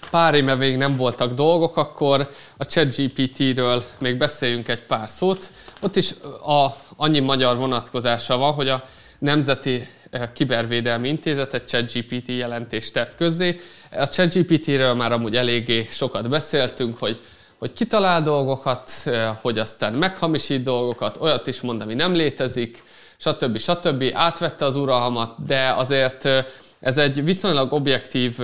pár 0.09 0.35
éve 0.35 0.55
még 0.55 0.77
nem 0.77 0.95
voltak 0.95 1.33
dolgok, 1.33 1.77
akkor 1.77 2.29
a 2.57 2.65
ChatGPT-ről 2.65 3.83
még 3.97 4.17
beszéljünk 4.17 4.67
egy 4.67 4.81
pár 4.81 5.09
szót. 5.09 5.51
Ott 5.81 5.95
is 5.95 6.13
a, 6.45 6.75
annyi 6.95 7.19
magyar 7.19 7.57
vonatkozása 7.57 8.37
van, 8.37 8.53
hogy 8.53 8.67
a 8.67 8.87
Nemzeti 9.19 9.87
eh, 10.09 10.29
Kibervédelmi 10.33 11.07
Intézet 11.07 11.53
egy 11.53 11.65
ChatGPT 11.65 12.27
jelentést 12.27 12.93
tett 12.93 13.15
közzé. 13.15 13.59
A 13.91 14.07
ChatGPT-ről 14.07 14.93
már 14.93 15.11
amúgy 15.11 15.35
eléggé 15.35 15.87
sokat 15.89 16.29
beszéltünk, 16.29 16.97
hogy 16.97 17.19
hogy 17.57 17.73
kitalál 17.73 18.21
dolgokat, 18.21 18.91
eh, 19.05 19.35
hogy 19.41 19.57
aztán 19.57 19.93
meghamisít 19.93 20.61
dolgokat, 20.61 21.17
olyat 21.21 21.47
is 21.47 21.61
mond, 21.61 21.81
ami 21.81 21.93
nem 21.93 22.13
létezik, 22.13 22.83
stb. 23.17 23.57
stb. 23.57 24.03
Átvette 24.13 24.65
az 24.65 24.75
uralmat, 24.75 25.45
de 25.45 25.73
azért 25.77 26.25
eh, 26.25 26.45
ez 26.79 26.97
egy 26.97 27.23
viszonylag 27.23 27.73
objektív 27.73 28.37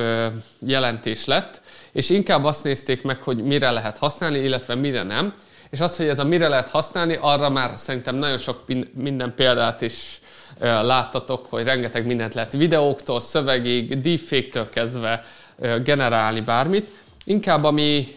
jelentés 0.59 1.25
lett, 1.25 1.61
és 1.91 2.09
inkább 2.09 2.43
azt 2.43 2.63
nézték 2.63 3.03
meg, 3.03 3.21
hogy 3.21 3.43
mire 3.43 3.71
lehet 3.71 3.97
használni, 3.97 4.37
illetve 4.37 4.75
mire 4.75 5.03
nem. 5.03 5.33
És 5.75 5.81
az, 5.81 5.97
hogy 5.97 6.07
ez 6.07 6.19
a 6.19 6.23
mire 6.23 6.47
lehet 6.47 6.69
használni, 6.69 7.17
arra 7.21 7.49
már 7.49 7.71
szerintem 7.75 8.15
nagyon 8.15 8.37
sok 8.37 8.63
minden 8.93 9.33
példát 9.35 9.81
is 9.81 10.19
láttatok, 10.59 11.45
hogy 11.49 11.63
rengeteg 11.63 12.05
mindent 12.05 12.33
lehet 12.33 12.51
videóktól, 12.51 13.19
szövegig, 13.19 14.01
deepfake-től 14.01 14.69
kezdve 14.69 15.23
generálni 15.83 16.41
bármit. 16.41 16.91
Inkább 17.23 17.63
ami, 17.63 18.07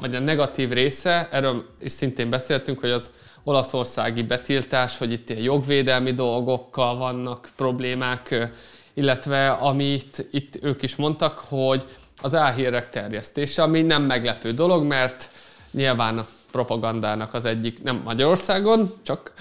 vagy 0.00 0.14
a 0.14 0.18
negatív 0.18 0.70
része, 0.70 1.28
erről 1.30 1.64
is 1.80 1.92
szintén 1.92 2.30
beszéltünk, 2.30 2.80
hogy 2.80 2.90
az 2.90 3.10
olaszországi 3.44 4.22
betiltás, 4.22 4.98
hogy 4.98 5.12
itt 5.12 5.40
jogvédelmi 5.42 6.12
dolgokkal 6.12 6.96
vannak 6.96 7.48
problémák, 7.56 8.50
illetve 8.94 9.50
amit 9.50 10.26
itt 10.30 10.58
ők 10.62 10.82
is 10.82 10.96
mondtak, 10.96 11.38
hogy 11.38 11.84
az 12.22 12.34
álhírek 12.34 12.88
terjesztése, 12.88 13.62
ami 13.62 13.82
nem 13.82 14.02
meglepő 14.02 14.52
dolog, 14.52 14.84
mert 14.84 15.30
nyilván 15.70 16.26
propagandának 16.50 17.34
az 17.34 17.44
egyik, 17.44 17.82
nem 17.82 18.00
Magyarországon, 18.04 18.90
csak 19.02 19.32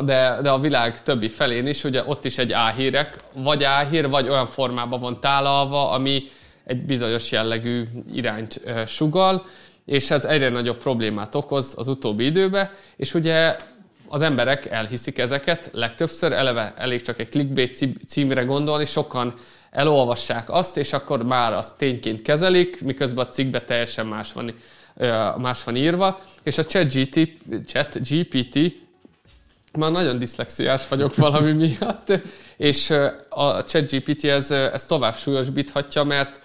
de, 0.00 0.38
de 0.42 0.50
a 0.50 0.58
világ 0.58 1.02
többi 1.02 1.28
felén 1.28 1.66
is, 1.66 1.84
ugye 1.84 2.02
ott 2.06 2.24
is 2.24 2.38
egy 2.38 2.52
áhírek, 2.52 3.20
vagy 3.32 3.64
áhír, 3.64 4.08
vagy 4.08 4.28
olyan 4.28 4.46
formában 4.46 5.00
van 5.00 5.20
tálalva, 5.20 5.90
ami 5.90 6.22
egy 6.64 6.82
bizonyos 6.82 7.30
jellegű 7.32 7.84
irányt 8.12 8.60
sugal, 8.86 9.46
és 9.86 10.10
ez 10.10 10.24
egyre 10.24 10.48
nagyobb 10.48 10.76
problémát 10.76 11.34
okoz 11.34 11.74
az 11.76 11.88
utóbbi 11.88 12.24
időben, 12.24 12.70
és 12.96 13.14
ugye 13.14 13.56
az 14.08 14.22
emberek 14.22 14.66
elhiszik 14.66 15.18
ezeket, 15.18 15.70
legtöbbször 15.72 16.32
eleve 16.32 16.74
elég 16.76 17.02
csak 17.02 17.20
egy 17.20 17.28
clickbait 17.28 17.88
címre 18.08 18.42
gondolni, 18.42 18.84
sokan 18.84 19.34
elolvassák 19.70 20.50
azt, 20.50 20.76
és 20.76 20.92
akkor 20.92 21.22
már 21.22 21.52
azt 21.52 21.76
tényként 21.76 22.22
kezelik, 22.22 22.80
miközben 22.80 23.26
a 23.26 23.28
cikkbe 23.28 23.60
teljesen 23.60 24.06
más 24.06 24.32
van, 24.32 24.54
más 25.36 25.64
van 25.64 25.76
írva, 25.76 26.20
és 26.42 26.58
a 26.58 26.64
chat, 26.64 26.92
GT, 26.92 27.28
chat 27.66 28.08
GPT 28.08 28.82
már 29.78 29.90
nagyon 29.90 30.18
diszlexiás 30.18 30.88
vagyok 30.88 31.16
valami 31.26 31.52
miatt, 31.52 32.20
és 32.56 32.90
a 33.28 33.64
ChatGPT 33.64 34.24
ez, 34.24 34.50
ez 34.50 34.86
tovább 34.86 35.16
súlyosbíthatja, 35.16 36.02
mert 36.02 36.40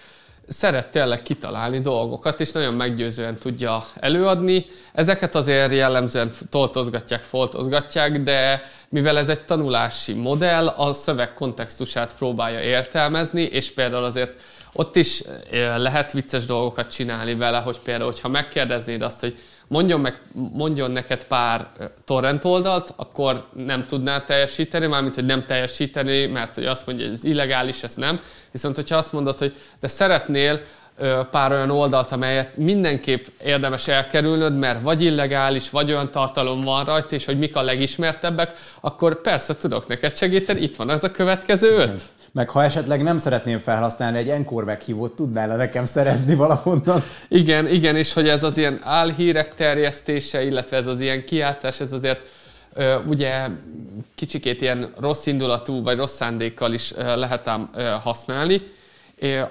szeret 0.48 0.88
tényleg 0.88 1.22
kitalálni 1.22 1.80
dolgokat, 1.80 2.40
és 2.40 2.52
nagyon 2.52 2.74
meggyőzően 2.74 3.36
tudja 3.36 3.86
előadni. 4.00 4.66
Ezeket 4.94 5.36
azért 5.36 5.72
jellemzően 5.72 6.32
toltozgatják, 6.50 7.22
foltozgatják, 7.22 8.22
de 8.22 8.62
mivel 8.90 9.18
ez 9.18 9.30
egy 9.30 9.42
tanulási 9.42 10.14
modell, 10.14 10.68
a 10.68 10.94
szöveg 10.94 11.34
kontextusát 11.34 12.16
próbálja 12.16 12.62
értelmezni, 12.62 13.42
és 13.42 13.72
például 13.72 14.04
azért 14.04 14.38
ott 14.74 14.96
is 14.96 15.24
lehet 15.78 16.12
vicces 16.12 16.46
dolgokat 16.46 16.92
csinálni 16.92 17.36
vele, 17.36 17.58
hogy 17.58 17.80
például, 17.80 18.12
hogyha 18.12 18.28
megkérdeznéd 18.28 19.02
azt, 19.02 19.20
hogy 19.20 19.38
mondjon, 19.68 20.00
meg, 20.00 20.22
mondjon 20.54 20.92
neked 20.92 21.24
pár 21.24 21.68
torrent 22.06 22.46
oldalt, 22.46 22.94
akkor 22.96 23.46
nem 23.66 23.86
tudná 23.86 24.24
teljesíteni, 24.24 24.86
mármint, 24.86 25.16
hogy 25.16 25.26
nem 25.26 25.46
teljesíteni, 25.46 26.26
mert 26.26 26.56
hogy 26.56 26.66
azt 26.66 26.86
mondja, 26.86 27.06
hogy 27.06 27.16
ez 27.16 27.24
illegális, 27.24 27.84
ez 27.84 27.96
nem. 27.96 28.20
Viszont, 28.52 28.76
hogyha 28.76 28.98
azt 28.98 29.14
mondod, 29.14 29.38
hogy 29.38 29.56
de 29.80 29.88
szeretnél 29.88 30.62
pár 31.32 31.52
olyan 31.52 31.70
oldalt, 31.70 32.12
amelyet 32.12 32.58
mindenképp 32.58 33.26
érdemes 33.44 33.88
elkerülnöd, 33.88 34.58
mert 34.58 34.82
vagy 34.82 35.02
illegális, 35.02 35.70
vagy 35.70 35.92
olyan 35.92 36.12
tartalom 36.12 36.64
van 36.64 36.86
rajta, 36.86 37.16
és 37.16 37.26
hogy 37.26 37.38
mik 37.38 37.56
a 37.56 37.62
legismertebbek, 37.62 38.58
akkor 38.82 39.22
persze 39.22 39.56
tudok 39.56 39.88
neked 39.88 40.18
segíteni, 40.18 40.62
itt 40.62 40.76
van 40.76 40.90
az 40.90 41.04
a 41.04 41.12
következő 41.12 41.78
öt. 41.78 42.02
Meg 42.32 42.50
ha 42.50 42.64
esetleg 42.64 43.02
nem 43.04 43.18
szeretném 43.18 43.60
felhasználni 43.60 44.18
egy 44.18 44.30
enkor 44.30 44.64
meghívót, 44.64 45.16
tudnál 45.16 45.52
-e 45.52 45.56
nekem 45.56 45.86
szerezni 45.86 46.36
valahonnan? 46.36 47.04
Igen, 47.28 47.68
igen, 47.68 47.96
és 47.96 48.14
hogy 48.14 48.28
ez 48.28 48.44
az 48.44 48.58
ilyen 48.58 48.80
álhírek 48.84 49.54
terjesztése, 49.54 50.44
illetve 50.44 50.78
ez 50.78 50.86
az 50.86 51.00
ilyen 51.00 51.26
kiátszás, 51.26 51.80
ez 51.80 51.94
azért 51.94 52.20
ö, 52.74 52.96
ugye 53.08 53.48
kicsikét 54.16 54.62
ilyen 54.62 54.94
rossz 55.00 55.26
indulatú 55.26 55.84
vagy 55.84 55.98
rossz 55.98 56.16
szándékkal 56.16 56.74
is 56.74 56.94
ö, 56.96 57.16
lehet 57.16 57.48
ám 57.48 57.70
ö, 57.76 57.82
használni. 57.82 58.62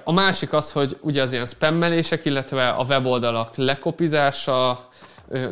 A 0.03 0.11
másik 0.11 0.53
az, 0.53 0.71
hogy 0.71 0.97
ugye 1.01 1.21
az 1.21 1.31
ilyen 1.31 1.45
spammelések, 1.45 2.25
illetve 2.25 2.69
a 2.69 2.83
weboldalak 2.83 3.55
lekopizása, 3.55 4.89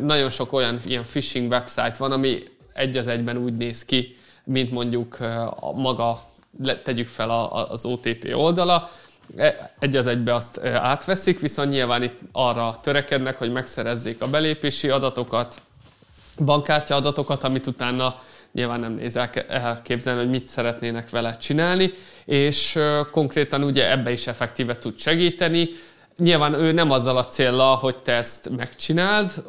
nagyon 0.00 0.30
sok 0.30 0.52
olyan 0.52 0.78
ilyen 0.84 1.02
phishing 1.02 1.50
website 1.50 1.94
van, 1.98 2.12
ami 2.12 2.38
egy 2.72 2.96
az 2.96 3.06
egyben 3.06 3.36
úgy 3.36 3.56
néz 3.56 3.84
ki, 3.84 4.16
mint 4.44 4.70
mondjuk 4.70 5.16
a 5.60 5.72
maga 5.74 6.22
tegyük 6.82 7.06
fel 7.06 7.30
az 7.68 7.84
OTP 7.84 8.32
oldala, 8.34 8.90
e, 9.36 9.74
egy 9.78 9.96
az 9.96 10.06
egybe 10.06 10.34
azt 10.34 10.56
e, 10.56 10.80
átveszik, 10.80 11.40
viszont 11.40 11.70
nyilván 11.70 12.02
itt 12.02 12.18
arra 12.32 12.78
törekednek, 12.82 13.38
hogy 13.38 13.52
megszerezzék 13.52 14.22
a 14.22 14.28
belépési 14.28 14.88
adatokat, 14.88 15.60
bankkártya 16.44 16.94
adatokat, 16.94 17.44
amit 17.44 17.66
utána 17.66 18.14
nyilván 18.52 18.80
nem 18.80 18.92
nézel 18.92 19.30
elképzelni, 19.48 20.20
hogy 20.20 20.30
mit 20.30 20.48
szeretnének 20.48 21.10
vele 21.10 21.36
csinálni, 21.36 21.92
és 22.24 22.78
konkrétan 23.10 23.62
ugye 23.62 23.90
ebbe 23.90 24.12
is 24.12 24.26
effektíve 24.26 24.74
tud 24.74 24.98
segíteni, 24.98 25.68
Nyilván 26.18 26.54
ő 26.54 26.72
nem 26.72 26.90
azzal 26.90 27.16
a 27.16 27.24
célra, 27.24 27.64
hogy 27.64 27.96
te 27.96 28.12
ezt 28.12 28.50
megcsináld, 28.56 29.44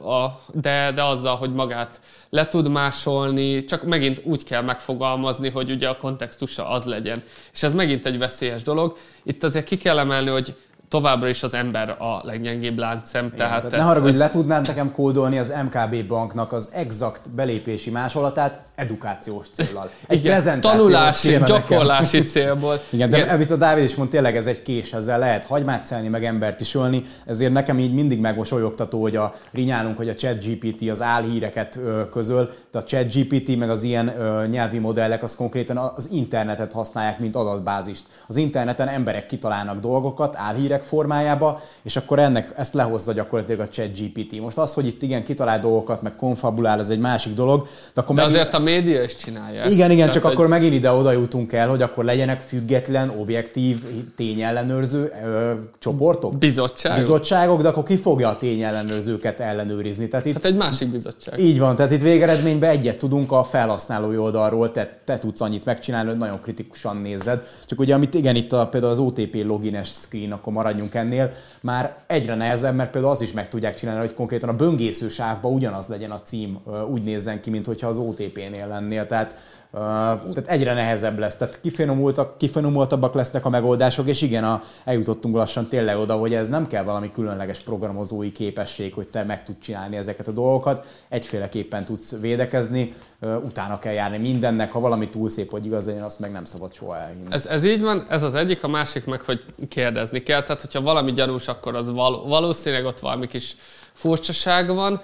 de, 0.54 0.92
de 0.92 1.04
azzal, 1.04 1.36
hogy 1.36 1.54
magát 1.54 2.00
le 2.30 2.48
tud 2.48 2.70
másolni, 2.70 3.64
csak 3.66 3.84
megint 3.84 4.22
úgy 4.26 4.44
kell 4.44 4.62
megfogalmazni, 4.62 5.50
hogy 5.50 5.72
ugye 5.72 5.88
a 5.88 5.98
kontextusa 5.98 6.70
az 6.70 6.84
legyen. 6.84 7.24
És 7.54 7.64
ez 7.64 7.74
megint 7.74 8.06
egy 8.06 8.18
veszélyes 8.18 8.62
dolog. 8.62 8.98
Itt 9.24 9.44
azért 9.44 9.66
ki 9.66 9.78
kell 9.78 10.00
emelni, 10.00 10.30
hogy 10.30 10.56
továbbra 10.90 11.28
is 11.28 11.44
az 11.44 11.54
ember 11.54 11.90
a 11.90 12.22
leggyengébb 12.24 12.78
láncszem. 12.78 13.26
Igen, 13.26 13.38
tehát, 13.38 13.62
tehát 13.62 13.74
ez, 13.74 13.80
ne 13.80 13.86
haragudj, 13.86 14.12
ez... 14.12 14.20
le 14.20 14.30
tudnád 14.30 14.68
nekem 14.68 14.92
kódolni 14.92 15.38
az 15.38 15.54
MKB 15.64 16.08
banknak 16.08 16.52
az 16.52 16.70
exakt 16.74 17.32
belépési 17.32 17.90
másolatát 17.90 18.62
edukációs 18.80 19.48
célral. 19.54 19.90
Egy 20.08 20.26
Igen, 20.26 20.62
tanulási, 20.62 21.38
gyakorlási 21.46 22.18
nekem. 22.18 22.32
célból. 22.36 22.80
Igen, 22.90 23.10
de 23.10 23.18
Igen. 23.18 23.30
amit 23.30 23.52
a 23.52 23.56
Dávid 23.56 23.84
is 23.84 23.96
mondta, 23.96 24.16
tényleg 24.16 24.36
ez 24.36 24.48
egy 24.48 24.62
kés, 24.62 24.94
ezzel 24.94 25.20
lehet 25.20 25.46
hagymát 25.46 25.86
szelni, 25.86 26.08
meg 26.08 26.26
embert 26.26 26.62
is 26.62 26.76
ölni, 26.76 27.04
ezért 27.26 27.52
nekem 27.52 27.80
így 27.80 27.94
mindig 27.94 28.20
megmosolyogtató, 28.20 29.02
hogy 29.02 29.16
a 29.16 29.34
rinyálunk, 29.52 29.98
hogy 29.98 30.10
a 30.10 30.16
ChatGPT 30.16 30.90
az 30.90 31.02
álhíreket 31.02 31.80
közöl, 32.12 32.50
de 32.72 32.78
a 32.80 32.84
ChatGPT 32.84 33.58
meg 33.58 33.70
az 33.70 33.84
ilyen 33.84 34.14
nyelvi 34.50 34.78
modellek 34.78 35.24
az 35.24 35.36
konkrétan 35.36 35.78
az 35.78 36.10
internetet 36.12 36.72
használják, 36.72 37.20
mint 37.20 37.36
adatbázist. 37.36 38.04
Az 38.28 38.38
interneten 38.38 38.88
emberek 38.88 39.26
kitalálnak 39.26 39.80
dolgokat, 39.80 40.36
álhírek 40.38 40.84
formájába, 40.84 41.62
és 41.84 41.96
akkor 41.96 42.20
ennek 42.20 42.54
ezt 42.56 42.74
lehozza 42.74 43.14
gyakorlatilag 43.14 43.60
a 43.60 43.68
chat 43.68 44.00
GPT. 44.00 44.40
Most 44.40 44.58
az, 44.58 44.74
hogy 44.74 44.88
itt 44.88 45.02
igen, 45.02 45.24
kitalál 45.24 45.60
dolgokat, 45.60 46.02
meg 46.02 46.16
konfabulál, 46.16 46.80
ez 46.80 46.90
egy 46.90 47.00
másik 47.00 47.34
dolog. 47.34 47.68
De, 47.94 48.02
akkor 48.02 48.16
de 48.16 48.22
megint... 48.22 48.40
azért 48.40 48.54
a 48.54 48.60
média 48.72 49.04
is 49.04 49.16
csinálja 49.16 49.62
ezt. 49.62 49.74
Igen, 49.74 49.92
igen, 49.92 49.98
Tehát, 49.98 50.14
csak 50.14 50.24
hogy... 50.24 50.34
akkor 50.34 50.48
megint 50.48 50.74
ide 50.74 50.92
oda 50.92 51.12
jutunk 51.12 51.54
el, 51.54 51.70
hogy 51.70 51.82
akkor 51.82 52.04
legyenek 52.04 52.42
független, 52.42 53.10
objektív, 53.10 53.78
tényellenőrző 54.16 55.12
ö, 55.24 55.52
csoportok. 55.80 56.38
Bizottságok. 56.38 56.98
Bizottságok, 56.98 57.62
de 57.62 57.68
akkor 57.68 57.84
ki 57.84 57.98
fogja 57.98 58.30
a 58.30 58.38
tényellenőrzőket 58.38 59.40
ellenőrizni? 59.40 60.08
Tehát 60.08 60.26
itt, 60.26 60.34
hát 60.34 60.46
egy 60.46 60.58
másik 60.58 60.92
bizottság. 60.92 61.40
Így 61.40 61.60
van, 61.60 61.76
tehát 61.76 61.92
itt 61.92 62.02
végeredményben 62.02 62.70
egyet 62.70 62.98
tudunk 62.98 63.32
a 63.32 63.44
felhasználói 63.44 64.18
oldalról, 64.18 64.72
te, 64.72 65.00
te 65.06 65.18
tudsz 65.18 65.42
annyit 65.42 65.66
megcsinálni, 65.66 66.10
hogy 66.10 66.18
nagyon 66.18 66.42
kritikusan 66.42 66.98
nézed. 66.98 67.44
Csak 67.66 67.80
ugye, 67.80 67.94
amit 67.94 68.14
igen, 68.14 68.36
itt 68.36 68.52
a, 68.52 68.68
például 68.68 68.92
az 68.92 69.00
OTP 69.00 69.44
logines 69.46 69.88
screen, 69.88 70.32
akkor 70.32 70.54
marad 70.54 70.68
maradjunk 70.70 70.96
ennél, 70.96 71.32
már 71.62 71.98
egyre 72.08 72.36
nehezebb, 72.36 72.76
mert 72.76 72.92
például 72.92 73.14
az 73.14 73.22
is 73.22 73.32
meg 73.32 73.48
tudják 73.48 73.76
csinálni, 73.76 74.00
hogy 74.00 74.14
konkrétan 74.14 74.50
a 74.50 74.54
böngésző 74.54 75.08
sávban 75.08 75.54
ugyanaz 75.54 75.88
legyen 75.88 76.12
a 76.12 76.20
cím, 76.20 76.60
úgy 76.92 77.04
nézzen 77.04 77.42
ki, 77.42 77.50
mint 77.50 77.66
hogyha 77.66 77.88
az 77.88 77.98
OTP-nél 77.98 78.59
lennél. 78.68 79.06
Tehát 79.06 79.36
Uh, 79.72 79.80
tehát 79.80 80.48
egyre 80.48 80.74
nehezebb 80.74 81.20
lesz, 81.20 81.36
tehát 81.36 81.60
kifinomultak, 81.62 82.38
kifinomultabbak 82.38 83.14
lesznek 83.14 83.46
a 83.46 83.50
megoldások, 83.50 84.08
és 84.08 84.22
igen, 84.22 84.44
a, 84.44 84.64
eljutottunk 84.86 85.36
lassan 85.36 85.68
tényleg 85.68 85.98
oda, 85.98 86.16
hogy 86.16 86.34
ez 86.34 86.50
nem 86.50 86.68
kell 86.68 86.84
valami 86.84 87.12
különleges 87.12 87.60
programozói 87.60 88.32
képesség, 88.32 88.94
hogy 88.94 89.08
te 89.08 89.24
meg 89.24 89.44
tudsz 89.44 89.62
csinálni 89.62 89.96
ezeket 89.96 90.28
a 90.28 90.32
dolgokat, 90.32 90.86
egyféleképpen 91.10 91.86
tudsz 91.86 92.16
védekezni, 92.20 92.94
uh, 93.22 93.44
utána 93.46 93.80
kell 93.80 93.94
járni 93.94 94.18
mindennek, 94.18 94.72
ha 94.72 94.80
valami 94.80 95.10
túl 95.10 95.30
szép, 95.30 95.52
hogy 95.52 95.66
igaz 95.66 95.86
legyen, 95.86 96.04
azt 96.04 96.20
meg 96.20 96.32
nem 96.32 96.46
szabad 96.46 96.74
soha 96.74 96.98
elhinni. 96.98 97.28
Ez, 97.30 97.46
ez 97.46 97.64
így 97.64 97.82
van, 97.82 98.06
ez 98.10 98.24
az 98.24 98.34
egyik, 98.34 98.64
a 98.64 98.68
másik 98.68 99.06
meg, 99.06 99.22
hogy 99.22 99.44
kérdezni 99.68 100.24
kell, 100.24 100.42
tehát 100.42 100.62
hogyha 100.62 100.82
valami 100.82 101.12
gyanús, 101.12 101.48
akkor 101.48 101.76
az 101.76 101.92
val- 101.92 102.28
valószínűleg 102.28 102.86
ott 102.86 103.00
valami 103.00 103.28
kis 103.28 103.56
furcsaság 103.94 104.74
van, 104.74 105.02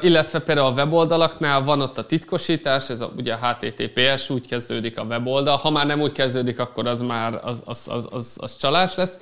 illetve 0.00 0.38
például 0.38 0.66
a 0.66 0.72
weboldalaknál 0.72 1.62
van 1.62 1.80
ott 1.80 1.98
a 1.98 2.06
titkosítás, 2.06 2.90
ez 2.90 3.00
a, 3.00 3.10
ugye 3.16 3.34
a 3.34 3.46
HTTPS, 3.46 4.30
úgy 4.30 4.46
kezdődik 4.46 4.98
a 4.98 5.02
weboldal. 5.02 5.56
Ha 5.56 5.70
már 5.70 5.86
nem 5.86 6.00
úgy 6.00 6.12
kezdődik, 6.12 6.58
akkor 6.58 6.86
az 6.86 7.00
már 7.00 7.40
az, 7.42 7.62
az, 7.64 7.88
az, 7.90 8.08
az, 8.10 8.36
az 8.40 8.56
csalás 8.56 8.94
lesz 8.94 9.18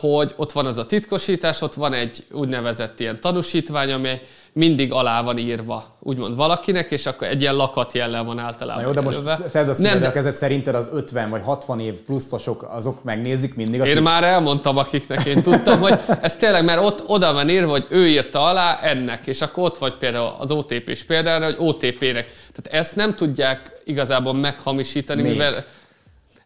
hogy 0.00 0.34
ott 0.36 0.52
van 0.52 0.66
az 0.66 0.78
a 0.78 0.86
titkosítás, 0.86 1.60
ott 1.60 1.74
van 1.74 1.92
egy 1.92 2.24
úgynevezett 2.30 3.00
ilyen 3.00 3.20
tanúsítvány, 3.20 3.92
amely 3.92 4.20
mindig 4.52 4.92
alá 4.92 5.22
van 5.22 5.38
írva, 5.38 5.84
úgymond 5.98 6.36
valakinek, 6.36 6.90
és 6.90 7.06
akkor 7.06 7.26
egy 7.26 7.40
ilyen 7.40 7.54
lakat 7.54 7.92
jellel 7.92 8.24
van 8.24 8.38
általában. 8.38 8.82
Na 8.82 8.88
jó, 8.88 8.94
de 8.94 9.00
most 9.00 9.20
szedd 9.48 9.68
a 9.68 9.74
nem, 9.78 10.00
de... 10.00 10.12
kezed 10.12 10.32
szerinted 10.32 10.74
az 10.74 10.88
50 10.92 11.30
vagy 11.30 11.42
60 11.44 11.80
év 11.80 11.94
pluszosok, 11.94 12.68
azok 12.70 13.04
megnézik 13.04 13.54
mindig? 13.54 13.80
Akik... 13.80 13.94
Én 13.94 14.02
már 14.02 14.24
elmondtam, 14.24 14.76
akiknek 14.76 15.24
én 15.24 15.42
tudtam, 15.42 15.80
hogy 15.80 15.98
ez 16.20 16.36
tényleg, 16.36 16.64
mert 16.64 16.80
ott 16.80 17.02
oda 17.06 17.32
van 17.32 17.48
írva, 17.48 17.70
hogy 17.70 17.86
ő 17.88 18.08
írta 18.08 18.44
alá 18.44 18.78
ennek, 18.82 19.26
és 19.26 19.40
akkor 19.40 19.64
ott 19.64 19.78
vagy 19.78 19.94
például 19.94 20.32
az 20.38 20.50
OTP-s 20.50 21.04
például, 21.04 21.44
hogy 21.44 21.56
OTP-nek. 21.58 22.32
Tehát 22.54 22.80
ezt 22.80 22.96
nem 22.96 23.14
tudják 23.14 23.72
igazából 23.84 24.34
meghamisítani, 24.34 25.22
Még. 25.22 25.30
mivel 25.30 25.64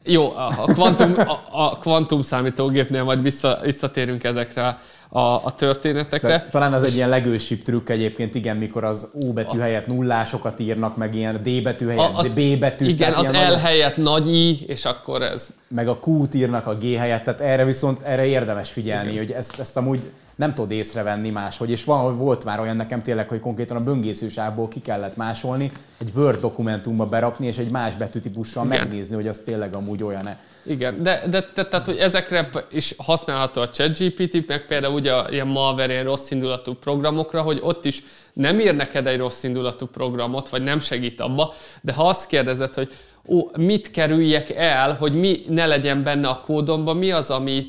jó, 0.04 0.32
a 0.36 0.64
kvantum, 0.72 1.14
a, 1.16 1.40
a 1.50 1.78
kvantum 1.78 2.22
számítógépnél 2.22 3.04
majd 3.04 3.22
vissza, 3.22 3.58
visszatérünk 3.62 4.24
ezekre 4.24 4.78
a, 5.08 5.18
a 5.18 5.54
történetekre. 5.56 6.28
De 6.28 6.48
talán 6.50 6.72
az 6.72 6.82
egy 6.82 6.94
ilyen 6.94 7.08
legősibb 7.08 7.62
trükk 7.62 7.88
egyébként, 7.88 8.34
igen, 8.34 8.56
mikor 8.56 8.84
az 8.84 9.08
O 9.12 9.32
betű 9.32 9.58
a, 9.58 9.62
helyett 9.62 9.86
nullásokat 9.86 10.60
írnak, 10.60 10.96
meg 10.96 11.14
ilyen 11.14 11.42
D 11.42 11.62
betű 11.62 11.86
helyett 11.86 12.10
az, 12.14 12.32
B 12.32 12.58
betű. 12.58 12.86
Igen, 12.86 13.12
az 13.12 13.28
L 13.28 13.32
nagy, 13.32 13.60
helyett 13.60 13.96
nagy 13.96 14.34
I, 14.34 14.64
és 14.66 14.84
akkor 14.84 15.22
ez. 15.22 15.48
Meg 15.68 15.88
a 15.88 15.98
Q-t 16.06 16.34
írnak 16.34 16.66
a 16.66 16.76
G 16.76 16.96
helyett, 16.96 17.24
tehát 17.24 17.40
erre 17.40 17.64
viszont 17.64 18.02
erre 18.02 18.24
érdemes 18.24 18.70
figyelni, 18.70 19.10
igen. 19.10 19.24
hogy 19.24 19.32
ezt, 19.32 19.60
ezt 19.60 19.76
amúgy 19.76 20.12
nem 20.36 20.54
tud 20.54 20.70
észrevenni 20.70 21.30
máshogy, 21.30 21.70
és 21.70 21.84
van, 21.84 22.18
volt 22.18 22.44
már 22.44 22.60
olyan 22.60 22.76
nekem 22.76 23.02
tényleg, 23.02 23.28
hogy 23.28 23.40
konkrétan 23.40 23.76
a 23.76 23.82
böngészősávból 23.82 24.68
ki 24.68 24.80
kellett 24.80 25.16
másolni, 25.16 25.72
egy 25.98 26.10
Word 26.14 26.40
dokumentumba 26.40 27.06
berakni, 27.06 27.46
és 27.46 27.58
egy 27.58 27.70
más 27.70 27.94
betűtípussal 27.94 28.66
Igen. 28.66 28.78
megnézni, 28.78 29.14
hogy 29.14 29.28
az 29.28 29.40
tényleg 29.44 29.74
amúgy 29.74 30.02
olyan-e. 30.02 30.40
Igen, 30.66 31.02
de, 31.02 31.22
de, 31.30 31.48
de 31.54 31.64
tehát, 31.68 31.86
hogy 31.86 31.96
ezekre 31.96 32.48
is 32.70 32.94
használható 32.98 33.60
a 33.60 33.68
ChatGPT, 33.68 34.46
meg 34.46 34.66
például 34.66 34.94
ugye 34.94 35.12
a 35.12 35.26
ilyen 35.30 35.46
malware, 35.46 35.92
ilyen 35.92 36.04
rossz 36.04 36.30
indulatú 36.30 36.74
programokra, 36.74 37.42
hogy 37.42 37.58
ott 37.62 37.84
is 37.84 38.02
nem 38.32 38.60
ír 38.60 38.74
neked 38.74 39.06
egy 39.06 39.18
rossz 39.18 39.42
indulatú 39.42 39.86
programot, 39.86 40.48
vagy 40.48 40.62
nem 40.62 40.80
segít 40.80 41.20
abba, 41.20 41.54
de 41.80 41.92
ha 41.92 42.08
azt 42.08 42.26
kérdezed, 42.26 42.74
hogy 42.74 42.92
ó, 43.26 43.50
mit 43.56 43.90
kerüljek 43.90 44.50
el, 44.50 44.94
hogy 44.94 45.12
mi 45.12 45.42
ne 45.48 45.66
legyen 45.66 46.02
benne 46.02 46.28
a 46.28 46.40
kódomban, 46.40 46.96
mi 46.96 47.10
az, 47.10 47.30
ami 47.30 47.66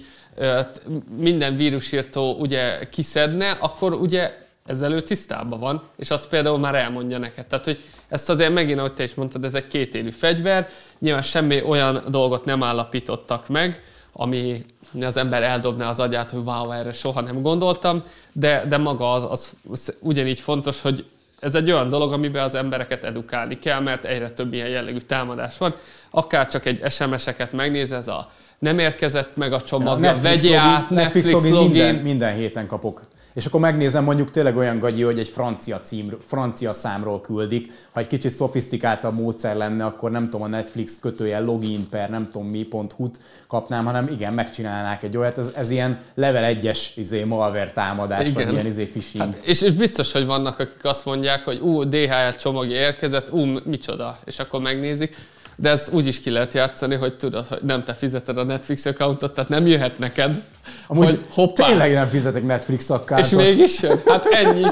minden 1.17 1.55
vírusírtó 1.55 2.35
ugye 2.39 2.89
kiszedne, 2.89 3.51
akkor 3.51 3.93
ugye 3.93 4.41
ezzel 4.65 4.91
ő 4.91 5.01
tisztában 5.01 5.59
van, 5.59 5.83
és 5.97 6.11
azt 6.11 6.27
például 6.27 6.57
már 6.57 6.75
elmondja 6.75 7.17
neked. 7.17 7.45
Tehát, 7.45 7.65
hogy 7.65 7.79
ezt 8.07 8.29
azért 8.29 8.53
megint, 8.53 8.79
ahogy 8.79 8.93
te 8.93 9.03
is 9.03 9.13
mondtad, 9.13 9.45
ez 9.45 9.53
egy 9.53 9.67
kétélű 9.67 10.09
fegyver, 10.09 10.69
nyilván 10.99 11.21
semmi 11.21 11.61
olyan 11.61 12.03
dolgot 12.09 12.45
nem 12.45 12.63
állapítottak 12.63 13.47
meg, 13.47 13.83
ami 14.11 14.65
az 15.01 15.17
ember 15.17 15.43
eldobná 15.43 15.89
az 15.89 15.99
agyát, 15.99 16.31
hogy 16.31 16.43
wow, 16.43 16.71
erre 16.71 16.91
soha 16.91 17.21
nem 17.21 17.41
gondoltam, 17.41 18.03
de, 18.31 18.65
de 18.67 18.77
maga 18.77 19.11
az, 19.11 19.49
az 19.69 19.95
ugyanígy 19.99 20.39
fontos, 20.39 20.81
hogy 20.81 21.05
ez 21.43 21.55
egy 21.55 21.71
olyan 21.71 21.89
dolog, 21.89 22.13
amiben 22.13 22.43
az 22.43 22.55
embereket 22.55 23.03
edukálni 23.03 23.59
kell, 23.59 23.79
mert 23.79 24.05
egyre 24.05 24.29
több 24.29 24.53
ilyen 24.53 24.67
jellegű 24.67 24.97
támadás 24.97 25.57
van. 25.57 25.75
Akár 26.09 26.47
csak 26.47 26.65
egy 26.65 26.91
SMS-eket 26.91 27.51
megnéz, 27.51 27.91
ez 27.91 28.07
a 28.07 28.29
nem 28.59 28.79
érkezett 28.79 29.35
meg 29.35 29.53
a 29.53 29.61
csomag, 29.61 30.03
ja, 30.03 30.13
vegye 30.21 30.57
át, 30.57 30.89
Netflix, 30.89 31.25
Netflix 31.25 31.53
login. 31.53 31.69
Minden, 31.69 31.95
minden 31.95 32.33
héten 32.33 32.67
kapok 32.67 33.01
és 33.33 33.45
akkor 33.45 33.59
megnézem 33.59 34.03
mondjuk 34.03 34.29
tényleg 34.29 34.57
olyan 34.57 34.79
gagyi, 34.79 35.01
hogy 35.01 35.19
egy 35.19 35.27
francia 35.27 35.79
cím, 35.79 36.17
francia 36.27 36.73
számról 36.73 37.21
küldik. 37.21 37.71
Ha 37.91 37.99
egy 37.99 38.07
kicsit 38.07 38.31
szofisztikáltabb 38.31 39.19
módszer 39.19 39.55
lenne, 39.55 39.85
akkor 39.85 40.11
nem 40.11 40.23
tudom, 40.23 40.41
a 40.41 40.47
Netflix 40.47 40.99
kötője 40.99 41.39
login 41.39 41.89
per 41.89 42.09
nem 42.09 42.29
tudom 42.31 42.47
mi.hu-t 42.47 43.19
kapnám, 43.47 43.85
hanem 43.85 44.07
igen, 44.07 44.33
megcsinálnák 44.33 45.03
egy 45.03 45.17
olyat. 45.17 45.37
Ez, 45.37 45.51
ez 45.55 45.69
ilyen 45.69 46.01
level 46.15 46.57
1-es 46.61 46.79
izé, 46.95 47.23
malware 47.23 47.71
támadás, 47.71 48.27
igen. 48.27 48.43
vagy 48.45 48.53
ilyen 48.53 48.65
izé 48.65 48.85
phishing. 48.85 49.23
Hát, 49.23 49.45
és, 49.45 49.61
és, 49.61 49.71
biztos, 49.71 50.11
hogy 50.11 50.25
vannak, 50.25 50.59
akik 50.59 50.85
azt 50.85 51.05
mondják, 51.05 51.43
hogy 51.43 51.59
ú, 51.59 51.83
DHL 51.83 52.35
csomagja 52.39 52.75
érkezett, 52.75 53.31
ú, 53.31 53.59
micsoda, 53.63 54.19
és 54.25 54.39
akkor 54.39 54.61
megnézik 54.61 55.15
de 55.55 55.69
ez 55.69 55.89
úgy 55.91 56.07
is 56.07 56.19
ki 56.19 56.29
lehet 56.29 56.53
játszani, 56.53 56.95
hogy 56.95 57.13
tudod, 57.13 57.45
hogy 57.45 57.61
nem 57.63 57.83
te 57.83 57.93
fizeted 57.93 58.37
a 58.37 58.43
Netflix 58.43 58.85
accountot, 58.85 59.33
tehát 59.33 59.49
nem 59.49 59.67
jöhet 59.67 59.99
neked, 59.99 60.43
Amúgy 60.87 61.05
hogy 61.05 61.19
hoppá. 61.29 61.67
tényleg 61.67 61.93
nem 61.93 62.07
fizetek 62.07 62.43
Netflix 62.43 62.89
accountot. 62.89 63.31
És 63.31 63.37
mégis 63.37 63.81
jön? 63.81 64.01
Hát 64.05 64.25
ennyi. 64.25 64.65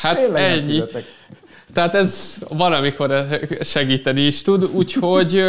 Hát 0.00 0.16
tényleg 0.16 0.42
ennyi. 0.42 0.82
Tehát 1.74 1.94
ez 1.94 2.36
van, 2.48 2.72
amikor 2.72 3.26
segíteni 3.60 4.20
is 4.20 4.42
tud, 4.42 4.64
úgyhogy 4.72 5.44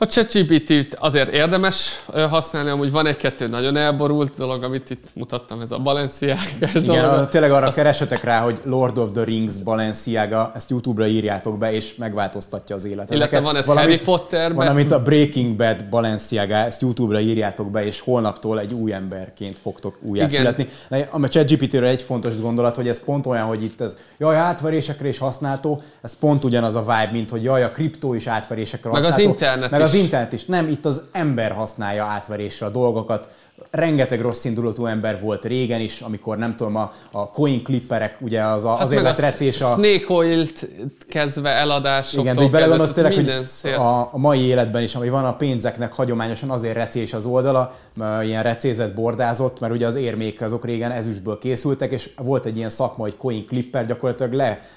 a 0.00 0.06
ChatGPT-t 0.06 0.94
azért 0.98 1.28
érdemes 1.28 2.04
használni, 2.30 2.70
amúgy 2.70 2.90
van 2.90 3.06
egy-kettő 3.06 3.46
nagyon 3.48 3.76
elborult 3.76 4.32
dolog, 4.36 4.62
amit 4.62 4.90
itt 4.90 5.04
mutattam, 5.14 5.60
ez 5.60 5.70
a 5.70 5.78
Balenciaga 5.78 6.40
Igen, 6.60 6.84
dolog. 6.84 7.04
A, 7.04 7.28
tényleg 7.28 7.50
arra 7.50 7.66
Azt... 7.66 7.76
keresetek 7.76 8.24
rá, 8.24 8.40
hogy 8.40 8.60
Lord 8.64 8.98
of 8.98 9.08
the 9.12 9.24
Rings 9.24 9.62
Balenciaga, 9.62 10.52
ezt 10.54 10.70
YouTube-ra 10.70 11.06
írjátok 11.06 11.58
be, 11.58 11.72
és 11.72 11.94
megváltoztatja 11.94 12.76
az 12.76 12.84
életet. 12.84 13.16
Illetve 13.16 13.40
van 13.40 13.56
ez 13.56 13.66
valamit, 13.66 13.90
Harry 13.90 14.04
Potterben. 14.04 14.56
Van, 14.56 14.66
amit 14.66 14.90
a 14.90 15.02
Breaking 15.02 15.56
Bad 15.56 15.84
Balenciaga, 15.90 16.54
ezt 16.54 16.80
YouTube-ra 16.80 17.20
írjátok 17.20 17.70
be, 17.70 17.86
és 17.86 18.00
holnaptól 18.00 18.60
egy 18.60 18.72
új 18.72 18.92
emberként 18.92 19.58
fogtok 19.58 19.98
újjászületni. 20.02 20.68
A 21.10 21.28
ChatGPT-ről 21.28 21.84
egy 21.84 22.02
fontos 22.02 22.40
gondolat, 22.40 22.76
hogy 22.76 22.88
ez 22.88 23.04
pont 23.04 23.26
olyan, 23.26 23.46
hogy 23.46 23.62
itt 23.62 23.80
ez, 23.80 23.98
jaj, 24.18 24.36
átverésekre 24.36 25.08
is 25.08 25.18
használható, 25.18 25.82
ez 26.02 26.16
pont 26.16 26.44
ugyanaz 26.44 26.74
a 26.74 26.80
vibe, 26.80 27.10
mint 27.12 27.30
hogy 27.30 27.42
jaj, 27.42 27.64
a 27.64 27.70
kriptó 27.70 28.14
is 28.14 28.26
átverésekre 28.26 28.90
meg 28.90 29.02
használható. 29.02 29.28
Az 29.28 29.30
internet 29.30 29.70
meg 29.70 29.80
is 29.80 29.87
az 29.88 29.94
internet 29.94 30.32
is. 30.32 30.44
Nem, 30.44 30.68
itt 30.68 30.84
az 30.84 31.02
ember 31.12 31.52
használja 31.52 32.04
átverésre 32.04 32.66
a 32.66 32.70
dolgokat. 32.70 33.30
Rengeteg 33.70 34.20
rossz 34.20 34.44
indulatú 34.44 34.86
ember 34.86 35.20
volt 35.20 35.44
régen 35.44 35.80
is, 35.80 36.00
amikor 36.00 36.38
nem 36.38 36.56
tudom, 36.56 36.76
a, 36.76 36.92
a 37.10 37.30
coin 37.30 37.62
clipperek, 37.62 38.16
ugye 38.20 38.42
az 38.42 38.64
a, 38.64 38.70
hát 38.70 38.82
azért 38.82 39.02
lett 39.02 39.18
recés 39.18 39.60
a... 39.60 39.66
Snake 39.66 40.04
Oil-t 40.08 40.68
kezdve 41.08 41.50
eladásoktól 41.50 42.22
Igen, 42.22 42.36
de 42.36 42.42
így 42.42 42.50
belegondolsz 42.50 42.92
tényleg, 42.92 43.14
hogy 43.14 43.28
a, 43.72 44.08
a, 44.12 44.18
mai 44.18 44.40
életben 44.40 44.82
is, 44.82 44.94
ami 44.94 45.08
van 45.08 45.24
a 45.24 45.36
pénzeknek 45.36 45.92
hagyományosan 45.92 46.50
azért 46.50 46.74
recés 46.74 47.12
az 47.12 47.24
oldala, 47.24 47.74
ilyen 48.22 48.42
recézett, 48.42 48.94
bordázott, 48.94 49.60
mert 49.60 49.72
ugye 49.72 49.86
az 49.86 49.94
érmék 49.94 50.42
azok 50.42 50.64
régen 50.64 50.90
ezüstből 50.90 51.38
készültek, 51.38 51.92
és 51.92 52.10
volt 52.16 52.44
egy 52.44 52.56
ilyen 52.56 52.68
szakma, 52.68 53.02
hogy 53.02 53.16
coin 53.16 53.46
clipper, 53.46 53.86
gyakorlatilag 53.86 54.32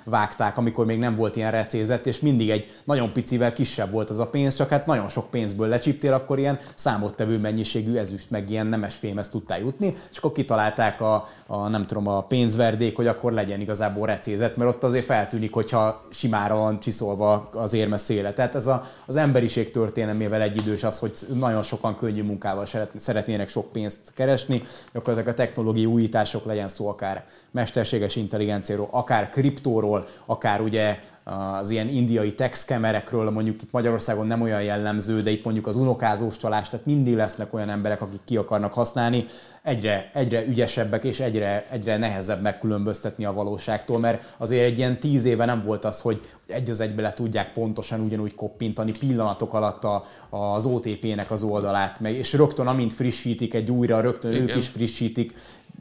levágták, 0.05 0.57
amikor 0.57 0.85
még 0.85 0.97
nem 0.97 1.15
volt 1.15 1.35
ilyen 1.35 1.51
recézett, 1.51 2.05
és 2.05 2.19
mindig 2.19 2.49
egy 2.49 2.69
nagyon 2.83 3.13
picivel 3.13 3.53
kisebb 3.53 3.91
volt 3.91 4.09
az 4.09 4.19
a 4.19 4.27
pénz, 4.27 4.55
csak 4.55 4.69
hát 4.69 4.85
nagyon 4.85 5.09
sok 5.09 5.29
pénzből 5.29 5.67
lecsíptél, 5.67 6.13
akkor 6.13 6.39
ilyen 6.39 6.59
számottevő 6.75 7.37
mennyiségű 7.37 7.95
ezüst, 7.95 8.29
meg 8.29 8.49
ilyen 8.49 8.67
nemes 8.72 8.95
fémhez 8.95 9.30
tudtál 9.30 9.60
jutni, 9.60 9.95
és 10.11 10.18
akkor 10.18 10.31
kitalálták 10.31 11.02
a, 11.02 11.27
a 11.48 11.68
nem 11.68 11.85
tudom, 11.85 12.07
a 12.07 12.22
pénzverdék, 12.22 12.95
hogy 12.95 13.07
akkor 13.07 13.31
legyen 13.31 13.60
igazából 13.60 14.07
recézet, 14.07 14.56
mert 14.56 14.76
ott 14.76 14.84
azért 14.84 15.06
feltűnik, 15.06 15.53
hogyha 15.53 16.02
simára 16.10 16.56
van 16.56 16.80
csiszolva 16.80 17.49
az 17.53 17.73
érme 17.73 17.98
széle. 17.98 18.34
Tehát 18.34 18.56
ez 18.56 18.68
a, 18.68 18.85
az 19.06 19.15
emberiség 19.15 19.72
történelmével 19.72 20.41
egy 20.41 20.56
idős 20.56 20.84
az, 20.84 20.99
hogy 20.99 21.14
nagyon 21.34 21.64
sokan 21.64 21.95
könnyű 21.95 22.23
munkával 22.23 22.65
szeretnének 22.95 23.49
sok 23.49 23.72
pénzt 23.72 24.14
keresni, 24.14 24.64
gyakorlatilag 24.93 25.34
a 25.34 25.43
technológiai 25.43 25.85
újítások 25.85 26.45
legyen 26.45 26.68
szó 26.68 26.88
akár 26.88 27.26
mesterséges 27.52 28.15
intelligenciáról, 28.15 28.88
akár 28.91 29.30
kriptóról, 29.30 30.06
akár 30.26 30.61
ugye 30.61 30.99
az 31.23 31.69
ilyen 31.69 31.88
indiai 31.88 32.34
texkemerekről, 32.34 33.30
mondjuk 33.30 33.61
itt 33.61 33.72
Magyarországon 33.72 34.27
nem 34.27 34.41
olyan 34.41 34.64
jellemző, 34.64 35.22
de 35.22 35.30
itt 35.30 35.43
mondjuk 35.43 35.68
az 35.68 35.76
unokázós 35.76 36.38
csalás, 36.38 36.69
tehát 36.69 36.85
mindig 36.85 37.15
lesznek 37.15 37.53
olyan 37.53 37.69
emberek, 37.69 38.02
akik 38.02 38.19
ki 38.23 38.38
akarnak 38.38 38.73
használni, 38.73 39.26
egyre, 39.64 40.10
egyre 40.14 40.45
ügyesebbek 40.45 41.03
és 41.03 41.19
egyre, 41.19 41.65
egyre 41.69 41.98
nehezebb 41.98 42.41
megkülönböztetni 42.41 43.26
a 43.26 43.34
valóságtól, 43.34 43.99
mert 43.99 44.35
azért 44.38 44.65
egy 44.65 44.77
ilyen 44.77 44.99
tíz 44.99 45.26
éve 45.26 45.45
nem 45.45 45.64
volt 45.64 45.85
az, 45.85 46.02
hogy 46.02 46.22
egy 46.48 46.69
az 46.69 46.80
egybe 46.80 47.02
le 47.02 47.14
tudják 47.14 47.53
pontosan 47.53 47.99
ugyanúgy 47.99 48.35
koppintani 48.35 48.91
pillanatok 48.99 49.53
alatt 49.53 49.84
a, 49.84 50.06
az 50.30 50.65
OTP-nek 50.65 51.31
az 51.31 51.43
oldalát, 51.43 51.99
meg, 51.99 52.15
és 52.15 52.34
rögtön 52.34 52.68
amint 52.68 52.93
frissítik 52.93 53.53
egy 53.53 53.72
újra, 53.72 54.02
rögtön 54.02 54.31
Igen. 54.31 54.49
ők 54.49 54.56
is 54.56 54.68
frissítik, 54.68 55.34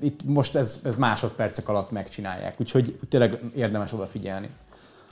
itt 0.03 0.21
most 0.25 0.57
ez, 0.57 0.81
ez 0.85 0.97
másodpercek 0.97 1.69
alatt 1.69 1.91
megcsinálják, 1.91 2.61
úgyhogy 2.61 2.99
tényleg 3.09 3.39
érdemes 3.57 3.93
odafigyelni. 3.93 4.49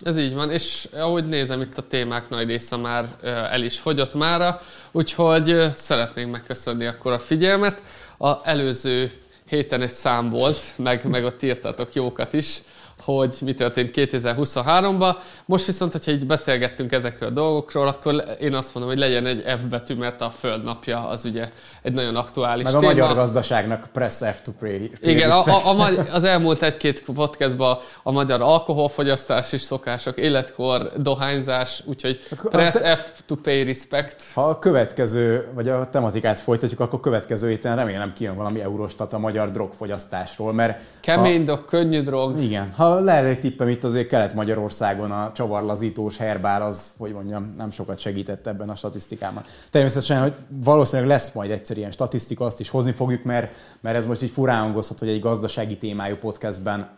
Ez 0.03 0.19
így 0.19 0.35
van, 0.35 0.51
és 0.51 0.89
ahogy 0.93 1.25
nézem, 1.25 1.61
itt 1.61 1.79
a 1.79 1.83
témák 1.83 2.29
nagy 2.29 2.47
része 2.47 2.77
már 2.77 3.05
el 3.23 3.63
is 3.63 3.79
fogyott 3.79 4.15
mára, 4.15 4.61
úgyhogy 4.93 5.75
szeretnénk 5.75 6.31
megköszönni 6.31 6.87
akkor 6.87 7.13
a 7.13 7.19
figyelmet. 7.19 7.83
A 8.19 8.49
előző 8.49 9.13
héten 9.49 9.83
egy 9.83 9.91
szám 9.91 10.31
volt, 10.31 10.59
meg, 10.77 11.05
meg 11.05 11.25
ott 11.25 11.43
írtatok 11.43 11.95
jókat 11.95 12.33
is, 12.33 12.63
hogy 13.01 13.37
mi 13.41 13.55
történt 13.55 13.91
2023-ban. 13.95 15.17
Most 15.45 15.65
viszont, 15.65 15.93
hogyha 15.93 16.11
így 16.11 16.27
beszélgettünk 16.27 16.93
ezekről 16.93 17.29
a 17.29 17.33
dolgokról, 17.33 17.87
akkor 17.87 18.25
én 18.41 18.55
azt 18.55 18.75
mondom, 18.75 18.93
hogy 18.93 19.03
legyen 19.03 19.27
egy 19.27 19.45
F 19.47 19.61
betű, 19.61 19.95
mert 19.95 20.21
a 20.21 20.31
Föld 20.31 20.65
napja 20.65 21.09
az 21.09 21.25
ugye 21.25 21.49
egy 21.83 21.93
nagyon 21.93 22.17
aktuális 22.17 22.65
Meg 22.65 22.75
a 22.75 22.79
téma. 22.79 22.93
magyar 22.93 23.15
gazdaságnak 23.15 23.89
press 23.93 24.19
F 24.19 24.41
to 24.43 24.51
pray. 24.59 24.91
Igen, 25.01 25.31
a, 25.31 25.45
a, 25.45 25.81
a, 25.81 25.91
az 26.13 26.25
elmúlt 26.25 26.63
egy-két 26.63 27.05
podcastban 27.05 27.79
a 28.03 28.11
magyar 28.11 28.43
alkoholfogyasztás 28.43 29.53
is 29.53 29.63
szokások, 29.63 30.19
életkor, 30.19 30.93
dohányzás, 30.97 31.83
úgyhogy 31.87 32.21
press 32.43 32.75
te, 32.75 32.97
F 32.97 33.11
to 33.27 33.35
pay 33.35 33.65
respect. 33.65 34.23
Ha 34.35 34.49
a 34.49 34.59
következő, 34.59 35.49
vagy 35.55 35.69
a 35.69 35.89
tematikát 35.91 36.39
folytatjuk, 36.39 36.81
akkor 36.81 37.01
következő 37.01 37.49
héten 37.49 37.77
remélem 37.77 38.13
kijön 38.13 38.37
valami 38.37 38.61
Eurostat 38.61 39.13
a 39.13 39.19
magyar 39.19 39.51
drogfogyasztásról, 39.51 40.53
mert... 40.53 40.81
Kemény 41.01 41.45
drog, 41.45 41.65
könnyű 41.65 42.03
drog. 42.03 42.39
Igen, 42.39 42.73
ha 42.77 42.88
lehet 42.95 43.25
egy 43.25 43.41
tippem 43.41 43.69
itt 43.69 43.85
azért 43.85 44.07
Kelet-Magyarországon 44.07 45.11
a 45.11 45.33
csavarlazítós 45.35 46.17
herbár 46.17 46.63
az, 46.63 46.95
hogy 46.99 47.13
mondjam, 47.13 47.55
nem 47.59 47.71
sokat 47.71 47.99
segített 47.99 48.47
ebben 48.47 48.69
a 48.69 48.75
statisztikában. 48.75 49.43
Természetesen, 49.71 50.21
hogy 50.23 50.33
valószínűleg 50.49 51.11
lesz 51.11 51.33
majd 51.33 51.51
egyszer 51.51 51.77
ilyen 51.77 51.91
statisztika, 51.91 52.45
azt 52.45 52.61
is 52.61 52.71
hozni 52.71 52.93
fogjuk, 52.93 53.25
mert, 53.25 53.55
mert 53.81 53.97
ez 53.97 54.07
most 54.07 54.23
így 54.23 54.31
furán 54.31 54.61
hangozhat, 54.61 54.99
hogy 54.99 55.09
egy 55.09 55.21
gazdasági 55.21 55.77
témájú 55.77 56.17
podcastben 56.17 56.89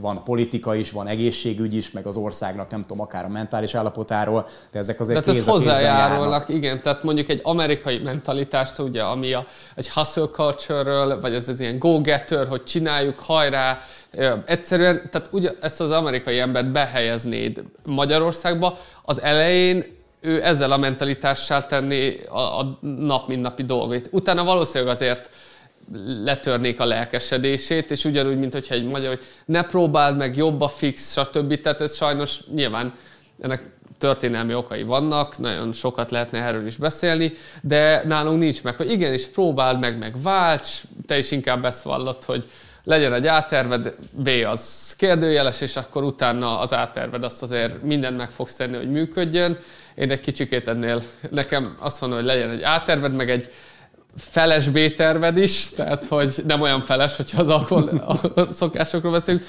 van 0.00 0.24
politika 0.24 0.74
is, 0.74 0.90
van 0.90 1.06
egészségügy 1.06 1.74
is, 1.74 1.90
meg 1.90 2.06
az 2.06 2.16
országnak 2.16 2.70
nem 2.70 2.80
tudom, 2.80 3.00
akár 3.00 3.24
a 3.24 3.28
mentális 3.28 3.74
állapotáról, 3.74 4.46
de 4.70 4.78
ezek 4.78 5.00
azért 5.00 5.20
tehát 5.20 5.36
kéz 5.36 5.48
ez 5.48 5.52
hozzájárulnak, 5.54 6.48
igen, 6.48 6.80
tehát 6.82 7.02
mondjuk 7.02 7.28
egy 7.28 7.40
amerikai 7.42 7.98
mentalitást, 7.98 8.78
ugye, 8.78 9.02
ami 9.02 9.32
a, 9.32 9.46
egy 9.74 9.90
hustle 9.90 10.26
culture-ről, 10.26 11.20
vagy 11.20 11.34
ez 11.34 11.48
az 11.48 11.60
ilyen 11.60 11.78
go-getter, 11.78 12.46
hogy 12.46 12.64
csináljuk, 12.64 13.18
hajrá, 13.18 13.78
Egyszerűen, 14.46 15.10
tehát 15.10 15.28
ugye 15.30 15.50
ezt 15.60 15.80
az 15.80 15.90
amerikai 15.90 16.38
embert 16.38 16.70
behelyeznéd 16.70 17.62
Magyarországba, 17.84 18.78
az 19.02 19.22
elején 19.22 19.84
ő 20.20 20.44
ezzel 20.44 20.72
a 20.72 20.76
mentalitással 20.76 21.66
tenni 21.66 22.14
a, 22.28 22.60
a 22.60 22.78
nap 22.80 23.28
mint 23.28 23.42
napi 23.42 23.64
dolgait. 23.64 24.08
Utána 24.12 24.44
valószínűleg 24.44 24.94
azért 24.94 25.30
letörnék 26.24 26.80
a 26.80 26.84
lelkesedését, 26.84 27.90
és 27.90 28.04
ugyanúgy, 28.04 28.38
mint 28.38 28.52
hogyha 28.52 28.74
egy 28.74 28.84
magyar, 28.84 29.08
hogy 29.08 29.24
ne 29.44 29.62
próbáld 29.62 30.16
meg, 30.16 30.36
jobb 30.36 30.60
a 30.60 30.68
fix, 30.68 31.12
stb. 31.12 31.60
Tehát 31.60 31.80
ez 31.80 31.96
sajnos 31.96 32.40
nyilván 32.54 32.94
ennek 33.40 33.62
történelmi 33.98 34.54
okai 34.54 34.82
vannak, 34.82 35.38
nagyon 35.38 35.72
sokat 35.72 36.10
lehetne 36.10 36.42
erről 36.42 36.66
is 36.66 36.76
beszélni, 36.76 37.32
de 37.62 38.02
nálunk 38.06 38.38
nincs 38.38 38.62
meg, 38.62 38.76
hogy 38.76 38.90
igenis 38.90 39.26
próbáld 39.26 39.80
meg, 39.80 39.98
meg 39.98 40.22
válts, 40.22 40.82
te 41.06 41.18
is 41.18 41.30
inkább 41.30 41.64
ezt 41.64 41.82
vallott, 41.82 42.24
hogy 42.24 42.44
legyen 42.84 43.12
egy 43.12 43.26
átterved, 43.26 43.94
B 44.10 44.28
az 44.46 44.94
kérdőjeles, 44.98 45.60
és 45.60 45.76
akkor 45.76 46.02
utána 46.02 46.58
az 46.58 46.72
átterved 46.72 47.24
azt 47.24 47.42
azért 47.42 47.82
mindent 47.82 48.16
meg 48.16 48.30
fogsz 48.30 48.56
tenni, 48.56 48.76
hogy 48.76 48.90
működjön. 48.90 49.58
Én 49.94 50.10
egy 50.10 50.20
kicsikét 50.20 50.68
ennél, 50.68 51.02
nekem 51.30 51.76
azt 51.78 52.00
mondom, 52.00 52.18
hogy 52.18 52.28
legyen 52.28 52.50
egy 52.50 52.62
átterved, 52.62 53.14
meg 53.14 53.30
egy 53.30 53.50
feles 54.16 54.68
B-terved 54.68 55.36
is, 55.36 55.70
tehát 55.70 56.06
hogy 56.06 56.34
nem 56.46 56.60
olyan 56.60 56.80
feles, 56.80 57.16
hogyha 57.16 57.40
az 57.40 57.48
alkohol 57.48 58.00
szokásokról 58.50 59.12
beszélünk, 59.12 59.44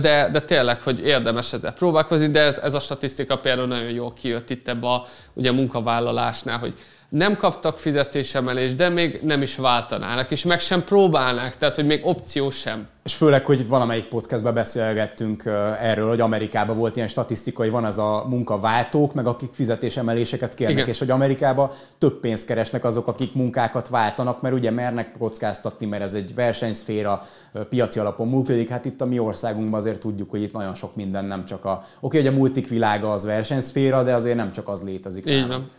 de, 0.00 0.28
de 0.32 0.40
tényleg, 0.40 0.82
hogy 0.82 1.06
érdemes 1.06 1.52
ezzel 1.52 1.72
próbálkozni, 1.72 2.26
de 2.26 2.40
ez, 2.40 2.58
ez 2.58 2.74
a 2.74 2.80
statisztika 2.80 3.38
például 3.38 3.66
nagyon 3.66 3.90
jól 3.90 4.12
kijött 4.12 4.50
itt 4.50 4.68
ebbe 4.68 4.86
a, 4.86 5.06
ugye 5.32 5.50
a 5.50 5.52
munkavállalásnál, 5.52 6.58
hogy 6.58 6.74
nem 7.12 7.36
kaptak 7.36 7.78
fizetésemelést, 7.78 8.76
de 8.76 8.88
még 8.88 9.20
nem 9.22 9.42
is 9.42 9.56
váltanának, 9.56 10.30
és 10.30 10.44
meg 10.44 10.60
sem 10.60 10.84
próbálnák, 10.84 11.56
tehát 11.56 11.74
hogy 11.74 11.86
még 11.86 12.00
opció 12.06 12.50
sem. 12.50 12.86
És 13.04 13.14
főleg, 13.14 13.46
hogy 13.46 13.68
valamelyik 13.68 14.04
podcastban 14.04 14.54
beszélgettünk 14.54 15.42
erről, 15.80 16.08
hogy 16.08 16.20
Amerikában 16.20 16.76
volt 16.76 16.96
ilyen 16.96 17.08
statisztika, 17.08 17.62
hogy 17.62 17.70
van 17.70 17.84
az 17.84 17.98
a 17.98 18.24
munkaváltók, 18.28 19.14
meg 19.14 19.26
akik 19.26 19.48
fizetésemeléseket 19.52 20.54
kérnek, 20.54 20.76
Igen. 20.76 20.88
és 20.88 20.98
hogy 20.98 21.10
Amerikában 21.10 21.70
több 21.98 22.20
pénzt 22.20 22.46
keresnek 22.46 22.84
azok, 22.84 23.06
akik 23.06 23.34
munkákat 23.34 23.88
váltanak, 23.88 24.42
mert 24.42 24.54
ugye 24.54 24.70
mernek 24.70 25.18
kockáztatni, 25.18 25.86
mert 25.86 26.02
ez 26.02 26.14
egy 26.14 26.34
versenyszféra, 26.34 27.22
piaci 27.68 27.98
alapon 27.98 28.28
működik. 28.28 28.68
Hát 28.68 28.84
itt 28.84 29.00
a 29.00 29.06
mi 29.06 29.18
országunkban 29.18 29.80
azért 29.80 30.00
tudjuk, 30.00 30.30
hogy 30.30 30.42
itt 30.42 30.52
nagyon 30.52 30.74
sok 30.74 30.96
minden 30.96 31.24
nem 31.24 31.44
csak 31.44 31.64
a... 31.64 31.84
Oké, 32.00 32.18
hogy 32.18 32.26
a 32.26 32.32
multik 32.32 32.68
világa 32.68 33.12
az 33.12 33.24
versenyszféra, 33.24 34.02
de 34.02 34.14
azért 34.14 34.36
nem 34.36 34.52
csak 34.52 34.68
az 34.68 34.82
létezik. 34.82 35.30
Így 35.30 35.46
van. 35.46 35.70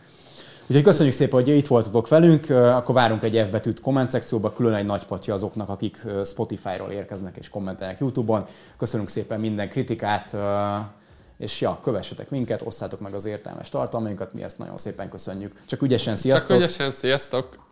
Úgyhogy 0.66 0.82
köszönjük 0.82 1.14
szépen, 1.14 1.40
hogy 1.40 1.48
itt 1.48 1.66
voltatok 1.66 2.08
velünk, 2.08 2.50
akkor 2.50 2.94
várunk 2.94 3.22
egy 3.22 3.44
F 3.46 3.50
betűt 3.50 3.80
komment 3.80 4.10
szekcióba, 4.10 4.52
külön 4.52 4.74
egy 4.74 4.84
nagy 4.84 5.06
patja 5.06 5.34
azoknak, 5.34 5.68
akik 5.68 5.98
Spotify-ról 6.24 6.90
érkeznek 6.90 7.36
és 7.36 7.48
kommentelnek 7.48 7.98
YouTube-on. 7.98 8.44
Köszönünk 8.76 9.08
szépen 9.08 9.40
minden 9.40 9.68
kritikát, 9.68 10.36
és 11.38 11.60
ja, 11.60 11.78
kövessetek 11.82 12.30
minket, 12.30 12.62
osszátok 12.62 13.00
meg 13.00 13.14
az 13.14 13.24
értelmes 13.24 13.68
tartalmainkat, 13.68 14.32
mi 14.32 14.42
ezt 14.42 14.58
nagyon 14.58 14.78
szépen 14.78 15.08
köszönjük. 15.08 15.52
Csak 15.66 15.82
ügyesen, 15.82 16.16
sziasztok! 16.16 16.48
Csak 16.48 16.58
ügyesen, 16.58 16.92
sziasztok! 16.92 17.63